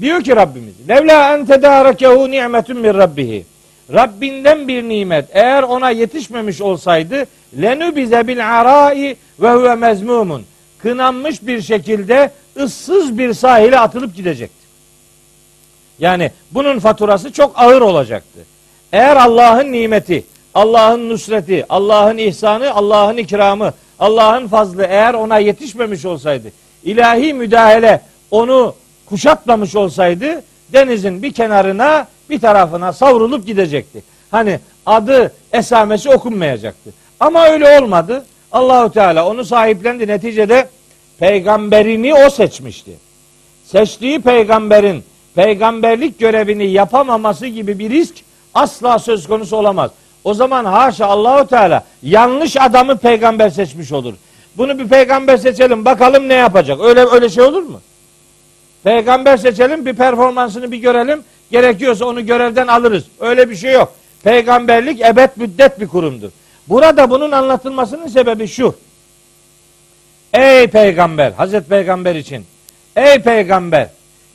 Diyor 0.00 0.22
ki 0.22 0.36
Rabbimiz 0.36 0.88
Levla 0.88 1.34
en 1.34 1.46
tedarakehu 1.46 2.30
ni'metun 2.30 2.76
min 2.76 2.94
rabbihi 2.94 3.44
Rabbinden 3.92 4.68
bir 4.68 4.82
nimet 4.82 5.24
eğer 5.32 5.62
ona 5.62 5.90
yetişmemiş 5.90 6.60
olsaydı 6.60 7.26
lenü 7.62 7.96
bize 7.96 8.26
bil 8.26 8.60
arai 8.60 9.16
ve 9.40 9.52
huve 9.52 9.74
mezmumun 9.74 10.42
kınanmış 10.78 11.46
bir 11.46 11.62
şekilde 11.62 12.30
ıssız 12.56 13.18
bir 13.18 13.34
sahile 13.34 13.78
atılıp 13.78 14.16
gidecekti. 14.16 14.62
Yani 15.98 16.30
bunun 16.50 16.78
faturası 16.78 17.32
çok 17.32 17.52
ağır 17.58 17.80
olacaktı. 17.80 18.38
Eğer 18.92 19.16
Allah'ın 19.16 19.72
nimeti, 19.72 20.24
Allah'ın 20.54 21.08
nusreti, 21.08 21.66
Allah'ın 21.68 22.18
ihsanı, 22.18 22.74
Allah'ın 22.74 23.16
ikramı, 23.16 23.74
Allah'ın 23.98 24.48
fazlı 24.48 24.84
eğer 24.84 25.14
ona 25.14 25.38
yetişmemiş 25.38 26.04
olsaydı, 26.04 26.48
ilahi 26.84 27.34
müdahale 27.34 28.00
onu 28.30 28.74
kuşatmamış 29.06 29.76
olsaydı 29.76 30.42
denizin 30.72 31.22
bir 31.22 31.32
kenarına 31.32 32.06
bir 32.30 32.40
tarafına 32.40 32.92
savrulup 32.92 33.46
gidecekti. 33.46 34.02
Hani 34.30 34.60
adı 34.86 35.32
esamesi 35.52 36.10
okunmayacaktı. 36.10 36.90
Ama 37.20 37.46
öyle 37.46 37.78
olmadı. 37.78 38.24
Allahu 38.52 38.92
Teala 38.92 39.26
onu 39.28 39.44
sahiplendi. 39.44 40.08
Neticede 40.08 40.68
peygamberini 41.18 42.14
o 42.14 42.30
seçmişti. 42.30 42.90
Seçtiği 43.64 44.20
peygamberin 44.20 45.04
peygamberlik 45.34 46.18
görevini 46.18 46.70
yapamaması 46.70 47.46
gibi 47.46 47.78
bir 47.78 47.90
risk 47.90 48.14
asla 48.54 48.98
söz 48.98 49.26
konusu 49.26 49.56
olamaz. 49.56 49.90
O 50.24 50.34
zaman 50.34 50.64
haşa 50.64 51.06
Allahu 51.06 51.46
Teala 51.46 51.84
yanlış 52.02 52.56
adamı 52.56 52.98
peygamber 52.98 53.50
seçmiş 53.50 53.92
olur. 53.92 54.14
Bunu 54.56 54.78
bir 54.78 54.88
peygamber 54.88 55.36
seçelim 55.36 55.84
bakalım 55.84 56.28
ne 56.28 56.34
yapacak. 56.34 56.80
Öyle 56.80 57.00
öyle 57.00 57.28
şey 57.28 57.44
olur 57.44 57.62
mu? 57.62 57.80
Peygamber 58.84 59.36
seçelim 59.36 59.86
bir 59.86 59.92
performansını 59.92 60.72
bir 60.72 60.76
görelim. 60.76 61.22
Gerekiyorsa 61.50 62.04
onu 62.04 62.26
görevden 62.26 62.66
alırız. 62.66 63.04
Öyle 63.20 63.50
bir 63.50 63.56
şey 63.56 63.72
yok. 63.72 63.92
Peygamberlik 64.22 65.00
ebed 65.00 65.30
müddet 65.36 65.80
bir 65.80 65.88
kurumdur. 65.88 66.30
Burada 66.68 67.10
bunun 67.10 67.32
anlatılmasının 67.32 68.06
sebebi 68.06 68.48
şu. 68.48 68.74
Ey 70.32 70.66
peygamber, 70.66 71.32
Hazreti 71.32 71.68
Peygamber 71.68 72.14
için. 72.14 72.44
Ey 72.96 73.22
peygamber, 73.22 73.88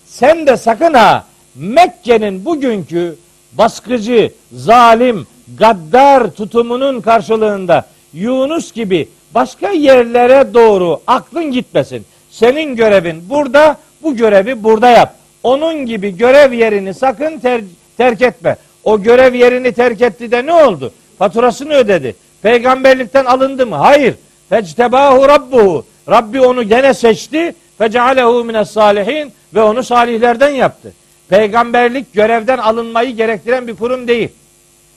sen 0.06 0.48
de 0.48 0.58
sakın 0.58 0.94
ha 0.94 1.26
Mekke'nin 1.56 2.46
bugünkü 2.46 3.16
baskıcı, 3.54 4.32
zalim, 4.52 5.28
gaddar 5.58 6.32
tutumunun 6.32 7.02
karşılığında 7.02 7.86
Yunus 8.14 8.74
gibi 8.74 9.08
başka 9.36 9.70
yerlere 9.70 10.54
doğru 10.54 11.02
aklın 11.08 11.52
gitmesin. 11.52 12.06
Senin 12.32 12.76
görevin 12.76 13.30
burada, 13.30 13.78
bu 14.04 14.16
görevi 14.16 14.64
burada 14.64 14.90
yap. 14.90 15.16
Onun 15.44 15.86
gibi 15.86 16.18
görev 16.18 16.54
yerini 16.54 16.94
sakın 16.94 17.40
ter- 17.40 17.64
terk 17.98 18.22
etme. 18.22 18.56
O 18.84 19.02
görev 19.04 19.34
yerini 19.34 19.72
terk 19.72 20.02
etti 20.02 20.32
de 20.32 20.46
ne 20.46 20.54
oldu? 20.54 20.94
Faturasını 21.20 21.74
ödedi. 21.74 22.16
Peygamberlikten 22.42 23.26
alındı 23.26 23.68
mı? 23.68 23.76
Hayır. 23.76 24.16
Fectebahu 24.50 25.28
rabbuhu. 25.28 25.86
Rabbi 26.10 26.42
onu 26.42 26.64
gene 26.64 26.94
seçti. 26.94 27.56
Fecealehu 27.78 28.44
mines 28.44 28.72
salihin 28.72 29.32
ve 29.54 29.62
onu 29.62 29.84
salihlerden 29.84 30.50
yaptı. 30.50 30.94
Peygamberlik 31.30 32.14
görevden 32.14 32.58
alınmayı 32.58 33.16
gerektiren 33.16 33.68
bir 33.68 33.76
kurum 33.76 34.08
değil. 34.08 34.30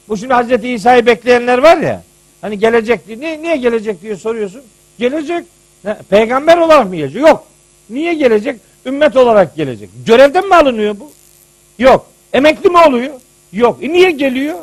Bu 0.08 0.16
şimdi 0.16 0.34
Hazreti 0.34 0.68
İsa'yı 0.68 1.06
bekleyenler 1.06 1.58
var 1.58 1.76
ya. 1.76 2.02
Hani 2.40 2.58
gelecek 2.58 3.06
diye. 3.06 3.20
Niye, 3.20 3.42
niye 3.42 3.56
gelecek 3.56 4.02
diye 4.02 4.16
soruyorsun. 4.16 4.62
Gelecek. 4.98 5.44
Peygamber 6.10 6.58
olarak 6.58 6.88
mı 6.88 6.96
gelecek? 6.96 7.22
Yok. 7.22 7.44
Niye 7.90 8.14
gelecek? 8.14 8.60
Ümmet 8.86 9.16
olarak 9.16 9.56
gelecek. 9.56 9.90
Görevden 10.06 10.48
mi 10.48 10.54
alınıyor 10.54 10.96
bu? 11.00 11.12
Yok. 11.78 12.06
Emekli 12.32 12.70
mi 12.70 12.78
oluyor? 12.78 13.14
Yok. 13.52 13.78
E 13.82 13.88
niye 13.92 14.10
geliyor? 14.10 14.58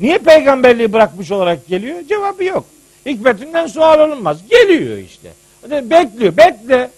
Niye 0.00 0.18
peygamberliği 0.18 0.92
bırakmış 0.92 1.32
olarak 1.32 1.66
geliyor? 1.68 2.02
Cevabı 2.08 2.44
yok. 2.44 2.64
Hikmetinden 3.06 3.66
sual 3.66 4.00
olunmaz. 4.00 4.38
Geliyor 4.50 4.96
işte. 4.98 5.28
Bekliyor. 5.70 6.36
Bekle. 6.36 6.90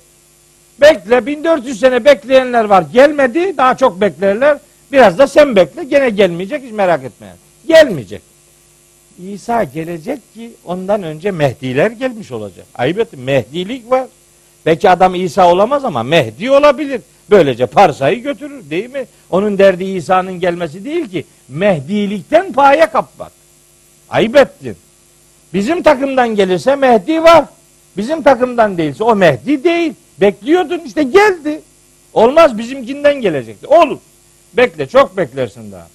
Bekle. 0.80 1.26
1400 1.26 1.80
sene 1.80 2.04
bekleyenler 2.04 2.64
var. 2.64 2.84
Gelmedi. 2.92 3.56
Daha 3.56 3.76
çok 3.76 4.00
beklerler. 4.00 4.58
Biraz 4.92 5.18
da 5.18 5.26
sen 5.26 5.56
bekle. 5.56 5.84
Gene 5.84 6.10
gelmeyecek. 6.10 6.62
Hiç 6.62 6.72
merak 6.72 7.04
etme. 7.04 7.34
Gelmeyecek. 7.68 8.22
İsa 9.28 9.64
gelecek 9.64 10.34
ki 10.34 10.50
ondan 10.64 11.02
önce 11.02 11.30
Mehdiler 11.30 11.90
gelmiş 11.90 12.32
olacak. 12.32 12.66
Ayıp 12.74 12.98
ettim. 12.98 13.22
Mehdilik 13.22 13.90
var. 13.90 14.06
Belki 14.66 14.90
adam 14.90 15.14
İsa 15.14 15.52
olamaz 15.52 15.84
ama 15.84 16.02
Mehdi 16.02 16.50
olabilir. 16.50 17.00
Böylece 17.30 17.66
parsayı 17.66 18.22
götürür 18.22 18.70
değil 18.70 18.90
mi? 18.90 19.06
Onun 19.30 19.58
derdi 19.58 19.84
İsa'nın 19.84 20.40
gelmesi 20.40 20.84
değil 20.84 21.10
ki. 21.10 21.24
Mehdilikten 21.48 22.52
paye 22.52 22.86
kapmak. 22.86 23.32
Ayıp 24.10 24.36
ettin. 24.36 24.76
Bizim 25.54 25.82
takımdan 25.82 26.28
gelirse 26.28 26.76
Mehdi 26.76 27.22
var. 27.22 27.44
Bizim 27.96 28.22
takımdan 28.22 28.78
değilse 28.78 29.04
o 29.04 29.16
Mehdi 29.16 29.64
değil. 29.64 29.92
Bekliyordun 30.20 30.78
işte 30.86 31.02
geldi. 31.02 31.60
Olmaz 32.12 32.58
bizimkinden 32.58 33.20
gelecekti. 33.20 33.66
Olur. 33.66 33.98
Bekle 34.52 34.86
çok 34.88 35.16
beklersin 35.16 35.72
daha. 35.72 35.86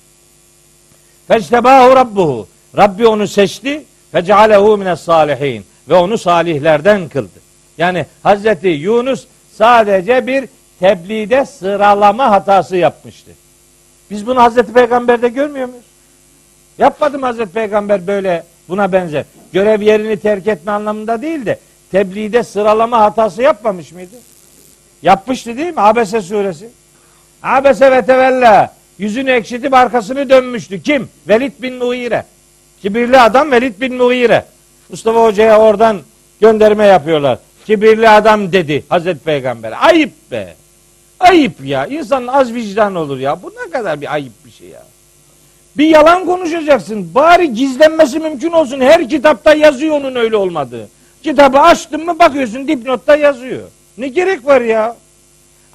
Fectebahu 1.28 1.96
rabbuhu. 1.96 2.48
Rabbi 2.78 3.08
onu 3.08 3.28
seçti. 3.28 3.84
Fecealehu 4.12 4.78
mines 4.78 5.00
salihin. 5.00 5.66
Ve 5.90 5.94
onu 5.94 6.18
salihlerden 6.18 7.10
kıldı. 7.10 7.45
Yani 7.78 8.06
Hazreti 8.24 8.68
Yunus 8.68 9.26
sadece 9.54 10.28
bir 10.28 10.46
tebliğde 10.80 11.46
sıralama 11.46 12.32
hatası 12.32 12.78
yapmıştı. 12.78 13.32
Biz 14.12 14.28
bunu 14.28 14.42
Hazreti 14.42 14.74
Peygamber'de 14.74 15.30
görmüyor 15.30 15.68
muyuz? 15.68 15.86
Yapmadı 16.78 17.20
mı 17.20 17.26
Hazreti 17.26 17.52
Peygamber 17.52 18.08
böyle 18.08 18.44
buna 18.70 18.92
benzer? 18.92 19.26
Görev 19.54 19.82
yerini 19.82 20.18
terk 20.18 20.48
etme 20.48 20.72
anlamında 20.72 21.22
değil 21.22 21.46
de 21.46 21.60
tebliğde 21.92 22.44
sıralama 22.44 23.00
hatası 23.00 23.42
yapmamış 23.42 23.92
mıydı? 23.92 24.16
Yapmıştı 25.02 25.58
değil 25.58 25.74
mi? 25.74 25.82
Abese 25.82 26.22
suresi. 26.22 26.70
Abese 27.44 27.92
ve 27.92 28.06
tevella. 28.06 28.74
Yüzünü 28.98 29.32
ekşitip 29.32 29.74
arkasını 29.74 30.30
dönmüştü. 30.30 30.82
Kim? 30.82 31.10
Velid 31.28 31.54
bin 31.62 31.76
Mughire. 31.76 32.26
Kibirli 32.82 33.20
adam 33.20 33.52
Velid 33.52 33.82
bin 33.82 33.96
Mughire. 33.96 34.46
Mustafa 34.90 35.24
Hoca'ya 35.24 35.60
oradan 35.60 36.02
gönderme 36.42 36.86
yapıyorlar. 36.86 37.40
Kibirli 37.66 38.10
adam 38.10 38.52
dedi 38.52 38.84
Hazreti 38.90 39.20
Peygamber. 39.20 39.74
Ayıp 39.86 40.32
be. 40.32 40.56
Ayıp 41.20 41.66
ya. 41.66 41.86
İnsanın 41.86 42.28
az 42.28 42.54
vicdan 42.54 42.96
olur 42.96 43.20
ya. 43.20 43.44
Bu 43.44 43.54
ne 43.66 43.72
kadar 43.72 44.02
bir 44.02 44.14
ayıp 44.14 44.46
bir 44.46 44.52
şey 44.52 44.68
ya. 44.68 44.84
Bir 45.78 45.88
yalan 45.88 46.26
konuşacaksın. 46.26 47.16
Bari 47.16 47.54
gizlenmesi 47.54 48.20
mümkün 48.20 48.52
olsun. 48.52 48.82
Her 48.82 49.10
kitapta 49.10 49.54
yazıyor 49.54 49.96
onun 49.96 50.16
öyle 50.16 50.36
olmadığı. 50.36 50.90
Kitabı 51.24 51.60
açtın 51.60 52.06
mı 52.06 52.20
bakıyorsun 52.20 52.68
dipnotta 52.68 53.16
yazıyor. 53.16 53.64
Ne 53.98 54.08
gerek 54.08 54.46
var 54.46 54.62
ya? 54.62 54.96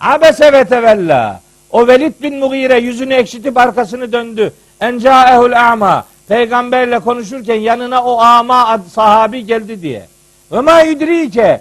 Abese 0.00 0.52
ve 0.52 0.64
tevella. 0.64 1.40
O 1.70 1.86
Velid 1.88 2.12
bin 2.22 2.38
Mughire 2.38 2.78
yüzünü 2.78 3.14
ekşitip 3.14 3.56
arkasını 3.56 4.12
döndü. 4.12 4.52
Encaehul 4.80 5.52
a'ma. 5.52 6.04
Peygamberle 6.28 6.98
konuşurken 6.98 7.54
yanına 7.54 8.04
o 8.04 8.20
ama 8.20 8.80
sahabi 8.94 9.46
geldi 9.46 9.82
diye. 9.82 10.06
Ve 10.52 10.60
ma 10.60 10.80
yudrike. 10.80 11.60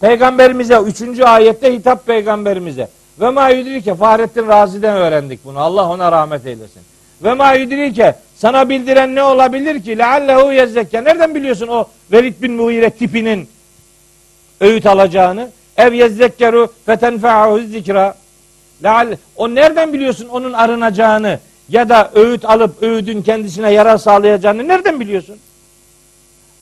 Peygamberimize 0.00 0.80
üçüncü 0.86 1.24
ayette 1.24 1.74
hitap 1.74 2.06
peygamberimize. 2.06 2.88
Ve 3.20 3.30
ma 3.30 3.48
yudrike 3.48 3.94
Fahrettin 3.94 4.48
Razi'den 4.48 4.96
öğrendik 4.96 5.44
bunu. 5.44 5.58
Allah 5.58 5.88
ona 5.88 6.12
rahmet 6.12 6.46
eylesin. 6.46 6.82
Ve 7.24 7.34
ma 7.34 7.52
yudrike 7.52 8.14
sana 8.36 8.68
bildiren 8.68 9.14
ne 9.14 9.22
olabilir 9.22 9.82
ki? 9.82 9.98
Leallehu 9.98 10.52
yezzekke. 10.52 11.04
Nereden 11.04 11.34
biliyorsun 11.34 11.68
o 11.68 11.84
Velid 12.12 12.42
bin 12.42 12.52
Mughire 12.52 12.90
tipinin 12.90 13.48
öğüt 14.60 14.86
alacağını? 14.86 15.50
Ev 15.76 15.92
yezzekkeru 15.92 16.72
fetenfe'ahu 16.86 17.60
zikra. 17.60 18.14
Leal 18.84 19.16
o 19.36 19.54
nereden 19.54 19.92
biliyorsun 19.92 20.28
onun 20.28 20.52
arınacağını 20.52 21.38
ya 21.68 21.88
da 21.88 22.10
öğüt 22.14 22.44
alıp 22.44 22.82
öğüdün 22.82 23.22
kendisine 23.22 23.72
yarar 23.72 23.98
sağlayacağını 23.98 24.68
nereden 24.68 25.00
biliyorsun? 25.00 25.36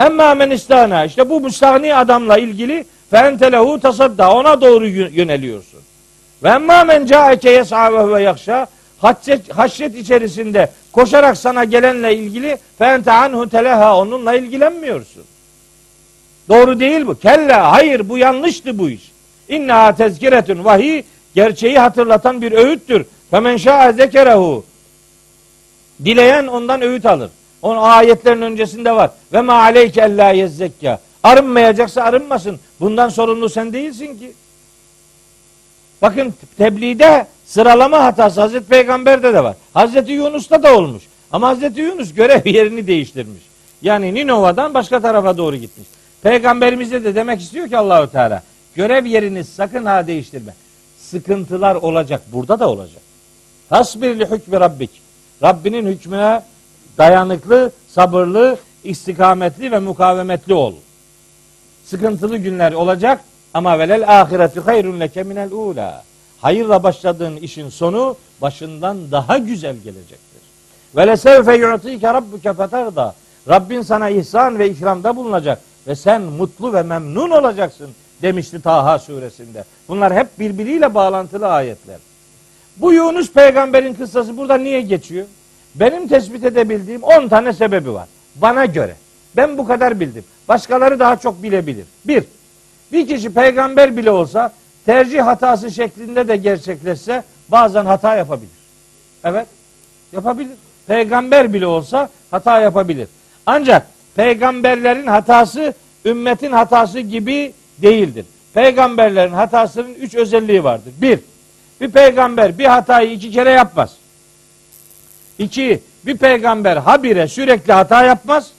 Emma 0.00 0.34
men 0.34 0.50
istana 0.50 1.04
işte 1.04 1.30
bu 1.30 1.40
müstahni 1.40 1.94
adamla 1.94 2.38
ilgili 2.38 2.84
fentelehu 3.10 3.80
tasadda 3.80 4.32
ona 4.32 4.60
doğru 4.60 4.86
yöneliyorsun. 4.88 5.80
Ve 6.42 6.48
emma 6.48 6.84
men 6.84 7.06
caeke 7.06 7.50
yes'a 7.50 8.08
ve 8.14 8.22
yakşa 8.22 8.66
haşret 9.52 9.94
içerisinde 9.94 10.70
koşarak 10.92 11.36
sana 11.36 11.64
gelenle 11.64 12.16
ilgili 12.16 12.58
fente 12.78 13.12
anhu 13.12 13.48
teleha 13.48 13.98
onunla 13.98 14.34
ilgilenmiyorsun. 14.34 15.24
Doğru 16.48 16.80
değil 16.80 17.06
bu. 17.06 17.18
Kella 17.18 17.72
hayır 17.72 18.08
bu 18.08 18.18
yanlıştı 18.18 18.78
bu 18.78 18.90
iş. 18.90 19.12
İnna 19.48 19.94
tezkiretun 19.94 20.64
vahiy 20.64 21.02
gerçeği 21.34 21.78
hatırlatan 21.78 22.42
bir 22.42 22.52
öğüttür. 22.52 23.06
Femen 23.30 23.56
şa'a 23.56 23.92
zekerehu. 23.92 24.64
Dileyen 26.04 26.46
ondan 26.46 26.82
öğüt 26.82 27.06
alır. 27.06 27.30
Onun 27.62 27.82
ayetlerin 27.82 28.42
öncesinde 28.42 28.92
var. 28.92 29.10
Ve 29.32 29.40
ma 29.40 29.54
aleyke 29.54 30.00
ella 30.00 30.30
yezzekka. 30.30 31.00
Arınmayacaksa 31.27 32.03
arınmasın. 32.03 32.61
Bundan 32.81 33.09
sorumlu 33.09 33.48
sen 33.48 33.73
değilsin 33.73 34.19
ki. 34.19 34.32
Bakın 36.03 36.35
tebliğde 36.59 37.27
sıralama 37.47 38.05
hatası 38.05 38.40
Hazreti 38.40 38.69
Peygamber'de 38.69 39.35
de 39.35 39.44
var. 39.44 39.57
Hazreti 39.74 40.12
Yunus'ta 40.12 40.62
da 40.62 40.77
olmuş. 40.77 41.03
Ama 41.32 41.48
Hazreti 41.48 41.81
Yunus 41.81 42.15
görev 42.15 42.40
yerini 42.44 42.86
değiştirmiş. 42.86 43.43
Yani 43.82 44.15
Ninova'dan 44.15 44.74
başka 44.74 45.01
tarafa 45.01 45.36
doğru 45.36 45.57
gitmiş. 45.57 45.89
Peygamberimizde 46.23 47.05
de 47.05 47.15
demek 47.15 47.40
istiyor 47.40 47.69
ki 47.69 47.78
Allahu 47.78 48.12
Teala 48.12 48.43
görev 48.74 49.05
yerini 49.05 49.44
sakın 49.44 49.85
ha 49.85 50.07
değiştirme. 50.07 50.55
Sıkıntılar 50.98 51.74
olacak. 51.74 52.23
Burada 52.32 52.61
da 52.61 52.69
olacak. 52.69 53.03
Tasbir 53.69 54.19
li 54.19 54.31
hükmü 54.31 54.61
rabbik. 54.61 54.90
Rabbinin 55.43 55.86
hükmüne 55.86 56.43
dayanıklı, 56.98 57.73
sabırlı, 57.89 58.59
istikametli 58.85 59.73
ve 59.73 59.78
mukavemetli 59.78 60.55
ol. 60.55 60.74
Sıkıntılı 61.86 62.36
günler 62.36 62.72
olacak 62.72 63.20
ama 63.54 63.78
velel 63.78 64.20
ahiretu 64.20 64.66
hayrun 64.66 65.00
leke 65.00 65.22
minel 65.22 65.52
ula. 65.52 66.04
Hayırla 66.40 66.82
başladığın 66.82 67.36
işin 67.36 67.68
sonu 67.68 68.16
başından 68.42 69.10
daha 69.10 69.38
güzel 69.38 69.76
gelecektir. 69.76 70.42
Ve 70.96 71.06
lesevfe 71.06 71.56
yu'tike 71.56 72.14
rabbuke 72.14 72.52
fetarda. 72.52 73.14
Rabbin 73.48 73.82
sana 73.82 74.08
ihsan 74.08 74.58
ve 74.58 74.70
ikramda 74.70 75.16
bulunacak 75.16 75.60
ve 75.86 75.94
sen 75.94 76.22
mutlu 76.22 76.72
ve 76.72 76.82
memnun 76.82 77.30
olacaksın 77.30 77.90
demişti 78.22 78.62
Taha 78.62 78.98
suresinde. 78.98 79.64
Bunlar 79.88 80.14
hep 80.14 80.38
birbiriyle 80.38 80.94
bağlantılı 80.94 81.48
ayetler. 81.48 81.98
Bu 82.76 82.92
Yunus 82.92 83.32
peygamberin 83.32 83.94
kıssası 83.94 84.36
burada 84.36 84.56
niye 84.58 84.80
geçiyor? 84.80 85.26
Benim 85.74 86.08
tespit 86.08 86.44
edebildiğim 86.44 87.02
10 87.02 87.28
tane 87.28 87.52
sebebi 87.52 87.94
var. 87.94 88.08
Bana 88.34 88.64
göre. 88.64 88.96
Ben 89.36 89.58
bu 89.58 89.66
kadar 89.66 90.00
bildim. 90.00 90.24
Başkaları 90.48 90.98
daha 90.98 91.16
çok 91.16 91.43
bilebilir. 91.43 91.86
Bir, 92.05 92.24
bir 92.93 93.09
kişi 93.09 93.35
peygamber 93.35 93.97
bile 93.97 94.10
olsa 94.10 94.52
tercih 94.86 95.23
hatası 95.23 95.70
şeklinde 95.70 96.28
de 96.28 96.36
gerçekleşse 96.36 97.23
bazen 97.48 97.86
hata 97.86 98.16
yapabilir. 98.16 98.51
Evet, 99.24 99.47
yapabilir. 100.12 100.56
Peygamber 100.86 101.52
bile 101.52 101.66
olsa 101.66 102.09
hata 102.31 102.60
yapabilir. 102.60 103.09
Ancak 103.47 103.86
peygamberlerin 104.16 105.06
hatası 105.06 105.74
ümmetin 106.05 106.52
hatası 106.52 107.01
gibi 107.01 107.52
değildir. 107.78 108.27
Peygamberlerin 108.55 109.32
hatasının 109.32 109.94
üç 109.94 110.14
özelliği 110.14 110.64
vardır. 110.64 110.93
Bir, 111.01 111.18
bir 111.81 111.90
peygamber 111.90 112.59
bir 112.59 112.64
hatayı 112.64 113.12
iki 113.12 113.31
kere 113.31 113.51
yapmaz. 113.51 113.97
İki, 115.39 115.82
bir 116.06 116.16
peygamber 116.16 116.77
habire 116.77 117.28
sürekli 117.28 117.73
hata 117.73 118.05
yapmaz. 118.05 118.51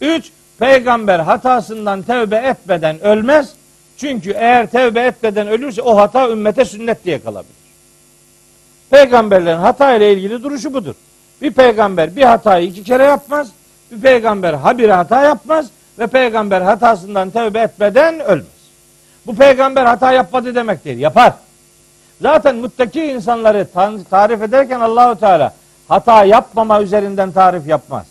Üç, 0.00 0.30
peygamber 0.60 1.18
hatasından 1.18 2.02
tevbe 2.02 2.36
etmeden 2.36 3.00
ölmez. 3.00 3.52
Çünkü 3.96 4.30
eğer 4.30 4.66
tevbe 4.66 5.00
etmeden 5.00 5.48
ölürse 5.48 5.82
o 5.82 5.96
hata 5.96 6.28
ümmete 6.28 6.64
sünnet 6.64 7.04
diye 7.04 7.22
kalabilir. 7.22 7.54
Peygamberlerin 8.90 9.58
hata 9.58 9.94
ile 9.94 10.12
ilgili 10.12 10.42
duruşu 10.42 10.74
budur. 10.74 10.94
Bir 11.42 11.52
peygamber 11.52 12.16
bir 12.16 12.22
hatayı 12.22 12.66
iki 12.66 12.84
kere 12.84 13.04
yapmaz. 13.04 13.48
Bir 13.90 14.00
peygamber 14.00 14.54
habire 14.54 14.92
hata 14.92 15.24
yapmaz 15.24 15.66
ve 15.98 16.06
peygamber 16.06 16.60
hatasından 16.60 17.30
tevbe 17.30 17.58
etmeden 17.58 18.20
ölmez. 18.20 18.60
Bu 19.26 19.36
peygamber 19.36 19.84
hata 19.84 20.12
yapmadı 20.12 20.54
demek 20.54 20.84
değil. 20.84 20.98
Yapar. 20.98 21.32
Zaten 22.22 22.56
muttaki 22.56 23.04
insanları 23.04 23.66
tarif 24.10 24.42
ederken 24.42 24.80
Allahu 24.80 25.20
Teala 25.20 25.54
hata 25.88 26.24
yapmama 26.24 26.82
üzerinden 26.82 27.32
tarif 27.32 27.66
yapmaz. 27.66 28.06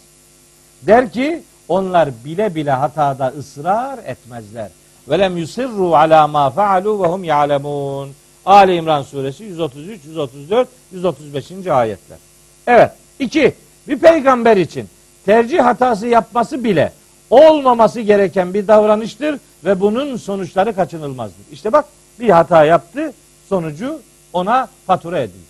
Der 0.81 1.11
ki 1.11 1.43
onlar 1.69 2.09
bile 2.25 2.55
bile 2.55 2.71
hatada 2.71 3.33
ısrar 3.39 3.99
etmezler. 4.05 4.69
Ve 5.09 5.19
lem 5.19 5.37
yusirru 5.37 5.95
ala 5.95 6.27
ma 6.27 6.49
faalu 6.49 7.03
ve 7.03 7.07
hum 7.07 7.23
ya'lemun. 7.23 8.09
Ali 8.45 8.75
İmran 8.75 9.01
suresi 9.01 9.43
133, 9.43 10.05
134, 10.05 10.67
135. 10.91 11.67
ayetler. 11.67 12.17
Evet. 12.67 12.91
iki 13.19 13.53
Bir 13.87 13.99
peygamber 13.99 14.57
için 14.57 14.89
tercih 15.25 15.59
hatası 15.59 16.07
yapması 16.07 16.63
bile 16.63 16.93
olmaması 17.29 18.01
gereken 18.01 18.53
bir 18.53 18.67
davranıştır 18.67 19.39
ve 19.65 19.79
bunun 19.79 20.17
sonuçları 20.17 20.75
kaçınılmazdır. 20.75 21.45
İşte 21.51 21.73
bak 21.73 21.85
bir 22.19 22.29
hata 22.29 22.65
yaptı, 22.65 23.13
sonucu 23.49 24.01
ona 24.33 24.67
fatura 24.87 25.19
edildi. 25.19 25.49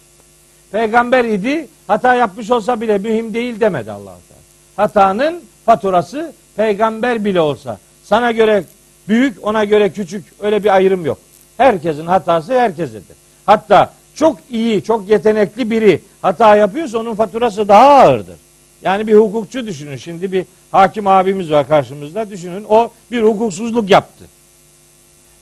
Peygamber 0.72 1.26
idi, 1.26 1.68
hata 1.88 2.16
yapmış 2.16 2.52
olsa 2.52 2.82
bile 2.82 2.98
mühim 2.98 3.34
değil 3.34 3.60
demedi 3.60 3.92
allah 3.92 4.04
Teala. 4.04 4.40
Hatanın 4.76 5.42
faturası 5.70 6.34
peygamber 6.56 7.26
bile 7.26 7.42
olsa 7.42 7.78
sana 8.04 8.32
göre 8.32 8.64
büyük, 9.08 9.48
ona 9.48 9.64
göre 9.66 9.90
küçük 9.90 10.26
öyle 10.40 10.64
bir 10.64 10.76
ayrım 10.76 11.06
yok. 11.06 11.18
Herkesin 11.58 12.06
hatası 12.06 12.60
herkesedir. 12.60 13.16
Hatta 13.46 13.94
çok 14.16 14.40
iyi, 14.50 14.84
çok 14.84 15.10
yetenekli 15.10 15.72
biri 15.72 16.02
hata 16.22 16.56
yapıyorsa 16.56 16.98
onun 16.98 17.16
faturası 17.16 17.68
daha 17.68 17.90
ağırdır. 17.90 18.36
Yani 18.82 19.08
bir 19.08 19.16
hukukçu 19.16 19.68
düşünün. 19.68 19.98
Şimdi 19.98 20.32
bir 20.32 20.46
hakim 20.72 21.08
abimiz 21.08 21.52
var 21.52 21.68
karşımızda. 21.68 22.30
Düşünün 22.30 22.66
o 22.70 22.92
bir 23.12 23.22
hukuksuzluk 23.22 23.90
yaptı. 23.90 24.26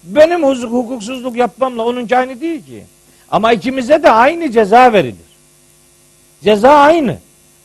Benim 0.04 0.44
hukuksuzluk 0.44 1.36
yapmamla 1.36 1.84
onun 1.86 2.08
aynı 2.08 2.41
değil 2.41 2.66
ki. 2.66 2.84
Ama 3.32 3.54
ikimize 3.54 4.04
de 4.04 4.12
aynı 4.12 4.52
ceza 4.52 4.94
verilir. 4.94 5.28
Ceza 6.44 6.70
aynı. 6.70 7.18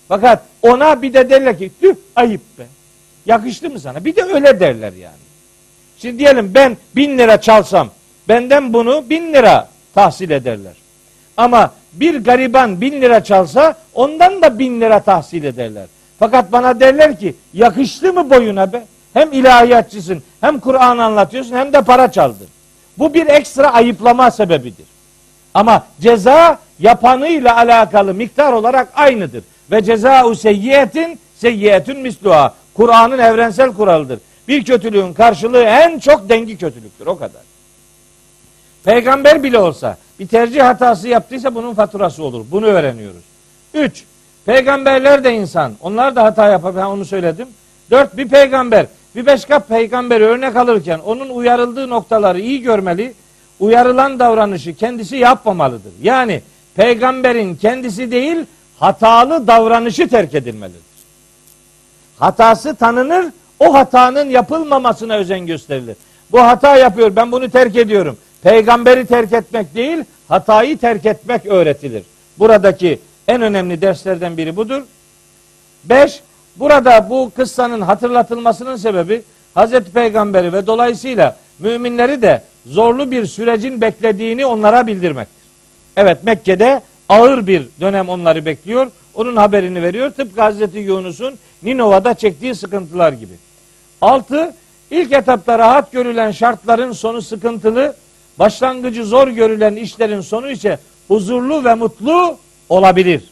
Fakat 0.09 0.52
ona 0.63 1.03
bir 1.03 1.15
de 1.15 1.31
derler 1.31 1.59
ki 1.59 1.71
tüh 1.81 1.95
ayıp 2.17 2.59
be. 2.59 2.67
Yakıştı 3.27 3.71
mı 3.71 3.81
sana? 3.81 4.05
Bir 4.05 4.17
de 4.17 4.23
öyle 4.23 4.61
derler 4.61 4.93
yani. 4.93 5.23
Şimdi 5.99 6.19
diyelim 6.19 6.55
ben 6.55 6.77
bin 6.97 7.19
lira 7.19 7.41
çalsam 7.41 7.91
benden 8.29 8.73
bunu 8.73 9.11
bin 9.11 9.33
lira 9.33 9.69
tahsil 9.95 10.31
ederler. 10.31 10.73
Ama 11.37 11.73
bir 11.93 12.25
gariban 12.25 12.81
bin 12.81 13.03
lira 13.03 13.25
çalsa 13.25 13.77
ondan 13.95 14.43
da 14.43 14.59
bin 14.59 14.81
lira 14.81 15.01
tahsil 15.01 15.45
ederler. 15.45 15.87
Fakat 16.19 16.53
bana 16.53 16.81
derler 16.81 17.19
ki 17.19 17.35
yakıştı 17.55 18.13
mı 18.13 18.31
boyuna 18.31 18.73
be? 18.73 18.85
Hem 19.13 19.33
ilahiyatçısın 19.33 20.23
hem 20.41 20.61
Kur'an 20.61 20.99
anlatıyorsun 20.99 21.57
hem 21.57 21.73
de 21.73 21.83
para 21.83 22.13
çaldın. 22.13 22.47
Bu 22.99 23.15
bir 23.15 23.27
ekstra 23.27 23.73
ayıplama 23.73 24.31
sebebidir. 24.31 24.87
Ama 25.55 25.87
ceza 26.01 26.59
yapanıyla 26.79 27.57
alakalı 27.57 28.15
miktar 28.15 28.53
olarak 28.53 28.89
aynıdır. 28.95 29.43
Ve 29.73 29.85
ceza 29.85 30.35
seyyiyetin 30.35 31.19
seyyiyetün 31.35 31.99
misluha. 31.99 32.55
Kur'an'ın 32.75 33.19
evrensel 33.19 33.73
kuralıdır. 33.73 34.19
Bir 34.49 34.65
kötülüğün 34.65 35.13
karşılığı 35.13 35.63
en 35.63 35.99
çok 35.99 36.29
dengi 36.29 36.59
kötülüktür. 36.59 37.07
O 37.07 37.19
kadar. 37.19 37.43
Peygamber 38.85 39.43
bile 39.43 39.59
olsa 39.59 39.97
bir 40.21 40.27
tercih 40.27 40.63
hatası 40.63 41.09
yaptıysa 41.09 41.55
bunun 41.55 41.75
faturası 41.75 42.25
olur. 42.25 42.45
Bunu 42.51 42.67
öğreniyoruz. 42.67 43.23
Üç, 43.75 44.05
peygamberler 44.47 45.25
de 45.25 45.35
insan. 45.35 45.73
Onlar 45.81 46.17
da 46.17 46.23
hata 46.25 46.49
yapar. 46.49 46.77
Ben 46.77 46.85
onu 46.85 47.05
söyledim. 47.05 47.49
Dört, 47.91 48.17
bir 48.17 48.29
peygamber. 48.29 48.87
Bir 49.17 49.27
başka 49.27 49.59
peygamber 49.59 50.21
örnek 50.21 50.57
alırken 50.57 50.99
onun 50.99 51.29
uyarıldığı 51.29 51.91
noktaları 51.91 52.41
iyi 52.41 52.63
görmeli. 52.63 53.15
Uyarılan 53.61 54.19
davranışı 54.19 54.75
kendisi 54.75 55.17
yapmamalıdır. 55.17 55.93
Yani 56.03 56.43
peygamberin 56.75 57.57
kendisi 57.57 58.11
değil 58.11 58.37
hatalı 58.83 59.47
davranışı 59.47 60.09
terk 60.09 60.35
edilmelidir. 60.35 60.81
Hatası 62.19 62.75
tanınır, 62.75 63.27
o 63.61 63.75
hatanın 63.75 64.31
yapılmamasına 64.31 65.15
özen 65.15 65.47
gösterilir. 65.47 65.97
Bu 66.33 66.43
hata 66.43 66.77
yapıyor, 66.77 67.17
ben 67.17 67.33
bunu 67.33 67.51
terk 67.51 67.77
ediyorum. 67.77 68.17
Peygamberi 68.43 69.07
terk 69.07 69.33
etmek 69.33 69.75
değil, 69.75 70.05
hatayı 70.29 70.79
terk 70.79 71.07
etmek 71.07 71.47
öğretilir. 71.47 72.03
Buradaki 72.39 72.99
en 73.29 73.43
önemli 73.43 73.83
derslerden 73.83 74.37
biri 74.37 74.57
budur. 74.57 74.83
Beş, 75.85 76.21
burada 76.57 77.11
bu 77.11 77.33
kıssanın 77.37 77.81
hatırlatılmasının 77.81 78.77
sebebi 78.77 79.23
Hazreti 79.55 79.93
Peygamberi 79.93 80.53
ve 80.53 80.67
dolayısıyla 80.67 81.37
müminleri 81.59 82.23
de 82.23 82.43
zorlu 82.67 83.11
bir 83.11 83.27
sürecin 83.27 83.81
beklediğini 83.81 84.47
onlara 84.47 84.87
bildirmektir. 84.87 85.43
Evet 85.97 86.25
Mekke'de 86.25 86.83
ağır 87.13 87.47
bir 87.47 87.63
dönem 87.81 88.09
onları 88.09 88.45
bekliyor. 88.45 88.87
Onun 89.15 89.37
haberini 89.37 89.83
veriyor. 89.83 90.11
Tıpkı 90.11 90.41
Hazreti 90.41 90.79
Yunus'un 90.79 91.35
Ninova'da 91.63 92.15
çektiği 92.15 92.55
sıkıntılar 92.55 93.13
gibi. 93.13 93.33
Altı, 94.01 94.55
ilk 94.91 95.13
etapta 95.13 95.59
rahat 95.59 95.93
görülen 95.93 96.31
şartların 96.31 96.93
sonu 96.93 97.23
sıkıntılı, 97.23 97.97
başlangıcı 98.39 99.05
zor 99.05 99.29
görülen 99.29 99.77
işlerin 99.77 100.21
sonu 100.21 100.51
ise 100.51 100.79
huzurlu 101.09 101.65
ve 101.65 101.75
mutlu 101.75 102.37
olabilir. 102.69 103.23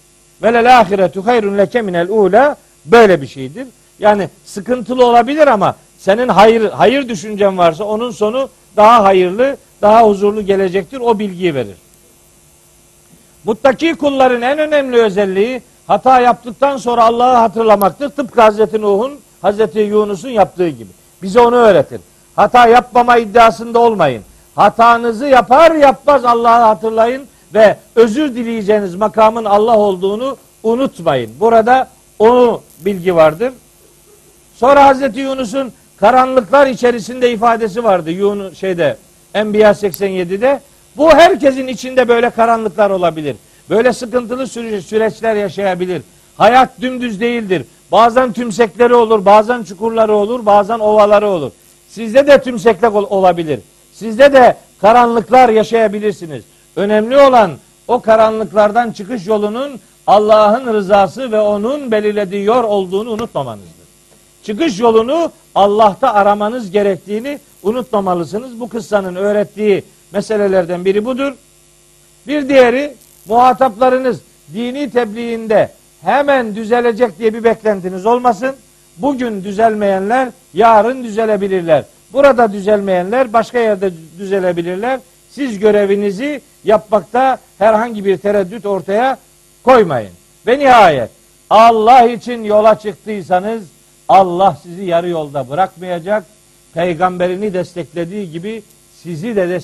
Ve 0.42 0.52
lel 0.54 0.80
ahiretu 0.80 1.26
hayrun 1.26 1.58
leke 1.58 1.82
minel 1.82 2.08
ula 2.08 2.56
böyle 2.84 3.22
bir 3.22 3.26
şeydir. 3.26 3.66
Yani 3.98 4.28
sıkıntılı 4.44 5.06
olabilir 5.06 5.46
ama 5.46 5.76
senin 5.98 6.28
hayır 6.28 6.70
hayır 6.70 7.08
düşüncen 7.08 7.58
varsa 7.58 7.84
onun 7.84 8.10
sonu 8.10 8.48
daha 8.76 9.04
hayırlı, 9.04 9.56
daha 9.82 10.08
huzurlu 10.08 10.46
gelecektir. 10.46 11.00
O 11.00 11.18
bilgiyi 11.18 11.54
verir. 11.54 11.76
Muttaki 13.44 13.94
kulların 13.94 14.42
en 14.42 14.58
önemli 14.58 15.02
özelliği 15.02 15.62
hata 15.86 16.20
yaptıktan 16.20 16.76
sonra 16.76 17.04
Allah'ı 17.04 17.36
hatırlamaktır. 17.36 18.08
Tıpkı 18.08 18.40
Hazreti 18.40 18.80
Nuh'un, 18.80 19.12
Hazreti 19.42 19.78
Yunus'un 19.78 20.28
yaptığı 20.28 20.68
gibi. 20.68 20.90
Bize 21.22 21.40
onu 21.40 21.56
öğretir. 21.56 22.00
Hata 22.36 22.68
yapmama 22.68 23.16
iddiasında 23.16 23.78
olmayın. 23.78 24.22
Hatanızı 24.54 25.26
yapar 25.26 25.72
yapmaz 25.72 26.24
Allah'ı 26.24 26.62
hatırlayın 26.62 27.26
ve 27.54 27.76
özür 27.94 28.34
dileyeceğiniz 28.34 28.94
makamın 28.94 29.44
Allah 29.44 29.78
olduğunu 29.78 30.36
unutmayın. 30.62 31.30
Burada 31.40 31.88
onu 32.18 32.60
bilgi 32.80 33.16
vardır. 33.16 33.52
Sonra 34.56 34.86
Hazreti 34.86 35.20
Yunus'un 35.20 35.72
karanlıklar 35.96 36.66
içerisinde 36.66 37.32
ifadesi 37.32 37.84
vardı. 37.84 38.10
Yunus 38.10 38.58
şeyde 38.58 38.96
Enbiya 39.34 39.70
87'de. 39.70 40.60
Bu 40.96 41.14
herkesin 41.14 41.66
içinde 41.66 42.08
böyle 42.08 42.30
karanlıklar 42.30 42.90
olabilir. 42.90 43.36
Böyle 43.70 43.92
sıkıntılı 43.92 44.46
süreçler 44.46 45.36
yaşayabilir. 45.36 46.02
Hayat 46.36 46.80
dümdüz 46.80 47.20
değildir. 47.20 47.64
Bazen 47.92 48.32
tümsekleri 48.32 48.94
olur, 48.94 49.24
bazen 49.24 49.62
çukurları 49.62 50.14
olur, 50.14 50.46
bazen 50.46 50.78
ovaları 50.78 51.28
olur. 51.28 51.50
Sizde 51.88 52.26
de 52.26 52.42
tümsekler 52.42 52.88
olabilir. 52.88 53.60
Sizde 53.92 54.32
de 54.32 54.56
karanlıklar 54.80 55.48
yaşayabilirsiniz. 55.48 56.44
Önemli 56.76 57.18
olan 57.18 57.50
o 57.88 58.00
karanlıklardan 58.00 58.92
çıkış 58.92 59.26
yolunun 59.26 59.80
Allah'ın 60.06 60.74
rızası 60.74 61.32
ve 61.32 61.40
onun 61.40 61.90
belirlediği 61.90 62.44
yol 62.44 62.64
olduğunu 62.64 63.10
unutmamanızdır. 63.10 63.70
Çıkış 64.42 64.80
yolunu 64.80 65.32
Allah'ta 65.54 66.14
aramanız 66.14 66.70
gerektiğini 66.70 67.38
unutmamalısınız. 67.62 68.60
Bu 68.60 68.68
kıssanın 68.68 69.16
öğrettiği 69.16 69.84
meselelerden 70.12 70.84
biri 70.84 71.04
budur. 71.04 71.32
Bir 72.26 72.48
diğeri 72.48 72.94
muhataplarınız 73.26 74.20
dini 74.54 74.90
tebliğinde 74.90 75.70
hemen 76.02 76.54
düzelecek 76.54 77.18
diye 77.18 77.34
bir 77.34 77.44
beklentiniz 77.44 78.06
olmasın. 78.06 78.56
Bugün 78.96 79.44
düzelmeyenler 79.44 80.28
yarın 80.54 81.04
düzelebilirler. 81.04 81.84
Burada 82.12 82.52
düzelmeyenler 82.52 83.32
başka 83.32 83.58
yerde 83.58 83.90
düzelebilirler. 84.18 85.00
Siz 85.30 85.58
görevinizi 85.58 86.40
yapmakta 86.64 87.38
herhangi 87.58 88.04
bir 88.04 88.16
tereddüt 88.16 88.66
ortaya 88.66 89.18
koymayın. 89.62 90.12
Ve 90.46 90.58
nihayet 90.58 91.10
Allah 91.50 92.02
için 92.06 92.44
yola 92.44 92.78
çıktıysanız 92.78 93.62
Allah 94.08 94.56
sizi 94.62 94.84
yarı 94.84 95.08
yolda 95.08 95.48
bırakmayacak. 95.50 96.24
Peygamberini 96.74 97.54
desteklediği 97.54 98.30
gibi 98.30 98.62
sizi 99.02 99.36
de 99.36 99.60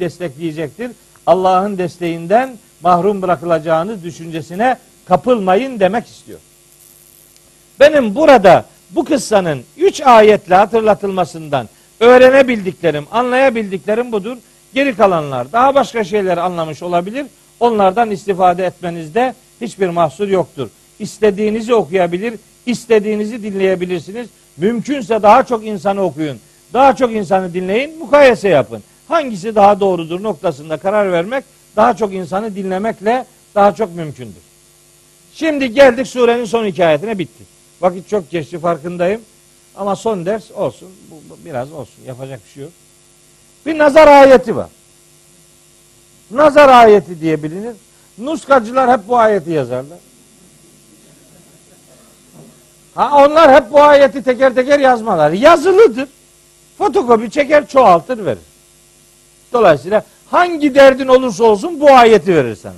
destekleyecektir. 0.00 0.90
Allah'ın 1.26 1.78
desteğinden 1.78 2.56
mahrum 2.82 3.22
bırakılacağınız 3.22 4.04
düşüncesine 4.04 4.76
kapılmayın 5.06 5.80
demek 5.80 6.06
istiyor. 6.06 6.38
Benim 7.80 8.14
burada 8.14 8.64
bu 8.90 9.04
kıssanın 9.04 9.62
üç 9.76 10.00
ayetle 10.00 10.54
hatırlatılmasından 10.54 11.68
öğrenebildiklerim, 12.00 13.06
anlayabildiklerim 13.10 14.12
budur. 14.12 14.36
Geri 14.74 14.96
kalanlar 14.96 15.52
daha 15.52 15.74
başka 15.74 16.04
şeyler 16.04 16.38
anlamış 16.38 16.82
olabilir. 16.82 17.26
Onlardan 17.60 18.10
istifade 18.10 18.64
etmenizde 18.64 19.34
hiçbir 19.60 19.88
mahsur 19.88 20.28
yoktur. 20.28 20.68
İstediğinizi 20.98 21.74
okuyabilir, 21.74 22.34
istediğinizi 22.66 23.42
dinleyebilirsiniz. 23.42 24.28
Mümkünse 24.56 25.22
daha 25.22 25.42
çok 25.42 25.66
insanı 25.66 26.02
okuyun. 26.02 26.38
Daha 26.72 26.96
çok 26.96 27.12
insanı 27.12 27.54
dinleyin, 27.54 27.98
mukayese 27.98 28.48
yapın. 28.48 28.82
Hangisi 29.08 29.54
daha 29.54 29.80
doğrudur 29.80 30.22
noktasında 30.22 30.76
karar 30.76 31.12
vermek 31.12 31.44
daha 31.76 31.96
çok 31.96 32.12
insanı 32.12 32.56
dinlemekle 32.56 33.26
daha 33.54 33.74
çok 33.74 33.94
mümkündür. 33.94 34.42
Şimdi 35.34 35.74
geldik 35.74 36.06
surenin 36.06 36.44
son 36.44 36.64
iki 36.64 36.86
ayetine 36.86 37.18
bitti. 37.18 37.44
Vakit 37.80 38.08
çok 38.08 38.30
geçti 38.30 38.58
farkındayım. 38.58 39.20
Ama 39.76 39.96
son 39.96 40.26
ders 40.26 40.50
olsun. 40.50 40.88
Bu, 41.10 41.14
bu 41.30 41.44
biraz 41.44 41.72
olsun. 41.72 42.04
Yapacak 42.06 42.40
bir 42.46 42.50
şey 42.50 42.62
yok. 42.62 42.72
Bir 43.66 43.78
nazar 43.78 44.08
ayeti 44.08 44.56
var. 44.56 44.68
Nazar 46.30 46.68
ayeti 46.68 47.20
diye 47.20 47.42
bilinir. 47.42 47.76
Nuskacılar 48.18 48.90
hep 48.98 49.08
bu 49.08 49.18
ayeti 49.18 49.50
yazarlar. 49.50 49.98
Ha, 52.94 53.24
onlar 53.24 53.54
hep 53.54 53.72
bu 53.72 53.82
ayeti 53.82 54.22
teker 54.22 54.54
teker 54.54 54.78
yazmalar. 54.78 55.30
Yazılıdır. 55.30 56.08
Fotokopi 56.78 57.30
çeker 57.30 57.66
çoğaltır 57.66 58.24
verir. 58.24 58.38
Dolayısıyla 59.52 60.04
hangi 60.30 60.74
derdin 60.74 61.08
olursa 61.08 61.44
olsun 61.44 61.80
bu 61.80 61.90
ayeti 61.90 62.34
verir 62.34 62.56
sana. 62.56 62.74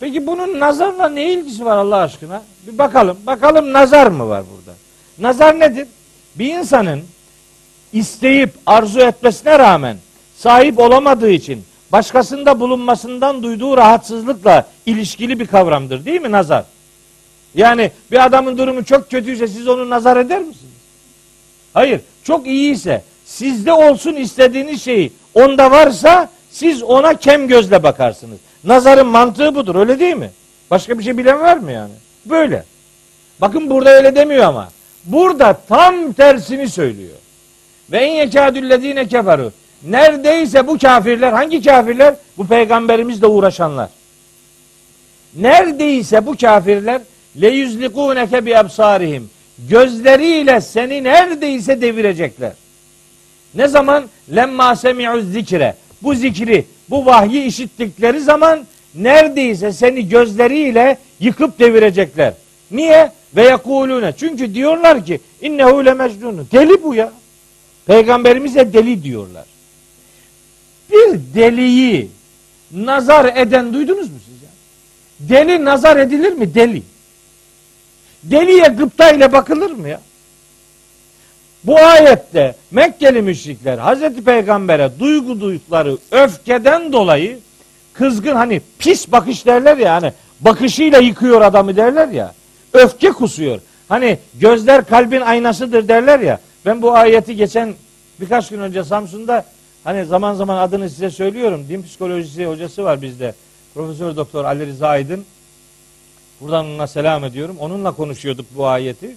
Peki 0.00 0.26
bunun 0.26 0.60
nazarla 0.60 1.08
ne 1.08 1.32
ilgisi 1.32 1.64
var 1.64 1.76
Allah 1.76 1.96
aşkına? 1.96 2.42
Bir 2.66 2.78
bakalım. 2.78 3.18
Bakalım 3.26 3.72
nazar 3.72 4.06
mı 4.06 4.28
var 4.28 4.44
burada? 4.52 4.76
Nazar 5.18 5.60
nedir? 5.60 5.88
Bir 6.34 6.54
insanın 6.54 7.02
isteyip 7.92 8.50
arzu 8.66 9.00
etmesine 9.00 9.58
rağmen 9.58 9.96
sahip 10.36 10.78
olamadığı 10.78 11.30
için 11.30 11.64
başkasında 11.92 12.60
bulunmasından 12.60 13.42
duyduğu 13.42 13.76
rahatsızlıkla 13.76 14.66
ilişkili 14.86 15.40
bir 15.40 15.46
kavramdır 15.46 16.04
değil 16.04 16.20
mi 16.20 16.32
nazar? 16.32 16.64
Yani 17.54 17.90
bir 18.10 18.24
adamın 18.24 18.58
durumu 18.58 18.84
çok 18.84 19.10
kötüyse 19.10 19.48
siz 19.48 19.68
onu 19.68 19.90
nazar 19.90 20.16
eder 20.16 20.38
misiniz? 20.38 20.74
Hayır. 21.72 22.00
Çok 22.24 22.46
iyiyse 22.46 23.02
sizde 23.30 23.72
olsun 23.72 24.14
istediğiniz 24.14 24.82
şeyi 24.82 25.12
onda 25.34 25.70
varsa 25.70 26.28
siz 26.50 26.82
ona 26.82 27.14
kem 27.14 27.48
gözle 27.48 27.82
bakarsınız. 27.82 28.38
Nazarın 28.64 29.06
mantığı 29.06 29.54
budur 29.54 29.74
öyle 29.74 30.00
değil 30.00 30.16
mi? 30.16 30.30
Başka 30.70 30.98
bir 30.98 31.04
şey 31.04 31.18
bilen 31.18 31.40
var 31.40 31.56
mı 31.56 31.72
yani? 31.72 31.92
Böyle. 32.26 32.64
Bakın 33.40 33.70
burada 33.70 33.90
öyle 33.90 34.14
demiyor 34.16 34.44
ama. 34.44 34.68
Burada 35.04 35.60
tam 35.68 36.12
tersini 36.12 36.68
söylüyor. 36.68 37.16
Ve 37.92 37.98
en 37.98 38.12
yekâdüllezîne 38.12 39.08
keferu. 39.08 39.52
Neredeyse 39.82 40.66
bu 40.66 40.78
kafirler, 40.78 41.32
hangi 41.32 41.62
kafirler? 41.62 42.14
Bu 42.38 42.46
peygamberimizle 42.46 43.26
uğraşanlar. 43.26 43.88
Neredeyse 45.36 46.26
bu 46.26 46.36
kafirler 46.36 47.00
le 47.40 47.48
yüzlikûneke 47.48 48.46
bi 48.46 48.58
absarihim. 48.58 49.30
Gözleriyle 49.58 50.60
seni 50.60 51.04
neredeyse 51.04 51.80
devirecekler. 51.80 52.52
Ne 53.54 53.68
zaman? 53.68 54.04
Lemma 54.34 54.76
semi'u 54.76 55.20
zikre. 55.20 55.74
Bu 56.02 56.14
zikri, 56.14 56.64
bu 56.90 57.06
vahyi 57.06 57.44
işittikleri 57.44 58.20
zaman 58.20 58.66
neredeyse 58.94 59.72
seni 59.72 60.08
gözleriyle 60.08 60.98
yıkıp 61.20 61.58
devirecekler. 61.58 62.34
Niye? 62.70 63.12
Ve 63.36 63.42
yekulune. 63.42 64.12
Çünkü 64.16 64.54
diyorlar 64.54 65.04
ki 65.04 65.20
innehu 65.42 65.84
le 65.84 65.94
mecnun. 65.94 66.48
Deli 66.52 66.82
bu 66.82 66.94
ya. 66.94 67.12
Peygamberimize 67.86 68.72
deli 68.72 69.02
diyorlar. 69.02 69.44
Bir 70.90 71.20
deliyi 71.34 72.08
nazar 72.72 73.36
eden 73.36 73.74
duydunuz 73.74 74.10
mu 74.10 74.18
siz 74.24 74.42
ya? 74.42 74.48
Deli 75.20 75.64
nazar 75.64 75.96
edilir 75.96 76.32
mi? 76.32 76.54
Deli. 76.54 76.82
Deliye 78.22 78.68
gıpta 78.68 79.10
ile 79.10 79.32
bakılır 79.32 79.70
mı 79.70 79.88
ya? 79.88 80.00
Bu 81.64 81.78
ayette 81.78 82.54
Mekkeli 82.70 83.22
müşrikler 83.22 83.78
Hazreti 83.78 84.24
Peygamber'e 84.24 84.90
duygu 84.98 85.40
duydukları 85.40 85.98
öfkeden 86.10 86.92
dolayı 86.92 87.38
kızgın 87.92 88.34
hani 88.34 88.60
pis 88.78 89.12
bakış 89.12 89.46
derler 89.46 89.76
ya 89.76 89.94
hani 89.94 90.12
bakışıyla 90.40 90.98
yıkıyor 90.98 91.40
adamı 91.40 91.76
derler 91.76 92.08
ya. 92.08 92.34
Öfke 92.72 93.08
kusuyor. 93.08 93.60
Hani 93.88 94.18
gözler 94.34 94.84
kalbin 94.84 95.20
aynasıdır 95.20 95.88
derler 95.88 96.20
ya. 96.20 96.40
Ben 96.66 96.82
bu 96.82 96.92
ayeti 96.92 97.36
geçen 97.36 97.74
birkaç 98.20 98.48
gün 98.48 98.60
önce 98.60 98.84
Samsun'da 98.84 99.44
hani 99.84 100.04
zaman 100.04 100.34
zaman 100.34 100.56
adını 100.56 100.90
size 100.90 101.10
söylüyorum. 101.10 101.66
Din 101.68 101.82
psikolojisi 101.82 102.46
hocası 102.46 102.84
var 102.84 103.02
bizde. 103.02 103.34
Profesör 103.74 104.16
Doktor 104.16 104.44
Ali 104.44 104.66
Rıza 104.66 104.88
Aydın. 104.88 105.24
Buradan 106.40 106.66
ona 106.66 106.86
selam 106.86 107.24
ediyorum. 107.24 107.56
Onunla 107.60 107.92
konuşuyorduk 107.92 108.46
bu 108.56 108.66
ayeti. 108.66 109.16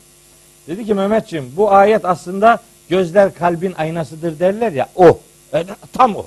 Dedi 0.67 0.85
ki 0.85 0.93
Mehmetciğim 0.93 1.53
bu 1.57 1.71
ayet 1.71 2.05
aslında 2.05 2.59
gözler 2.89 3.33
kalbin 3.33 3.73
aynasıdır 3.77 4.39
derler 4.39 4.71
ya 4.71 4.89
o. 4.95 5.19
E, 5.53 5.65
tam 5.93 6.15
o. 6.15 6.25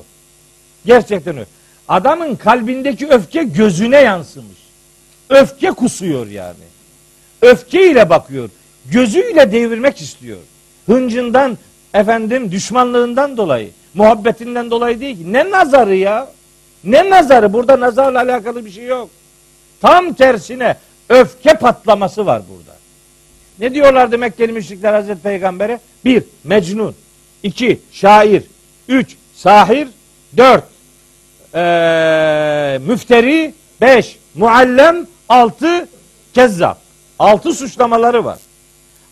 Gerçekten 0.87 1.37
o. 1.37 1.41
Adamın 1.89 2.37
kalbindeki 2.37 3.09
öfke 3.09 3.43
gözüne 3.43 4.01
yansımış. 4.01 4.59
Öfke 5.31 5.71
kusuyor 5.71 6.27
yani. 6.27 6.65
Öfke 7.43 7.91
ile 7.91 8.11
bakıyor. 8.11 8.51
Gözüyle 8.85 9.53
devirmek 9.53 10.01
istiyor. 10.01 10.39
Hıncından, 10.87 11.59
efendim 11.95 12.53
düşmanlığından 12.53 13.37
dolayı, 13.37 13.71
muhabbetinden 13.95 14.71
dolayı 14.71 15.01
değil 15.01 15.17
ki. 15.17 15.33
Ne 15.33 15.51
nazarı 15.51 15.97
ya? 15.97 16.29
Ne 16.85 17.11
nazarı? 17.11 17.53
Burada 17.53 17.81
nazarla 17.81 18.21
alakalı 18.21 18.65
bir 18.65 18.71
şey 18.71 18.85
yok. 18.85 19.11
Tam 19.81 20.13
tersine 20.13 20.77
öfke 21.09 21.55
patlaması 21.55 22.27
var 22.27 22.43
burada. 22.51 22.76
Ne 23.61 23.75
diyorlardı 23.75 24.19
Mekkeli 24.19 24.53
müşrikler 24.53 24.93
Hazreti 24.93 25.23
Peygamber'e? 25.23 25.81
Bir, 26.05 26.23
Mecnun. 26.45 26.95
iki 27.43 27.81
şair. 27.93 28.43
Üç, 28.89 29.17
sahir. 29.35 29.89
Dört, 30.37 30.65
ee, 31.55 32.79
müfteri. 32.87 33.55
Beş, 33.81 34.19
muallem. 34.35 35.07
Altı, 35.29 35.89
kezzap. 36.35 36.79
Altı 37.19 37.53
suçlamaları 37.53 38.25
var. 38.25 38.39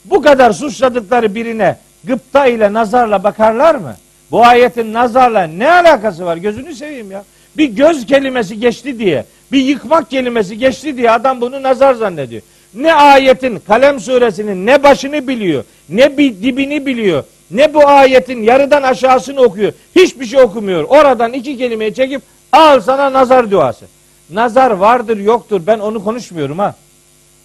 Bu 0.05 0.23
kadar 0.23 0.53
suçladıkları 0.53 1.35
birine 1.35 1.79
gıpta 2.05 2.47
ile 2.47 2.73
nazarla 2.73 3.25
bakarlar 3.25 3.75
mı? 3.75 3.97
Bu 4.31 4.47
ayetin 4.47 4.93
nazarla 4.93 5.43
ne 5.43 5.71
alakası 5.71 6.25
var? 6.25 6.37
Gözünü 6.37 6.75
seveyim 6.75 7.11
ya. 7.11 7.25
Bir 7.57 7.69
göz 7.69 8.07
kelimesi 8.07 8.61
geçti 8.61 8.99
diye, 8.99 9.25
bir 9.53 9.61
yıkmak 9.61 10.11
kelimesi 10.11 10.59
geçti 10.59 10.97
diye 10.97 11.11
adam 11.11 11.41
bunu 11.41 11.63
nazar 11.63 11.95
zannediyor. 11.95 12.43
Ne 12.75 12.95
ayetin 12.95 13.59
Kalem 13.67 14.01
suresinin 14.01 14.67
ne 14.67 14.83
başını 14.83 15.29
biliyor, 15.29 15.65
ne 15.89 16.17
dibini 16.17 16.87
biliyor, 16.87 17.25
ne 17.51 17.75
bu 17.75 17.89
ayetin 17.89 18.43
yarıdan 18.43 18.83
aşağısını 18.83 19.41
okuyor. 19.41 19.73
Hiçbir 19.97 20.27
şey 20.27 20.41
okumuyor. 20.41 20.85
Oradan 20.85 21.33
iki 21.33 21.59
kelimeyi 21.59 21.95
çekip 21.95 22.23
al 22.53 22.81
sana 22.81 23.13
nazar 23.13 23.51
duası. 23.51 23.85
Nazar 24.31 24.71
vardır 24.71 25.17
yoktur 25.17 25.61
ben 25.67 25.79
onu 25.79 26.05
konuşmuyorum 26.05 26.59
ha. 26.59 26.75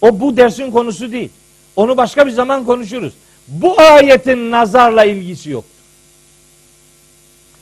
O 0.00 0.20
bu 0.20 0.36
dersin 0.36 0.70
konusu 0.70 1.12
değil. 1.12 1.30
Onu 1.76 1.96
başka 1.96 2.26
bir 2.26 2.30
zaman 2.30 2.64
konuşuruz. 2.64 3.12
Bu 3.48 3.80
ayetin 3.80 4.50
nazarla 4.50 5.04
ilgisi 5.04 5.50
yok. 5.50 5.64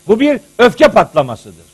Bu 0.09 0.20
bir 0.20 0.40
öfke 0.59 0.89
patlamasıdır. 0.89 1.65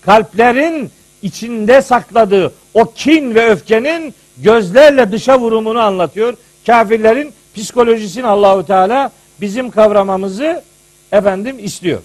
Kalplerin 0.00 0.90
içinde 1.22 1.82
sakladığı 1.82 2.52
o 2.74 2.92
kin 2.92 3.34
ve 3.34 3.50
öfkenin 3.50 4.14
gözlerle 4.42 5.12
dışa 5.12 5.40
vurumunu 5.40 5.78
anlatıyor. 5.78 6.34
Kafirlerin 6.66 7.32
psikolojisini 7.54 8.26
Allahu 8.26 8.66
Teala 8.66 9.10
bizim 9.40 9.70
kavramamızı 9.70 10.62
efendim 11.12 11.56
istiyor. 11.58 12.00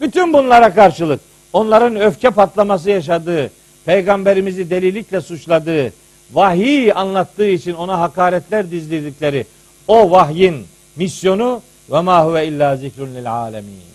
Bütün 0.00 0.32
bunlara 0.32 0.74
karşılık 0.74 1.20
onların 1.52 1.96
öfke 1.96 2.30
patlaması 2.30 2.90
yaşadığı, 2.90 3.50
peygamberimizi 3.84 4.70
delilikle 4.70 5.20
suçladığı, 5.20 5.92
vahiy 6.32 6.92
anlattığı 6.92 7.48
için 7.48 7.72
ona 7.72 8.00
hakaretler 8.00 8.70
dizdirdikleri 8.70 9.46
o 9.88 10.10
vahyin 10.10 10.66
misyonu 10.96 11.62
ve 11.90 12.00
ma 12.00 12.24
huve 12.24 12.46
illa 12.46 12.76
zikrun 12.76 13.14
lil 13.14 13.32
alemin. 13.32 13.92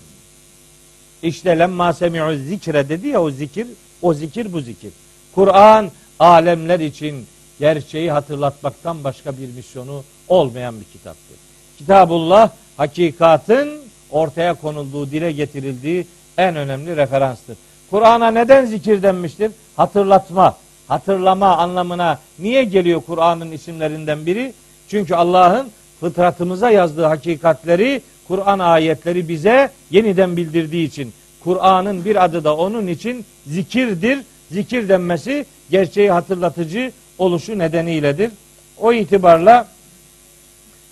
İşte 1.23 1.59
lemma 1.59 1.93
semi'u 1.93 2.35
zikre 2.35 2.89
dedi 2.89 3.07
ya 3.07 3.21
o 3.21 3.31
zikir, 3.31 3.67
o 4.01 4.13
zikir 4.13 4.53
bu 4.53 4.61
zikir. 4.61 4.91
Kur'an 5.35 5.91
alemler 6.19 6.79
için 6.79 7.25
gerçeği 7.59 8.11
hatırlatmaktan 8.11 9.03
başka 9.03 9.37
bir 9.37 9.47
misyonu 9.55 10.03
olmayan 10.27 10.79
bir 10.79 10.85
kitaptır. 10.85 11.37
Kitabullah 11.77 12.49
hakikatın 12.77 13.81
ortaya 14.11 14.53
konulduğu, 14.53 15.11
dile 15.11 15.31
getirildiği 15.31 16.07
en 16.37 16.55
önemli 16.55 16.95
referanstır. 16.95 17.57
Kur'an'a 17.89 18.31
neden 18.31 18.65
zikir 18.65 19.03
denmiştir? 19.03 19.51
Hatırlatma, 19.75 20.57
hatırlama 20.87 21.57
anlamına 21.57 22.19
niye 22.39 22.63
geliyor 22.63 23.01
Kur'an'ın 23.07 23.51
isimlerinden 23.51 24.25
biri? 24.25 24.53
Çünkü 24.87 25.15
Allah'ın 25.15 25.71
fıtratımıza 25.99 26.71
yazdığı 26.71 27.05
hakikatleri, 27.05 28.01
Kur'an 28.27 28.59
ayetleri 28.59 29.29
bize 29.29 29.71
yeniden 29.91 30.37
bildirdiği 30.37 30.87
için 30.87 31.13
Kur'an'ın 31.43 32.05
bir 32.05 32.25
adı 32.25 32.43
da 32.43 32.57
onun 32.57 32.87
için 32.87 33.25
zikirdir. 33.47 34.19
Zikir 34.51 34.89
denmesi 34.89 35.45
gerçeği 35.69 36.11
hatırlatıcı 36.11 36.91
oluşu 37.19 37.59
nedeniyledir. 37.59 38.31
O 38.77 38.93
itibarla 38.93 39.67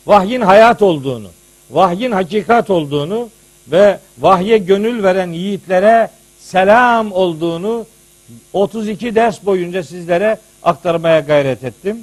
vahyin 0.05 0.41
hayat 0.41 0.81
olduğunu, 0.81 1.27
vahyin 1.71 2.11
hakikat 2.11 2.69
olduğunu 2.69 3.29
ve 3.67 3.99
vahye 4.19 4.57
gönül 4.57 5.03
veren 5.03 5.31
yiğitlere 5.31 6.09
selam 6.39 7.11
olduğunu 7.11 7.85
32 8.53 9.15
ders 9.15 9.45
boyunca 9.45 9.83
sizlere 9.83 10.37
aktarmaya 10.63 11.19
gayret 11.19 11.63
ettim. 11.63 11.97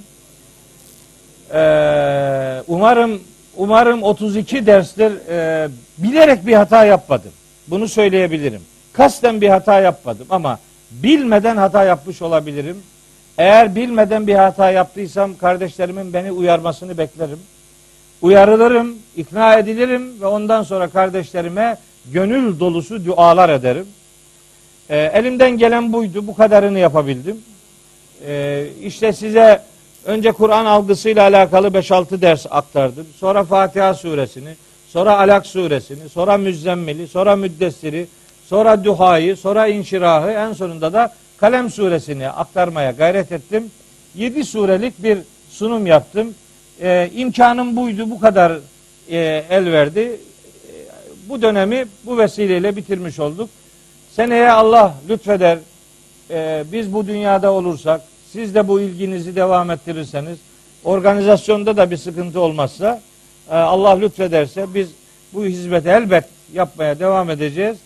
Ee, 1.55 2.62
umarım 2.69 3.20
umarım 3.57 4.03
32 4.03 4.66
derstir 4.66 5.28
e, 5.28 5.69
bilerek 5.99 6.47
bir 6.47 6.55
hata 6.55 6.85
yapmadım. 6.85 7.31
Bunu 7.66 7.89
söyleyebilirim. 7.89 8.61
Kasten 8.93 9.40
bir 9.40 9.49
hata 9.49 9.81
yapmadım 9.81 10.27
ama 10.31 10.59
bilmeden 10.90 11.57
hata 11.57 11.85
yapmış 11.85 12.23
olabilirim. 12.23 12.82
Eğer 13.39 13.75
bilmeden 13.75 14.27
bir 14.27 14.35
hata 14.35 14.71
yaptıysam 14.71 15.37
kardeşlerimin 15.37 16.13
beni 16.13 16.33
uyarmasını 16.33 16.99
beklerim. 16.99 17.39
Uyarılırım, 18.23 18.97
ikna 19.17 19.55
edilirim 19.55 20.21
ve 20.21 20.27
ondan 20.27 20.63
sonra 20.63 20.89
kardeşlerime 20.89 21.77
gönül 22.13 22.61
dolusu 22.61 23.05
dualar 23.05 23.49
ederim. 23.49 23.87
Ee, 24.91 24.97
elimden 25.15 25.59
gelen 25.59 25.93
buydu. 25.93 26.27
Bu 26.27 26.37
kadarını 26.37 26.79
yapabildim. 26.79 27.41
Ee, 28.27 28.67
işte 28.83 29.13
size 29.13 29.63
önce 30.05 30.33
Kur'an 30.33 30.65
algısıyla 30.65 31.23
alakalı 31.23 31.69
5-6 31.69 32.21
ders 32.21 32.47
aktardım. 32.51 33.07
Sonra 33.17 33.45
Fatiha 33.45 33.95
suresini, 33.95 34.55
sonra 34.89 35.19
Alak 35.19 35.47
suresini, 35.47 36.09
sonra 36.09 36.37
Müzzemmil'i, 36.37 37.09
sonra 37.09 37.37
Müddessir'i, 37.37 38.07
sonra 38.47 38.85
Duha'yı, 38.85 39.37
sonra 39.37 39.67
İnşirahı, 39.67 40.31
en 40.31 40.53
sonunda 40.53 40.93
da 40.93 41.15
Kalem 41.43 41.70
suresini 41.70 42.28
aktarmaya 42.28 42.90
gayret 42.90 43.32
ettim. 43.32 43.70
7 44.14 44.44
surelik 44.44 45.02
bir 45.02 45.19
sunum 45.51 45.86
yaptım. 45.86 46.35
Ee, 46.81 47.10
imkanım 47.14 47.77
buydu, 47.77 48.10
bu 48.10 48.20
kadar 48.20 48.52
e, 49.10 49.44
el 49.51 49.73
verdi. 49.73 50.01
E, 50.01 50.19
bu 51.28 51.43
dönemi 51.43 51.85
bu 52.06 52.19
vesileyle 52.19 52.77
bitirmiş 52.77 53.19
olduk. 53.19 53.51
Seneye 54.10 54.51
Allah 54.51 54.94
lütfeder, 55.09 55.59
e, 56.31 56.64
biz 56.73 56.93
bu 56.93 57.06
dünyada 57.06 57.52
olursak, 57.52 58.01
siz 58.32 58.55
de 58.55 58.69
bu 58.69 58.81
ilginizi 58.81 59.36
devam 59.36 59.70
ettirirseniz, 59.70 60.39
organizasyonda 60.85 61.77
da 61.77 61.90
bir 61.90 61.97
sıkıntı 61.97 62.40
olmazsa, 62.40 63.01
e, 63.51 63.55
Allah 63.55 63.90
lütfederse 63.90 64.74
biz 64.74 64.89
bu 65.32 65.44
hizmeti 65.44 65.89
elbet 65.89 66.24
yapmaya 66.52 66.98
devam 66.98 67.31
edeceğiz. 67.31 67.77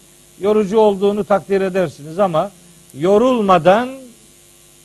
Yorucu 0.40 0.78
olduğunu 0.78 1.24
takdir 1.24 1.60
edersiniz 1.60 2.18
ama 2.18 2.50
yorulmadan 2.98 3.88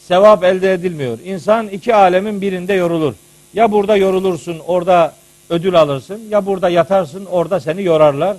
sevap 0.08 0.44
elde 0.44 0.74
edilmiyor. 0.74 1.18
İnsan 1.26 1.68
iki 1.68 1.96
alemin 1.96 2.42
birinde 2.42 2.74
yorulur. 2.74 3.14
Ya 3.54 3.72
burada 3.72 3.98
yorulursun, 3.98 4.60
orada 4.68 5.14
ödül 5.50 5.76
alırsın. 5.82 6.22
Ya 6.30 6.46
burada 6.46 6.70
yatarsın, 6.70 7.26
orada 7.26 7.60
seni 7.60 7.84
yorarlar. 7.84 8.38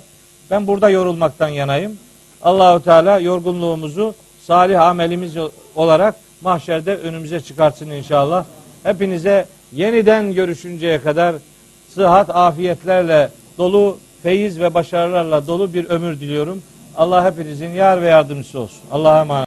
Ben 0.51 0.67
burada 0.67 0.89
yorulmaktan 0.89 1.47
yanayım. 1.47 1.97
Allahu 2.41 2.83
Teala 2.83 3.19
yorgunluğumuzu 3.19 4.15
salih 4.47 4.81
amelimiz 4.81 5.33
olarak 5.75 6.15
mahşerde 6.41 6.97
önümüze 6.97 7.41
çıkartsın 7.41 7.89
inşallah. 7.89 8.45
Hepinize 8.83 9.45
yeniden 9.71 10.33
görüşünceye 10.33 11.01
kadar 11.01 11.35
sıhhat, 11.89 12.29
afiyetlerle 12.29 13.29
dolu, 13.57 13.97
feyiz 14.23 14.59
ve 14.59 14.73
başarılarla 14.73 15.47
dolu 15.47 15.73
bir 15.73 15.85
ömür 15.85 16.19
diliyorum. 16.19 16.61
Allah 16.97 17.25
hepinizin 17.25 17.69
yar 17.69 18.01
ve 18.01 18.07
yardımcısı 18.07 18.59
olsun. 18.59 18.79
Allah'a 18.91 19.21
emanet. 19.21 19.41